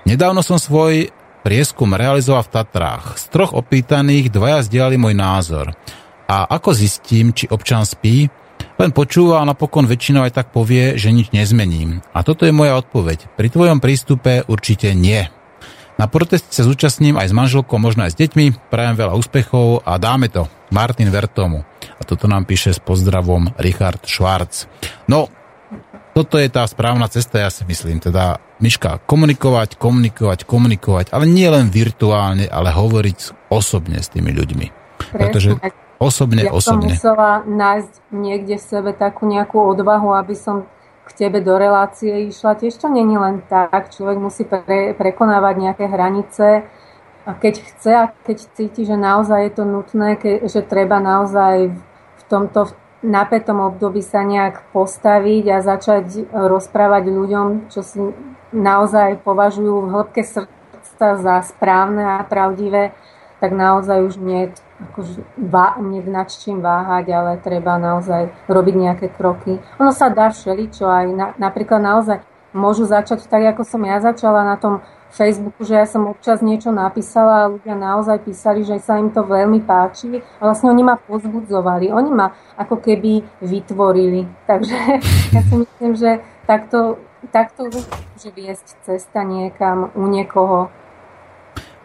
Nedávno 0.07 0.39
som 0.41 0.57
svoj 0.57 1.11
prieskum 1.47 1.95
realizoval 1.95 2.43
v 2.43 2.53
Tatrách. 2.59 3.05
Z 3.15 3.31
troch 3.31 3.55
opýtaných 3.55 4.31
dvaja 4.31 4.67
zdieľali 4.67 4.97
môj 4.99 5.15
názor. 5.15 5.71
A 6.27 6.43
ako 6.43 6.75
zistím, 6.75 7.31
či 7.31 7.47
občan 7.47 7.87
spí, 7.87 8.27
len 8.77 8.91
počúva 8.93 9.41
a 9.41 9.47
napokon 9.47 9.87
väčšinou 9.89 10.27
aj 10.27 10.35
tak 10.37 10.47
povie, 10.53 10.99
že 10.99 11.09
nič 11.09 11.31
nezmením. 11.33 12.03
A 12.13 12.21
toto 12.21 12.45
je 12.45 12.53
moja 12.53 12.77
odpoveď. 12.77 13.33
Pri 13.39 13.47
tvojom 13.49 13.79
prístupe 13.81 14.45
určite 14.45 14.91
nie. 14.93 15.31
Na 15.97 16.05
proteste 16.05 16.53
sa 16.53 16.61
zúčastním 16.61 17.17
aj 17.17 17.33
s 17.33 17.33
manželkou, 17.33 17.81
možno 17.81 18.05
aj 18.05 18.13
s 18.13 18.19
deťmi. 18.21 18.69
Prajem 18.69 18.95
veľa 19.01 19.17
úspechov 19.17 19.81
a 19.81 19.97
dáme 19.97 20.29
to. 20.29 20.45
Martin 20.69 21.09
Vertomu. 21.09 21.65
A 21.97 22.01
toto 22.05 22.29
nám 22.29 22.45
píše 22.45 22.69
s 22.69 22.77
pozdravom 22.77 23.49
Richard 23.57 24.05
Schwarz. 24.05 24.69
No, 25.09 25.25
toto 26.13 26.37
je 26.37 26.49
tá 26.53 26.65
správna 26.69 27.09
cesta, 27.09 27.41
ja 27.41 27.49
si 27.49 27.65
myslím. 27.65 27.97
Teda, 27.97 28.37
Miška, 28.61 29.01
komunikovať, 29.09 29.81
komunikovať, 29.81 30.45
komunikovať, 30.45 31.05
ale 31.17 31.25
nie 31.25 31.49
len 31.49 31.73
virtuálne, 31.73 32.45
ale 32.45 32.69
hovoriť 32.73 33.49
osobne 33.49 33.97
s 33.97 34.13
tými 34.13 34.29
ľuďmi. 34.33 34.67
Presne. 34.97 35.17
Pretože 35.17 35.49
osobne, 35.97 36.45
ja 36.45 36.53
osobne. 36.53 36.93
Som 36.93 37.01
musela 37.01 37.31
nájsť 37.41 37.93
niekde 38.13 38.55
v 38.61 38.65
sebe 38.65 38.91
takú 38.93 39.25
nejakú 39.25 39.61
odvahu, 39.61 40.13
aby 40.13 40.37
som 40.37 40.69
k 41.07 41.25
tebe 41.25 41.39
do 41.39 41.55
relácie 41.55 42.27
išla. 42.27 42.59
Tiež 42.59 42.75
to 42.75 42.91
není 42.91 43.15
len 43.15 43.41
tak. 43.47 43.95
Človek 43.95 44.17
musí 44.19 44.43
pre, 44.43 44.91
prekonávať 44.93 45.55
nejaké 45.57 45.85
hranice. 45.87 46.67
A 47.27 47.31
keď 47.35 47.55
chce 47.63 47.91
a 47.95 48.03
keď 48.23 48.37
cíti, 48.55 48.83
že 48.83 48.95
naozaj 48.99 49.39
je 49.47 49.51
to 49.55 49.63
nutné, 49.67 50.15
ke, 50.15 50.43
že 50.47 50.63
treba 50.63 50.99
naozaj 51.03 51.75
v 52.15 52.23
tomto 52.31 52.71
napätom 53.03 53.59
období 53.61 54.01
sa 54.03 54.23
nejak 54.23 54.63
postaviť 54.71 55.43
a 55.51 55.57
začať 55.63 56.27
rozprávať 56.31 57.03
ľuďom, 57.07 57.47
čo 57.69 57.81
si 57.83 57.99
naozaj 58.55 59.21
považujú 59.21 59.85
v 59.85 59.91
hĺbke 59.91 60.23
srdca 60.23 61.07
za 61.19 61.35
správne 61.45 62.17
a 62.17 62.25
pravdivé, 62.25 62.95
tak 63.43 63.53
naozaj 63.53 64.07
už 64.07 64.15
nie 64.17 64.49
akože 64.77 65.25
nad 66.07 66.27
čím 66.29 66.61
váhať, 66.61 67.05
ale 67.09 67.31
treba 67.41 67.81
naozaj 67.81 68.29
robiť 68.45 68.75
nejaké 68.77 69.07
kroky. 69.09 69.57
Ono 69.81 69.89
sa 69.89 70.13
dá 70.13 70.29
všeličo 70.29 70.85
aj 70.85 71.05
na, 71.13 71.27
napríklad 71.41 71.81
naozaj 71.81 72.21
môžu 72.53 72.85
začať 72.85 73.25
tak, 73.25 73.43
ako 73.53 73.65
som 73.65 73.81
ja 73.85 73.97
začala 74.01 74.45
na 74.45 74.55
tom 74.57 74.85
Facebooku, 75.07 75.63
že 75.63 75.79
ja 75.79 75.87
som 75.87 76.05
občas 76.11 76.43
niečo 76.43 76.69
napísala 76.69 77.47
a 77.47 77.51
ľudia 77.51 77.73
naozaj 77.79 78.27
písali, 78.27 78.67
že 78.67 78.77
sa 78.83 78.99
im 78.99 79.07
to 79.09 79.23
veľmi 79.23 79.63
páči 79.63 80.19
a 80.37 80.41
vlastne 80.51 80.67
oni 80.69 80.83
ma 80.83 80.99
pozbudzovali. 80.99 81.89
Oni 81.95 82.11
ma 82.11 82.35
ako 82.59 82.77
keby 82.77 83.23
vytvorili. 83.39 84.27
Takže 84.45 84.77
ja 85.35 85.41
si 85.47 85.55
myslím, 85.63 85.91
že 85.95 86.19
takto, 86.43 86.99
takto 87.31 87.71
môže 87.71 88.29
viesť 88.35 88.77
cesta 88.83 89.23
niekam 89.23 89.95
u 89.95 90.05
niekoho. 90.11 90.67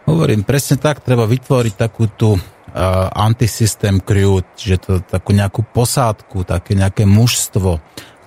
Hovorím, 0.03 0.43
presne 0.43 0.75
tak, 0.75 0.99
treba 0.99 1.23
vytvoriť 1.23 1.73
takú 1.79 2.11
tú 2.11 2.35
uh, 2.73 3.09
antisystém 3.13 4.01
crew, 4.01 4.41
že 4.57 4.81
to 4.81 4.99
takú 4.99 5.31
nejakú 5.31 5.61
posádku, 5.61 6.43
také 6.43 6.73
nejaké 6.73 7.05
mužstvo, 7.05 7.79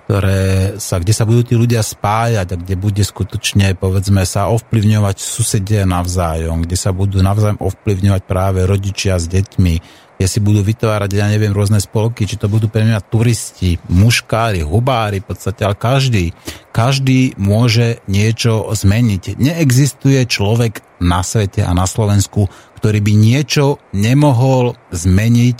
ktoré 0.07 0.79
sa, 0.79 1.03
kde 1.03 1.11
sa 1.11 1.27
budú 1.27 1.43
tí 1.43 1.59
ľudia 1.59 1.83
spájať 1.83 2.47
a 2.47 2.55
kde 2.55 2.79
bude 2.79 3.03
skutočne, 3.03 3.75
povedzme, 3.75 4.23
sa 4.23 4.47
ovplyvňovať 4.47 5.19
susedia 5.19 5.83
navzájom, 5.83 6.63
kde 6.63 6.79
sa 6.79 6.95
budú 6.95 7.19
navzájom 7.19 7.59
ovplyvňovať 7.59 8.23
práve 8.23 8.63
rodičia 8.63 9.19
s 9.19 9.27
deťmi, 9.27 10.06
kde 10.17 10.25
si 10.25 10.41
budú 10.41 10.65
vytvárať, 10.65 11.13
ja 11.13 11.29
neviem, 11.29 11.53
rôzne 11.53 11.77
spolky, 11.77 12.25
či 12.25 12.41
to 12.41 12.49
budú 12.49 12.67
pre 12.67 12.81
mňa 12.81 13.05
turisti, 13.05 13.77
muškári, 13.85 14.65
hubári, 14.65 15.21
v 15.21 15.29
podstate, 15.29 15.61
ale 15.61 15.77
každý, 15.77 16.33
každý 16.73 17.37
môže 17.37 18.01
niečo 18.09 18.65
zmeniť. 18.73 19.37
Neexistuje 19.37 20.25
človek 20.25 20.81
na 20.97 21.21
svete 21.21 21.61
a 21.61 21.71
na 21.77 21.85
Slovensku, 21.85 22.49
ktorý 22.81 22.99
by 23.05 23.13
niečo 23.13 23.77
nemohol 23.93 24.73
zmeniť, 24.89 25.57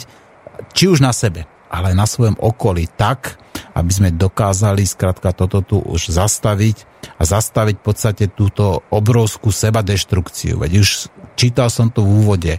či 0.74 0.84
už 0.90 1.06
na 1.06 1.14
sebe, 1.14 1.46
ale 1.70 1.94
na 1.94 2.10
svojom 2.10 2.42
okolí 2.42 2.90
tak, 2.98 3.38
aby 3.78 3.92
sme 3.94 4.10
dokázali 4.10 4.90
skrátka 4.90 5.38
toto 5.38 5.62
tu 5.62 5.78
už 5.78 6.10
zastaviť 6.10 6.98
a 7.22 7.24
zastaviť 7.30 7.76
v 7.78 7.86
podstate 7.86 8.26
túto 8.34 8.82
obrovskú 8.90 9.54
seba 9.54 9.86
deštrukciu. 9.86 10.58
Veď 10.58 10.82
už 10.82 10.90
čítal 11.38 11.70
som 11.70 11.94
to 11.94 12.02
v 12.02 12.10
úvode. 12.26 12.54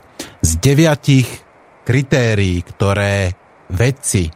Z 0.46 0.50
deviatich 0.62 1.26
kritérií, 1.88 2.60
ktoré 2.60 3.32
vedci 3.72 4.28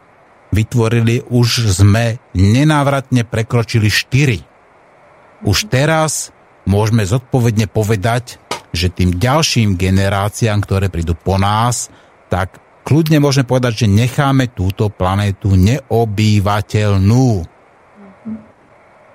vytvorili, 0.49 1.21
už 1.29 1.69
sme 1.69 2.17
nenávratne 2.33 3.29
prekročili 3.29 3.93
4. 3.93 5.45
Už 5.45 5.69
teraz 5.69 6.33
môžeme 6.65 7.05
zodpovedne 7.05 7.69
povedať, 7.69 8.41
že 8.73 8.89
tým 8.89 9.21
ďalším 9.21 9.77
generáciám, 9.77 10.65
ktoré 10.65 10.89
prídu 10.89 11.13
po 11.13 11.37
nás, 11.37 11.93
tak 12.33 12.57
kľudne 12.81 13.21
môžeme 13.21 13.45
povedať, 13.45 13.85
že 13.85 13.93
necháme 13.93 14.49
túto 14.49 14.89
planétu 14.89 15.53
neobývateľnú. 15.53 17.45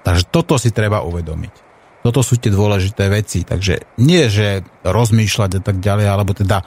Takže 0.07 0.25
toto 0.31 0.55
si 0.63 0.71
treba 0.71 1.03
uvedomiť. 1.03 1.67
Toto 2.07 2.23
sú 2.23 2.39
tie 2.39 2.55
dôležité 2.55 3.11
veci. 3.11 3.43
Takže 3.43 3.99
nie, 3.99 4.31
že 4.31 4.63
rozmýšľať 4.87 5.51
a 5.59 5.61
tak 5.61 5.83
ďalej, 5.83 6.07
alebo 6.07 6.33
teda 6.39 6.63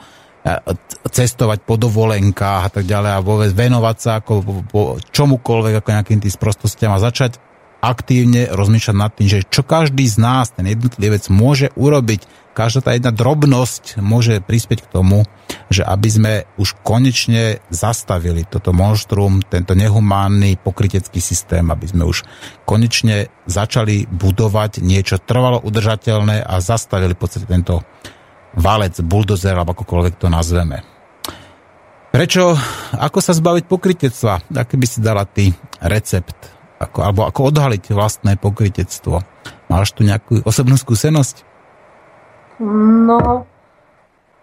cestovať 1.12 1.62
po 1.62 1.78
dovolenkách 1.78 2.62
a 2.66 2.70
tak 2.70 2.84
ďalej 2.84 3.10
a 3.14 3.24
vôbec 3.24 3.50
venovať 3.54 3.96
sa 3.98 4.10
ako 4.18 4.32
po 4.66 4.98
čomukoľvek 4.98 5.74
ako 5.78 5.88
nejakým 5.94 6.18
tým 6.18 6.32
sprostostiam 6.34 6.90
a 6.90 7.02
začať 7.02 7.38
aktívne 7.82 8.46
rozmýšľať 8.50 8.96
nad 8.96 9.10
tým, 9.10 9.26
že 9.26 9.42
čo 9.50 9.66
každý 9.66 10.06
z 10.06 10.16
nás, 10.22 10.54
ten 10.54 10.70
jednotlivec 10.70 11.26
môže 11.26 11.74
urobiť, 11.74 12.30
každá 12.54 12.78
tá 12.86 12.90
jedna 12.94 13.10
drobnosť 13.10 13.98
môže 13.98 14.38
prispieť 14.38 14.86
k 14.86 14.92
tomu, 14.94 15.26
že 15.66 15.82
aby 15.82 16.08
sme 16.08 16.32
už 16.62 16.78
konečne 16.86 17.58
zastavili 17.74 18.46
toto 18.46 18.70
monštrum, 18.70 19.42
tento 19.50 19.74
nehumánny 19.74 20.62
pokrytecký 20.62 21.18
systém, 21.18 21.66
aby 21.74 21.86
sme 21.90 22.06
už 22.06 22.22
konečne 22.62 23.34
začali 23.50 24.06
budovať 24.06 24.78
niečo 24.78 25.18
trvalo 25.18 25.58
udržateľné 25.58 26.46
a 26.46 26.54
zastavili 26.62 27.18
v 27.18 27.20
podstate 27.20 27.50
tento 27.50 27.82
valec, 28.56 28.98
buldozer, 29.04 29.56
alebo 29.56 29.72
akokoľvek 29.76 30.14
to 30.20 30.28
nazveme. 30.28 30.84
Prečo, 32.12 32.52
ako 33.00 33.18
sa 33.24 33.32
zbaviť 33.32 33.64
pokrytectva? 33.64 34.52
Aký 34.52 34.76
by 34.76 34.86
si 34.86 35.00
dala 35.00 35.24
ty 35.24 35.48
recept? 35.80 36.36
Ako, 36.76 36.98
alebo 37.00 37.24
ako 37.24 37.48
odhaliť 37.48 37.96
vlastné 37.96 38.36
pokrytectvo? 38.36 39.24
Máš 39.72 39.96
tu 39.96 40.04
nejakú 40.04 40.44
osobnú 40.44 40.76
skúsenosť? 40.76 41.48
No, 43.08 43.48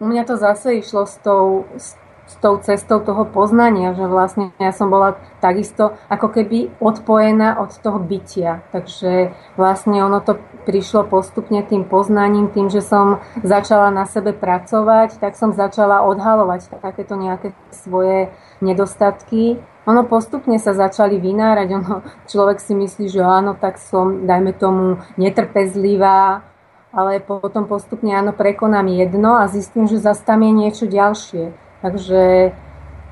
u 0.02 0.04
mňa 0.08 0.24
to 0.26 0.36
zase 0.42 0.82
išlo 0.82 1.06
s 1.06 1.22
tou, 1.22 1.70
s 1.78 1.94
s 2.30 2.38
tou 2.38 2.62
cestou 2.62 3.02
toho 3.02 3.26
poznania, 3.26 3.98
že 3.98 4.06
vlastne 4.06 4.54
ja 4.62 4.70
som 4.70 4.94
bola 4.94 5.18
takisto 5.42 5.98
ako 6.14 6.30
keby 6.30 6.70
odpojená 6.78 7.58
od 7.58 7.74
toho 7.82 7.98
bytia. 7.98 8.62
Takže 8.70 9.34
vlastne 9.58 10.06
ono 10.06 10.22
to 10.22 10.38
prišlo 10.70 11.10
postupne 11.10 11.66
tým 11.66 11.90
poznaním, 11.90 12.54
tým, 12.54 12.70
že 12.70 12.86
som 12.86 13.18
začala 13.42 13.90
na 13.90 14.06
sebe 14.06 14.38
pracovať, 14.38 15.18
tak 15.18 15.34
som 15.34 15.58
začala 15.58 16.06
odhalovať 16.06 16.70
takéto 16.78 17.18
nejaké 17.18 17.58
svoje 17.74 18.30
nedostatky. 18.62 19.58
Ono 19.90 20.06
postupne 20.06 20.62
sa 20.62 20.78
začali 20.78 21.18
vynárať, 21.18 21.68
ono, 21.74 22.06
človek 22.30 22.62
si 22.62 22.78
myslí, 22.78 23.10
že 23.10 23.26
áno, 23.26 23.58
tak 23.58 23.82
som, 23.82 24.30
dajme 24.30 24.54
tomu, 24.54 25.02
netrpezlivá, 25.18 26.46
ale 26.94 27.18
potom 27.26 27.66
postupne 27.66 28.14
áno, 28.14 28.38
prekonám 28.38 28.86
jedno 28.86 29.42
a 29.42 29.50
zistím, 29.50 29.90
že 29.90 29.98
zase 29.98 30.22
tam 30.22 30.46
je 30.46 30.52
niečo 30.54 30.86
ďalšie 30.86 31.69
Takže 31.80 32.52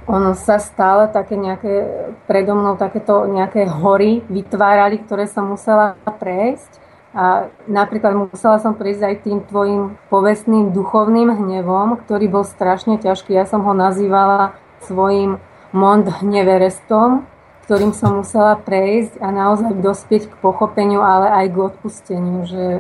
ono 0.08 0.32
sa 0.40 0.56
stále 0.60 1.12
také 1.12 1.36
nejaké, 1.36 1.88
predo 2.32 2.56
mnou 2.56 2.80
takéto 2.80 3.28
nejaké 3.28 3.68
hory 3.68 4.24
vytvárali, 4.32 5.04
ktoré 5.04 5.28
som 5.28 5.52
musela 5.52 6.00
prejsť. 6.04 6.80
A 7.18 7.50
napríklad 7.68 8.14
musela 8.30 8.62
som 8.62 8.78
prejsť 8.78 9.02
aj 9.04 9.16
tým 9.26 9.40
tvojim 9.48 9.98
povestným 10.08 10.72
duchovným 10.72 11.34
hnevom, 11.34 12.00
ktorý 12.06 12.30
bol 12.30 12.46
strašne 12.48 13.02
ťažký. 13.02 13.36
Ja 13.36 13.44
som 13.44 13.68
ho 13.68 13.74
nazývala 13.76 14.56
svojim 14.86 15.42
Mont 15.76 16.08
Hneverestom, 16.08 17.28
ktorým 17.68 17.92
som 17.92 18.24
musela 18.24 18.56
prejsť 18.56 19.20
a 19.20 19.28
naozaj 19.34 19.76
dospieť 19.84 20.32
k 20.32 20.40
pochopeniu, 20.40 21.04
ale 21.04 21.28
aj 21.44 21.46
k 21.52 21.58
odpusteniu, 21.58 22.48
že 22.48 22.80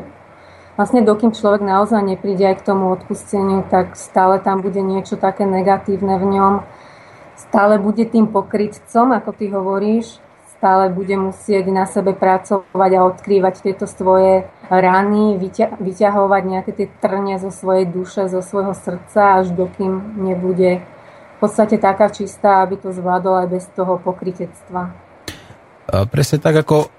vlastne 0.77 1.01
dokým 1.01 1.33
človek 1.33 1.65
naozaj 1.65 1.99
nepríde 2.05 2.45
aj 2.53 2.61
k 2.61 2.67
tomu 2.69 2.93
odpusteniu, 2.93 3.65
tak 3.65 3.97
stále 3.97 4.37
tam 4.37 4.61
bude 4.61 4.79
niečo 4.79 5.17
také 5.17 5.43
negatívne 5.43 6.21
v 6.21 6.25
ňom. 6.37 6.53
Stále 7.37 7.81
bude 7.81 8.05
tým 8.05 8.29
pokrytcom, 8.29 9.13
ako 9.13 9.29
ty 9.33 9.49
hovoríš, 9.49 10.21
stále 10.57 10.89
bude 10.89 11.13
musieť 11.17 11.69
na 11.69 11.85
sebe 11.85 12.17
pracovať 12.17 12.91
a 12.97 13.05
odkrývať 13.05 13.61
tieto 13.61 13.85
svoje 13.85 14.49
rany, 14.73 15.37
vyťahovať 15.77 16.43
nejaké 16.45 16.71
tie 16.73 16.87
trne 16.97 17.37
zo 17.37 17.53
svojej 17.53 17.85
duše, 17.85 18.25
zo 18.25 18.41
svojho 18.41 18.73
srdca, 18.73 19.41
až 19.41 19.53
dokým 19.53 20.17
nebude 20.17 20.81
v 20.81 21.37
podstate 21.37 21.77
taká 21.77 22.09
čistá, 22.09 22.65
aby 22.65 22.81
to 22.81 22.89
zvládol 22.89 23.45
aj 23.45 23.47
bez 23.53 23.69
toho 23.77 24.01
pokrytectva. 24.01 24.89
Presne 26.09 26.37
tak, 26.41 26.65
ako 26.65 26.89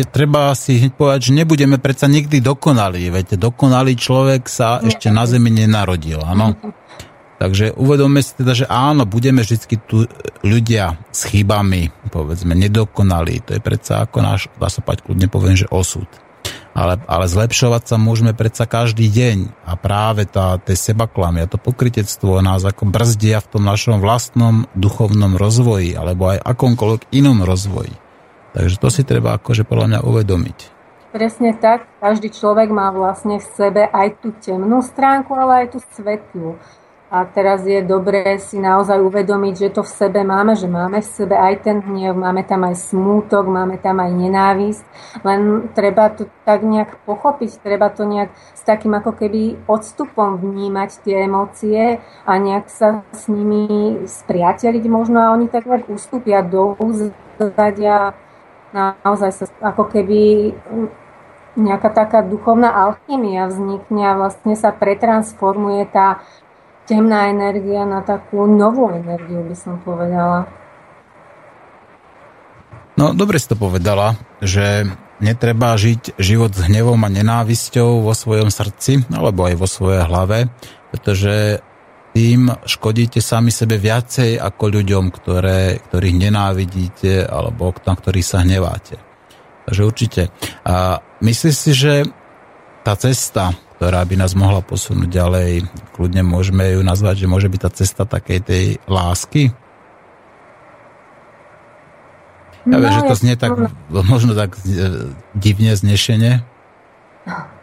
te, 0.00 0.08
treba 0.08 0.56
si 0.56 0.80
hneď 0.80 0.96
povedať, 0.96 1.20
že 1.28 1.36
nebudeme 1.36 1.76
predsa 1.76 2.08
nikdy 2.08 2.40
dokonalí. 2.40 3.12
Veď 3.12 3.36
dokonalý 3.36 4.00
človek 4.00 4.48
sa 4.48 4.80
ešte 4.80 5.12
na 5.12 5.28
Zemi 5.28 5.52
nenarodil, 5.52 6.24
áno? 6.24 6.56
Takže 7.40 7.72
uvedomme 7.72 8.20
si 8.20 8.36
teda, 8.36 8.52
že 8.52 8.66
áno, 8.68 9.08
budeme 9.08 9.40
vždy 9.40 9.56
tu 9.88 10.04
ľudia 10.44 11.00
s 11.08 11.24
chybami, 11.24 11.88
povedzme, 12.12 12.52
nedokonalí. 12.52 13.40
To 13.48 13.56
je 13.56 13.64
predsa 13.64 14.04
ako 14.04 14.18
náš, 14.20 14.52
dá 14.60 14.68
sa 14.68 14.84
pať 14.84 15.04
kľudne 15.08 15.28
poviem, 15.32 15.56
že 15.56 15.64
osud. 15.72 16.04
Ale, 16.76 17.00
ale 17.08 17.26
zlepšovať 17.26 17.82
sa 17.82 17.96
môžeme 17.96 18.36
predsa 18.36 18.68
každý 18.68 19.08
deň. 19.08 19.66
A 19.68 19.74
práve 19.80 20.28
tá, 20.28 20.60
tie 20.60 20.76
a 20.76 21.48
to 21.48 21.56
pokritectvo 21.56 22.44
nás 22.44 22.60
ako 22.60 22.92
brzdia 22.92 23.40
v 23.40 23.50
tom 23.56 23.64
našom 23.64 24.04
vlastnom 24.04 24.68
duchovnom 24.76 25.40
rozvoji 25.40 25.96
alebo 25.96 26.36
aj 26.36 26.44
akomkoľvek 26.44 27.08
inom 27.16 27.42
rozvoji. 27.42 28.09
Takže 28.50 28.76
to 28.82 28.88
si 28.90 29.02
treba 29.06 29.38
akože 29.38 29.62
podľa 29.62 29.86
mňa 29.86 30.00
uvedomiť. 30.06 30.58
Presne 31.10 31.58
tak, 31.58 31.90
každý 31.98 32.30
človek 32.30 32.70
má 32.70 32.94
vlastne 32.94 33.42
v 33.42 33.46
sebe 33.58 33.82
aj 33.82 34.22
tú 34.22 34.30
temnú 34.38 34.78
stránku, 34.78 35.34
ale 35.34 35.66
aj 35.66 35.74
tú 35.74 35.78
svetlú. 35.94 36.54
A 37.10 37.26
teraz 37.26 37.66
je 37.66 37.82
dobré 37.82 38.38
si 38.38 38.62
naozaj 38.62 39.02
uvedomiť, 39.02 39.54
že 39.58 39.74
to 39.74 39.82
v 39.82 39.90
sebe 39.90 40.22
máme, 40.22 40.54
že 40.54 40.70
máme 40.70 41.02
v 41.02 41.10
sebe 41.10 41.34
aj 41.34 41.66
ten 41.66 41.82
hnev, 41.82 42.14
máme 42.14 42.46
tam 42.46 42.62
aj 42.62 42.78
smútok, 42.78 43.50
máme 43.50 43.82
tam 43.82 43.98
aj 43.98 44.14
nenávisť. 44.14 44.84
Len 45.26 45.66
treba 45.74 46.14
to 46.14 46.30
tak 46.46 46.62
nejak 46.62 47.02
pochopiť, 47.02 47.66
treba 47.66 47.90
to 47.90 48.06
nejak 48.06 48.30
s 48.54 48.62
takým 48.62 48.94
ako 48.94 49.18
keby 49.18 49.58
odstupom 49.66 50.38
vnímať 50.38 51.02
tie 51.02 51.26
emócie 51.26 51.98
a 52.22 52.32
nejak 52.38 52.70
sa 52.70 53.02
s 53.10 53.26
nimi 53.26 54.06
spriateliť 54.06 54.86
možno 54.86 55.18
a 55.18 55.34
oni 55.34 55.50
tak 55.50 55.66
nejak 55.66 55.90
ustúpia 55.90 56.46
do 56.46 56.78
úzadia 56.78 58.14
naozaj 58.72 59.30
sa 59.34 59.44
ako 59.60 59.90
keby 59.90 60.52
nejaká 61.58 61.90
taká 61.90 62.22
duchovná 62.22 62.70
alchymia 62.70 63.50
vznikne 63.50 64.02
a 64.06 64.18
vlastne 64.18 64.54
sa 64.54 64.70
pretransformuje 64.70 65.82
tá 65.90 66.22
temná 66.86 67.30
energia 67.30 67.86
na 67.86 68.02
takú 68.02 68.46
novú 68.46 68.90
energiu, 68.90 69.42
by 69.46 69.56
som 69.58 69.78
povedala. 69.82 70.46
No, 72.98 73.14
dobre 73.14 73.38
si 73.38 73.48
to 73.48 73.56
povedala, 73.56 74.18
že 74.42 74.84
netreba 75.22 75.78
žiť 75.78 76.18
život 76.18 76.52
s 76.52 76.66
hnevom 76.66 76.98
a 77.00 77.08
nenávisťou 77.12 78.02
vo 78.02 78.12
svojom 78.12 78.50
srdci, 78.50 79.06
alebo 79.14 79.46
aj 79.46 79.54
vo 79.56 79.68
svojej 79.70 80.02
hlave, 80.04 80.50
pretože 80.90 81.62
tým 82.10 82.50
škodíte 82.66 83.22
sami 83.22 83.54
sebe 83.54 83.78
viacej 83.78 84.34
ako 84.34 84.64
ľuďom, 84.80 85.04
ktoré, 85.14 85.78
ktorých 85.90 86.16
nenávidíte 86.18 87.22
alebo 87.22 87.70
na 87.86 87.94
ktorých 87.94 88.26
sa 88.26 88.42
hneváte. 88.42 88.98
Takže 89.70 89.82
určite. 89.86 90.22
A 90.66 90.98
myslíš 91.22 91.54
si, 91.54 91.72
že 91.72 91.92
tá 92.82 92.98
cesta, 92.98 93.54
ktorá 93.78 94.02
by 94.02 94.14
nás 94.18 94.34
mohla 94.34 94.58
posunúť 94.58 95.06
ďalej, 95.06 95.50
kľudne 95.94 96.26
môžeme 96.26 96.74
ju 96.74 96.82
nazvať, 96.82 97.22
že 97.22 97.30
môže 97.30 97.46
byť 97.46 97.60
tá 97.62 97.70
cesta 97.70 98.02
takej 98.02 98.38
tej 98.42 98.64
lásky? 98.90 99.54
Ja 102.68 102.76
no, 102.76 102.82
viem, 102.82 102.92
že 102.92 103.08
to 103.08 103.16
znie 103.16 103.34
tak, 103.40 103.56
možno 103.88 104.36
tak 104.36 104.58
e, 104.68 105.14
divne 105.32 105.72
znešene. 105.78 106.42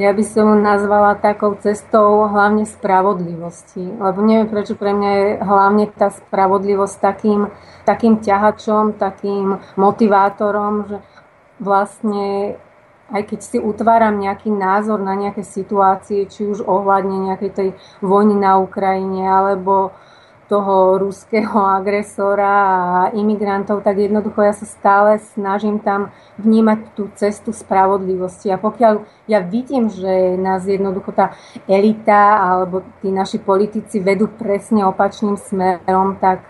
Ja 0.00 0.16
by 0.16 0.24
som 0.24 0.64
nazvala 0.64 1.12
takou 1.12 1.60
cestou 1.60 2.24
hlavne 2.24 2.64
spravodlivosti. 2.64 3.84
Lebo 4.00 4.24
neviem, 4.24 4.48
prečo 4.48 4.72
pre 4.72 4.96
mňa 4.96 5.10
je 5.12 5.28
hlavne 5.44 5.84
tá 5.92 6.08
spravodlivosť 6.08 6.96
takým, 6.96 7.52
takým 7.84 8.16
ťahačom, 8.24 8.96
takým 8.96 9.60
motivátorom, 9.76 10.88
že 10.88 10.96
vlastne 11.60 12.56
aj 13.12 13.28
keď 13.28 13.40
si 13.44 13.58
utváram 13.60 14.16
nejaký 14.16 14.48
názor 14.48 15.04
na 15.04 15.12
nejaké 15.12 15.44
situácie, 15.44 16.24
či 16.32 16.48
už 16.48 16.64
ohľadne 16.64 17.28
nejakej 17.28 17.50
tej 17.52 17.68
vojny 18.00 18.40
na 18.40 18.56
Ukrajine, 18.56 19.28
alebo 19.28 19.92
toho 20.50 20.98
ruského 20.98 21.62
agresora 21.62 22.50
a 22.50 23.14
imigrantov, 23.14 23.86
tak 23.86 24.02
jednoducho 24.02 24.42
ja 24.42 24.50
sa 24.50 24.66
stále 24.66 25.22
snažím 25.30 25.78
tam 25.78 26.10
vnímať 26.42 26.90
tú 26.98 27.06
cestu 27.14 27.54
spravodlivosti. 27.54 28.50
A 28.50 28.58
pokiaľ 28.58 29.06
ja 29.30 29.38
vidím, 29.38 29.86
že 29.86 30.34
nás 30.34 30.66
jednoducho 30.66 31.14
tá 31.14 31.38
elita 31.70 32.42
alebo 32.42 32.82
tí 32.98 33.14
naši 33.14 33.38
politici 33.38 34.02
vedú 34.02 34.26
presne 34.26 34.82
opačným 34.90 35.38
smerom, 35.38 36.18
tak 36.18 36.42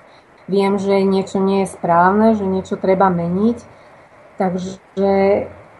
viem, 0.49 0.81
že 0.81 1.05
niečo 1.05 1.37
nie 1.37 1.69
je 1.69 1.77
správne, 1.77 2.33
že 2.33 2.49
niečo 2.49 2.81
treba 2.81 3.13
meniť. 3.13 3.59
Takže 4.41 5.13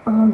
hm, 0.05 0.33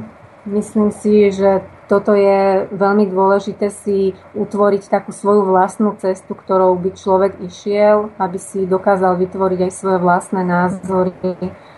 myslím 0.51 0.91
si, 0.91 1.31
že 1.31 1.63
toto 1.87 2.19
je 2.19 2.67
veľmi 2.75 3.07
dôležité 3.07 3.71
si 3.71 4.11
utvoriť 4.35 4.91
takú 4.91 5.15
svoju 5.15 5.47
vlastnú 5.47 5.95
cestu, 6.03 6.35
ktorou 6.35 6.75
by 6.83 6.91
človek 6.99 7.39
išiel, 7.47 8.11
aby 8.19 8.39
si 8.43 8.67
dokázal 8.67 9.15
vytvoriť 9.23 9.71
aj 9.71 9.73
svoje 9.73 9.99
vlastné 10.03 10.43
názory 10.43 11.15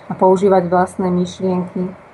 a 0.09 0.13
používať 0.17 0.73
vlastné 0.73 1.13
myšlienky. 1.13 2.09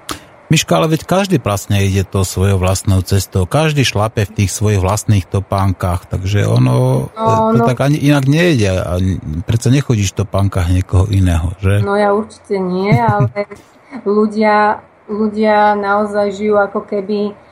Miška, 0.53 0.77
ale 0.77 0.93
veď 0.93 1.09
každý 1.09 1.37
vlastne 1.41 1.81
ide 1.81 2.05
to 2.05 2.21
svojou 2.21 2.61
vlastnou 2.61 3.01
cestou. 3.01 3.49
Každý 3.49 3.81
šlape 3.81 4.29
v 4.29 4.45
tých 4.45 4.51
svojich 4.53 4.77
vlastných 4.77 5.25
topánkach, 5.25 6.05
takže 6.05 6.45
ono 6.45 7.09
no, 7.11 7.57
to 7.57 7.65
no. 7.65 7.66
tak 7.66 7.81
ani 7.81 7.97
inak 7.97 8.29
nejde. 8.29 8.77
Predsa 9.49 9.73
nechodíš 9.73 10.12
v 10.12 10.27
topánkach 10.27 10.69
niekoho 10.69 11.09
iného, 11.09 11.57
že? 11.65 11.81
No 11.81 11.97
ja 11.97 12.12
určite 12.12 12.61
nie, 12.61 12.93
ale 12.93 13.49
ľudia, 14.05 14.85
ľudia 15.09 15.81
naozaj 15.81 16.37
žijú 16.37 16.61
ako 16.61 16.93
keby 16.93 17.44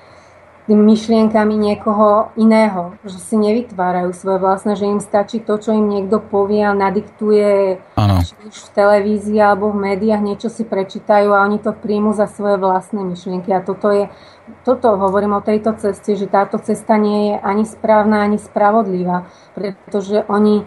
tými 0.73 0.97
myšlienkami 0.97 1.53
niekoho 1.53 2.33
iného, 2.41 2.97
že 3.05 3.21
si 3.21 3.37
nevytvárajú 3.37 4.17
svoje 4.17 4.41
vlastné, 4.41 4.73
že 4.73 4.89
im 4.89 5.05
stačí 5.05 5.45
to, 5.45 5.61
čo 5.61 5.77
im 5.77 5.85
niekto 5.85 6.17
povie 6.17 6.65
a 6.65 6.73
nadiktuje 6.73 7.77
ano. 8.01 8.25
v 8.25 8.69
televízii 8.73 9.37
alebo 9.37 9.69
v 9.69 9.93
médiách, 9.93 10.25
niečo 10.25 10.49
si 10.49 10.65
prečítajú 10.65 11.29
a 11.29 11.45
oni 11.45 11.61
to 11.61 11.77
príjmu 11.77 12.17
za 12.17 12.25
svoje 12.25 12.57
vlastné 12.57 13.05
myšlienky. 13.05 13.53
A 13.53 13.61
toto 13.61 13.93
je, 13.93 14.09
toto 14.65 14.97
hovorím 14.97 15.37
o 15.37 15.45
tejto 15.45 15.77
ceste, 15.77 16.17
že 16.17 16.25
táto 16.25 16.57
cesta 16.57 16.97
nie 16.97 17.37
je 17.37 17.37
ani 17.45 17.69
správna, 17.69 18.25
ani 18.25 18.41
spravodlivá, 18.41 19.29
pretože 19.53 20.25
oni 20.25 20.65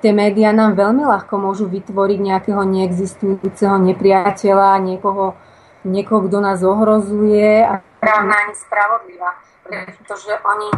tie 0.00 0.16
médiá 0.16 0.56
nám 0.56 0.80
veľmi 0.80 1.04
ľahko 1.04 1.36
môžu 1.36 1.68
vytvoriť 1.68 2.18
nejakého 2.24 2.64
neexistujúceho 2.64 3.76
nepriateľa, 3.76 4.80
niekoho, 4.80 5.36
niekoho, 5.84 6.24
kto 6.24 6.40
nás 6.40 6.64
ohrozuje 6.64 7.68
a 7.68 7.84
správna 8.02 8.34
ani 8.34 8.54
spravodlivá, 8.58 9.30
pretože 9.70 10.34
oni 10.42 10.68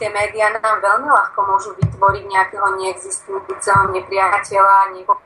tie 0.00 0.08
médiá 0.08 0.48
nám 0.56 0.80
veľmi 0.80 1.12
ľahko 1.12 1.38
môžu 1.44 1.76
vytvoriť 1.76 2.24
nejakého 2.24 2.68
neexistujúceho 2.80 3.92
nepriateľa, 3.92 4.96
niekoho 4.96 5.20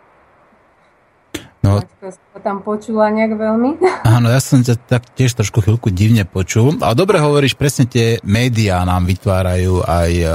No, 1.65 1.81
to 1.81 2.39
tam 2.45 2.61
počula 2.61 3.09
nejak 3.09 3.41
veľmi. 3.41 3.81
Áno, 4.21 4.29
ja 4.29 4.37
som 4.37 4.61
ťa 4.61 4.85
tak 4.85 5.09
tiež 5.17 5.33
trošku 5.33 5.65
chvíľku 5.65 5.89
divne 5.89 6.29
počul. 6.29 6.77
Ale 6.77 6.93
dobre 6.93 7.17
hovoríš, 7.17 7.57
presne 7.57 7.89
tie 7.89 8.21
médiá 8.21 8.85
nám 8.85 9.09
vytvárajú 9.09 9.81
aj 9.81 10.11
e, 10.13 10.27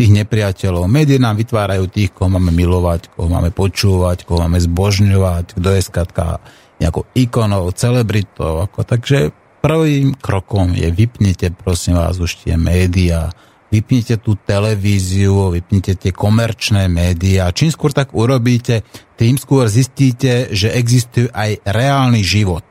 tých 0.00 0.10
nepriateľov. 0.24 0.88
Médiá 0.88 1.20
nám 1.20 1.36
vytvárajú 1.36 1.84
tých, 1.92 2.16
koho 2.16 2.32
máme 2.32 2.48
milovať, 2.48 3.12
koho 3.12 3.28
máme 3.28 3.52
počúvať, 3.52 4.24
koho 4.24 4.40
máme 4.40 4.56
zbožňovať, 4.56 5.52
kto 5.52 5.68
je 5.68 5.82
skatka 5.84 6.40
nejakou 6.80 7.04
ikonou, 7.12 7.68
celebritou. 7.76 8.64
Ako, 8.64 8.88
takže 8.88 9.36
prvým 9.64 10.12
krokom 10.20 10.76
je 10.76 10.92
vypnite 10.92 11.56
prosím 11.56 11.96
vás 11.96 12.20
už 12.20 12.44
tie 12.44 12.60
médiá, 12.60 13.32
vypnite 13.72 14.20
tú 14.20 14.36
televíziu, 14.36 15.48
vypnite 15.48 15.96
tie 15.96 16.12
komerčné 16.12 16.92
médiá. 16.92 17.48
Čím 17.48 17.72
skôr 17.72 17.96
tak 17.96 18.12
urobíte, 18.12 18.84
tým 19.16 19.40
skôr 19.40 19.72
zistíte, 19.72 20.52
že 20.52 20.68
existuje 20.68 21.32
aj 21.32 21.64
reálny 21.64 22.20
život. 22.20 22.62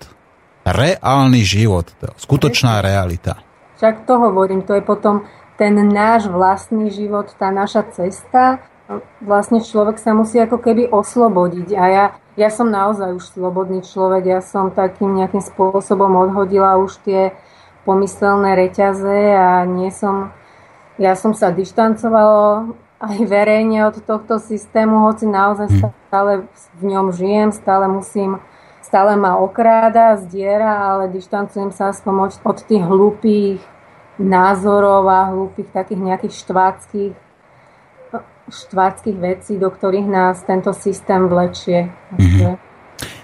Reálny 0.63 1.41
život, 1.41 1.89
to 1.97 2.13
skutočná 2.13 2.85
realita. 2.85 3.41
Však 3.81 4.05
to 4.05 4.13
hovorím, 4.15 4.61
to 4.61 4.77
je 4.77 4.83
potom 4.85 5.25
ten 5.57 5.73
náš 5.89 6.29
vlastný 6.29 6.93
život, 6.93 7.33
tá 7.35 7.49
naša 7.49 7.89
cesta. 7.89 8.61
Vlastne 9.23 9.63
človek 9.63 9.95
sa 9.95 10.11
musí 10.11 10.37
ako 10.39 10.59
keby 10.59 10.91
oslobodiť. 10.91 11.69
A 11.75 11.83
ja 11.87 12.05
ja 12.33 12.49
som 12.49 12.73
naozaj 12.73 13.13
už 13.13 13.37
slobodný 13.37 13.85
človek, 13.85 14.25
ja 14.25 14.41
som 14.41 14.73
takým 14.73 15.13
nejakým 15.13 15.41
spôsobom 15.41 16.17
odhodila 16.17 16.81
už 16.81 16.97
tie 17.05 17.37
pomyselné 17.85 18.57
reťaze 18.57 19.37
a 19.37 19.61
nie 19.69 19.93
som, 19.93 20.33
ja 20.97 21.13
som 21.13 21.37
sa 21.37 21.53
dištancovala 21.53 22.73
aj 23.03 23.17
verejne 23.27 23.85
od 23.91 24.01
tohto 24.01 24.39
systému, 24.41 25.05
hoci 25.05 25.29
naozaj 25.29 25.67
hm. 25.69 25.79
stále 26.09 26.33
v 26.79 26.83
ňom 26.89 27.13
žijem, 27.13 27.49
stále 27.53 27.85
musím, 27.85 28.41
stále 28.81 29.13
ma 29.13 29.37
okráda, 29.37 30.17
zdiera, 30.17 30.89
ale 30.89 31.13
dištancujem 31.13 31.69
sa 31.69 31.93
aspoň 31.93 32.33
od 32.41 32.57
tých 32.65 32.81
hlúpých 32.81 33.61
názorov 34.17 35.05
a 35.05 35.29
hlúpých 35.29 35.69
takých 35.69 36.01
nejakých 36.01 36.33
štváckých 36.33 37.13
štváckých 38.49 39.17
vecí, 39.19 39.53
do 39.55 39.71
ktorých 39.71 40.07
nás 40.07 40.43
tento 40.43 40.75
systém 40.75 41.27
vlečie. 41.31 41.87
Mm-hmm. 42.15 42.73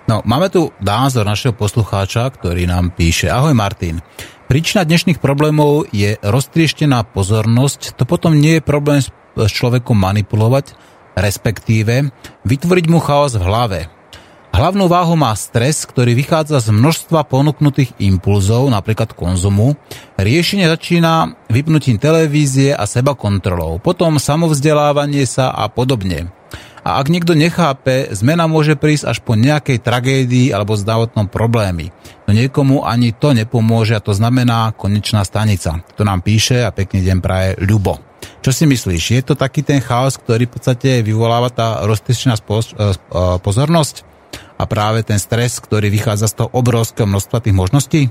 No, 0.10 0.26
máme 0.26 0.50
tu 0.50 0.74
názor 0.82 1.28
našeho 1.28 1.54
poslucháča, 1.54 2.26
ktorý 2.34 2.66
nám 2.66 2.96
píše. 2.96 3.30
Ahoj 3.30 3.54
Martin. 3.54 4.02
Príčina 4.50 4.82
dnešných 4.82 5.22
problémov 5.22 5.86
je 5.94 6.18
roztrieštená 6.26 7.06
pozornosť. 7.14 7.94
To 8.02 8.10
potom 8.10 8.34
nie 8.34 8.58
je 8.58 8.66
problém 8.66 8.98
s 9.06 9.52
človekom 9.54 9.94
manipulovať, 9.94 10.74
respektíve 11.14 12.10
vytvoriť 12.50 12.86
mu 12.90 12.98
chaos 12.98 13.38
v 13.38 13.46
hlave. 13.46 13.99
Hlavnú 14.50 14.90
váhu 14.90 15.14
má 15.14 15.30
stres, 15.38 15.86
ktorý 15.86 16.18
vychádza 16.18 16.58
z 16.58 16.74
množstva 16.74 17.22
ponúknutých 17.30 17.94
impulzov, 18.02 18.66
napríklad 18.74 19.14
konzumu. 19.14 19.78
Riešenie 20.18 20.66
začína 20.66 21.38
vypnutím 21.54 22.02
televízie 22.02 22.74
a 22.74 22.90
seba 22.90 23.14
kontrolou, 23.14 23.78
potom 23.78 24.18
samovzdelávanie 24.18 25.30
sa 25.30 25.54
a 25.54 25.70
podobne. 25.70 26.34
A 26.82 26.98
ak 26.98 27.14
niekto 27.14 27.38
nechápe, 27.38 28.10
zmena 28.10 28.50
môže 28.50 28.74
prísť 28.74 29.14
až 29.14 29.18
po 29.22 29.38
nejakej 29.38 29.86
tragédii 29.86 30.50
alebo 30.50 30.74
zdravotnom 30.74 31.30
problémy. 31.30 31.94
No 32.26 32.34
niekomu 32.34 32.82
ani 32.88 33.14
to 33.14 33.38
nepomôže 33.38 33.94
a 33.94 34.02
to 34.02 34.18
znamená 34.18 34.74
konečná 34.74 35.22
stanica. 35.28 35.86
To 36.00 36.08
nám 36.08 36.26
píše 36.26 36.66
a 36.66 36.74
pekný 36.74 37.06
deň 37.06 37.18
praje 37.22 37.50
Ľubo. 37.62 38.02
Čo 38.40 38.56
si 38.56 38.64
myslíš? 38.66 39.04
Je 39.20 39.24
to 39.24 39.36
taký 39.36 39.62
ten 39.62 39.84
chaos, 39.84 40.16
ktorý 40.16 40.48
v 40.48 40.54
podstate 40.56 41.04
vyvoláva 41.04 41.52
tá 41.52 41.84
roztečná 41.84 42.40
e, 42.40 42.44
pozornosť? 43.44 44.10
A 44.60 44.64
práve 44.68 45.08
ten 45.08 45.18
stres, 45.18 45.58
ktorý 45.64 45.88
vychádza 45.88 46.28
z 46.28 46.44
toho 46.44 46.50
obrovského 46.52 47.08
množstva 47.08 47.40
tých 47.40 47.56
možností? 47.56 48.02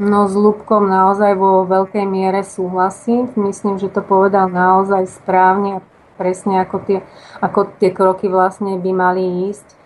No 0.00 0.26
s 0.26 0.34
Lubkom 0.34 0.88
naozaj 0.88 1.36
vo 1.36 1.68
veľkej 1.68 2.08
miere 2.08 2.40
súhlasím. 2.42 3.28
Myslím, 3.36 3.76
že 3.76 3.92
to 3.92 4.00
povedal 4.00 4.48
naozaj 4.48 5.04
správne 5.06 5.78
a 5.78 5.84
presne 6.16 6.64
ako 6.64 6.76
tie, 6.82 6.98
ako 7.44 7.68
tie 7.76 7.92
kroky 7.92 8.26
vlastne 8.26 8.80
by 8.80 8.90
mali 8.90 9.52
ísť. 9.52 9.81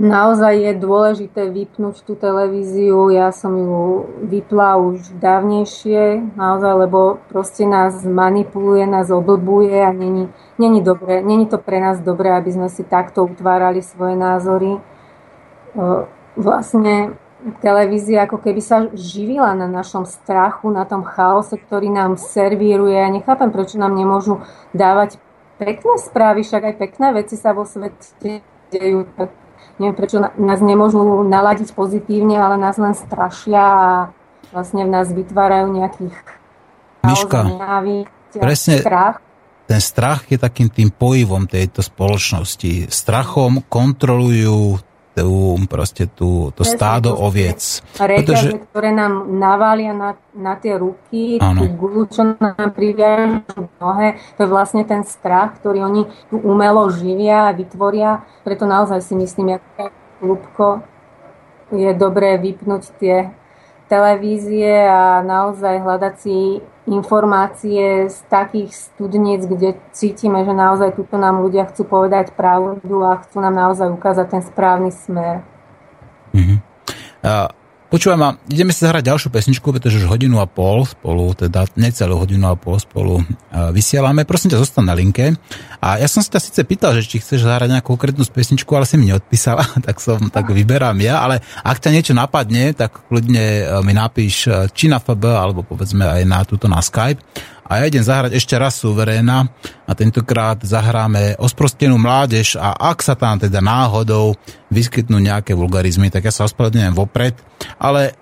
Naozaj 0.00 0.54
je 0.56 0.72
dôležité 0.72 1.52
vypnúť 1.52 2.00
tú 2.00 2.16
televíziu. 2.16 3.12
Ja 3.12 3.28
som 3.28 3.52
ju 3.52 4.08
vypla 4.24 4.80
už 4.80 5.20
dávnejšie, 5.20 6.32
naozaj, 6.32 6.72
lebo 6.88 7.20
proste 7.28 7.68
nás 7.68 8.00
manipuluje, 8.08 8.88
nás 8.88 9.12
oblbuje 9.12 9.84
a 9.84 9.92
není, 9.92 10.32
není, 10.56 10.80
dobré, 10.80 11.20
není 11.20 11.44
to 11.44 11.60
pre 11.60 11.76
nás 11.76 12.00
dobré, 12.00 12.32
aby 12.32 12.56
sme 12.56 12.68
si 12.72 12.88
takto 12.88 13.28
utvárali 13.28 13.84
svoje 13.84 14.16
názory. 14.16 14.80
Vlastne 16.40 17.20
televízia 17.60 18.24
ako 18.24 18.40
keby 18.40 18.60
sa 18.64 18.88
živila 18.96 19.52
na 19.52 19.68
našom 19.68 20.08
strachu, 20.08 20.72
na 20.72 20.88
tom 20.88 21.04
chaose, 21.04 21.60
ktorý 21.60 21.92
nám 21.92 22.16
servíruje. 22.16 22.96
Ja 22.96 23.12
nechápem, 23.12 23.52
prečo 23.52 23.76
nám 23.76 23.92
nemôžu 23.92 24.40
dávať 24.72 25.20
pekné 25.60 26.00
správy, 26.00 26.40
však 26.48 26.62
aj 26.64 26.74
pekné 26.80 27.12
veci 27.12 27.36
sa 27.36 27.52
vo 27.52 27.68
svete 27.68 28.40
dejú. 28.74 28.98
Neviem, 29.78 29.94
prečo 29.94 30.22
nás 30.22 30.60
nemôžu 30.62 31.26
naladiť 31.26 31.74
pozitívne, 31.74 32.38
ale 32.38 32.58
nás 32.58 32.78
len 32.78 32.94
strašia 32.94 33.62
a 33.62 33.86
vlastne 34.54 34.86
v 34.86 34.90
nás 34.90 35.10
vytvárajú 35.10 35.66
nejakých 35.74 36.14
Miška, 37.04 37.40
presne, 38.38 38.80
strach. 38.80 39.18
ten 39.66 39.80
strach 39.82 40.24
je 40.30 40.38
takým 40.38 40.70
tým 40.70 40.94
pojivom 40.94 41.44
tejto 41.50 41.82
spoločnosti. 41.84 42.88
Strachom 42.88 43.66
kontrolujú 43.66 44.78
tú, 45.14 45.54
proste 45.70 46.10
tú, 46.10 46.50
to 46.52 46.66
Presne, 46.66 46.74
stádo 46.74 47.14
to 47.14 47.22
oviec. 47.22 47.80
Reťaže, 47.94 48.18
pretože... 48.18 48.48
ktoré 48.70 48.90
nám 48.90 49.30
navália 49.30 49.94
na, 49.94 50.18
na 50.34 50.58
tie 50.58 50.74
ruky, 50.74 51.38
ano. 51.38 51.62
tú 51.62 51.64
gulu, 51.78 52.10
čo 52.10 52.34
nám 52.34 52.74
priviažu 52.74 53.70
nohe, 53.78 54.18
to 54.34 54.44
je 54.44 54.48
vlastne 54.50 54.82
ten 54.82 55.06
strach, 55.06 55.54
ktorý 55.62 55.86
oni 55.86 56.02
tu 56.28 56.42
umelo 56.42 56.90
živia 56.90 57.48
a 57.48 57.56
vytvoria. 57.56 58.26
Preto 58.42 58.66
naozaj 58.66 59.00
si 59.00 59.14
myslím, 59.14 59.62
ako 59.62 59.94
ľubko 60.18 60.66
je 61.70 61.90
dobré 61.94 62.36
vypnúť 62.36 62.82
tie 62.98 63.30
televízie 63.94 64.90
a 64.90 65.22
naozaj 65.22 65.86
hľadať 65.86 66.14
si 66.18 66.58
informácie 66.90 68.10
z 68.10 68.18
takých 68.26 68.74
studníc, 68.74 69.46
kde 69.46 69.78
cítime, 69.94 70.42
že 70.42 70.50
naozaj 70.50 70.98
tuto 70.98 71.14
nám 71.14 71.40
ľudia 71.46 71.70
chcú 71.70 71.86
povedať 71.86 72.34
pravdu 72.34 73.06
a 73.06 73.22
chcú 73.22 73.38
nám 73.38 73.54
naozaj 73.54 73.88
ukázať 73.94 74.26
ten 74.34 74.42
správny 74.42 74.90
smer. 74.90 75.46
Mm-hmm. 76.34 76.58
Uh, 77.22 77.48
Počúvaj 77.94 78.18
ma, 78.18 78.34
ideme 78.50 78.74
si 78.74 78.82
zahrať 78.82 79.06
ďalšiu 79.06 79.30
pesničku, 79.30 79.70
pretože 79.70 80.02
už 80.02 80.10
hodinu 80.10 80.42
a 80.42 80.50
pol 80.50 80.82
spolu, 80.82 81.30
teda 81.30 81.62
necelú 81.78 82.18
hodinu 82.18 82.50
a 82.50 82.58
pol 82.58 82.74
spolu 82.82 83.22
vysielame. 83.70 84.26
Prosím 84.26 84.50
ťa, 84.50 84.66
zostan 84.66 84.90
na 84.90 84.98
linke. 84.98 85.38
A 85.84 86.00
ja 86.00 86.08
som 86.08 86.24
si 86.24 86.32
ťa 86.32 86.40
síce 86.40 86.60
pýtal, 86.64 86.96
že 86.96 87.04
či 87.04 87.20
chceš 87.20 87.44
zahrať 87.44 87.68
nejakú 87.68 87.92
konkrétnu 87.92 88.24
pesničku, 88.24 88.72
ale 88.72 88.88
si 88.88 88.96
mi 88.96 89.12
neodpísala, 89.12 89.68
tak 89.86 90.00
som 90.00 90.32
tak 90.32 90.48
vyberám 90.48 90.96
ja. 91.04 91.20
Ale 91.20 91.44
ak 91.60 91.76
ťa 91.76 91.92
niečo 91.92 92.16
napadne, 92.16 92.72
tak 92.72 93.04
kľudne 93.12 93.44
e, 93.44 93.64
mi 93.84 93.92
napíš 93.92 94.48
e, 94.48 94.72
či 94.72 94.88
na 94.88 94.96
FB, 94.96 95.20
alebo 95.28 95.60
povedzme 95.60 96.08
aj 96.08 96.22
na 96.24 96.40
túto 96.48 96.72
na 96.72 96.80
Skype 96.80 97.20
a 97.64 97.80
ja 97.80 97.88
idem 97.88 98.04
zahrať 98.04 98.36
ešte 98.36 98.54
raz 98.60 98.76
suveréna 98.76 99.48
a 99.88 99.92
tentokrát 99.96 100.60
zahráme 100.60 101.36
osprostenú 101.40 101.96
mládež 101.96 102.60
a 102.60 102.76
ak 102.76 103.00
sa 103.00 103.16
tam 103.16 103.40
teda 103.40 103.64
náhodou 103.64 104.36
vyskytnú 104.68 105.16
nejaké 105.16 105.56
vulgarizmy, 105.56 106.12
tak 106.12 106.28
ja 106.28 106.32
sa 106.32 106.44
ospravedlňujem 106.44 106.94
vopred, 106.96 107.34
ale 107.80 108.12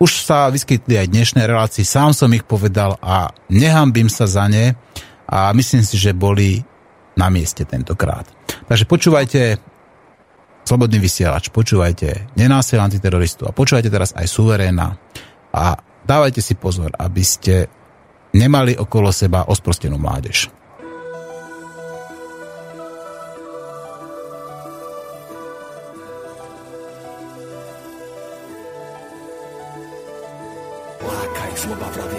už 0.00 0.24
sa 0.24 0.52
vyskytli 0.52 1.00
aj 1.00 1.12
dnešné 1.12 1.44
relácie, 1.48 1.84
sám 1.84 2.12
som 2.12 2.28
ich 2.32 2.44
povedal 2.44 3.00
a 3.00 3.32
nehambím 3.48 4.12
sa 4.12 4.28
za 4.28 4.48
ne 4.48 4.76
a 5.24 5.52
myslím 5.56 5.80
si, 5.80 5.96
že 5.96 6.12
boli 6.12 6.64
na 7.20 7.28
mieste 7.28 7.68
tentokrát. 7.68 8.24
Takže 8.64 8.88
počúvajte 8.88 9.60
Slobodný 10.64 11.02
vysielač, 11.02 11.52
počúvajte 11.52 12.32
Nenásil 12.36 12.80
antiteroristu 12.80 13.44
a 13.44 13.52
počúvajte 13.52 13.92
teraz 13.92 14.16
aj 14.16 14.24
Suveréna 14.24 14.96
a 15.52 15.76
dávajte 16.06 16.40
si 16.40 16.56
pozor, 16.56 16.94
aby 16.96 17.20
ste 17.26 17.66
nemali 18.32 18.78
okolo 18.78 19.10
seba 19.10 19.44
osprostenú 19.50 19.98
mládež. 19.98 20.48
Lákaj, 31.00 31.52
vravia, 31.66 32.09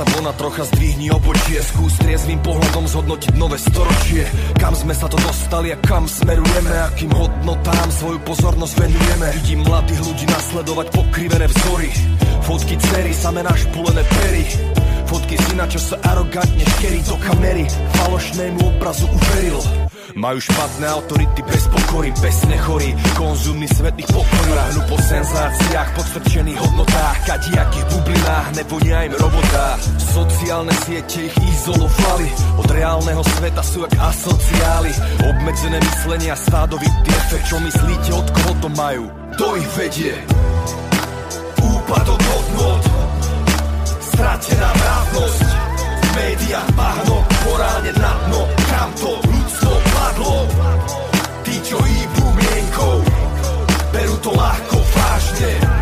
sa 0.00 0.16
von 0.16 0.24
a 0.24 0.32
trocha 0.32 0.64
zdvihni 0.64 1.12
obočie 1.12 1.60
Skús 1.60 2.00
triezvým 2.00 2.40
pohľadom 2.40 2.88
zhodnotiť 2.88 3.36
nové 3.36 3.60
storočie. 3.60 4.24
Kam 4.56 4.72
sme 4.72 4.96
sa 4.96 5.12
to 5.12 5.20
dostali 5.20 5.76
a 5.76 5.76
kam 5.76 6.08
smerujeme? 6.08 6.72
Akým 6.88 7.12
hodnotám 7.12 7.88
svoju 7.92 8.16
pozornosť 8.24 8.74
venujeme? 8.80 9.28
Vidím 9.44 9.60
mladých 9.60 10.00
ľudí 10.00 10.24
nasledovať 10.24 10.86
pokrivené 10.96 11.46
vzory. 11.52 11.90
Fotky 12.48 12.80
cery, 12.80 13.12
samé 13.12 13.44
našpulené 13.44 14.00
pery. 14.08 14.44
Fotky 15.04 15.36
syna, 15.36 15.68
čo 15.68 15.76
sa 15.76 16.00
arogantne 16.00 16.64
škerí 16.64 17.04
do 17.04 17.16
kamery. 17.20 17.68
Falošnému 18.00 18.60
obrazu 18.72 19.04
uveril 19.04 19.89
majú 20.16 20.38
špatné 20.42 20.86
autority 20.90 21.40
bez 21.46 21.68
pokory, 21.70 22.10
bez 22.18 22.36
nechorí 22.48 22.90
Konzumný 23.14 23.68
svet 23.70 23.94
ich 24.00 24.08
pokorí 24.08 24.50
Ráhnu 24.50 24.82
po 24.90 24.96
senzáciách, 24.98 25.88
podstrčených 25.94 26.58
hodnotách 26.58 27.16
Kadiakých 27.26 27.86
bublinách, 27.94 28.46
nevonia 28.56 28.98
im 29.06 29.14
robotá 29.14 29.78
Sociálne 30.00 30.74
siete 30.82 31.30
ich 31.30 31.36
izolovali 31.38 32.28
Od 32.58 32.68
reálneho 32.70 33.22
sveta 33.22 33.62
sú 33.62 33.86
jak 33.86 33.94
asociály. 34.00 34.92
Obmedzené 35.30 35.78
myslenia, 35.78 36.34
stádový 36.34 36.88
efekt 37.06 37.46
Čo 37.46 37.56
myslíte, 37.62 38.10
od 38.16 38.28
koho 38.34 38.52
to 38.58 38.68
majú? 38.74 39.04
To 39.38 39.46
ich 39.54 39.68
vedie? 39.78 40.14
Úpadok 41.60 42.20
hodnot 42.20 42.82
Stratená 44.00 44.68
mravnosť. 44.74 45.48
Médiách 46.10 46.70
bahno, 46.74 47.22
morálne 47.46 47.92
na 47.94 48.12
dno 48.26 48.42
Kam 48.66 48.90
to 48.98 49.29
padlo 50.20 50.46
Tí, 51.44 51.54
čo 51.64 51.78
hýbu 51.80 52.24
mienkou 52.36 52.96
Berú 53.90 54.16
to 54.20 54.30
ľahko 54.36 54.76
vážne 54.92 55.79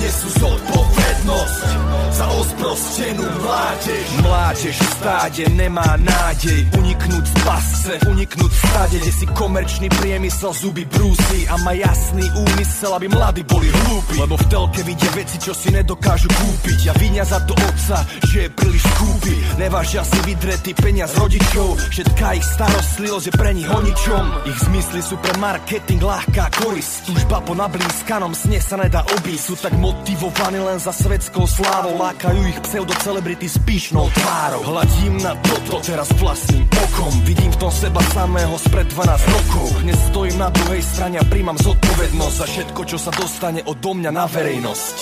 nesú 0.00 0.28
zodpovednosť. 0.40 1.68
Za 2.16 2.26
osprostenú 2.32 3.26
mládež. 3.44 4.06
Mládež 4.24 4.76
v 4.80 4.88
stáde 4.96 5.44
nemá 5.52 6.00
nádej. 6.00 6.64
Uniknúť 6.80 7.24
z 7.28 7.34
pasce, 7.44 7.92
uniknúť 8.08 8.52
v 8.52 8.60
stáde 8.72 8.96
Kde 8.96 9.12
si 9.12 9.26
komerčný 9.36 9.88
priemysel 9.92 10.56
zuby 10.56 10.88
brúsi 10.88 11.44
A 11.50 11.60
má 11.60 11.76
jasný 11.76 12.24
úmysel, 12.32 12.96
aby 12.96 13.06
mladí 13.12 13.42
boli 13.44 13.68
hlúpi. 13.68 14.16
Lebo 14.16 14.40
v 14.40 14.44
telke 14.48 14.80
vidia 14.80 15.12
veci, 15.12 15.36
čo 15.36 15.52
si 15.52 15.68
nedokážu 15.68 16.32
kúpiť. 16.32 16.88
A 16.88 16.94
vinia 16.96 17.24
za 17.28 17.42
to 17.44 17.52
otca, 17.52 18.00
že 18.24 18.48
je 18.48 18.50
príliš 18.52 18.84
kúpi 18.96 19.36
Nevážia 19.56 20.04
si 20.04 20.20
vydretý 20.20 20.76
peniaz 20.76 21.16
rodičov. 21.16 21.80
Všetká 21.88 22.36
ich 22.36 22.44
starostlivosť 22.44 23.24
je 23.24 23.32
pre 23.32 23.56
nich 23.56 23.64
o 23.64 23.80
ničom 23.80 24.24
Ich 24.44 24.58
zmysly 24.68 25.00
sú 25.00 25.16
pre 25.16 25.32
marketing 25.40 26.04
ľahká 26.04 26.52
korist. 26.60 27.08
Túžba 27.08 27.40
po 27.40 27.56
nablískanom 27.56 28.36
sne 28.36 28.60
sa 28.60 28.76
nedá 28.76 29.00
obísť. 29.16 29.44
Sú 29.48 29.54
tak 29.56 29.72
motivovaní 29.86 30.58
len 30.58 30.78
za 30.82 30.90
svetskou 30.90 31.46
slávou. 31.46 31.94
Lákajú 31.94 32.40
ich 32.50 32.58
pseudocelebrity 32.66 33.46
s 33.46 33.56
píšnou 33.62 34.10
tvárou. 34.10 34.66
Hladím 34.66 35.22
na 35.22 35.38
toto 35.46 35.78
teraz 35.86 36.10
vlastným 36.18 36.66
okom. 36.66 37.12
Vidím 37.22 37.54
v 37.54 37.60
tom 37.62 37.70
seba 37.70 38.02
samého 38.10 38.58
spred 38.58 38.90
12 38.90 39.34
rokov. 39.34 39.66
Dnes 39.86 39.98
stojím 40.10 40.36
na 40.42 40.50
druhej 40.50 40.82
strane 40.82 41.16
a 41.22 41.24
príjmam 41.24 41.58
zodpovednosť 41.58 42.36
Za 42.36 42.46
všetko, 42.50 42.80
čo 42.82 42.98
sa 42.98 43.10
dostane 43.14 43.60
odo 43.62 43.90
mňa 43.94 44.10
na 44.10 44.26
verejnosť. 44.26 44.96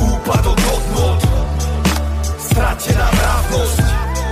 Úpadok 0.00 0.58
hodnot 0.58 1.20
Stratená 2.40 3.06
mravnosť 3.08 3.78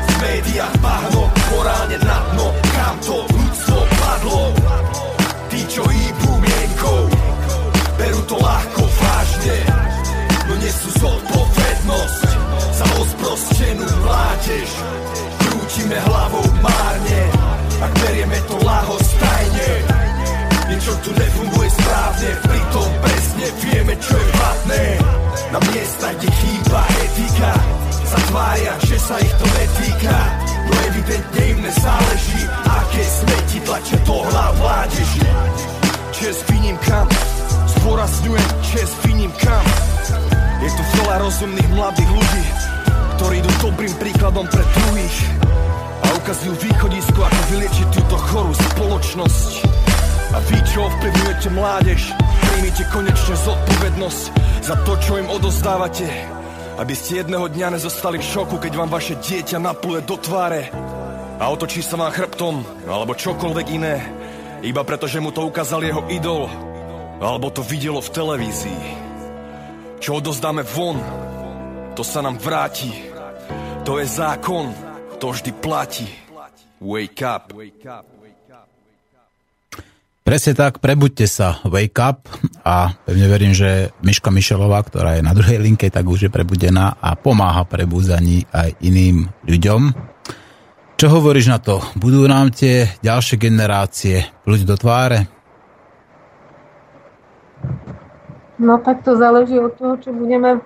V 0.09 0.15
médiách 0.23 0.75
bahno 0.79 1.23
Morálne 1.53 1.99
na 2.07 2.19
dno. 2.35 2.47
Kam 2.73 2.97
to 3.03 3.17
ľudstvo 3.27 3.79
padlo? 3.99 4.43
Tí, 5.49 5.61
čo 5.67 5.83
hýbu 5.83 6.31
mienkou 6.39 7.01
Berú 7.99 8.21
to 8.31 8.37
ľahko 8.39 8.78
sú 10.69 10.93
zodpovednosť 11.01 12.29
za 12.77 12.87
osprostenú 13.01 13.89
mládež. 14.05 14.69
Krútime 15.43 15.97
hlavou 15.97 16.45
márne, 16.61 17.23
ak 17.83 17.93
berieme 18.05 18.39
to 18.47 18.57
lahostajne. 18.63 19.71
Niečo 20.69 20.93
tu 21.03 21.11
nefunguje 21.17 21.69
správne, 21.73 22.31
pritom 22.47 22.89
presne 23.01 23.47
vieme, 23.65 23.95
čo 23.97 24.13
je 24.13 24.27
platné. 24.37 24.85
Na 25.51 25.61
miesta, 25.73 26.07
kde 26.21 26.29
chýba 26.31 26.81
etika, 27.01 27.53
zatvária, 28.07 28.73
že 28.85 28.97
sa 29.03 29.17
ich 29.19 29.35
to 29.41 29.47
netýka. 29.49 30.19
No 30.69 30.73
evidentne 30.95 31.43
im 31.49 31.59
nezáleží, 31.65 32.43
aké 32.65 33.03
smeti 33.03 33.59
tlačia 33.65 33.99
do 34.05 34.17
hlav 34.21 34.53
mládeži. 34.61 35.27
Čes 36.13 36.45
viním 36.53 36.77
kam, 36.85 37.09
zdôrazňujem, 37.77 38.49
čes 38.69 38.91
viním 39.09 39.33
kam 39.43 39.65
rozumných 41.29 41.71
mladých 41.77 42.09
ľudí, 42.09 42.45
ktorí 43.21 43.35
idú 43.45 43.53
dobrým 43.61 43.95
príkladom 44.01 44.49
pre 44.49 44.65
druhých 44.65 45.17
a 46.01 46.07
ukazujú 46.19 46.57
východisko, 46.57 47.21
ako 47.21 47.41
vyliečiť 47.53 47.87
túto 47.93 48.17
chorú 48.17 48.53
spoločnosť. 48.57 49.51
A 50.33 50.41
vy, 50.49 50.59
čo 50.65 50.89
ovplyvňujete 50.89 51.49
mládež, 51.53 52.01
príjmite 52.49 52.85
konečne 52.89 53.35
zodpovednosť 53.45 54.25
za 54.65 54.75
to, 54.89 54.93
čo 55.05 55.13
im 55.21 55.29
odozdávate, 55.29 56.09
aby 56.81 56.95
ste 56.97 57.21
jedného 57.21 57.45
dňa 57.53 57.77
nezostali 57.77 58.17
v 58.17 58.29
šoku, 58.33 58.57
keď 58.57 58.73
vám 58.73 58.91
vaše 58.91 59.21
dieťa 59.21 59.61
napluje 59.61 60.09
do 60.09 60.17
tváre 60.17 60.73
a 61.39 61.45
otočí 61.53 61.85
sa 61.85 62.01
vám 62.01 62.11
chrbtom, 62.11 62.65
alebo 62.89 63.13
čokoľvek 63.13 63.67
iné, 63.77 64.01
iba 64.65 64.81
preto, 64.81 65.05
že 65.05 65.21
mu 65.21 65.29
to 65.29 65.45
ukázal 65.45 65.85
jeho 65.85 66.03
idol, 66.09 66.49
alebo 67.21 67.53
to 67.53 67.61
videlo 67.63 68.01
v 68.01 68.11
televízii. 68.17 69.08
Čo 70.09 70.25
odozdáme 70.25 70.65
von, 70.65 70.97
to 71.93 72.01
sa 72.01 72.25
nám 72.25 72.41
vráti. 72.41 72.89
To 73.85 74.01
je 74.01 74.09
zákon, 74.09 74.73
to 75.21 75.29
vždy 75.29 75.53
platí. 75.61 76.09
Wake 76.81 77.21
up. 77.29 77.53
Presne 80.25 80.53
tak, 80.57 80.81
prebuďte 80.81 81.29
sa, 81.29 81.61
wake 81.69 82.01
up 82.01 82.25
a 82.65 82.97
pevne 83.05 83.29
verím, 83.29 83.53
že 83.53 83.93
Miška 84.01 84.33
Mišelová, 84.33 84.81
ktorá 84.81 85.21
je 85.21 85.29
na 85.29 85.37
druhej 85.37 85.61
linke, 85.61 85.93
tak 85.93 86.09
už 86.09 86.25
je 86.25 86.31
prebudená 86.33 86.97
a 87.05 87.13
pomáha 87.13 87.69
prebúzaní 87.69 88.49
aj 88.49 88.81
iným 88.81 89.29
ľuďom. 89.45 89.93
Čo 90.97 91.21
hovoríš 91.21 91.53
na 91.53 91.61
to? 91.61 91.85
Budú 92.01 92.25
nám 92.25 92.57
tie 92.57 92.97
ďalšie 93.05 93.37
generácie 93.37 94.25
ľudí 94.49 94.65
do 94.65 94.81
tváre? 94.81 95.29
No 98.59 98.79
tak 98.83 99.07
to 99.07 99.15
záleží 99.15 99.59
od 99.59 99.79
toho, 99.79 99.95
čo 100.03 100.11
budeme 100.11 100.59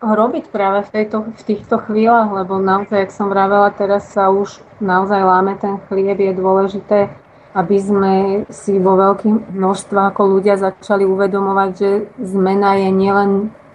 robiť 0.00 0.48
práve 0.48 0.86
v, 0.86 0.90
tejto, 0.90 1.28
v 1.34 1.42
týchto 1.44 1.76
chvíľach, 1.82 2.32
lebo 2.32 2.56
naozaj, 2.56 3.04
jak 3.04 3.12
som 3.12 3.28
vravela, 3.28 3.68
teraz 3.74 4.08
sa 4.08 4.32
už 4.32 4.64
naozaj 4.80 5.20
láme 5.20 5.58
ten 5.60 5.76
chlieb, 5.90 6.16
je 6.16 6.32
dôležité, 6.32 6.98
aby 7.52 7.76
sme 7.76 8.14
si 8.48 8.80
vo 8.80 8.96
veľkých 8.96 9.52
množstvách 9.52 10.06
ako 10.14 10.22
ľudia 10.38 10.56
začali 10.56 11.04
uvedomovať, 11.04 11.70
že 11.76 11.90
zmena 12.22 12.80
je 12.80 12.90
nielen 12.94 13.30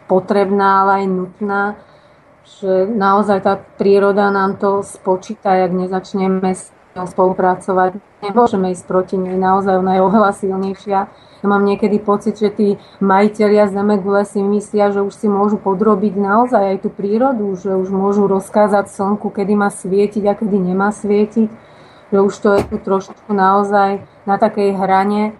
potrebná, 0.09 0.87
ale 0.87 0.91
aj 1.03 1.05
nutná, 1.11 1.63
že 2.45 2.87
naozaj 2.89 3.39
tá 3.43 3.53
príroda 3.77 4.31
nám 4.31 4.57
to 4.57 4.81
spočíta, 4.81 5.65
ak 5.65 5.73
nezačneme 5.75 6.53
spolupracovať. 6.95 7.99
Nemôžeme 8.23 8.71
ísť 8.71 8.87
proti 8.87 9.19
nej, 9.19 9.35
naozaj 9.35 9.83
ona 9.83 9.99
je 9.99 10.01
oveľa 10.07 10.31
silnejšia 10.31 10.99
ja 11.45 11.53
mám 11.53 11.61
niekedy 11.61 12.01
pocit, 12.01 12.41
že 12.41 12.49
tí 12.49 12.81
majiteľia 12.97 13.69
Zemegule 13.69 14.25
si 14.25 14.41
myslia, 14.41 14.89
že 14.89 15.05
už 15.05 15.13
si 15.13 15.29
môžu 15.29 15.61
podrobiť 15.61 16.17
naozaj 16.17 16.73
aj 16.73 16.77
tú 16.81 16.89
prírodu, 16.89 17.53
že 17.53 17.69
už 17.69 17.93
môžu 17.93 18.25
rozkázať 18.25 18.89
slnku, 18.89 19.29
kedy 19.29 19.53
má 19.53 19.69
svietiť 19.69 20.25
a 20.25 20.33
kedy 20.33 20.57
nemá 20.57 20.89
svietiť, 20.89 21.49
že 22.09 22.17
už 22.17 22.33
to 22.33 22.49
je 22.57 22.61
tu 22.65 22.81
trošku 22.81 23.29
naozaj 23.29 24.01
na 24.25 24.41
takej 24.41 24.73
hrane, 24.73 25.37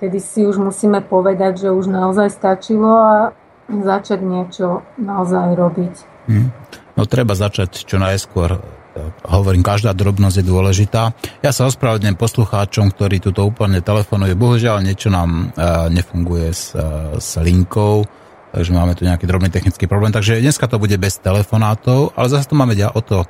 kedy 0.00 0.16
si 0.16 0.48
už 0.48 0.64
musíme 0.64 1.04
povedať, 1.04 1.60
že 1.60 1.76
už 1.76 1.92
naozaj 1.92 2.32
stačilo 2.32 2.88
a 2.88 3.36
začať 3.68 4.24
niečo 4.24 4.80
naozaj 4.96 5.52
robiť. 5.60 5.94
Hmm. 6.24 6.48
No 6.96 7.04
treba 7.04 7.36
začať 7.36 7.84
čo 7.84 8.00
najskôr 8.00 8.77
hovorím, 9.26 9.66
každá 9.66 9.94
drobnosť 9.94 10.40
je 10.40 10.44
dôležitá. 10.46 11.12
Ja 11.44 11.50
sa 11.50 11.68
ospravedlňujem 11.68 12.18
poslucháčom, 12.18 12.92
ktorí 12.94 13.22
tuto 13.22 13.46
úplne 13.46 13.82
telefonujú. 13.82 14.34
Bohužiaľ, 14.38 14.84
niečo 14.84 15.08
nám 15.12 15.52
uh, 15.54 15.86
nefunguje 15.88 16.48
s, 16.50 16.72
uh, 16.76 17.16
s 17.16 17.38
linkou, 17.40 18.04
takže 18.52 18.70
máme 18.72 18.96
tu 18.98 19.06
nejaký 19.06 19.24
drobný 19.28 19.52
technický 19.52 19.86
problém. 19.86 20.10
Takže 20.10 20.40
dneska 20.40 20.66
to 20.66 20.82
bude 20.82 20.94
bez 20.96 21.20
telefonátov, 21.20 22.16
ale 22.16 22.26
zase 22.32 22.48
tu 22.48 22.54
máme 22.56 22.74
ja 22.74 22.92
o 22.92 23.00
to 23.04 23.24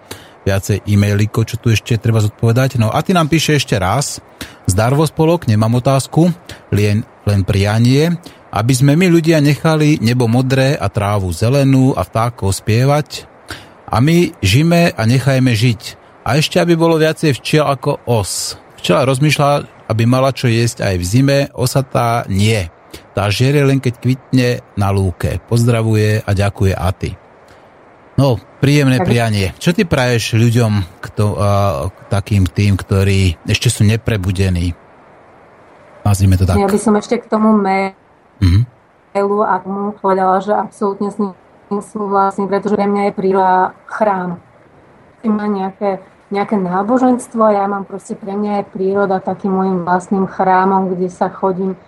viacej 0.49 0.89
e-mailikov, 0.89 1.45
čo 1.45 1.61
tu 1.61 1.69
ešte 1.69 2.01
treba 2.01 2.25
zodpovedať. 2.25 2.81
No 2.81 2.89
a 2.89 3.05
ty 3.05 3.13
nám 3.13 3.29
píše 3.29 3.61
ešte 3.61 3.77
raz. 3.77 4.25
Zdarvo 4.65 5.05
spolok, 5.05 5.45
nemám 5.45 5.77
otázku, 5.77 6.33
len, 6.73 7.05
len 7.29 7.41
prianie, 7.45 8.17
aby 8.49 8.73
sme 8.73 8.97
my 8.97 9.13
ľudia 9.13 9.45
nechali 9.45 10.01
nebo 10.01 10.25
modré 10.25 10.73
a 10.73 10.89
trávu 10.89 11.29
zelenú 11.37 11.93
a 11.93 12.01
vtákov 12.01 12.57
spievať, 12.57 13.28
a 13.89 13.97
my 14.05 14.37
žime 14.45 14.93
a 14.93 15.03
nechajme 15.09 15.53
žiť. 15.53 15.83
A 16.29 16.37
ešte, 16.37 16.61
aby 16.61 16.77
bolo 16.77 17.01
viacej 17.01 17.33
včiel 17.41 17.65
ako 17.65 18.05
os. 18.05 18.61
Včela 18.77 19.09
rozmýšľa, 19.09 19.51
aby 19.89 20.05
mala 20.05 20.31
čo 20.37 20.47
jesť 20.47 20.85
aj 20.85 20.95
v 21.01 21.05
zime, 21.05 21.39
osatá 21.57 22.29
nie. 22.29 22.69
Tá 23.17 23.33
žere 23.33 23.65
len 23.65 23.81
keď 23.81 23.95
kvitne 23.97 24.49
na 24.77 24.93
lúke. 24.93 25.41
Pozdravuje 25.49 26.21
a 26.21 26.31
ďakuje 26.37 26.73
Aty. 26.77 27.11
No, 28.19 28.37
príjemné 28.59 28.99
prianie. 29.01 29.55
Čo 29.57 29.73
ty 29.73 29.87
praješ 29.87 30.35
ľuďom, 30.35 31.01
kto, 31.01 31.25
uh, 31.39 31.87
takým 32.11 32.51
tým, 32.51 32.75
ktorí 32.75 33.39
ešte 33.47 33.71
sú 33.71 33.87
neprebudení? 33.87 34.75
Nazvime 36.03 36.35
to 36.37 36.45
tak. 36.45 36.59
Ja 36.59 36.67
by 36.67 36.81
som 36.83 36.99
ešte 36.99 37.23
k 37.23 37.31
tomu 37.31 37.55
mailu 37.55 37.95
mm-hmm. 38.43 39.43
a 39.49 39.55
mu 39.65 39.95
povedala, 39.97 40.43
že 40.43 40.51
absolútne 40.51 41.15
s 41.15 41.17
ním 41.23 41.33
súhlasím, 41.69 42.49
pretože 42.49 42.75
pre 42.75 42.89
mňa 42.89 43.13
je 43.13 43.13
príroda 43.13 43.77
chrám. 43.85 44.41
Má 45.29 45.47
nejaké, 45.47 46.01
nejaké 46.33 46.57
náboženstvo 46.57 47.45
a 47.45 47.53
ja 47.53 47.65
mám 47.69 47.85
proste, 47.85 48.17
pre 48.17 48.33
mňa 48.33 48.65
je 48.65 48.71
príroda 48.73 49.21
takým 49.21 49.53
môjim 49.53 49.85
vlastným 49.85 50.25
chrámom, 50.25 50.97
kde 50.97 51.13
sa 51.13 51.29
chodím 51.29 51.77
e, 51.77 51.79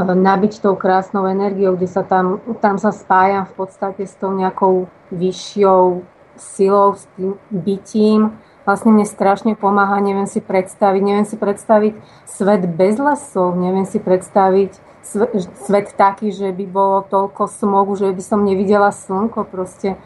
nabiť 0.00 0.64
tou 0.64 0.72
krásnou 0.72 1.28
energiou, 1.28 1.76
kde 1.76 1.88
sa 1.92 2.00
tam, 2.00 2.40
tam 2.64 2.80
sa 2.80 2.96
spájam 2.96 3.44
v 3.44 3.52
podstate 3.52 4.08
s 4.08 4.16
tou 4.16 4.32
nejakou 4.32 4.88
vyššou 5.12 6.08
silou, 6.40 6.96
s 6.96 7.04
tým 7.20 7.36
bytím. 7.52 8.32
Vlastne 8.64 8.96
mne 8.96 9.04
strašne 9.04 9.52
pomáha, 9.52 10.00
neviem 10.00 10.24
si 10.24 10.40
predstaviť, 10.40 11.02
neviem 11.04 11.28
si 11.28 11.36
predstaviť 11.36 12.00
svet 12.24 12.64
bez 12.64 12.96
lesov, 12.96 13.52
neviem 13.60 13.84
si 13.84 14.00
predstaviť 14.00 14.93
svet 15.04 15.92
taký, 15.94 16.32
že 16.32 16.50
by 16.50 16.64
bolo 16.64 17.04
toľko 17.06 17.46
smogu, 17.46 17.94
že 17.94 18.10
by 18.10 18.22
som 18.24 18.42
nevidela 18.42 18.90
slnko. 18.90 19.44
Proste 19.46 20.00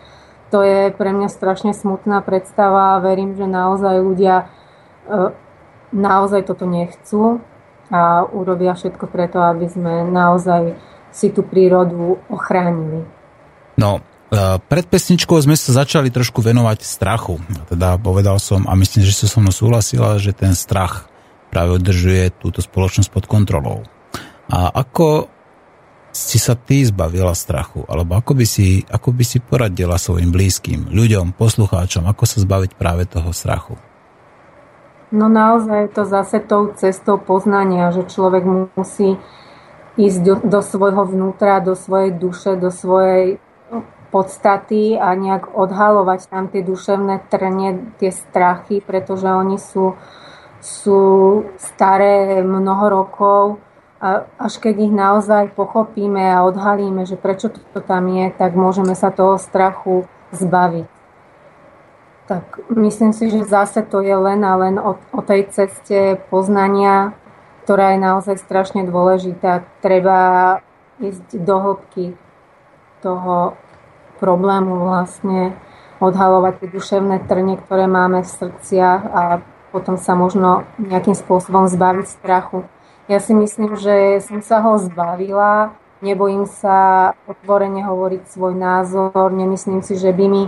to 0.51 0.65
je 0.65 0.91
pre 0.93 1.15
mňa 1.15 1.29
strašne 1.31 1.73
smutná 1.73 2.21
predstava 2.25 2.97
a 2.97 3.03
verím, 3.03 3.39
že 3.39 3.47
naozaj 3.47 3.95
ľudia 4.01 4.49
e, 5.07 5.33
naozaj 5.93 6.45
toto 6.49 6.65
nechcú 6.65 7.41
a 7.89 8.25
urobia 8.29 8.77
všetko 8.77 9.09
preto, 9.09 9.41
aby 9.41 9.67
sme 9.69 10.05
naozaj 10.09 10.77
si 11.09 11.33
tú 11.33 11.41
prírodu 11.41 12.21
ochránili. 12.29 13.05
No, 13.81 14.01
e, 14.01 14.01
pred 14.61 14.85
pesničkou 14.85 15.37
sme 15.41 15.57
sa 15.57 15.85
začali 15.85 16.13
trošku 16.13 16.45
venovať 16.45 16.85
strachu. 16.85 17.41
Teda 17.69 17.97
povedal 17.97 18.37
som, 18.41 18.69
a 18.69 18.73
myslím, 18.77 19.05
že 19.05 19.17
si 19.17 19.25
so 19.25 19.41
mnou 19.41 19.53
súhlasila, 19.53 20.21
že 20.21 20.37
ten 20.37 20.53
strach 20.53 21.09
práve 21.49 21.81
udržuje 21.81 22.37
túto 22.37 22.61
spoločnosť 22.61 23.09
pod 23.09 23.25
kontrolou. 23.25 23.85
A 24.49 24.73
ako 24.73 25.29
si 26.09 26.41
sa 26.41 26.57
ty 26.57 26.83
zbavila 26.83 27.37
strachu? 27.37 27.85
Alebo 27.85 28.17
ako 28.17 28.33
by 28.33 28.47
si, 28.49 28.83
ako 28.89 29.13
by 29.13 29.25
si 29.25 29.39
poradila 29.45 30.01
svojim 30.01 30.33
blízkym, 30.33 30.89
ľuďom, 30.89 31.37
poslucháčom, 31.37 32.09
ako 32.09 32.25
sa 32.25 32.41
zbaviť 32.41 32.75
práve 32.75 33.05
toho 33.05 33.31
strachu? 33.31 33.77
No 35.09 35.29
naozaj 35.29 35.97
to 35.97 36.05
zase 36.05 36.45
tou 36.45 36.73
cestou 36.77 37.17
poznania, 37.17 37.93
že 37.93 38.05
človek 38.05 38.45
musí 38.77 39.17
ísť 39.97 40.19
do, 40.21 40.35
do 40.45 40.61
svojho 40.61 41.09
vnútra, 41.09 41.65
do 41.65 41.73
svojej 41.73 42.13
duše, 42.13 42.61
do 42.61 42.69
svojej 42.69 43.41
podstaty 44.09 44.97
a 44.97 45.13
nejak 45.13 45.53
odhalovať 45.53 46.33
tam 46.33 46.49
tie 46.49 46.65
duševné 46.65 47.29
trne, 47.29 47.93
tie 48.01 48.09
strachy, 48.13 48.81
pretože 48.81 49.29
oni 49.29 49.61
sú, 49.61 49.97
sú 50.61 51.01
staré 51.61 52.41
mnoho 52.41 52.85
rokov 52.89 53.43
až 54.39 54.63
keď 54.63 54.75
ich 54.79 54.95
naozaj 54.95 55.59
pochopíme 55.59 56.23
a 56.23 56.47
odhalíme, 56.47 57.03
že 57.03 57.19
prečo 57.19 57.51
to 57.51 57.81
tam 57.83 58.07
je, 58.07 58.31
tak 58.31 58.55
môžeme 58.55 58.95
sa 58.95 59.11
toho 59.11 59.43
strachu 59.43 60.07
zbaviť. 60.31 60.87
Tak 62.31 62.71
myslím 62.71 63.11
si, 63.11 63.33
že 63.33 63.49
zase 63.49 63.83
to 63.83 64.05
je 64.05 64.15
len 64.15 64.45
a 64.45 64.55
len 64.55 64.77
o, 64.79 65.01
o 65.11 65.21
tej 65.25 65.51
ceste 65.51 66.21
poznania, 66.31 67.17
ktorá 67.65 67.97
je 67.97 68.05
naozaj 68.05 68.37
strašne 68.39 68.87
dôležitá. 68.87 69.67
Treba 69.83 70.61
ísť 71.03 71.41
do 71.43 71.57
hĺbky 71.59 72.15
toho 73.03 73.59
problému 74.23 74.87
vlastne, 74.87 75.59
odhalovať 75.99 76.63
tie 76.63 76.69
duševné 76.71 77.27
trne, 77.27 77.59
ktoré 77.59 77.91
máme 77.91 78.23
v 78.23 78.31
srdciach 78.31 79.03
a 79.11 79.23
potom 79.75 79.99
sa 79.99 80.15
možno 80.15 80.63
nejakým 80.79 81.19
spôsobom 81.19 81.67
zbaviť 81.67 82.07
strachu 82.07 82.63
ja 83.09 83.19
si 83.25 83.33
myslím, 83.33 83.75
že 83.81 84.21
som 84.21 84.45
sa 84.45 84.61
ho 84.61 84.77
zbavila, 84.77 85.73
nebojím 86.05 86.45
sa 86.45 87.13
otvorene 87.25 87.81
hovoriť 87.81 88.23
svoj 88.29 88.55
názor, 88.55 89.33
nemyslím 89.33 89.81
si, 89.81 89.97
že 89.97 90.13
by 90.13 90.25
mi 90.29 90.43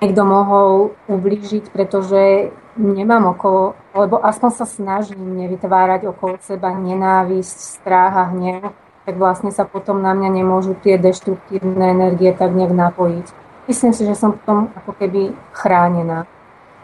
niekto 0.00 0.22
mohol 0.24 0.96
ublížiť, 1.06 1.68
pretože 1.68 2.48
nemám 2.80 3.36
okolo, 3.36 3.76
alebo 3.92 4.16
aspoň 4.24 4.50
sa 4.56 4.64
snažím 4.64 5.36
nevytvárať 5.36 6.08
okolo 6.08 6.40
seba 6.40 6.72
nenávisť, 6.72 7.58
strach 7.60 8.16
a 8.16 8.24
hnev. 8.32 8.72
tak 9.00 9.16
vlastne 9.16 9.50
sa 9.50 9.64
potom 9.68 10.00
na 10.00 10.14
mňa 10.14 10.28
nemôžu 10.40 10.76
tie 10.80 10.94
deštruktívne 11.00 11.92
energie 11.92 12.30
tak 12.32 12.52
nejak 12.52 12.70
napojiť. 12.70 13.26
Myslím 13.66 13.92
si, 13.92 14.06
že 14.06 14.14
som 14.14 14.36
potom 14.36 14.70
ako 14.76 14.92
keby 14.96 15.34
chránená. 15.52 16.30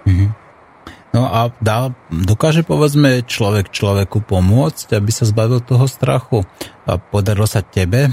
Mm-hmm. 0.05 0.46
No 1.17 1.25
a 1.33 1.49
dá, 1.65 1.97
dokáže 2.13 2.61
povedzme 2.61 3.25
človek 3.25 3.73
človeku 3.73 4.21
pomôcť, 4.21 5.01
aby 5.01 5.09
sa 5.09 5.25
zbavil 5.25 5.65
toho 5.65 5.89
strachu? 5.89 6.45
A 6.85 7.01
podarilo 7.01 7.49
sa 7.49 7.65
tebe 7.65 8.13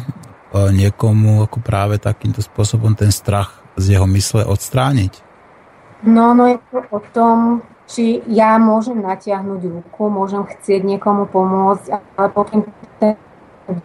niekomu 0.55 1.43
ako 1.43 1.59
práve 1.59 1.99
takýmto 1.99 2.39
spôsobom 2.39 2.95
ten 2.95 3.11
strach 3.11 3.59
z 3.75 3.99
jeho 3.99 4.07
mysle 4.07 4.47
odstrániť? 4.47 5.19
No, 6.07 6.31
no 6.31 6.47
je 6.47 6.57
to 6.71 6.79
o 6.95 6.99
tom, 7.11 7.59
či 7.91 8.23
ja 8.31 8.55
môžem 8.55 9.03
natiahnuť 9.03 9.61
ruku, 9.67 10.07
môžem 10.07 10.47
chcieť 10.47 10.87
niekomu 10.87 11.27
pomôcť, 11.27 12.15
ale 12.15 12.27
pokým 12.31 12.63
ten 13.03 13.19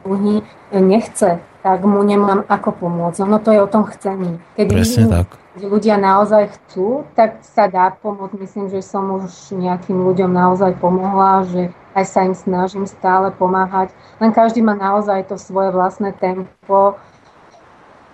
druhý 0.07 0.47
nechce, 0.71 1.43
tak 1.63 1.83
mu 1.83 2.01
nemám 2.07 2.47
ako 2.47 2.71
pomôcť. 2.75 3.27
No 3.27 3.43
to 3.43 3.51
je 3.51 3.61
o 3.61 3.69
tom 3.69 3.85
chcení. 3.91 4.39
Keď 4.55 4.67
Presne 4.71 5.03
vidím, 5.05 5.11
tak. 5.11 5.29
ľudia 5.59 5.97
naozaj 5.99 6.45
chcú, 6.55 7.03
tak 7.19 7.43
sa 7.43 7.67
dá 7.67 7.91
pomôcť. 7.91 8.39
Myslím, 8.39 8.67
že 8.71 8.79
som 8.81 9.05
už 9.11 9.55
nejakým 9.59 9.99
ľuďom 9.99 10.31
naozaj 10.31 10.79
pomohla, 10.79 11.45
že 11.51 11.75
aj 11.99 12.05
sa 12.07 12.23
im 12.23 12.35
snažím 12.35 12.87
stále 12.87 13.35
pomáhať. 13.35 13.91
Len 14.23 14.31
každý 14.31 14.63
má 14.63 14.79
naozaj 14.79 15.27
to 15.27 15.35
svoje 15.35 15.75
vlastné 15.75 16.15
tempo 16.15 16.95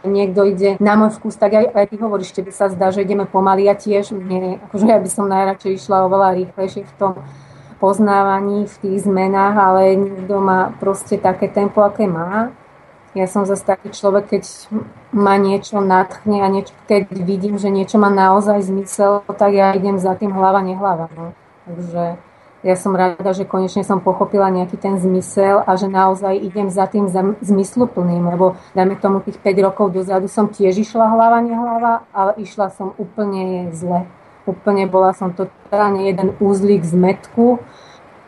niekto 0.05 0.45
ide 0.45 0.77
na 0.79 0.95
môj 1.01 1.17
vkus, 1.17 1.35
tak 1.41 1.57
aj, 1.57 1.67
aj 1.73 1.87
ty 1.89 1.97
hovoríš, 1.97 2.37
tebe 2.37 2.53
sa 2.53 2.69
zdá, 2.69 2.93
že 2.93 3.03
ideme 3.03 3.25
pomaly. 3.25 3.65
Ja 3.65 3.75
tiež, 3.75 4.13
mne, 4.13 4.61
akože 4.69 4.85
ja 4.85 5.01
by 5.01 5.09
som 5.09 5.33
najradšej 5.33 5.81
išla 5.81 6.05
oveľa 6.07 6.37
rýchlejšie 6.45 6.85
v 6.85 6.95
tom 7.01 7.13
poznávaní, 7.81 8.69
v 8.69 8.77
tých 8.85 9.09
zmenách, 9.09 9.57
ale 9.57 9.97
niekto 9.97 10.37
má 10.41 10.73
proste 10.77 11.17
také 11.17 11.49
tempo, 11.49 11.81
aké 11.81 12.05
má. 12.05 12.53
Ja 13.15 13.31
som 13.31 13.47
zase 13.47 13.63
taký 13.63 13.95
človek, 13.95 14.35
keď 14.35 14.43
ma 15.15 15.39
niečo 15.39 15.79
natchne 15.79 16.43
a 16.43 16.51
niečo, 16.51 16.75
keď 16.91 17.15
vidím, 17.15 17.63
že 17.63 17.71
niečo 17.71 17.95
má 17.95 18.11
naozaj 18.11 18.67
zmysel, 18.67 19.23
tak 19.39 19.55
ja 19.55 19.71
idem 19.71 20.03
za 20.03 20.19
tým 20.19 20.35
hlava, 20.35 20.59
nehlava. 20.67 21.07
No. 21.15 21.31
Takže 21.63 22.19
ja 22.65 22.75
som 22.81 22.97
rada, 22.97 23.31
že 23.37 23.47
konečne 23.47 23.85
som 23.85 24.01
pochopila 24.01 24.51
nejaký 24.51 24.81
ten 24.81 24.97
zmysel 24.99 25.63
a 25.63 25.79
že 25.79 25.87
naozaj 25.87 26.33
idem 26.43 26.73
za 26.73 26.91
tým 26.91 27.07
zmysluplným, 27.39 28.35
lebo 28.35 28.59
dajme 28.75 28.97
tomu 28.99 29.23
tých 29.23 29.39
5 29.39 29.67
rokov 29.69 29.95
dozadu 29.95 30.27
som 30.27 30.51
tiež 30.51 30.75
išla 30.81 31.07
hlava, 31.13 31.39
nehlava, 31.45 32.09
ale 32.11 32.35
išla 32.41 32.73
som 32.75 32.97
úplne 32.99 33.71
zle. 33.71 34.11
Úplne 34.49 34.91
bola 34.91 35.15
som 35.15 35.31
totálne 35.31 36.09
jeden 36.09 36.35
úzlik 36.41 36.83
z 36.83 36.99
metku 36.99 37.63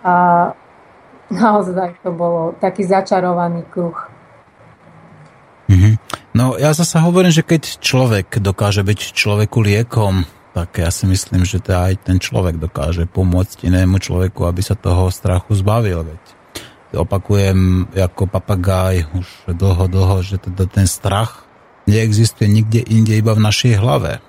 a 0.06 0.54
naozaj 1.32 1.98
to 2.06 2.12
bolo 2.14 2.54
taký 2.62 2.86
začarovaný 2.86 3.66
kruh. 3.72 4.15
No 6.36 6.60
ja 6.60 6.76
zase 6.76 7.00
hovorím, 7.00 7.32
že 7.32 7.40
keď 7.40 7.80
človek 7.80 8.44
dokáže 8.44 8.84
byť 8.84 9.16
človeku 9.16 9.56
liekom, 9.64 10.28
tak 10.52 10.84
ja 10.84 10.92
si 10.92 11.08
myslím, 11.08 11.48
že 11.48 11.64
to 11.64 11.72
aj 11.72 11.96
ten 12.04 12.20
človek 12.20 12.60
dokáže 12.60 13.08
pomôcť 13.08 13.64
inému 13.64 13.96
človeku, 13.96 14.44
aby 14.44 14.60
sa 14.60 14.76
toho 14.76 15.08
strachu 15.08 15.56
zbavil. 15.56 16.04
Veď 16.04 16.20
opakujem 16.92 17.88
ako 17.88 18.28
papagáj 18.28 19.08
už 19.16 19.56
dlho, 19.56 19.88
dlho, 19.88 20.16
že 20.20 20.36
teda 20.36 20.68
ten 20.68 20.84
strach 20.84 21.48
neexistuje 21.88 22.52
nikde 22.52 22.84
inde, 22.84 23.16
iba 23.16 23.32
v 23.32 23.40
našej 23.40 23.80
hlave. 23.80 24.20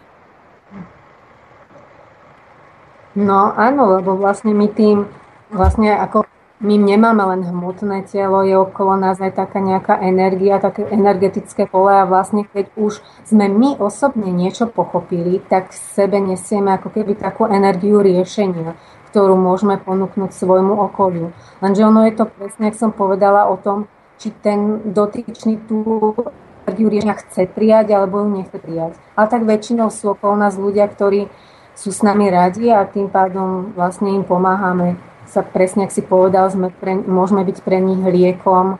No 3.19 3.51
áno, 3.51 3.99
lebo 3.99 4.15
vlastne 4.15 4.55
my 4.55 4.71
tým 4.71 5.03
vlastne 5.51 5.91
ako 5.91 6.23
my 6.57 6.73
nemáme 6.73 7.21
len 7.21 7.45
hmotné 7.45 8.09
telo, 8.09 8.41
je 8.41 8.57
okolo 8.57 8.97
nás 8.97 9.21
aj 9.21 9.37
taká 9.37 9.61
nejaká 9.61 10.01
energia, 10.01 10.57
také 10.57 10.89
energetické 10.89 11.69
pole 11.69 11.93
a 11.93 12.09
vlastne 12.09 12.49
keď 12.49 12.73
už 12.73 12.97
sme 13.29 13.45
my 13.45 13.77
osobne 13.77 14.33
niečo 14.33 14.65
pochopili, 14.65 15.37
tak 15.37 15.69
v 15.69 15.77
sebe 15.93 16.17
nesieme 16.17 16.73
ako 16.73 16.89
keby 16.89 17.13
takú 17.13 17.45
energiu 17.45 18.01
riešenia, 18.01 18.73
ktorú 19.13 19.37
môžeme 19.37 19.77
ponúknuť 19.77 20.33
svojmu 20.33 20.73
okoliu. 20.89 21.29
Lenže 21.61 21.85
ono 21.85 22.09
je 22.09 22.13
to 22.17 22.25
presne, 22.25 22.73
ak 22.73 22.79
som 22.81 22.89
povedala 22.89 23.45
o 23.53 23.55
tom, 23.61 23.85
či 24.17 24.33
ten 24.33 24.81
dotyčný 24.81 25.61
tú 25.69 26.17
energiu 26.65 26.89
riešenia 26.89 27.21
chce 27.21 27.45
prijať 27.53 27.93
alebo 27.93 28.25
ju 28.25 28.33
nechce 28.33 28.57
prijať. 28.57 28.97
Ale 29.13 29.29
tak 29.29 29.45
väčšinou 29.45 29.93
sú 29.93 30.17
okolo 30.17 30.33
nás 30.33 30.57
ľudia, 30.57 30.89
ktorí 30.89 31.29
sú 31.77 31.93
s 31.93 32.01
nami 32.01 32.33
radi 32.33 32.73
a 32.73 32.81
tým 32.89 33.13
pádom 33.13 33.77
vlastne 33.77 34.09
im 34.09 34.25
pomáhame 34.25 34.97
sa 35.27 35.43
presne, 35.43 35.85
ak 35.85 35.91
si 35.91 36.01
povedal, 36.01 36.47
sme 36.47 36.71
pre, 36.71 36.95
môžeme 36.95 37.43
byť 37.43 37.57
pre 37.61 37.83
nich 37.83 37.99
liekom. 37.99 38.79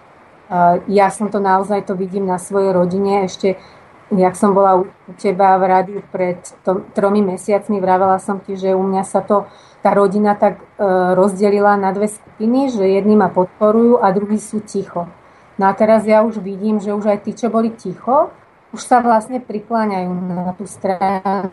Ja 0.87 1.11
som 1.11 1.27
to 1.27 1.43
naozaj 1.43 1.83
to 1.83 1.93
vidím 1.93 2.23
na 2.23 2.39
svojej 2.39 2.71
rodine. 2.71 3.27
Ešte, 3.27 3.59
jak 4.15 4.35
som 4.39 4.55
bola 4.55 4.79
u 4.79 4.87
teba 5.19 5.59
v 5.59 5.63
rádiu 5.67 5.99
pred 6.07 6.39
to, 6.63 6.87
tromi 6.95 7.19
mesiacmi, 7.19 7.83
vravela 7.83 8.15
som 8.23 8.39
ti, 8.39 8.55
že 8.55 8.71
u 8.71 8.79
mňa 8.79 9.03
sa 9.03 9.19
to, 9.19 9.43
tá 9.83 9.91
rodina 9.91 10.39
tak 10.39 10.63
e, 10.79 10.85
rozdelila 11.13 11.75
na 11.75 11.91
dve 11.91 12.07
skupiny, 12.07 12.71
že 12.71 12.87
jedni 12.87 13.19
ma 13.19 13.27
podporujú 13.27 13.99
a 13.99 14.07
druhí 14.15 14.39
sú 14.39 14.63
ticho. 14.63 15.11
No 15.59 15.67
a 15.67 15.73
teraz 15.75 16.07
ja 16.07 16.23
už 16.23 16.39
vidím, 16.39 16.79
že 16.79 16.95
už 16.95 17.11
aj 17.11 17.19
tí, 17.27 17.35
čo 17.35 17.51
boli 17.51 17.75
ticho, 17.75 18.31
už 18.71 18.81
sa 18.83 19.03
vlastne 19.03 19.43
prikláňajú 19.43 20.11
na 20.27 20.53
tú 20.55 20.63
stranu, 20.69 21.51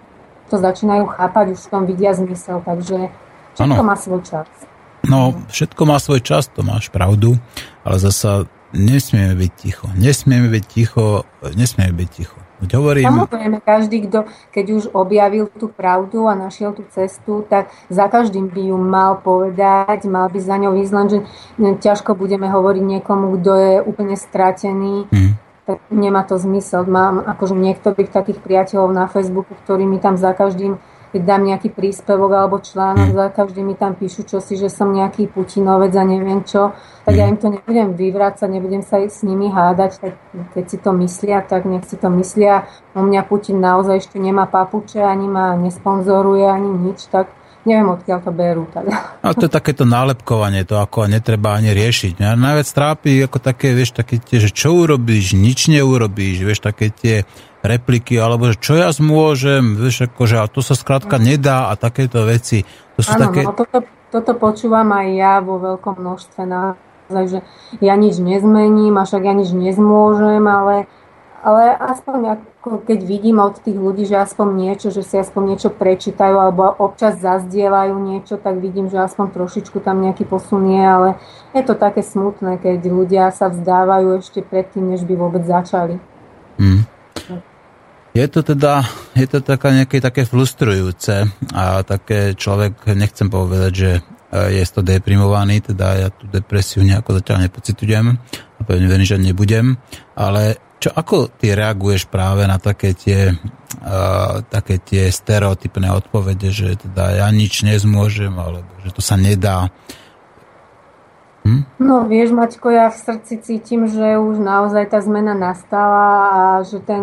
to 0.51 0.61
začínajú 0.61 1.09
chápať, 1.09 1.57
už 1.57 1.61
v 1.66 1.71
tom 1.73 1.83
vidia 1.89 2.12
zmysel, 2.12 2.61
takže 2.62 3.09
všetko 3.57 3.83
má 3.83 3.97
svoj 3.97 4.23
čas. 4.23 4.49
No, 5.05 5.36
všetko 5.52 5.82
má 5.85 6.01
svoj 6.01 6.24
čas, 6.24 6.48
to 6.48 6.64
máš 6.64 6.89
pravdu, 6.89 7.36
ale 7.85 7.97
zasa 8.01 8.48
nesmieme 8.72 9.36
byť 9.36 9.52
ticho. 9.52 9.86
Nesmieme 9.94 10.48
byť 10.48 10.64
ticho, 10.64 11.28
nesmieme 11.55 11.94
byť 11.94 12.09
ticho. 12.10 12.39
Keď 12.64 12.70
hovorím... 12.81 13.05
Samozrejme, 13.05 13.59
každý, 13.60 14.09
kto 14.09 14.24
keď 14.48 14.66
už 14.72 14.85
objavil 14.97 15.51
tú 15.52 15.68
pravdu 15.68 16.24
a 16.24 16.39
našiel 16.39 16.72
tú 16.72 16.86
cestu, 16.89 17.44
tak 17.44 17.68
za 17.93 18.09
každým 18.09 18.48
by 18.48 18.72
ju 18.72 18.76
mal 18.81 19.20
povedať, 19.20 20.09
mal 20.09 20.32
by 20.32 20.39
za 20.40 20.56
ňou 20.56 20.72
ísť, 20.81 20.93
lenže 20.94 21.18
ťažko 21.60 22.16
budeme 22.16 22.48
hovoriť 22.48 22.82
niekomu, 22.82 23.36
kto 23.36 23.52
je 23.52 23.74
úplne 23.85 24.16
stratený, 24.16 25.05
hmm. 25.12 25.32
tak 25.68 25.78
nemá 25.93 26.24
to 26.24 26.40
zmysel. 26.40 26.89
Mám 26.89 27.26
akože 27.26 27.52
niektorých 27.52 28.09
takých 28.09 28.40
priateľov 28.40 28.97
na 28.97 29.10
Facebooku, 29.12 29.52
ktorí 29.66 29.85
mi 29.85 30.01
tam 30.01 30.16
za 30.16 30.32
každým 30.32 30.81
keď 31.15 31.23
dám 31.23 31.47
nejaký 31.47 31.70
príspevok 31.70 32.31
alebo 32.35 32.59
článok, 32.59 33.15
mm. 33.15 33.15
za 33.15 33.27
každý 33.31 33.62
mi 33.62 33.78
tam 33.78 33.95
píšu 33.95 34.27
čosi, 34.27 34.59
že 34.59 34.66
som 34.66 34.91
nejaký 34.91 35.31
Putinovec 35.31 35.95
a 35.95 36.03
neviem 36.03 36.43
čo, 36.43 36.74
tak 37.07 37.15
mm. 37.15 37.20
ja 37.23 37.24
im 37.31 37.39
to 37.39 37.47
nebudem 37.55 37.89
vyvrácať, 37.95 38.49
nebudem 38.51 38.82
sa 38.82 38.99
s 38.99 39.23
nimi 39.23 39.47
hádať, 39.47 40.03
tak 40.03 40.12
keď 40.59 40.65
si 40.66 40.77
to 40.82 40.91
myslia, 40.91 41.39
tak 41.47 41.70
nech 41.70 41.86
si 41.86 41.95
to 41.95 42.11
myslia. 42.11 42.66
U 42.99 43.07
mňa 43.07 43.23
Putin 43.31 43.62
naozaj 43.62 44.03
ešte 44.03 44.19
nemá 44.19 44.51
papuče, 44.51 45.07
ani 45.07 45.31
ma 45.31 45.55
nesponzoruje, 45.55 46.51
ani 46.51 46.91
nič, 46.91 47.07
tak 47.07 47.31
neviem, 47.62 47.95
odkiaľ 47.95 48.19
to 48.27 48.32
berú. 48.35 48.65
Tak. 48.74 48.85
A 49.23 49.32
to 49.32 49.47
je 49.47 49.53
takéto 49.53 49.86
nálepkovanie, 49.86 50.66
to 50.66 50.82
ako 50.82 51.07
netreba 51.07 51.57
ani 51.57 51.73
riešiť. 51.73 52.19
Mňa 52.19 52.31
najviac 52.35 52.69
trápi 52.74 53.23
ako 53.23 53.39
také, 53.39 53.73
vieš, 53.73 53.97
také 53.97 54.19
tie, 54.19 54.43
že 54.43 54.51
čo 54.51 54.74
urobíš, 54.77 55.39
nič 55.39 55.70
neurobíš, 55.70 56.43
vieš, 56.43 56.61
také 56.61 56.91
tie 56.91 57.23
repliky, 57.65 58.20
alebo 58.20 58.53
že 58.53 58.61
čo 58.61 58.77
ja 58.77 58.93
zmôžem, 58.93 59.74
vieš, 59.81 60.12
akože, 60.12 60.36
a 60.36 60.47
to 60.47 60.61
sa 60.61 60.77
skrátka 60.77 61.16
nedá 61.16 61.73
a 61.73 61.81
takéto 61.81 62.20
veci. 62.28 62.69
To 62.95 63.01
sú 63.01 63.16
ano, 63.16 63.23
také... 63.24 63.41
no, 63.49 63.57
toto, 63.57 63.78
toto 64.12 64.32
počúvam 64.36 64.93
aj 64.93 65.09
ja 65.16 65.35
vo 65.41 65.57
veľkom 65.57 65.97
množstve 65.97 66.45
naozaj, 66.45 67.24
že 67.24 67.39
ja 67.81 67.97
nič 67.97 68.20
nezmením, 68.20 69.01
a 69.01 69.09
však 69.09 69.24
ja 69.24 69.32
nič 69.32 69.57
nezmôžem, 69.57 70.45
ale, 70.45 70.85
ale 71.41 71.73
aspoň 71.73 72.36
ako 72.36 72.85
keď 72.85 73.01
vidím 73.05 73.41
od 73.41 73.61
tých 73.61 73.77
ľudí, 73.77 74.05
že 74.09 74.20
aspoň 74.20 74.49
niečo, 74.57 74.89
že 74.93 75.01
si 75.05 75.16
aspoň 75.16 75.57
niečo 75.57 75.69
prečítajú 75.73 76.36
alebo 76.36 76.69
občas 76.69 77.20
zazdievajú 77.20 77.97
niečo, 77.97 78.36
tak 78.41 78.61
vidím, 78.61 78.93
že 78.93 79.01
aspoň 79.01 79.36
trošičku 79.36 79.81
tam 79.81 80.05
nejaký 80.05 80.28
posun 80.28 80.69
je, 80.69 80.85
ale 80.85 81.09
je 81.57 81.62
to 81.65 81.77
také 81.77 82.05
smutné, 82.05 82.61
keď 82.61 82.89
ľudia 82.89 83.32
sa 83.32 83.49
vzdávajú 83.53 84.20
ešte 84.20 84.41
predtým, 84.45 84.97
než 84.97 85.05
by 85.05 85.12
vôbec 85.16 85.45
začali. 85.45 86.01
Mm. 86.57 86.94
Je 88.15 88.27
to 88.31 88.47
teda, 88.47 88.86
je 89.19 89.27
to 89.27 89.43
taká 89.43 89.74
nejaké 89.74 89.99
také 89.99 90.23
frustrujúce 90.23 91.27
a 91.51 91.82
také 91.82 92.39
človek, 92.39 92.95
nechcem 92.95 93.27
povedať, 93.27 93.73
že 93.74 93.91
e, 93.99 94.01
je 94.55 94.65
to 94.70 94.86
deprimovaný, 94.86 95.59
teda 95.59 95.86
ja 95.99 96.09
tú 96.15 96.31
depresiu 96.31 96.86
nejako 96.86 97.19
zatiaľ 97.19 97.51
nepocitujem 97.51 98.15
a 98.55 98.61
pevne 98.62 98.86
verím, 98.86 99.03
že 99.03 99.19
nebudem, 99.19 99.74
ale 100.15 100.62
čo, 100.78 100.95
ako 100.95 101.27
ty 101.35 101.59
reaguješ 101.59 102.07
práve 102.07 102.47
na 102.47 102.61
také 102.61 102.93
tie, 102.93 103.32
uh, 103.32 104.45
také 104.53 104.77
tie 104.85 105.09
stereotypné 105.09 105.89
odpovede, 105.89 106.53
že 106.53 106.77
teda 106.77 107.24
ja 107.24 107.27
nič 107.32 107.65
nezmôžem, 107.65 108.36
alebo 108.36 108.69
že 108.85 108.93
to 108.93 109.01
sa 109.01 109.16
nedá. 109.16 109.73
Hm? 111.49 111.65
No 111.81 112.05
vieš, 112.05 112.36
Maťko, 112.36 112.69
ja 112.69 112.93
v 112.93 113.01
srdci 113.01 113.41
cítim, 113.41 113.89
že 113.89 114.20
už 114.20 114.45
naozaj 114.45 114.93
tá 114.93 115.01
zmena 115.01 115.32
nastala 115.32 116.05
a 116.28 116.41
že 116.69 116.85
ten 116.85 117.01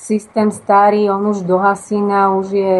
systém 0.00 0.48
starý, 0.50 1.12
on 1.12 1.28
už 1.28 1.44
dohasína, 1.44 2.32
už 2.40 2.46
je 2.50 2.76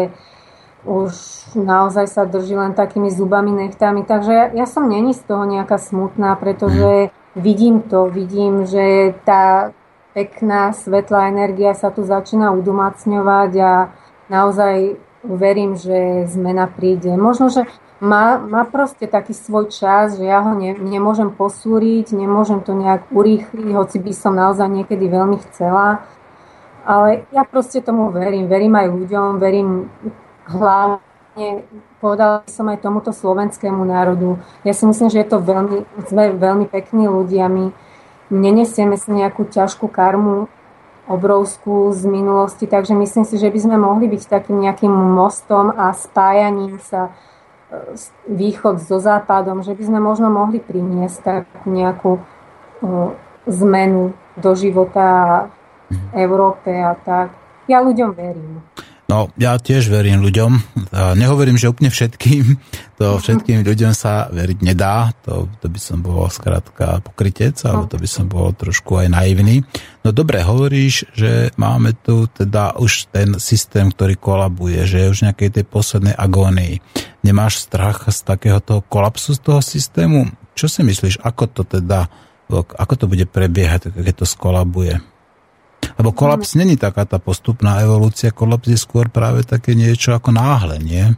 už 0.81 1.13
naozaj 1.53 2.09
sa 2.09 2.25
drží 2.25 2.57
len 2.57 2.73
takými 2.73 3.13
zubami, 3.13 3.53
nechtami. 3.53 4.01
Takže 4.01 4.31
ja, 4.33 4.45
ja 4.49 4.65
som 4.65 4.89
není 4.89 5.13
z 5.13 5.21
toho 5.29 5.45
nejaká 5.45 5.77
smutná, 5.77 6.33
pretože 6.33 7.13
vidím 7.37 7.85
to, 7.85 8.09
vidím, 8.09 8.65
že 8.65 9.13
tá 9.21 9.77
pekná, 10.17 10.73
svetlá 10.73 11.29
energia 11.29 11.77
sa 11.77 11.93
tu 11.93 12.01
začína 12.03 12.51
udomacňovať 12.57 13.51
a 13.61 13.71
naozaj 14.27 14.97
verím, 15.21 15.77
že 15.77 16.25
zmena 16.27 16.65
príde. 16.65 17.13
Možno, 17.13 17.53
že 17.53 17.69
má, 18.01 18.41
má 18.41 18.65
proste 18.65 19.05
taký 19.05 19.37
svoj 19.37 19.69
čas, 19.69 20.17
že 20.17 20.25
ja 20.25 20.41
ho 20.41 20.57
ne, 20.57 20.73
nemôžem 20.73 21.29
posúriť, 21.29 22.17
nemôžem 22.17 22.59
to 22.65 22.73
nejak 22.73 23.05
urýchliť, 23.13 23.69
hoci 23.77 24.01
by 24.01 24.13
som 24.17 24.33
naozaj 24.33 24.65
niekedy 24.65 25.05
veľmi 25.05 25.37
chcela. 25.45 26.01
Ale 26.81 27.29
ja 27.29 27.45
proste 27.45 27.81
tomu 27.81 28.09
verím. 28.09 28.49
Verím 28.49 28.73
aj 28.73 28.87
ľuďom, 28.89 29.27
verím 29.37 29.89
hlavne, 30.49 31.65
povedala 32.01 32.41
som 32.49 32.65
aj 32.69 32.81
tomuto 32.81 33.13
slovenskému 33.13 33.85
národu. 33.85 34.41
Ja 34.65 34.73
si 34.73 34.89
myslím, 34.89 35.13
že 35.13 35.21
je 35.21 35.27
to 35.29 35.37
veľmi, 35.37 35.85
sme 36.09 36.33
veľmi 36.33 36.65
pekní 36.65 37.05
ľudia. 37.05 37.45
My 37.45 37.69
nenesieme 38.33 38.97
si 38.97 39.13
nejakú 39.13 39.45
ťažkú 39.45 39.85
karmu 39.91 40.49
obrovskú 41.11 41.91
z 41.91 42.07
minulosti, 42.07 42.65
takže 42.65 42.95
myslím 42.95 43.27
si, 43.27 43.35
že 43.35 43.51
by 43.51 43.59
sme 43.59 43.75
mohli 43.75 44.07
byť 44.07 44.31
takým 44.31 44.63
nejakým 44.63 44.91
mostom 44.91 45.73
a 45.73 45.91
spájaním 45.91 46.79
sa 46.79 47.09
e, 47.09 47.99
východ 48.31 48.79
so 48.79 49.01
západom, 49.01 49.59
že 49.65 49.75
by 49.75 49.83
sme 49.91 49.99
možno 49.99 50.31
mohli 50.31 50.63
priniesť 50.63 51.17
takú 51.19 51.67
nejakú 51.67 52.11
e, 52.15 52.21
zmenu 53.49 54.15
do 54.39 54.51
života 54.55 55.49
Európe 56.15 56.71
a 56.71 56.93
tak. 56.95 57.31
Ja 57.69 57.79
ľuďom 57.79 58.09
verím. 58.17 58.59
No, 59.11 59.27
ja 59.35 59.59
tiež 59.59 59.91
verím 59.91 60.23
ľuďom. 60.23 60.51
Nehovorím, 61.19 61.59
že 61.59 61.67
úplne 61.67 61.91
všetkým. 61.91 62.55
To 62.95 63.19
všetkým 63.19 63.59
ľuďom 63.59 63.91
sa 63.91 64.31
veriť 64.31 64.63
nedá. 64.63 65.11
To, 65.27 65.51
to 65.59 65.67
by 65.67 65.79
som 65.83 65.99
bol 65.99 66.31
skrátka 66.31 67.03
pokrytec, 67.03 67.59
alebo 67.67 67.91
to 67.91 67.99
by 67.99 68.07
som 68.07 68.31
bol 68.31 68.55
trošku 68.55 69.03
aj 69.03 69.11
naivný. 69.11 69.67
No 70.07 70.15
dobre, 70.15 70.39
hovoríš, 70.39 71.11
že 71.11 71.51
máme 71.59 71.91
tu 71.91 72.31
teda 72.31 72.79
už 72.79 73.11
ten 73.11 73.35
systém, 73.35 73.91
ktorý 73.91 74.15
kolabuje, 74.15 74.87
že 74.87 75.03
je 75.03 75.11
už 75.11 75.27
nejakej 75.27 75.59
tej 75.59 75.65
poslednej 75.67 76.15
agónii. 76.15 76.79
Nemáš 77.27 77.67
strach 77.67 78.07
z 78.07 78.19
takéhoto 78.23 78.79
kolapsu 78.87 79.35
z 79.35 79.43
toho 79.43 79.59
systému? 79.59 80.31
Čo 80.55 80.71
si 80.71 80.87
myslíš, 80.87 81.19
ako 81.19 81.51
to 81.51 81.61
teda, 81.67 82.07
ako 82.79 82.93
to 82.95 83.05
bude 83.11 83.27
prebiehať, 83.27 83.91
keď 83.91 84.23
to 84.23 84.25
skolabuje? 84.25 85.03
Lebo 85.97 86.09
kolaps 86.15 86.57
není 86.57 86.77
taká 86.77 87.05
tá 87.05 87.21
postupná 87.21 87.81
evolúcia, 87.81 88.33
kolaps 88.33 88.67
je 88.69 88.79
skôr 88.79 89.09
práve 89.09 89.45
také 89.45 89.77
niečo 89.77 90.17
ako 90.17 90.33
náhle, 90.33 90.81
nie? 90.81 91.13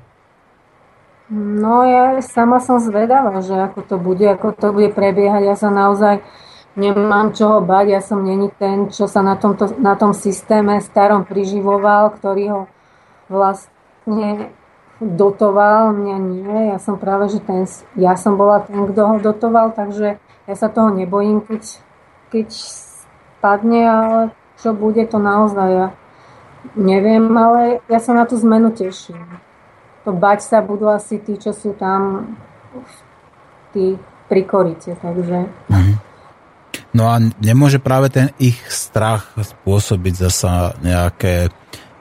No 1.34 1.88
ja 1.88 2.19
sama 2.19 2.60
som 2.60 2.84
zvedavá, 2.84 3.40
že 3.40 3.56
ako 3.56 3.80
to 3.88 3.95
bude, 3.95 4.27
ako 4.27 4.53
to 4.53 4.76
bude 4.76 4.91
prebiehať. 4.91 5.41
Ja 5.48 5.56
sa 5.56 5.72
naozaj 5.72 6.22
nemám 6.76 7.34
čoho 7.34 7.61
bať, 7.61 7.85
ja 7.90 8.02
som 8.02 8.22
není 8.22 8.52
ten, 8.60 8.90
čo 8.90 9.06
sa 9.06 9.22
na, 9.22 9.38
tomto, 9.38 9.77
na 9.80 9.95
tom 9.95 10.11
systéme 10.14 10.81
starom 10.81 11.26
priživoval, 11.26 12.18
ktorý 12.18 12.44
ho 12.49 12.61
vlastne 13.31 14.52
dotoval, 14.99 15.94
mňa 15.94 16.18
nie. 16.22 16.57
Ja 16.73 16.77
som 16.77 16.98
práve, 16.98 17.30
že 17.30 17.40
ten, 17.41 17.65
ja 17.98 18.14
som 18.18 18.38
bola 18.38 18.61
ten, 18.65 18.77
kto 18.90 19.02
ho 19.02 19.15
dotoval, 19.22 19.73
takže 19.73 20.18
ja 20.19 20.56
sa 20.57 20.68
toho 20.68 20.91
nebojím, 20.91 21.41
keď, 21.45 21.64
keď 22.30 22.48
spadne, 22.52 23.81
ale 23.88 24.19
čo 24.62 24.76
bude, 24.76 25.06
to 25.08 25.18
naozaj 25.18 25.70
ja 25.70 25.88
neviem, 26.76 27.28
ale 27.36 27.84
ja 27.92 28.00
sa 28.00 28.16
na 28.16 28.24
tú 28.24 28.40
zmenu 28.40 28.72
teším. 28.72 29.20
To 30.08 30.12
bať 30.16 30.44
sa 30.44 30.60
budú 30.64 30.88
asi 30.92 31.20
tí, 31.20 31.36
čo 31.40 31.52
sú 31.52 31.76
tam 31.76 32.34
tí 33.76 33.96
pri 34.28 34.42
korite, 34.48 34.96
takže... 35.00 35.48
Mhm. 35.70 35.94
No 36.94 37.10
a 37.10 37.18
nemôže 37.42 37.82
práve 37.82 38.14
ten 38.14 38.30
ich 38.38 38.58
strach 38.70 39.34
spôsobiť 39.34 40.14
zasa 40.30 40.78
nejaké 40.82 41.50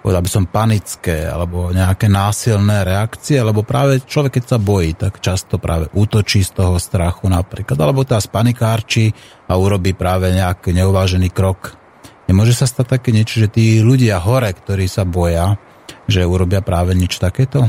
povedal 0.03 0.21
by 0.21 0.31
som 0.35 0.51
panické 0.51 1.31
alebo 1.31 1.71
nejaké 1.71 2.11
násilné 2.11 2.83
reakcie, 2.83 3.39
lebo 3.39 3.63
práve 3.63 4.03
človek, 4.03 4.43
keď 4.43 4.45
sa 4.45 4.59
bojí, 4.59 4.99
tak 4.99 5.23
často 5.23 5.63
práve 5.63 5.87
útočí 5.95 6.43
z 6.43 6.59
toho 6.59 6.77
strachu 6.77 7.31
napríklad, 7.31 7.79
alebo 7.79 8.03
tá 8.03 8.19
spanikárči 8.19 9.15
a 9.47 9.55
urobí 9.55 9.95
práve 9.95 10.35
nejaký 10.35 10.75
neuvážený 10.75 11.31
krok 11.31 11.82
Nemôže 12.31 12.55
sa 12.55 12.71
stať 12.71 12.99
také 12.99 13.11
niečo, 13.11 13.43
že 13.43 13.51
tí 13.51 13.83
ľudia 13.83 14.23
hore, 14.23 14.51
ktorí 14.55 14.87
sa 14.87 15.03
boja, 15.03 15.59
že 16.07 16.27
urobia 16.27 16.63
práve 16.63 16.95
niečo 16.95 17.19
takéto? 17.23 17.67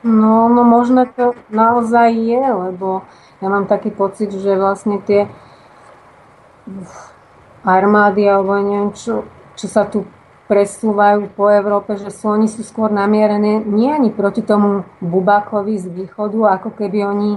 No, 0.00 0.48
no 0.48 0.62
možno 0.64 1.04
to 1.04 1.36
naozaj 1.52 2.14
je, 2.14 2.40
lebo 2.40 3.04
ja 3.44 3.48
mám 3.52 3.68
taký 3.68 3.92
pocit, 3.92 4.32
že 4.32 4.56
vlastne 4.56 4.96
tie 5.04 5.28
armády 7.64 8.24
alebo 8.24 8.56
neviem 8.56 8.92
čo, 8.96 9.28
čo 9.56 9.66
sa 9.68 9.84
tu 9.84 10.08
presúvajú 10.48 11.30
po 11.36 11.46
Európe, 11.46 11.94
že 11.94 12.10
sú, 12.10 12.32
oni 12.32 12.50
sú 12.50 12.66
skôr 12.66 12.90
namierené 12.90 13.62
nie 13.62 13.86
ani 13.86 14.10
proti 14.10 14.42
tomu 14.42 14.82
Bubákovi 14.98 15.78
z 15.78 15.86
východu, 15.86 16.58
ako 16.58 16.74
keby 16.74 17.06
oni 17.06 17.30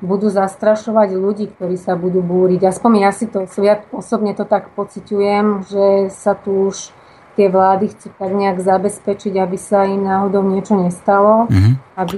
budú 0.00 0.32
zastrašovať 0.32 1.08
ľudí, 1.16 1.46
ktorí 1.52 1.76
sa 1.76 1.94
budú 1.94 2.24
búriť. 2.24 2.66
Aspoň 2.68 2.92
ja 3.04 3.10
si 3.12 3.28
to, 3.28 3.44
ja 3.60 3.80
osobne 3.92 4.32
to 4.32 4.48
tak 4.48 4.72
pociťujem, 4.72 5.68
že 5.68 5.86
sa 6.08 6.32
tu 6.32 6.72
už 6.72 6.92
tie 7.38 7.48
vlády 7.48 7.92
chcú 7.94 8.12
tak 8.16 8.30
nejak 8.32 8.58
zabezpečiť, 8.60 9.34
aby 9.38 9.56
sa 9.56 9.86
im 9.86 10.04
náhodou 10.04 10.44
niečo 10.44 10.76
nestalo. 10.76 11.46
Mm-hmm. 11.48 11.74
Aby... 11.96 12.14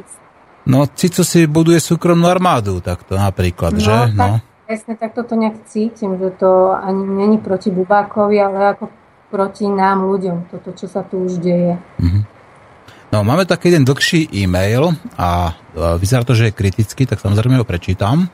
No, 0.66 0.86
Cico 0.90 1.22
si 1.26 1.46
buduje 1.46 1.82
súkromnú 1.82 2.26
armádu, 2.30 2.78
takto 2.82 3.18
napríklad, 3.18 3.76
no, 3.76 3.82
že? 3.82 3.96
Tak, 4.14 4.16
no. 4.18 4.38
Presne, 4.66 4.94
tak 4.96 5.12
toto 5.12 5.36
nejak 5.36 5.68
cítim, 5.68 6.16
že 6.16 6.32
to 6.38 6.72
ani 6.72 7.04
není 7.04 7.36
proti 7.36 7.68
Bubákovi, 7.68 8.40
ale 8.40 8.72
ako 8.72 8.88
proti 9.28 9.68
nám 9.68 10.06
ľuďom, 10.06 10.48
toto, 10.48 10.72
čo 10.72 10.86
sa 10.88 11.04
tu 11.04 11.24
už 11.24 11.42
deje. 11.42 11.76
Mm-hmm. 12.00 12.22
No, 13.12 13.20
máme 13.20 13.44
taký 13.44 13.68
jeden 13.68 13.84
dlhší 13.84 14.32
e-mail 14.32 14.96
a 15.20 15.52
vyzerá 16.00 16.24
to, 16.24 16.32
že 16.32 16.48
je 16.48 16.56
kritický, 16.56 17.04
tak 17.04 17.20
samozrejme 17.20 17.60
ho 17.60 17.68
prečítam. 17.68 18.32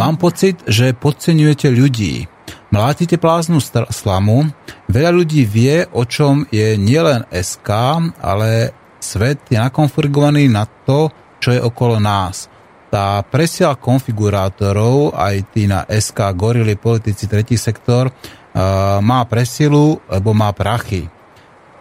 Mám 0.00 0.16
pocit, 0.16 0.64
že 0.64 0.96
podceňujete 0.96 1.68
ľudí. 1.68 2.24
Mlátite 2.72 3.20
pláznu 3.20 3.60
slamu. 3.92 4.48
Veľa 4.88 5.12
ľudí 5.12 5.44
vie, 5.44 5.84
o 5.92 6.08
čom 6.08 6.48
je 6.48 6.72
nielen 6.80 7.28
SK, 7.28 7.68
ale 8.16 8.72
svet 8.96 9.44
je 9.52 9.60
nakonfigurovaný 9.60 10.48
na 10.48 10.64
to, 10.64 11.12
čo 11.36 11.52
je 11.52 11.60
okolo 11.60 12.00
nás. 12.00 12.48
Tá 12.88 13.20
presiela 13.28 13.76
konfigurátorov, 13.76 15.12
aj 15.12 15.52
tí 15.52 15.68
na 15.68 15.84
SK, 15.84 16.32
gorily, 16.32 16.80
politici, 16.80 17.28
tretí 17.28 17.60
sektor, 17.60 18.08
má 19.04 19.20
presilu, 19.28 20.00
lebo 20.08 20.32
má 20.32 20.48
prachy. 20.56 21.12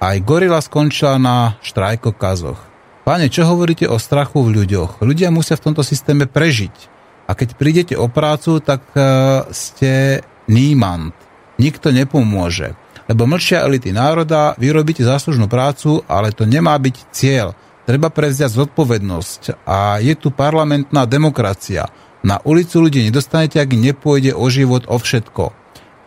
Aj 0.03 0.19
gorila 0.19 0.59
skončila 0.59 1.15
na 1.15 1.55
štrajkokazoch. 1.63 2.59
Pane, 3.07 3.31
čo 3.31 3.47
hovoríte 3.47 3.87
o 3.87 3.95
strachu 3.95 4.43
v 4.43 4.59
ľuďoch? 4.59 4.99
Ľudia 4.99 5.31
musia 5.31 5.55
v 5.55 5.71
tomto 5.71 5.79
systéme 5.79 6.27
prežiť. 6.27 6.91
A 7.23 7.31
keď 7.31 7.55
prídete 7.55 7.95
o 7.95 8.11
prácu, 8.11 8.59
tak 8.59 8.83
uh, 8.99 9.47
ste 9.55 10.19
nímant. 10.51 11.15
Nikto 11.55 11.95
nepomôže. 11.95 12.75
Lebo 13.07 13.23
mlčia 13.23 13.63
elity 13.63 13.95
národa, 13.95 14.59
vy 14.59 14.75
robíte 14.75 15.07
záslužnú 15.07 15.47
prácu, 15.47 16.03
ale 16.11 16.35
to 16.35 16.43
nemá 16.43 16.75
byť 16.75 16.95
cieľ. 17.15 17.55
Treba 17.87 18.11
prevziať 18.11 18.59
zodpovednosť. 18.59 19.63
A 19.63 20.03
je 20.03 20.19
tu 20.19 20.35
parlamentná 20.35 21.07
demokracia. 21.07 21.87
Na 22.27 22.43
ulicu 22.43 22.83
ľudí 22.83 23.07
nedostanete, 23.07 23.55
ak 23.55 23.71
nepôjde 23.71 24.35
o 24.35 24.51
život, 24.51 24.83
o 24.83 24.99
všetko. 24.99 25.55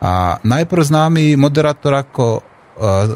A 0.05 0.37
najprv 0.45 0.85
známy 0.85 1.41
moderátor 1.41 1.97
ako 1.97 2.45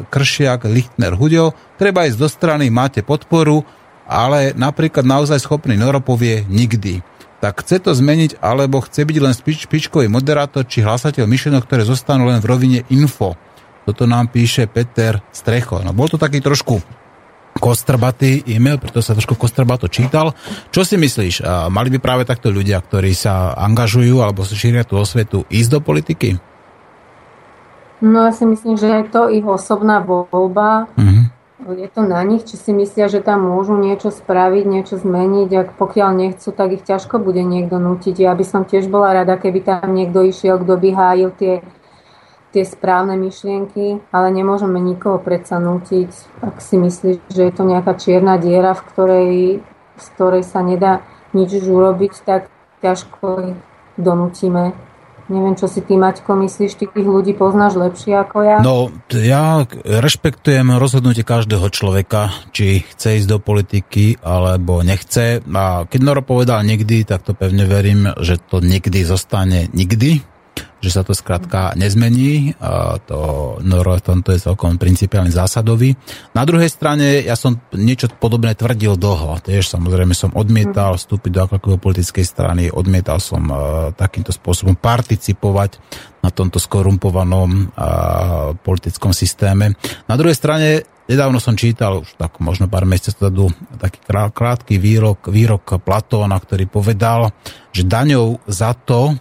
Kršiak, 0.09 0.65
Lichtner, 0.65 1.13
Hudio, 1.13 1.53
treba 1.77 2.09
ísť 2.09 2.17
do 2.17 2.25
strany, 2.25 2.73
máte 2.73 3.05
podporu, 3.05 3.61
ale 4.09 4.57
napríklad 4.57 5.05
naozaj 5.05 5.39
schopný 5.45 5.77
Noro 5.77 6.01
povie 6.01 6.43
nikdy. 6.49 7.05
Tak 7.41 7.65
chce 7.65 7.81
to 7.81 7.93
zmeniť, 7.93 8.37
alebo 8.41 8.81
chce 8.85 9.01
byť 9.01 9.17
len 9.17 9.33
špič, 9.33 9.65
špičkový 9.65 10.05
moderátor 10.09 10.65
či 10.65 10.85
hlasateľ 10.85 11.25
myšlenok, 11.25 11.65
ktoré 11.65 11.85
zostanú 11.85 12.29
len 12.29 12.37
v 12.37 12.49
rovine 12.49 12.79
info. 12.93 13.33
Toto 13.81 14.05
nám 14.05 14.29
píše 14.29 14.69
Peter 14.69 15.25
Strecho. 15.33 15.81
No 15.81 15.89
bol 15.89 16.05
to 16.05 16.21
taký 16.21 16.37
trošku 16.37 16.77
kostrbatý 17.57 18.45
e-mail, 18.45 18.77
preto 18.77 19.01
sa 19.01 19.17
trošku 19.17 19.33
kostrbato 19.37 19.89
čítal. 19.89 20.37
Čo 20.69 20.85
si 20.85 21.01
myslíš? 21.01 21.41
Mali 21.73 21.89
by 21.93 21.99
práve 22.01 22.23
takto 22.29 22.53
ľudia, 22.53 22.77
ktorí 22.77 23.13
sa 23.17 23.57
angažujú 23.57 24.21
alebo 24.21 24.45
šíria 24.45 24.85
tú 24.85 25.01
osvetu, 25.01 25.41
ísť 25.49 25.69
do 25.69 25.79
politiky? 25.81 26.37
No 28.01 28.25
ja 28.25 28.33
si 28.33 28.49
myslím, 28.49 28.81
že 28.81 28.89
je 28.89 29.03
to 29.13 29.29
ich 29.29 29.45
osobná 29.45 30.01
voľba. 30.01 30.89
Mm-hmm. 30.97 31.25
Je 31.77 31.89
to 31.93 32.01
na 32.01 32.25
nich, 32.25 32.41
či 32.41 32.57
si 32.57 32.73
myslia, 32.73 33.05
že 33.05 33.21
tam 33.21 33.45
môžu 33.45 33.77
niečo 33.77 34.09
spraviť, 34.09 34.65
niečo 34.65 34.97
zmeniť. 34.97 35.49
Ak 35.53 35.69
pokiaľ 35.77 36.09
nechcú, 36.17 36.49
tak 36.49 36.73
ich 36.73 36.81
ťažko 36.81 37.21
bude 37.21 37.45
niekto 37.45 37.77
nutiť. 37.77 38.17
Ja 38.17 38.33
by 38.33 38.41
som 38.41 38.65
tiež 38.65 38.89
bola 38.89 39.13
rada, 39.13 39.37
keby 39.37 39.61
tam 39.61 39.93
niekto 39.93 40.25
išiel, 40.25 40.57
kto 40.57 40.73
by 40.81 40.89
hájil 40.89 41.29
tie, 41.37 41.61
tie 42.49 42.63
správne 42.65 43.13
myšlienky, 43.21 44.01
ale 44.09 44.27
nemôžeme 44.33 44.81
nikoho 44.81 45.21
predsa 45.21 45.61
nutiť. 45.61 46.41
Ak 46.41 46.57
si 46.65 46.81
myslíš, 46.81 47.29
že 47.29 47.41
je 47.45 47.53
to 47.53 47.63
nejaká 47.69 47.93
čierna 47.93 48.41
diera, 48.41 48.73
v 48.73 48.81
ktorej, 48.89 49.33
z 50.01 50.05
ktorej 50.17 50.41
sa 50.41 50.65
nedá 50.65 51.05
nič 51.37 51.61
už 51.61 51.69
urobiť, 51.69 52.25
tak 52.25 52.49
ťažko 52.81 53.53
ich 53.53 53.59
donútime 54.01 54.73
Neviem, 55.31 55.55
čo 55.55 55.71
si 55.71 55.79
ty, 55.79 55.95
Maťko, 55.95 56.35
myslíš, 56.35 56.75
ty 56.75 56.85
tých 56.91 57.07
ľudí 57.07 57.31
poznáš 57.31 57.79
lepšie 57.79 58.19
ako 58.19 58.37
ja? 58.43 58.57
No, 58.59 58.91
ja 59.15 59.63
rešpektujem 59.87 60.75
rozhodnutie 60.75 61.23
každého 61.23 61.71
človeka, 61.71 62.35
či 62.51 62.83
chce 62.83 63.23
ísť 63.23 63.31
do 63.31 63.39
politiky, 63.39 64.19
alebo 64.19 64.83
nechce. 64.83 65.39
A 65.47 65.87
keď 65.87 65.99
Noro 66.03 66.19
povedal 66.19 66.67
nikdy, 66.67 67.07
tak 67.07 67.23
to 67.23 67.31
pevne 67.31 67.63
verím, 67.63 68.11
že 68.19 68.43
to 68.43 68.59
nikdy 68.59 69.07
zostane 69.07 69.71
nikdy 69.71 70.19
že 70.81 70.89
sa 70.89 71.05
to 71.05 71.13
skrátka 71.13 71.77
nezmení. 71.77 72.57
To 73.07 73.19
Noro 73.61 73.93
v 73.95 74.03
tomto 74.03 74.33
je 74.33 74.41
celkom 74.41 74.81
principiálny 74.81 75.29
zásadový. 75.29 75.93
Na 76.33 76.41
druhej 76.41 76.67
strane 76.73 77.21
ja 77.21 77.37
som 77.37 77.61
niečo 77.71 78.09
podobné 78.17 78.57
tvrdil 78.57 78.97
dlho. 78.97 79.37
Tiež 79.45 79.69
samozrejme 79.69 80.17
som 80.17 80.33
odmietal 80.33 80.97
vstúpiť 80.97 81.31
do 81.31 81.41
akékoľvek 81.45 81.81
politickej 81.81 82.25
strany, 82.25 82.73
odmietal 82.73 83.21
som 83.21 83.45
uh, 83.47 83.57
takýmto 83.93 84.33
spôsobom 84.33 84.73
participovať 84.73 85.77
na 86.25 86.33
tomto 86.33 86.57
skorumpovanom 86.57 87.49
uh, 87.49 88.57
politickom 88.57 89.13
systéme. 89.13 89.77
Na 90.09 90.17
druhej 90.17 90.35
strane 90.35 90.69
Nedávno 91.11 91.43
som 91.43 91.59
čítal, 91.59 92.07
už 92.07 92.15
tak 92.15 92.39
možno 92.39 92.71
pár 92.71 92.87
mesiacov 92.87 93.51
taký 93.75 93.99
krátky 94.31 94.79
výrok, 94.79 95.27
výrok 95.27 95.83
Platóna, 95.83 96.39
ktorý 96.39 96.71
povedal, 96.71 97.35
že 97.75 97.83
daňou 97.83 98.39
za 98.47 98.71
to, 98.71 99.19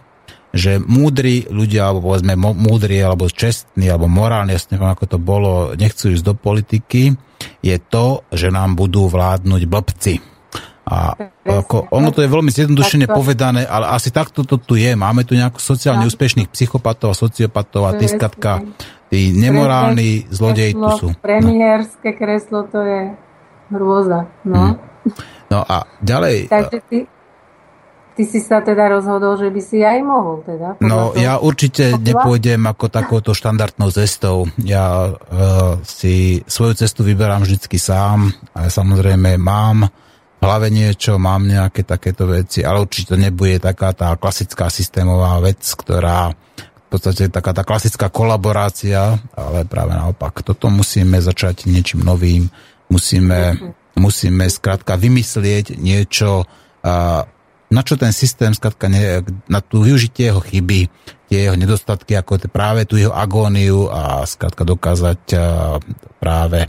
že 0.50 0.82
múdri 0.82 1.46
ľudia, 1.46 1.90
alebo 1.90 2.10
povedzme 2.10 2.34
múdri, 2.38 2.98
alebo 2.98 3.30
čestní, 3.30 3.86
alebo 3.86 4.10
morálni, 4.10 4.58
jasne 4.58 4.82
ako 4.82 5.04
to 5.06 5.18
bolo, 5.22 5.52
nechcú 5.78 6.10
ísť 6.10 6.24
do 6.26 6.34
politiky, 6.34 7.14
je 7.62 7.76
to, 7.78 8.26
že 8.34 8.50
nám 8.50 8.74
budú 8.74 9.06
vládnuť 9.06 9.62
blbci. 9.70 10.14
A 10.90 11.14
ako, 11.46 11.86
ono 11.94 12.10
to 12.10 12.26
je 12.26 12.32
veľmi 12.34 12.50
zjednodušene 12.50 13.06
povedané, 13.06 13.62
ale 13.62 13.94
asi 13.94 14.10
takto 14.10 14.42
to 14.42 14.58
tu 14.58 14.74
je. 14.74 14.98
Máme 14.98 15.22
tu 15.22 15.38
nejakú 15.38 15.62
sociálne 15.62 16.02
úspešných 16.10 16.50
psychopatov, 16.50 17.14
sociopatov 17.14 17.86
a 17.86 17.94
skatka, 18.10 18.66
tí 19.06 19.30
nemorálni 19.30 20.26
zlodeji 20.34 20.74
tu 20.74 20.90
sú. 20.98 21.08
No. 21.14 21.18
Premiérske 21.22 22.10
kreslo 22.10 22.66
to 22.66 22.82
je 22.82 23.00
hrôza. 23.70 24.26
No. 24.42 24.74
Mm. 24.74 25.14
no 25.54 25.58
a 25.62 25.86
ďalej... 26.02 26.50
Takže 26.50 26.78
ty, 26.90 26.98
Ty 28.20 28.28
si 28.28 28.44
sa 28.44 28.60
teda 28.60 28.92
rozhodol, 28.92 29.40
že 29.40 29.48
by 29.48 29.60
si 29.64 29.80
aj 29.80 30.04
mohol 30.04 30.44
teda? 30.44 30.76
No, 30.84 31.16
ja 31.16 31.40
určite 31.40 31.96
pochla? 31.96 32.04
nepôjdem 32.04 32.60
ako 32.68 32.92
takouto 32.92 33.32
štandardnou 33.32 33.88
cestou. 33.88 34.44
Ja 34.60 35.08
uh, 35.08 35.80
si 35.80 36.44
svoju 36.44 36.76
cestu 36.76 37.00
vyberám 37.00 37.48
vždycky 37.48 37.80
sám 37.80 38.28
a 38.52 38.68
samozrejme 38.68 39.40
mám 39.40 39.88
v 40.36 40.42
hlave 40.44 40.68
niečo, 40.68 41.16
mám 41.16 41.48
nejaké 41.48 41.80
takéto 41.80 42.28
veci, 42.28 42.60
ale 42.60 42.84
určite 42.84 43.16
to 43.16 43.16
nebude 43.16 43.56
taká 43.56 43.96
tá 43.96 44.12
klasická 44.20 44.68
systémová 44.68 45.40
vec, 45.40 45.64
ktorá 45.64 46.36
v 46.60 46.86
podstate 46.92 47.32
taká 47.32 47.56
tá 47.56 47.64
klasická 47.64 48.12
kolaborácia, 48.12 49.16
ale 49.32 49.64
práve 49.64 49.96
naopak. 49.96 50.44
Toto 50.44 50.68
musíme 50.68 51.24
začať 51.24 51.64
niečím 51.64 52.04
novým, 52.04 52.52
musíme, 52.92 53.56
uh-huh. 53.56 53.96
musíme 53.96 54.44
skrátka 54.44 55.00
vymyslieť 55.00 55.80
niečo, 55.80 56.44
uh, 56.44 57.24
na 57.70 57.86
čo 57.86 57.94
ten 57.94 58.10
systém, 58.10 58.50
skratka, 58.50 58.90
ne, 58.90 59.22
na 59.46 59.62
tú 59.62 59.86
využitie 59.86 60.30
jeho 60.34 60.42
chyby, 60.42 60.90
tie 61.30 61.46
jeho 61.46 61.54
nedostatky, 61.54 62.18
ako 62.18 62.50
práve 62.50 62.84
tú 62.84 62.98
jeho 62.98 63.14
agóniu 63.14 63.86
a 63.86 64.26
skratka 64.26 64.66
dokázať 64.66 65.22
práve 66.18 66.66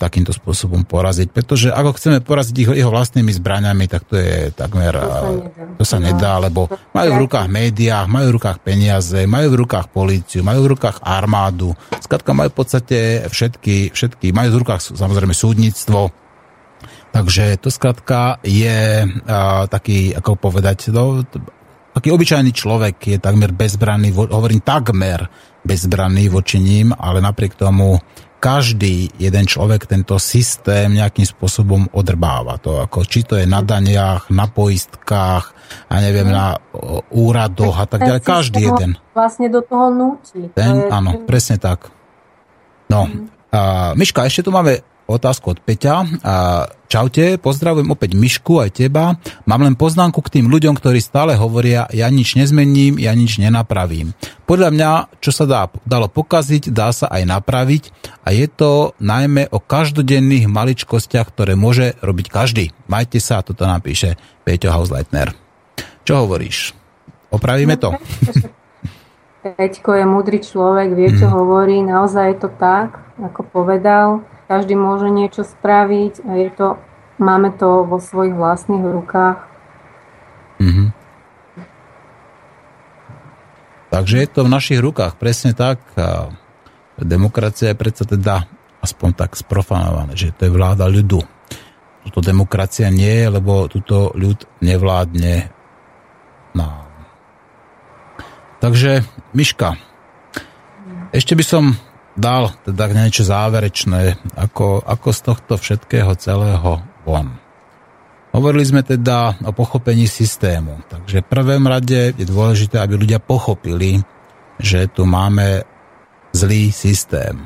takýmto 0.00 0.32
spôsobom 0.32 0.88
poraziť. 0.88 1.28
Pretože 1.28 1.68
ako 1.68 1.92
chceme 2.00 2.18
poraziť 2.24 2.56
jeho, 2.56 2.72
jeho 2.72 2.88
vlastnými 2.88 3.36
zbraňami, 3.36 3.84
tak 3.84 4.08
to 4.08 4.16
je 4.16 4.48
takmer... 4.56 4.96
To 4.96 5.04
sa 5.04 5.28
nedá, 5.28 5.76
to 5.76 5.84
sa 5.84 5.98
nedá 6.00 6.32
lebo 6.40 6.60
majú 6.96 7.20
v 7.20 7.22
rukách 7.28 7.46
médiách, 7.52 8.08
majú 8.08 8.26
v 8.32 8.36
rukách 8.40 8.58
peniaze, 8.64 9.20
majú 9.28 9.52
v 9.52 9.60
rukách 9.60 9.86
políciu, 9.92 10.40
majú 10.40 10.64
v 10.64 10.70
rukách 10.72 11.04
armádu. 11.04 11.76
Skratka, 12.00 12.32
majú 12.32 12.48
v 12.48 12.56
podstate 12.56 12.98
všetky, 13.28 13.92
všetky 13.92 14.32
majú 14.32 14.56
v 14.56 14.60
rukách 14.64 14.96
samozrejme 14.96 15.36
súdnictvo, 15.36 16.08
Takže 17.10 17.58
to 17.58 17.74
skrátka 17.74 18.38
je 18.46 19.02
uh, 19.02 19.66
taký, 19.66 20.14
ako 20.14 20.38
povedať, 20.38 20.94
no, 20.94 21.26
taký 21.90 22.14
obyčajný 22.14 22.54
človek 22.54 22.96
je 23.02 23.18
takmer 23.18 23.50
bezbranný, 23.50 24.14
hovorím 24.14 24.62
takmer 24.62 25.26
bezbranný 25.66 26.30
voči 26.30 26.62
ním, 26.62 26.94
ale 26.94 27.18
napriek 27.18 27.58
tomu 27.58 27.98
každý 28.40 29.12
jeden 29.20 29.44
človek 29.44 29.84
tento 29.84 30.16
systém 30.16 30.96
nejakým 30.96 31.28
spôsobom 31.28 31.92
odrbáva. 31.92 32.56
To 32.64 32.80
ako, 32.80 33.04
či 33.04 33.20
to 33.28 33.36
je 33.36 33.44
na 33.44 33.60
daniach, 33.60 34.32
na 34.32 34.48
poistkách, 34.48 35.44
a 35.92 35.94
neviem, 36.00 36.26
na 36.26 36.56
úradoch 37.12 37.76
a 37.76 37.86
tak 37.86 38.00
ďalej. 38.00 38.22
Každý 38.24 38.60
jeden. 38.64 38.90
Vlastne 39.12 39.46
do 39.52 39.60
toho 39.60 39.92
núti. 39.92 40.48
Ten, 40.56 40.88
áno, 40.88 41.20
presne 41.28 41.60
tak. 41.60 41.92
No, 42.88 43.06
a 43.52 43.92
Miška, 43.94 44.24
ešte 44.24 44.48
tu 44.48 44.50
máme 44.50 44.80
otázku 45.10 45.52
od 45.54 45.58
Peťa. 45.58 46.06
A 46.22 46.34
čaute, 46.86 47.36
pozdravujem 47.42 47.90
opäť 47.90 48.14
Myšku 48.14 48.62
aj 48.62 48.80
teba. 48.82 49.18
Mám 49.44 49.66
len 49.66 49.74
poznámku 49.74 50.22
k 50.22 50.38
tým 50.38 50.46
ľuďom, 50.46 50.78
ktorí 50.78 51.02
stále 51.02 51.34
hovoria, 51.34 51.90
ja 51.90 52.06
nič 52.10 52.38
nezmením, 52.38 52.96
ja 53.02 53.10
nič 53.14 53.42
nenapravím. 53.42 54.14
Podľa 54.46 54.70
mňa, 54.70 54.90
čo 55.18 55.30
sa 55.34 55.44
dá, 55.46 55.66
dalo 55.82 56.06
pokaziť, 56.10 56.70
dá 56.70 56.94
sa 56.94 57.10
aj 57.10 57.22
napraviť 57.26 57.82
a 58.26 58.34
je 58.34 58.46
to 58.46 58.94
najmä 59.02 59.50
o 59.50 59.58
každodenných 59.58 60.46
maličkostiach, 60.50 61.30
ktoré 61.34 61.58
môže 61.58 61.98
robiť 62.02 62.26
každý. 62.30 62.70
Majte 62.86 63.18
sa, 63.18 63.42
toto 63.42 63.66
napíše 63.66 64.18
Peťo 64.46 64.70
Hausleitner. 64.74 65.34
Čo 66.02 66.26
hovoríš? 66.26 66.74
Opravíme 67.30 67.78
to? 67.78 67.94
Peťko 69.40 69.96
je 69.96 70.04
múdry 70.04 70.44
človek, 70.44 70.92
vie, 70.92 71.16
čo 71.16 71.30
mm. 71.30 71.32
hovorí, 71.32 71.80
naozaj 71.80 72.36
je 72.36 72.38
to 72.44 72.50
tak, 72.60 73.00
ako 73.16 73.40
povedal 73.48 74.20
každý 74.50 74.74
môže 74.74 75.06
niečo 75.06 75.46
spraviť 75.46 76.26
a 76.26 76.30
je 76.42 76.50
to, 76.50 76.68
máme 77.22 77.54
to 77.54 77.86
vo 77.86 78.02
svojich 78.02 78.34
vlastných 78.34 78.82
rukách. 78.82 79.38
Mm-hmm. 80.58 80.88
Takže 83.94 84.16
je 84.18 84.28
to 84.30 84.40
v 84.42 84.50
našich 84.50 84.82
rukách, 84.82 85.14
presne 85.22 85.54
tak. 85.54 85.78
A 85.94 86.34
demokracia 86.98 87.70
je 87.70 87.78
predsa 87.78 88.02
teda 88.02 88.50
aspoň 88.82 89.10
tak 89.14 89.38
sprofanované, 89.38 90.18
že 90.18 90.34
to 90.34 90.50
je 90.50 90.54
vláda 90.54 90.90
ľudu. 90.90 91.22
Toto 92.10 92.18
demokracia 92.18 92.90
nie 92.90 93.22
je, 93.22 93.26
lebo 93.30 93.70
túto 93.70 94.10
ľud 94.18 94.50
nevládne 94.66 95.46
nám. 96.58 96.90
Takže, 98.58 99.06
Miška, 99.30 99.78
ešte 101.14 101.38
by 101.38 101.44
som 101.46 101.64
dal 102.18 102.54
teda 102.66 102.90
niečo 102.90 103.22
záverečné, 103.22 104.18
ako, 104.34 104.82
ako 104.82 105.08
z 105.14 105.20
tohto 105.20 105.52
všetkého 105.58 106.12
celého 106.18 106.82
von. 107.06 107.38
Hovorili 108.30 108.62
sme 108.62 108.86
teda 108.86 109.42
o 109.42 109.50
pochopení 109.50 110.06
systému. 110.06 110.86
Takže 110.86 111.26
v 111.26 111.30
prvom 111.30 111.66
rade 111.66 112.14
je 112.14 112.26
dôležité, 112.26 112.78
aby 112.78 112.94
ľudia 112.94 113.18
pochopili, 113.18 113.98
že 114.62 114.86
tu 114.86 115.02
máme 115.02 115.66
zlý 116.30 116.70
systém. 116.70 117.42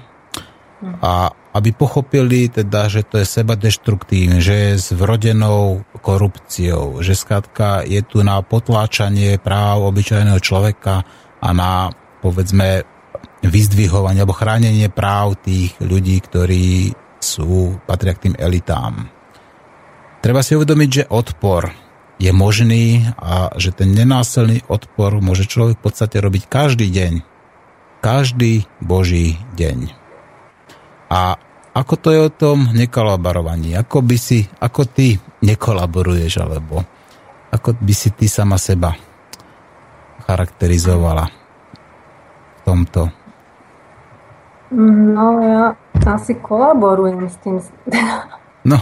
A 1.00 1.32
aby 1.56 1.72
pochopili 1.72 2.52
teda, 2.52 2.92
že 2.92 3.06
to 3.06 3.16
je 3.16 3.24
seba 3.24 3.56
deštruktívne, 3.56 4.44
že 4.44 4.52
je 4.52 4.72
s 4.76 4.88
vrodenou 4.92 5.86
korupciou, 6.04 7.00
že 7.00 7.16
skladka 7.16 7.86
je 7.88 8.04
tu 8.04 8.20
na 8.20 8.44
potláčanie 8.44 9.40
práv 9.40 9.88
obyčajného 9.88 10.36
človeka 10.44 11.06
a 11.40 11.48
na 11.56 11.88
povedzme 12.20 12.84
vyzdvihovanie 13.50 14.24
alebo 14.24 14.36
chránenie 14.36 14.88
práv 14.88 15.36
tých 15.40 15.76
ľudí, 15.80 16.20
ktorí 16.20 16.92
sú, 17.20 17.80
patria 17.88 18.12
k 18.16 18.30
tým 18.30 18.34
elitám. 18.36 19.08
Treba 20.20 20.40
si 20.40 20.56
uvedomiť, 20.56 20.90
že 20.90 21.08
odpor 21.08 21.72
je 22.16 22.30
možný 22.30 23.04
a 23.18 23.52
že 23.58 23.74
ten 23.74 23.92
nenásilný 23.92 24.64
odpor 24.70 25.18
môže 25.20 25.44
človek 25.44 25.76
v 25.80 25.84
podstate 25.84 26.16
robiť 26.20 26.48
každý 26.48 26.88
deň. 26.88 27.12
Každý 28.04 28.68
boží 28.84 29.40
deň. 29.56 29.92
A 31.12 31.36
ako 31.74 31.94
to 31.98 32.08
je 32.12 32.20
o 32.22 32.30
tom 32.30 32.70
nekolaborovaní? 32.70 33.74
Ako 33.74 34.04
by 34.04 34.16
si, 34.16 34.46
ako 34.60 34.86
ty 34.86 35.18
nekolaboruješ, 35.42 36.38
alebo 36.38 36.84
ako 37.50 37.74
by 37.80 37.94
si 37.96 38.14
ty 38.14 38.30
sama 38.30 38.60
seba 38.60 38.94
charakterizovala 40.24 41.26
v 41.28 42.60
tomto 42.64 43.23
No 44.74 45.38
ja 45.38 45.78
asi 46.02 46.34
kolaborujem 46.34 47.30
s 47.30 47.36
tým. 47.40 47.56
No, 48.64 48.80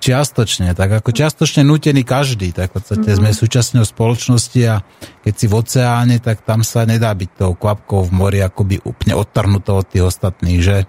čiastočne, 0.00 0.72
tak 0.72 0.88
ako 0.96 1.12
čiastočne 1.12 1.60
nutený 1.60 2.08
každý, 2.08 2.56
tak 2.56 2.72
v 2.72 2.80
podstate 2.80 3.04
mm. 3.12 3.16
sme 3.20 3.30
súčasťou 3.36 3.84
spoločnosti 3.84 4.60
a 4.64 4.80
keď 5.20 5.34
si 5.36 5.44
v 5.44 5.54
oceáne, 5.60 6.16
tak 6.24 6.40
tam 6.40 6.64
sa 6.64 6.88
nedá 6.88 7.12
byť 7.12 7.30
tou 7.36 7.52
kvapkou 7.52 8.08
v 8.08 8.16
mori 8.16 8.40
akoby 8.40 8.80
úplne 8.80 9.12
odtrhnuto 9.12 9.76
od 9.76 9.84
tých 9.84 10.08
ostatných, 10.08 10.60
že? 10.64 10.88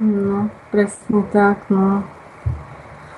No, 0.00 0.48
presne 0.72 1.20
tak, 1.36 1.68
no. 1.68 2.00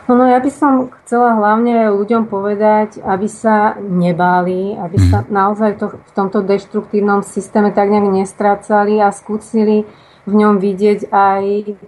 No 0.06 0.22
ja 0.22 0.38
by 0.38 0.50
som 0.54 0.94
chcela 1.02 1.34
hlavne 1.34 1.90
ľuďom 1.90 2.30
povedať, 2.30 3.02
aby 3.02 3.26
sa 3.26 3.74
nebáli, 3.78 4.78
aby 4.78 4.98
sa 5.02 5.26
mhm. 5.26 5.30
naozaj 5.30 5.70
to, 5.82 5.86
v 5.98 6.10
tomto 6.14 6.46
deštruktívnom 6.46 7.26
systéme 7.26 7.74
tak 7.74 7.90
nejak 7.90 8.26
nestrácali 8.26 9.02
a 9.02 9.10
skúsili 9.10 9.86
v 10.26 10.32
ňom 10.34 10.58
vidieť 10.58 11.08
aj 11.14 11.42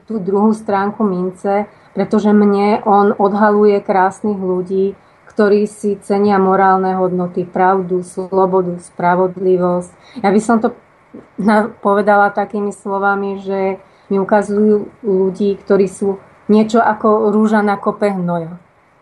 tú 0.06 0.22
druhú 0.22 0.54
stránku 0.54 1.02
mince, 1.02 1.66
pretože 1.92 2.30
mne 2.30 2.80
on 2.86 3.10
odhaluje 3.12 3.82
krásnych 3.82 4.38
ľudí, 4.38 4.94
ktorí 5.26 5.66
si 5.66 5.98
cenia 6.02 6.38
morálne 6.38 6.94
hodnoty, 6.94 7.42
pravdu, 7.42 8.06
slobodu, 8.06 8.78
spravodlivosť. 8.78 10.22
Ja 10.22 10.30
by 10.30 10.40
som 10.42 10.62
to 10.62 10.74
povedala 11.82 12.30
takými 12.30 12.70
slovami, 12.70 13.42
že 13.42 13.82
mi 14.08 14.16
ukazujú 14.22 14.88
ľudí, 15.02 15.58
ktorí 15.58 15.86
sú 15.90 16.22
niečo 16.48 16.80
ako 16.80 17.28
rúža 17.34 17.60
na 17.60 17.76
kope 17.76 18.08
hnoja. 18.08 18.56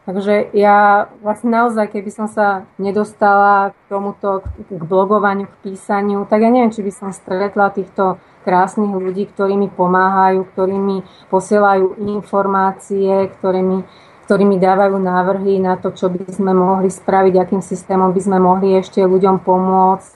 Takže 0.06 0.54
ja 0.54 1.10
vlastne 1.18 1.50
naozaj, 1.50 1.90
keby 1.90 2.10
som 2.14 2.30
sa 2.30 2.62
nedostala 2.78 3.74
k 3.74 3.78
tomuto, 3.90 4.46
k 4.70 4.78
blogovaniu, 4.78 5.50
k 5.50 5.56
písaniu, 5.66 6.22
tak 6.30 6.46
ja 6.46 6.50
neviem, 6.50 6.70
či 6.70 6.86
by 6.86 6.92
som 6.94 7.10
stretla 7.10 7.74
týchto 7.74 8.22
krásnych 8.46 8.94
ľudí, 8.94 9.26
ktorí 9.26 9.58
mi 9.58 9.66
pomáhajú, 9.66 10.46
ktorí 10.54 10.78
mi 10.78 11.02
posielajú 11.26 11.98
informácie, 12.06 13.26
ktorí 13.34 13.60
mi, 13.66 13.82
ktorí 14.30 14.46
mi 14.46 14.62
dávajú 14.62 14.94
návrhy 15.02 15.58
na 15.58 15.74
to, 15.74 15.90
čo 15.90 16.06
by 16.06 16.30
sme 16.30 16.54
mohli 16.54 16.86
spraviť, 16.86 17.34
akým 17.34 17.62
systémom 17.66 18.14
by 18.14 18.20
sme 18.22 18.38
mohli 18.38 18.78
ešte 18.78 19.02
ľuďom 19.02 19.42
pomôcť. 19.42 20.14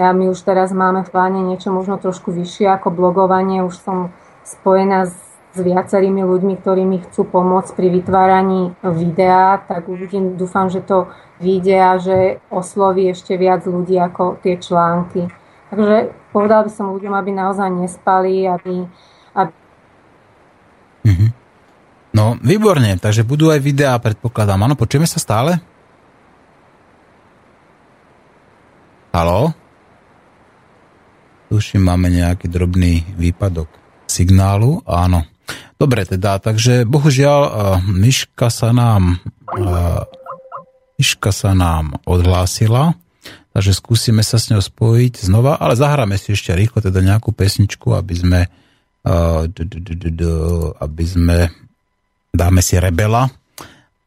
Ja, 0.00 0.16
my 0.16 0.32
už 0.32 0.40
teraz 0.48 0.72
máme 0.72 1.04
v 1.04 1.12
pláne 1.12 1.44
niečo 1.44 1.68
možno 1.68 2.00
trošku 2.00 2.32
vyššie 2.32 2.80
ako 2.80 2.88
blogovanie, 2.88 3.60
už 3.60 3.76
som 3.76 4.08
spojená 4.48 5.04
s 5.04 5.28
s 5.58 5.60
viacerými 5.66 6.22
ľuďmi, 6.22 6.54
ktorí 6.60 6.86
mi 6.86 7.02
chcú 7.02 7.26
pomôcť 7.26 7.74
pri 7.74 7.88
vytváraní 7.88 8.76
videa, 8.84 9.58
tak 9.64 9.90
uvidím, 9.90 10.38
dúfam, 10.38 10.70
že 10.70 10.84
to 10.84 11.10
vyjde 11.42 11.76
a 11.82 11.92
že 11.98 12.16
osloví 12.52 13.10
ešte 13.10 13.34
viac 13.34 13.66
ľudí 13.66 13.98
ako 13.98 14.38
tie 14.44 14.60
články. 14.60 15.26
Takže 15.74 16.14
povedal 16.38 16.62
by 16.62 16.70
som 16.70 16.94
ľuďom, 16.94 17.10
aby 17.18 17.30
naozaj 17.34 17.66
nespali, 17.66 18.46
aby... 18.46 18.86
aby... 19.34 19.52
Mm-hmm. 21.02 21.30
No, 22.14 22.38
výborne, 22.38 22.94
takže 23.02 23.26
budú 23.26 23.50
aj 23.50 23.58
videá, 23.58 23.98
predpokladám. 23.98 24.62
Áno, 24.62 24.78
počujeme 24.78 25.10
sa 25.10 25.18
stále? 25.18 25.58
Haló? 29.10 29.50
Tuším, 31.50 31.90
máme 31.90 32.06
nejaký 32.06 32.46
drobný 32.46 33.02
výpadok 33.18 33.66
signálu. 34.06 34.78
Áno. 34.86 35.26
Dobre 35.74 36.06
teda, 36.06 36.38
takže 36.38 36.86
bohužiaľ 36.86 37.40
uh, 37.42 37.50
Myška 37.82 38.46
sa 38.46 38.70
nám 38.70 39.18
uh, 39.58 40.06
Myška 40.98 41.30
sa 41.30 41.54
nám 41.54 41.98
odhlásila, 42.02 42.98
takže 43.58 43.74
skúsime 43.74 44.22
sa 44.22 44.38
s 44.38 44.54
ňou 44.54 44.62
spojiť 44.62 45.26
znova, 45.26 45.58
ale 45.58 45.74
zahráme 45.74 46.14
si 46.14 46.30
ešte 46.30 46.54
rýchlo 46.54 46.78
teda 46.78 47.02
nejakú 47.02 47.34
pesničku, 47.34 47.90
aby 47.90 48.14
sme 48.14 48.40
aby 50.78 51.04
sme 51.06 51.50
dáme 52.30 52.60
si 52.60 52.76
Rebela 52.78 53.26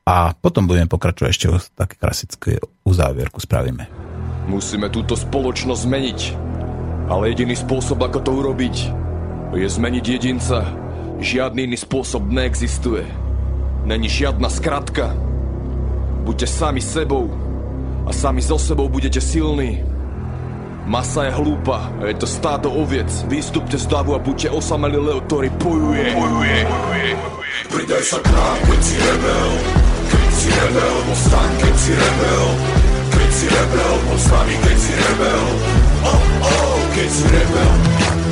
a 0.07 0.32
potom 0.32 0.69
budeme 0.69 0.88
pokračovať 0.88 1.30
ešte 1.32 1.48
o 1.52 1.57
také 1.60 1.95
klasické 1.98 2.52
uzávierku 2.86 3.41
spravíme. 3.41 3.90
Musíme 4.45 4.94
túto 4.94 5.18
spoločnosť 5.18 5.82
zmeniť, 5.84 6.19
ale 7.10 7.34
jediný 7.34 7.57
spôsob, 7.57 7.98
ako 7.98 8.19
to 8.22 8.32
urobiť, 8.32 8.76
je 9.57 9.68
zmeniť 9.68 10.06
jedinca, 10.06 10.64
Žiadny 11.22 11.69
iný 11.69 11.78
spôsob 11.78 12.34
neexistuje. 12.34 13.06
Není 13.86 14.10
žiadna 14.10 14.49
skratka. 14.49 15.14
Buďte 16.26 16.49
sami 16.49 16.82
sebou 16.82 17.30
a 18.06 18.11
sami 18.14 18.41
so 18.41 18.57
sebou 18.57 18.90
budete 18.90 19.22
silní. 19.22 19.84
Masa 20.86 21.30
je 21.30 21.32
hlúpa 21.38 21.94
je 22.10 22.18
to 22.18 22.28
stádo 22.28 22.73
oviec. 22.73 23.07
Výstupte 23.30 23.78
z 23.78 23.86
davu 23.86 24.18
a 24.18 24.19
buďte 24.19 24.49
osamelý 24.49 24.98
leo, 24.98 25.22
ktorý 25.30 25.49
bojuje. 25.61 26.18
Bojuje. 26.18 26.60
Pridaj 27.69 28.03
sa 28.03 28.19
k 28.19 28.28
nám, 28.34 28.57
keď 28.65 28.80
si 28.82 28.95
rebel. 28.98 29.49
Keď 30.11 30.32
si 30.34 30.49
rebel, 30.49 30.95
postaň, 31.06 31.49
keď 31.61 31.76
si 31.78 31.91
rebel. 31.94 32.45
Keď 33.14 33.30
si 33.32 33.45
rebel, 33.48 33.94
postaň, 34.10 34.48
keď 34.57 34.78
si 34.82 34.94
rebel. 34.98 35.44
Oh, 36.02 36.22
oh, 36.49 36.78
keď 36.98 37.10
si 37.14 37.26
rebel. 37.30 37.73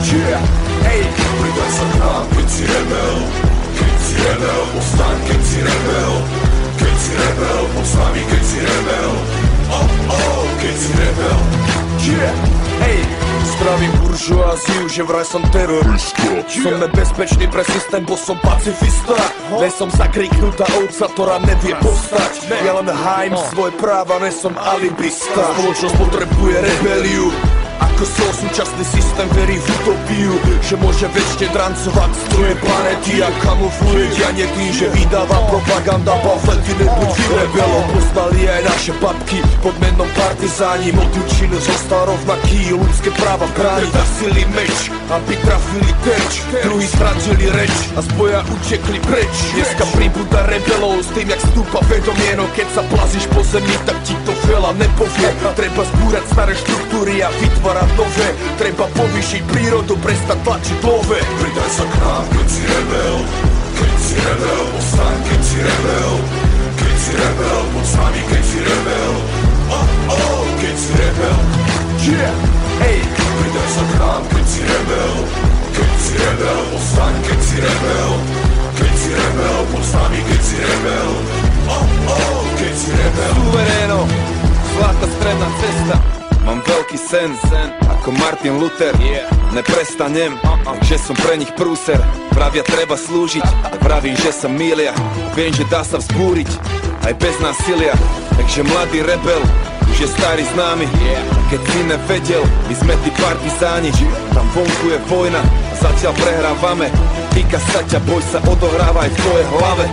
Yeah, 0.09 0.41
hey, 0.89 1.05
pridaj 1.37 1.69
sa 1.69 1.85
k 1.85 1.95
nám, 2.01 2.23
keď 2.33 2.47
si 2.49 2.63
rebel 2.65 3.15
Keď 3.77 3.95
si 3.99 4.15
rebel, 4.25 4.61
postaň, 4.73 5.17
keď 5.27 5.41
si 5.43 5.59
rebel 5.59 6.13
Keď 6.79 6.95
si 6.97 7.11
rebel, 7.13 7.61
poď 7.75 7.85
s 7.85 7.93
nami, 7.99 8.21
keď 8.25 8.43
si 8.47 8.59
rebel 8.63 9.48
Oh, 9.69 9.85
oh, 10.09 10.43
keď 10.57 10.75
si 10.75 10.91
rebel 10.97 11.37
Yeah, 11.99 12.33
hey, 12.79 13.03
spravím 13.43 13.91
buržoáziu, 14.01 14.87
že 14.87 15.03
vraj 15.03 15.27
som 15.27 15.43
terorista. 15.51 16.47
Som 16.47 16.79
nebezpečný 16.79 17.45
pre 17.51 17.61
systém, 17.67 18.01
bo 18.07 18.15
som 18.15 18.39
pacifista. 18.39 19.19
Ne 19.59 19.67
som 19.67 19.91
zakriknutá 19.91 20.63
ovca, 20.79 21.05
ktorá 21.11 21.35
nevie 21.43 21.75
postať 21.83 22.49
Ja 22.63 22.79
len 22.79 22.87
hájim 22.87 23.35
svoje 23.51 23.75
práva, 23.77 24.17
ne 24.23 24.31
som 24.31 24.55
alibista. 24.55 25.43
Spoločnosť 25.59 25.95
potrebuje 25.99 26.55
rebeliu 26.55 27.29
ako 27.79 28.03
svoj 28.03 28.33
súčasný 28.43 28.83
systém 28.83 29.27
verí 29.35 29.55
v 29.55 29.67
utopiu 29.79 30.33
Že 30.67 30.75
môže 30.83 31.07
väčšine 31.15 31.47
drancovať 31.55 32.11
stroje 32.27 32.53
planety 32.59 33.13
A 33.23 33.29
kamufluje 33.39 34.05
dianie 34.19 34.47
tým, 34.51 34.71
že 34.75 34.87
vydáva 34.91 35.39
propaganda 35.47 36.13
Pamflety 36.19 36.73
nebuď 36.75 37.15
rebelom 37.39 37.85
Poznali 37.95 38.41
aj 38.51 38.61
naše 38.67 38.91
babky 38.99 39.39
pod 39.63 39.75
menom 39.79 40.09
partizáni 40.15 40.91
Motiv 40.91 41.23
činu 41.39 41.55
zostal 41.55 42.11
rovnaký 42.11 42.75
Ľudské 42.75 43.09
práva 43.15 43.47
bráni. 43.55 43.87
Zasili 43.95 44.43
meč, 44.51 44.91
aby 45.07 45.33
trafili 45.39 45.91
terč 46.03 46.33
Druhý 46.67 46.87
stratili 46.91 47.47
reč 47.55 47.75
a 47.95 48.03
z 48.03 48.09
boja 48.19 48.43
utekli 48.43 48.99
preč. 49.07 49.33
Dneska 49.55 49.85
pribúda 49.95 50.45
rebelov 50.45 50.99
s 51.01 51.09
tým, 51.15 51.31
jak 51.31 51.41
stúpa 51.51 51.79
vedomie 51.87 52.35
No 52.35 52.45
keď 52.53 52.67
sa 52.75 52.81
plazíš 52.91 53.25
po 53.31 53.41
zemi, 53.43 53.75
tak 53.87 53.97
ti 54.03 54.13
to 54.27 54.33
veľa 54.45 54.75
nepovie. 54.75 55.29
Treba 55.55 55.83
zbúrať 55.83 56.23
staré 56.31 56.53
štruktúry 56.55 57.23
a 57.23 57.29
vytvoriť 57.33 57.68
vytvárať 57.69 57.89
nové. 57.97 58.29
Treba 58.57 58.85
povýšiť 58.97 59.41
prírodu, 59.45 59.93
prestať 60.01 60.37
tlačiť 60.41 60.77
love. 60.81 61.19
Pridaj 61.21 61.69
sa 61.69 61.85
k 61.85 61.93
nám, 62.01 62.25
keď 62.33 62.47
si 62.49 62.63
rebel. 62.65 63.15
Keď 63.77 63.95
si 64.01 64.15
rebel, 64.17 64.61
postaň, 64.73 65.17
keď 65.29 65.41
si 65.45 65.57
rebel. 65.61 66.11
Keď 66.79 66.95
si 66.97 67.11
rebel, 67.13 67.59
poď 67.69 67.85
s 67.85 67.93
nami, 67.93 68.21
keď 68.25 68.43
si 68.43 68.59
rebel. 68.65 69.13
Oh, 69.69 69.87
oh, 70.09 70.41
keď 70.57 70.75
si 70.75 70.91
rebel. 70.97 71.37
Yeah, 72.09 72.33
hey. 72.81 72.99
Pridaj 73.37 73.69
sa 73.69 73.83
k 73.85 73.93
nám, 74.01 74.23
keď 74.33 74.45
si 74.49 74.61
rebel. 74.65 75.13
Keď 75.69 75.93
si 76.01 76.13
rebel, 76.17 76.59
postaň, 76.73 77.13
keď 77.21 77.39
si 77.39 77.57
rebel. 77.61 78.09
Keď 78.79 78.93
si 78.97 79.09
rebel, 79.13 79.57
poď 79.69 79.83
s 79.85 79.91
nami, 79.93 80.19
keď 80.25 80.41
si 80.41 80.57
rebel. 80.57 81.09
Oh, 81.69 81.85
oh, 82.17 82.41
keď 82.57 82.73
si 82.73 82.89
rebel. 82.97 83.33
Suvereno, 83.37 83.99
zlatá 84.73 85.05
stredná 85.05 85.49
cesta 85.61 86.18
Mám 86.45 86.63
veľký 86.63 86.97
sen, 86.97 87.35
sen. 87.47 87.67
Ako 87.87 88.11
Martin 88.15 88.59
Luther. 88.59 88.95
Yeah. 88.99 89.27
Neprestanem, 89.51 90.37
uh-uh. 90.39 90.77
že 90.85 91.01
som 91.01 91.17
pre 91.17 91.35
nich 91.39 91.51
prúser. 91.57 91.97
Pravia 92.31 92.63
treba 92.63 92.95
slúžiť, 92.95 93.43
praví, 93.81 94.15
že 94.15 94.31
sa 94.31 94.47
milia. 94.47 94.93
Viem, 95.33 95.51
že 95.51 95.67
dá 95.67 95.81
sa 95.83 95.97
vzbúriť, 95.99 96.47
aj 97.03 97.13
bez 97.17 97.35
násilia. 97.41 97.97
Takže 98.37 98.63
mladý 98.63 99.03
rebel, 99.03 99.41
už 99.89 100.05
je 100.05 100.07
starý 100.07 100.45
známy 100.55 100.85
yeah. 101.01 101.23
Keď 101.49 101.61
si 101.65 101.79
nevedel, 101.89 102.43
my 102.69 102.73
sme 102.77 102.93
tí 103.01 103.09
partizáni. 103.17 103.89
Tam 104.31 104.45
vonku 104.53 104.93
je 104.93 104.99
vojna, 105.09 105.41
zatiaľ 105.81 106.13
prehrávame. 106.13 106.87
Týka 107.33 107.57
sa 107.73 107.81
ťa, 107.83 107.99
boj 108.05 108.21
sa 108.29 108.39
odohráva 108.45 109.09
aj 109.09 109.11
v 109.11 109.17
tvojej 109.17 109.47
hlave 109.57 109.85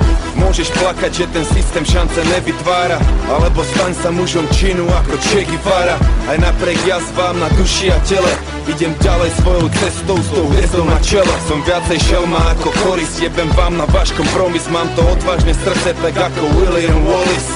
Môžeš 0.46 0.70
plakať, 0.78 1.10
že 1.10 1.26
ten 1.34 1.42
systém 1.42 1.82
šance 1.82 2.22
nevytvára. 2.22 3.02
Alebo 3.26 3.66
staň 3.66 3.98
sa 3.98 4.14
mužom 4.14 4.46
činu 4.54 4.86
ako 5.02 5.18
Che 5.18 5.42
Guevara. 5.42 5.98
Aj 6.30 6.38
napriek 6.38 6.78
jazvám 6.86 7.34
na 7.42 7.50
duši 7.58 7.90
a 7.90 7.98
tele 8.06 8.30
Idem 8.70 8.94
ďalej 9.02 9.30
svojou 9.42 9.66
cestou 9.74 10.18
s 10.22 10.28
tou 10.30 10.46
hviezdou 10.54 10.86
na 10.86 11.02
čele. 11.02 11.34
Som 11.50 11.66
viacej 11.66 11.98
šelma 11.98 12.38
ako 12.54 12.70
Choris 12.78 13.18
Jebem 13.18 13.50
vám 13.58 13.74
na 13.74 13.90
váš 13.90 14.14
kompromis 14.14 14.70
Mám 14.70 14.86
to 14.94 15.02
odvážne 15.02 15.50
srdce 15.50 15.98
tak 15.98 16.14
ako 16.14 16.46
William 16.62 17.02
Wallace. 17.02 17.50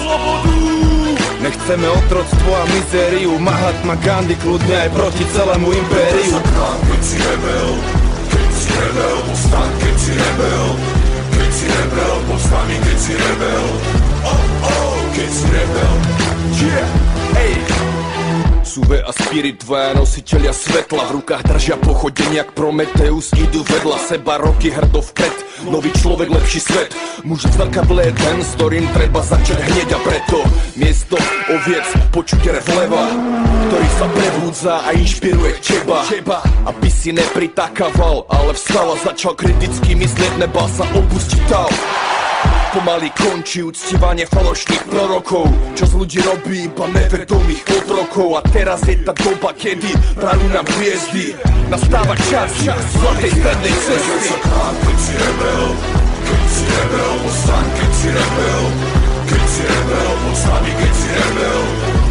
Nechceme 1.46 1.86
otroctvo 1.94 2.50
a 2.58 2.64
mizériu 2.74 3.38
Mahatma 3.38 3.94
Gandhi 4.02 4.34
kľudne 4.34 4.76
aj 4.86 4.90
proti 4.90 5.22
celému 5.30 5.70
impériu. 5.78 6.42
Keď 6.90 7.00
si 7.06 7.16
rebel, 7.22 7.68
keď 8.34 8.50
si 8.50 8.68
rebel, 8.74 9.16
postaň, 9.30 9.70
keď 9.78 9.94
si 9.94 10.12
rebel 10.18 10.99
si 11.60 11.68
rebel, 11.68 12.16
nami, 12.50 12.76
keď 12.80 12.96
si 12.96 13.12
rebel. 13.12 13.64
Oh, 14.24 14.44
oh, 14.64 14.96
keď 15.12 15.28
si 15.28 15.46
rebel. 15.52 15.94
Yeah, 16.56 16.88
hey 17.36 17.99
Suve 18.70 19.02
a 19.02 19.10
Spirit, 19.10 19.66
dvaja 19.66 19.98
nositeľia 19.98 20.54
svetla 20.54 21.10
V 21.10 21.18
rukách 21.18 21.42
držia 21.42 21.74
pochodenie, 21.82 22.38
jak 22.38 22.54
Prometeus 22.54 23.34
Idú 23.34 23.66
vedľa 23.66 23.98
seba 23.98 24.38
roky 24.38 24.70
hrdo 24.70 25.02
vpred. 25.02 25.66
Nový 25.66 25.90
človek, 25.98 26.30
lepší 26.30 26.62
svet 26.62 26.94
Muž 27.26 27.50
v 27.50 27.58
zrkadle 27.58 28.06
je 28.06 28.12
ten, 28.14 28.38
s 28.38 28.54
ktorým 28.54 28.86
treba 28.94 29.26
začať 29.26 29.58
hneď 29.58 29.90
A 29.90 29.98
preto. 30.06 30.38
Miesto 30.78 31.18
oviec 31.50 31.82
počuť 32.14 32.46
rev 32.46 32.68
leva 32.78 33.10
Ktorý 33.66 33.88
sa 33.98 34.06
prebúdza 34.06 34.74
a 34.86 34.94
inšpiruje 34.94 35.54
teba. 35.66 36.38
Aby 36.70 36.94
si 36.94 37.10
nepritakával, 37.10 38.22
ale 38.30 38.54
vstal 38.54 38.94
a 38.94 38.96
začal 39.02 39.34
kriticky 39.34 39.98
myslieť 39.98 40.38
Neba 40.38 40.62
sa 40.70 40.86
opustiť 40.94 41.42
tam 41.50 41.74
pomaly 42.70 43.10
končí 43.18 43.62
uctívanie 43.66 44.26
falošných 44.30 44.86
prorokov. 44.86 45.50
Z 45.74 45.92
ľudí 45.98 46.22
robí 46.22 46.70
iba 46.70 46.86
nevedomých 46.86 47.62
otrokov. 47.82 48.38
A 48.38 48.40
teraz 48.54 48.86
je 48.86 48.94
tá 49.02 49.10
doba, 49.10 49.50
kedy 49.54 49.90
prajú 50.14 50.46
nám 50.54 50.66
hviezdy. 50.78 51.34
Nastáva 51.66 52.14
čas, 52.30 52.50
čas 52.62 52.82
zlatej 52.94 53.30
strednej 53.34 53.74
cesty. 53.74 54.10
Keď 54.10 54.22
sa 54.26 54.38
krát, 54.42 54.74
keď 54.82 54.98
si 54.98 55.14
rebel 55.14 55.64
Keď 56.20 56.46
si 56.50 56.64
rebel, 56.66 57.12
postaň, 57.22 57.66
keď 57.78 57.90
si 57.94 58.08
rebel 58.10 58.62
Keď 59.26 59.44
si 59.46 59.62
rebel, 59.66 60.10
postaň, 60.26 60.64
keď 60.66 60.92
si 60.94 61.08
rebel. 61.10 61.60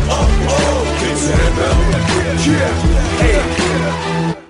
Oh, 0.10 0.28
oh, 0.48 0.82
keď 1.00 1.16
si 1.16 1.32
rebel. 1.36 1.78
Yeah, 2.40 2.74
hey 3.20 4.49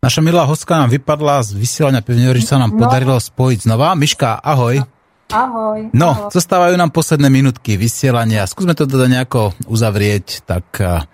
Naša 0.00 0.24
milá 0.24 0.48
hostka 0.48 0.80
nám 0.80 0.88
vypadla 0.88 1.44
z 1.44 1.60
vysielania, 1.60 2.00
pevne 2.00 2.32
že 2.32 2.48
sa 2.48 2.56
nám 2.56 2.72
no. 2.72 2.80
podarilo 2.80 3.20
spojiť 3.20 3.68
znova. 3.68 3.92
Miška, 3.92 4.40
ahoj. 4.40 4.80
Ahoj. 5.28 5.92
No, 5.92 6.16
ahoj. 6.16 6.32
zostávajú 6.32 6.72
nám 6.80 6.88
posledné 6.88 7.28
minútky 7.28 7.76
vysielania. 7.76 8.48
Skúsme 8.48 8.72
to 8.72 8.88
teda 8.88 9.12
nejako 9.12 9.52
uzavrieť. 9.68 10.48
Tak 10.48 10.66
uh, 10.80 11.04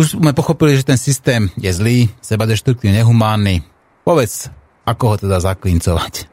už 0.00 0.16
sme 0.16 0.32
pochopili, 0.32 0.80
že 0.80 0.88
ten 0.88 0.96
systém 0.96 1.52
je 1.60 1.68
zlý, 1.76 2.08
sebadeštruktívne, 2.24 3.04
nehumánny. 3.04 3.68
Povedz, 4.00 4.48
ako 4.88 5.04
ho 5.12 5.16
teda 5.20 5.36
zaklincovať? 5.36 6.24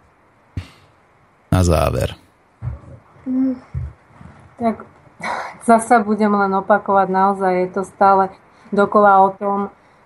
Na 1.51 1.67
záver. 1.67 2.15
Mm, 3.27 3.59
tak 4.55 4.87
zasa 5.67 5.99
budem 5.99 6.31
len 6.31 6.55
opakovať, 6.63 7.11
naozaj 7.11 7.53
je 7.59 7.69
to 7.75 7.83
stále 7.83 8.31
dokola 8.71 9.19
o 9.19 9.29
tom, 9.35 9.59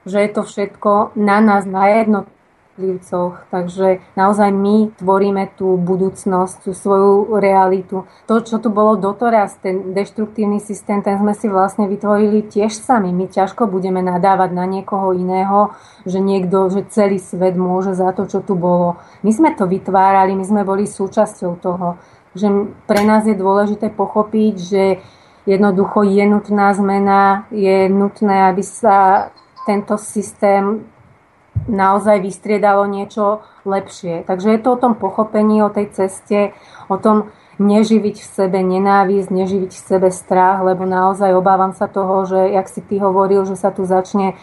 že 0.03 0.19
je 0.19 0.29
to 0.31 0.41
všetko 0.43 1.15
na 1.15 1.39
nás, 1.39 1.63
na 1.63 1.87
jednotlivcoch. 1.87 3.47
Takže 3.53 4.03
naozaj 4.19 4.49
my 4.51 4.91
tvoríme 4.99 5.53
tú 5.55 5.79
budúcnosť, 5.79 6.67
tú 6.67 6.71
svoju 6.75 7.39
realitu. 7.39 8.03
To, 8.27 8.43
čo 8.43 8.59
tu 8.59 8.67
bolo 8.73 8.99
doteraz, 8.99 9.55
ten 9.63 9.95
deštruktívny 9.95 10.59
systém, 10.59 10.99
ten 10.99 11.15
sme 11.15 11.31
si 11.37 11.47
vlastne 11.47 11.87
vytvorili 11.87 12.43
tiež 12.43 12.73
sami. 12.75 13.15
My 13.15 13.31
ťažko 13.31 13.69
budeme 13.69 14.03
nadávať 14.03 14.49
na 14.51 14.65
niekoho 14.67 15.15
iného, 15.15 15.71
že 16.03 16.19
niekto, 16.19 16.67
že 16.67 16.89
celý 16.91 17.21
svet 17.21 17.55
môže 17.55 17.95
za 17.95 18.11
to, 18.11 18.27
čo 18.27 18.43
tu 18.43 18.59
bolo. 18.59 18.99
My 19.23 19.31
sme 19.31 19.55
to 19.55 19.69
vytvárali, 19.69 20.35
my 20.35 20.43
sme 20.43 20.61
boli 20.67 20.83
súčasťou 20.83 21.51
toho. 21.63 21.95
Že 22.33 22.73
pre 22.89 23.05
nás 23.05 23.29
je 23.29 23.37
dôležité 23.37 23.93
pochopiť, 23.93 24.55
že 24.57 24.83
jednoducho 25.45 26.03
je 26.07 26.23
nutná 26.25 26.73
zmena, 26.73 27.45
je 27.51 27.91
nutné, 27.91 28.49
aby 28.49 28.63
sa 28.63 29.29
tento 29.65 29.97
systém 29.97 30.85
naozaj 31.69 32.19
vystriedalo 32.19 32.89
niečo 32.89 33.45
lepšie. 33.63 34.27
Takže 34.27 34.57
je 34.57 34.59
to 34.59 34.69
o 34.75 34.81
tom 34.81 34.93
pochopení, 34.97 35.63
o 35.63 35.71
tej 35.71 35.93
ceste, 35.93 36.51
o 36.89 36.97
tom 36.97 37.31
neživiť 37.61 38.15
v 38.17 38.27
sebe 38.27 38.59
nenávisť, 38.65 39.29
neživiť 39.29 39.71
v 39.71 39.85
sebe 39.85 40.09
strach, 40.09 40.65
lebo 40.65 40.89
naozaj 40.89 41.37
obávam 41.37 41.71
sa 41.71 41.85
toho, 41.85 42.25
že, 42.25 42.49
jak 42.49 42.67
si 42.67 42.81
ty 42.81 42.97
hovoril, 42.97 43.45
že 43.45 43.53
sa 43.53 43.69
tu 43.69 43.85
začne 43.85 44.33
e, 44.33 44.35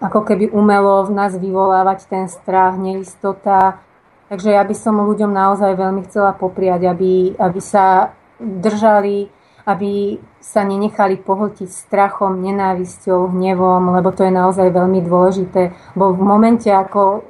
ako 0.00 0.24
keby 0.24 0.48
umelo 0.50 1.04
v 1.04 1.12
nás 1.12 1.36
vyvolávať 1.36 2.08
ten 2.08 2.26
strach, 2.32 2.80
neistota. 2.80 3.84
Takže 4.32 4.56
ja 4.56 4.64
by 4.64 4.72
som 4.72 5.04
ľuďom 5.04 5.28
naozaj 5.28 5.76
veľmi 5.76 6.08
chcela 6.08 6.32
popriať, 6.32 6.88
aby, 6.88 7.36
aby 7.36 7.60
sa 7.60 8.16
držali 8.40 9.28
aby 9.66 10.18
sa 10.42 10.66
nenechali 10.66 11.18
pohltiť 11.18 11.70
strachom, 11.70 12.42
nenávisťou, 12.42 13.30
hnevom, 13.30 13.94
lebo 13.94 14.10
to 14.10 14.26
je 14.26 14.32
naozaj 14.34 14.68
veľmi 14.74 15.00
dôležité. 15.06 15.70
Bo 15.94 16.10
v 16.10 16.22
momente, 16.22 16.66
ako 16.66 17.22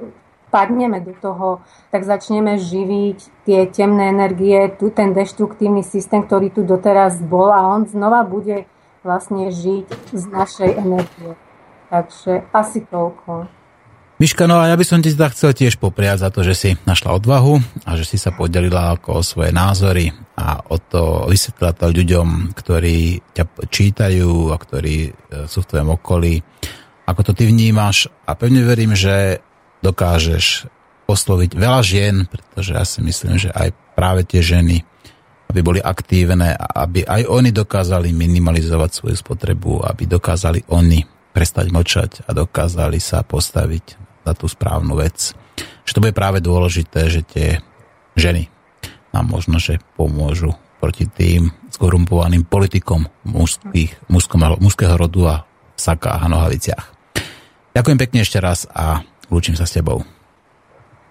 padneme 0.53 1.01
do 1.01 1.17
toho, 1.17 1.65
tak 1.89 2.05
začneme 2.05 2.61
živiť 2.61 3.45
tie 3.49 3.65
temné 3.69 4.13
energie, 4.13 4.69
tu 4.77 4.93
ten 4.93 5.09
deštruktívny 5.13 5.81
systém, 5.81 6.21
ktorý 6.21 6.53
tu 6.53 6.61
doteraz 6.61 7.17
bol 7.25 7.49
a 7.49 7.65
on 7.65 7.89
znova 7.89 8.21
bude 8.21 8.69
vlastne 9.01 9.49
žiť 9.49 10.13
z 10.13 10.23
našej 10.29 10.71
energie. 10.77 11.33
Takže 11.89 12.45
asi 12.53 12.85
toľko. 12.85 13.62
Miška, 14.23 14.47
no 14.47 14.55
a 14.55 14.71
ja 14.71 14.79
by 14.79 14.87
som 14.87 15.03
ti 15.03 15.11
teda 15.11 15.35
chcel 15.35 15.51
tiež 15.51 15.75
popriať 15.75 16.23
za 16.23 16.31
to, 16.31 16.47
že 16.47 16.55
si 16.55 16.69
našla 16.87 17.11
odvahu 17.19 17.59
a 17.83 17.99
že 17.99 18.07
si 18.07 18.15
sa 18.15 18.31
podelila 18.31 18.95
ako 18.95 19.19
o 19.19 19.21
svoje 19.27 19.51
názory 19.51 20.15
a 20.39 20.63
o 20.63 20.79
to 20.79 21.27
vysvetlila 21.27 21.75
to 21.75 21.91
ľuďom, 21.91 22.55
ktorí 22.55 23.19
ťa 23.35 23.67
čítajú 23.67 24.47
a 24.47 24.55
ktorí 24.55 25.11
e, 25.11 25.43
sú 25.43 25.59
v 25.59 25.67
tvojom 25.67 25.99
okolí. 25.99 26.39
Ako 27.03 27.19
to 27.19 27.31
ty 27.35 27.51
vnímaš 27.51 28.07
a 28.23 28.31
pevne 28.39 28.63
verím, 28.63 28.95
že 28.95 29.43
dokážeš 29.83 30.71
osloviť 31.03 31.59
veľa 31.59 31.81
žien, 31.83 32.23
pretože 32.23 32.79
ja 32.79 32.87
si 32.87 33.03
myslím, 33.03 33.35
že 33.35 33.51
aj 33.51 33.75
práve 33.91 34.23
tie 34.23 34.39
ženy, 34.39 34.87
aby 35.51 35.59
boli 35.59 35.83
aktívne 35.83 36.55
a 36.55 36.87
aby 36.87 37.03
aj 37.03 37.27
oni 37.27 37.51
dokázali 37.51 38.15
minimalizovať 38.15 39.03
svoju 39.03 39.19
spotrebu, 39.19 39.83
aby 39.83 40.07
dokázali 40.07 40.63
oni 40.71 41.03
prestať 41.35 41.75
mlčať 41.75 42.23
a 42.23 42.31
dokázali 42.31 43.03
sa 43.03 43.19
postaviť 43.27 44.02
za 44.23 44.31
tú 44.33 44.47
správnu 44.47 44.95
vec. 44.97 45.35
Že 45.83 45.93
to 45.93 46.03
bude 46.03 46.15
práve 46.15 46.39
dôležité, 46.39 47.11
že 47.11 47.21
tie 47.27 47.59
ženy 48.15 48.47
nám 49.13 49.29
možno, 49.29 49.61
že 49.61 49.83
pomôžu 49.99 50.55
proti 50.83 51.07
tým 51.07 51.53
skorumpovaným 51.71 52.43
politikom 52.43 53.07
mužských, 53.23 54.11
mužského 54.59 54.95
rodu 54.99 55.21
a 55.29 55.35
v 55.47 55.79
sakách 55.79 56.19
a 56.19 56.27
nohaviciach. 56.27 56.85
Ďakujem 57.73 57.97
pekne 57.99 58.19
ešte 58.21 58.37
raz 58.43 58.67
a 58.67 59.01
lúčim 59.31 59.55
sa 59.55 59.63
s 59.63 59.79
tebou. 59.79 60.03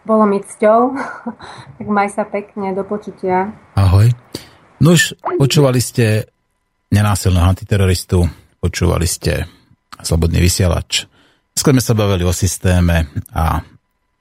Bolo 0.02 0.26
mi 0.26 0.42
cťou, 0.42 0.80
tak 1.78 1.86
maj 1.86 2.10
sa 2.10 2.26
pekne, 2.26 2.74
do 2.74 2.82
počutia. 2.82 3.54
Ahoj. 3.78 4.10
No 4.82 4.98
už 4.98 5.14
počúvali 5.38 5.78
ste 5.78 6.26
nenásilného 6.90 7.46
antiteroristu, 7.46 8.26
počúvali 8.58 9.06
ste 9.06 9.46
Slobodný 10.02 10.42
vysielač, 10.42 11.06
Dneska 11.52 11.68
sme 11.76 11.84
sa 11.84 11.92
bavili 11.92 12.24
o 12.24 12.32
systéme 12.32 13.12
a 13.28 13.60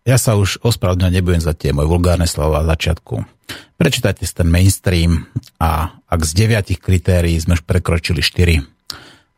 ja 0.03 0.17
sa 0.19 0.35
už 0.35 0.59
ospravedlňovať 0.67 1.13
nebudem 1.15 1.39
za 1.39 1.55
tie 1.55 1.71
moje 1.71 1.87
vulgárne 1.87 2.27
slova 2.27 2.59
v 2.59 2.69
začiatku. 2.75 3.15
Prečítajte 3.79 4.27
si 4.27 4.33
ten 4.35 4.51
mainstream 4.51 5.31
a 5.55 5.95
ak 6.11 6.21
z 6.27 6.31
deviatich 6.35 6.83
kritérií 6.83 7.39
sme 7.39 7.55
už 7.55 7.63
prekročili 7.63 8.19
4. 8.19 8.59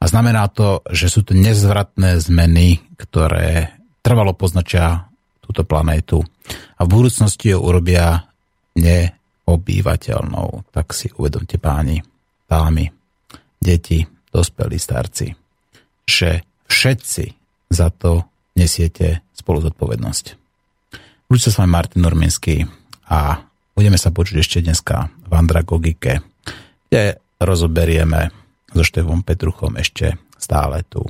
A 0.01 0.03
znamená 0.09 0.49
to, 0.49 0.81
že 0.89 1.07
sú 1.07 1.21
to 1.21 1.37
nezvratné 1.37 2.17
zmeny, 2.19 2.81
ktoré 2.97 3.77
trvalo 4.01 4.33
poznačia 4.33 5.07
túto 5.45 5.61
planétu 5.63 6.25
a 6.79 6.81
v 6.83 6.89
budúcnosti 6.89 7.53
ju 7.53 7.59
urobia 7.61 8.25
neobývateľnou. 8.73 10.65
Tak 10.73 10.97
si 10.97 11.13
uvedomte 11.13 11.61
páni, 11.61 12.01
dámy, 12.49 12.89
deti, 13.61 14.03
dospelí, 14.33 14.81
starci, 14.81 15.31
že 16.09 16.41
všetci 16.67 17.42
za 17.73 17.89
to 17.89 18.23
nesiete 18.53 19.25
spolu 19.33 19.65
zodpovednosť. 19.65 20.25
Ľudia 21.27 21.43
sa 21.49 21.51
s 21.51 21.57
vami 21.57 21.71
Martin 21.73 22.05
Norminský 22.05 22.69
a 23.09 23.41
budeme 23.73 23.97
sa 23.97 24.13
počuť 24.13 24.37
ešte 24.37 24.57
dneska 24.61 25.09
v 25.25 25.33
Andragogike, 25.33 26.21
kde 26.87 27.17
rozoberieme 27.41 28.29
so 28.69 28.85
Štefom 28.85 29.25
Petruchom 29.25 29.77
ešte 29.81 30.17
stále 30.37 30.85
tú 30.85 31.01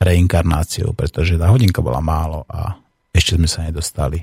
reinkarnáciu, 0.00 0.96
pretože 0.96 1.36
tá 1.36 1.52
hodinka 1.52 1.84
bola 1.84 2.00
málo 2.00 2.44
a 2.48 2.76
ešte 3.12 3.36
sme 3.36 3.48
sa 3.48 3.64
nedostali 3.64 4.20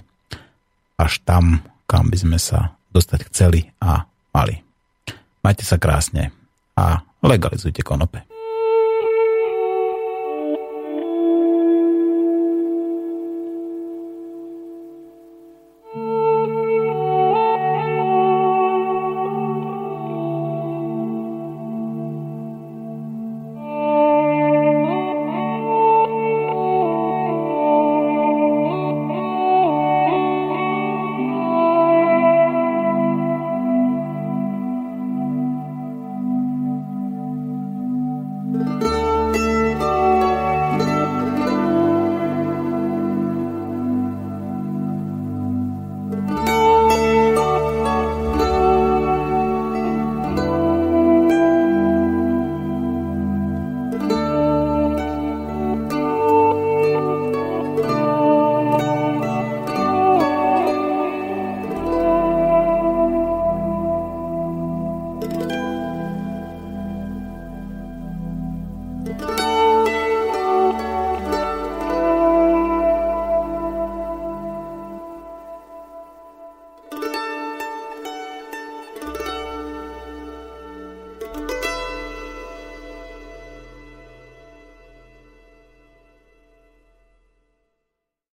až 0.98 1.22
tam, 1.26 1.62
kam 1.90 2.10
by 2.10 2.18
sme 2.18 2.38
sa 2.38 2.78
dostať 2.94 3.20
chceli 3.34 3.70
a 3.82 4.06
mali. 4.34 4.62
Majte 5.42 5.66
sa 5.66 5.82
krásne 5.82 6.30
a 6.78 7.02
legalizujte 7.26 7.82
konope. 7.82 8.33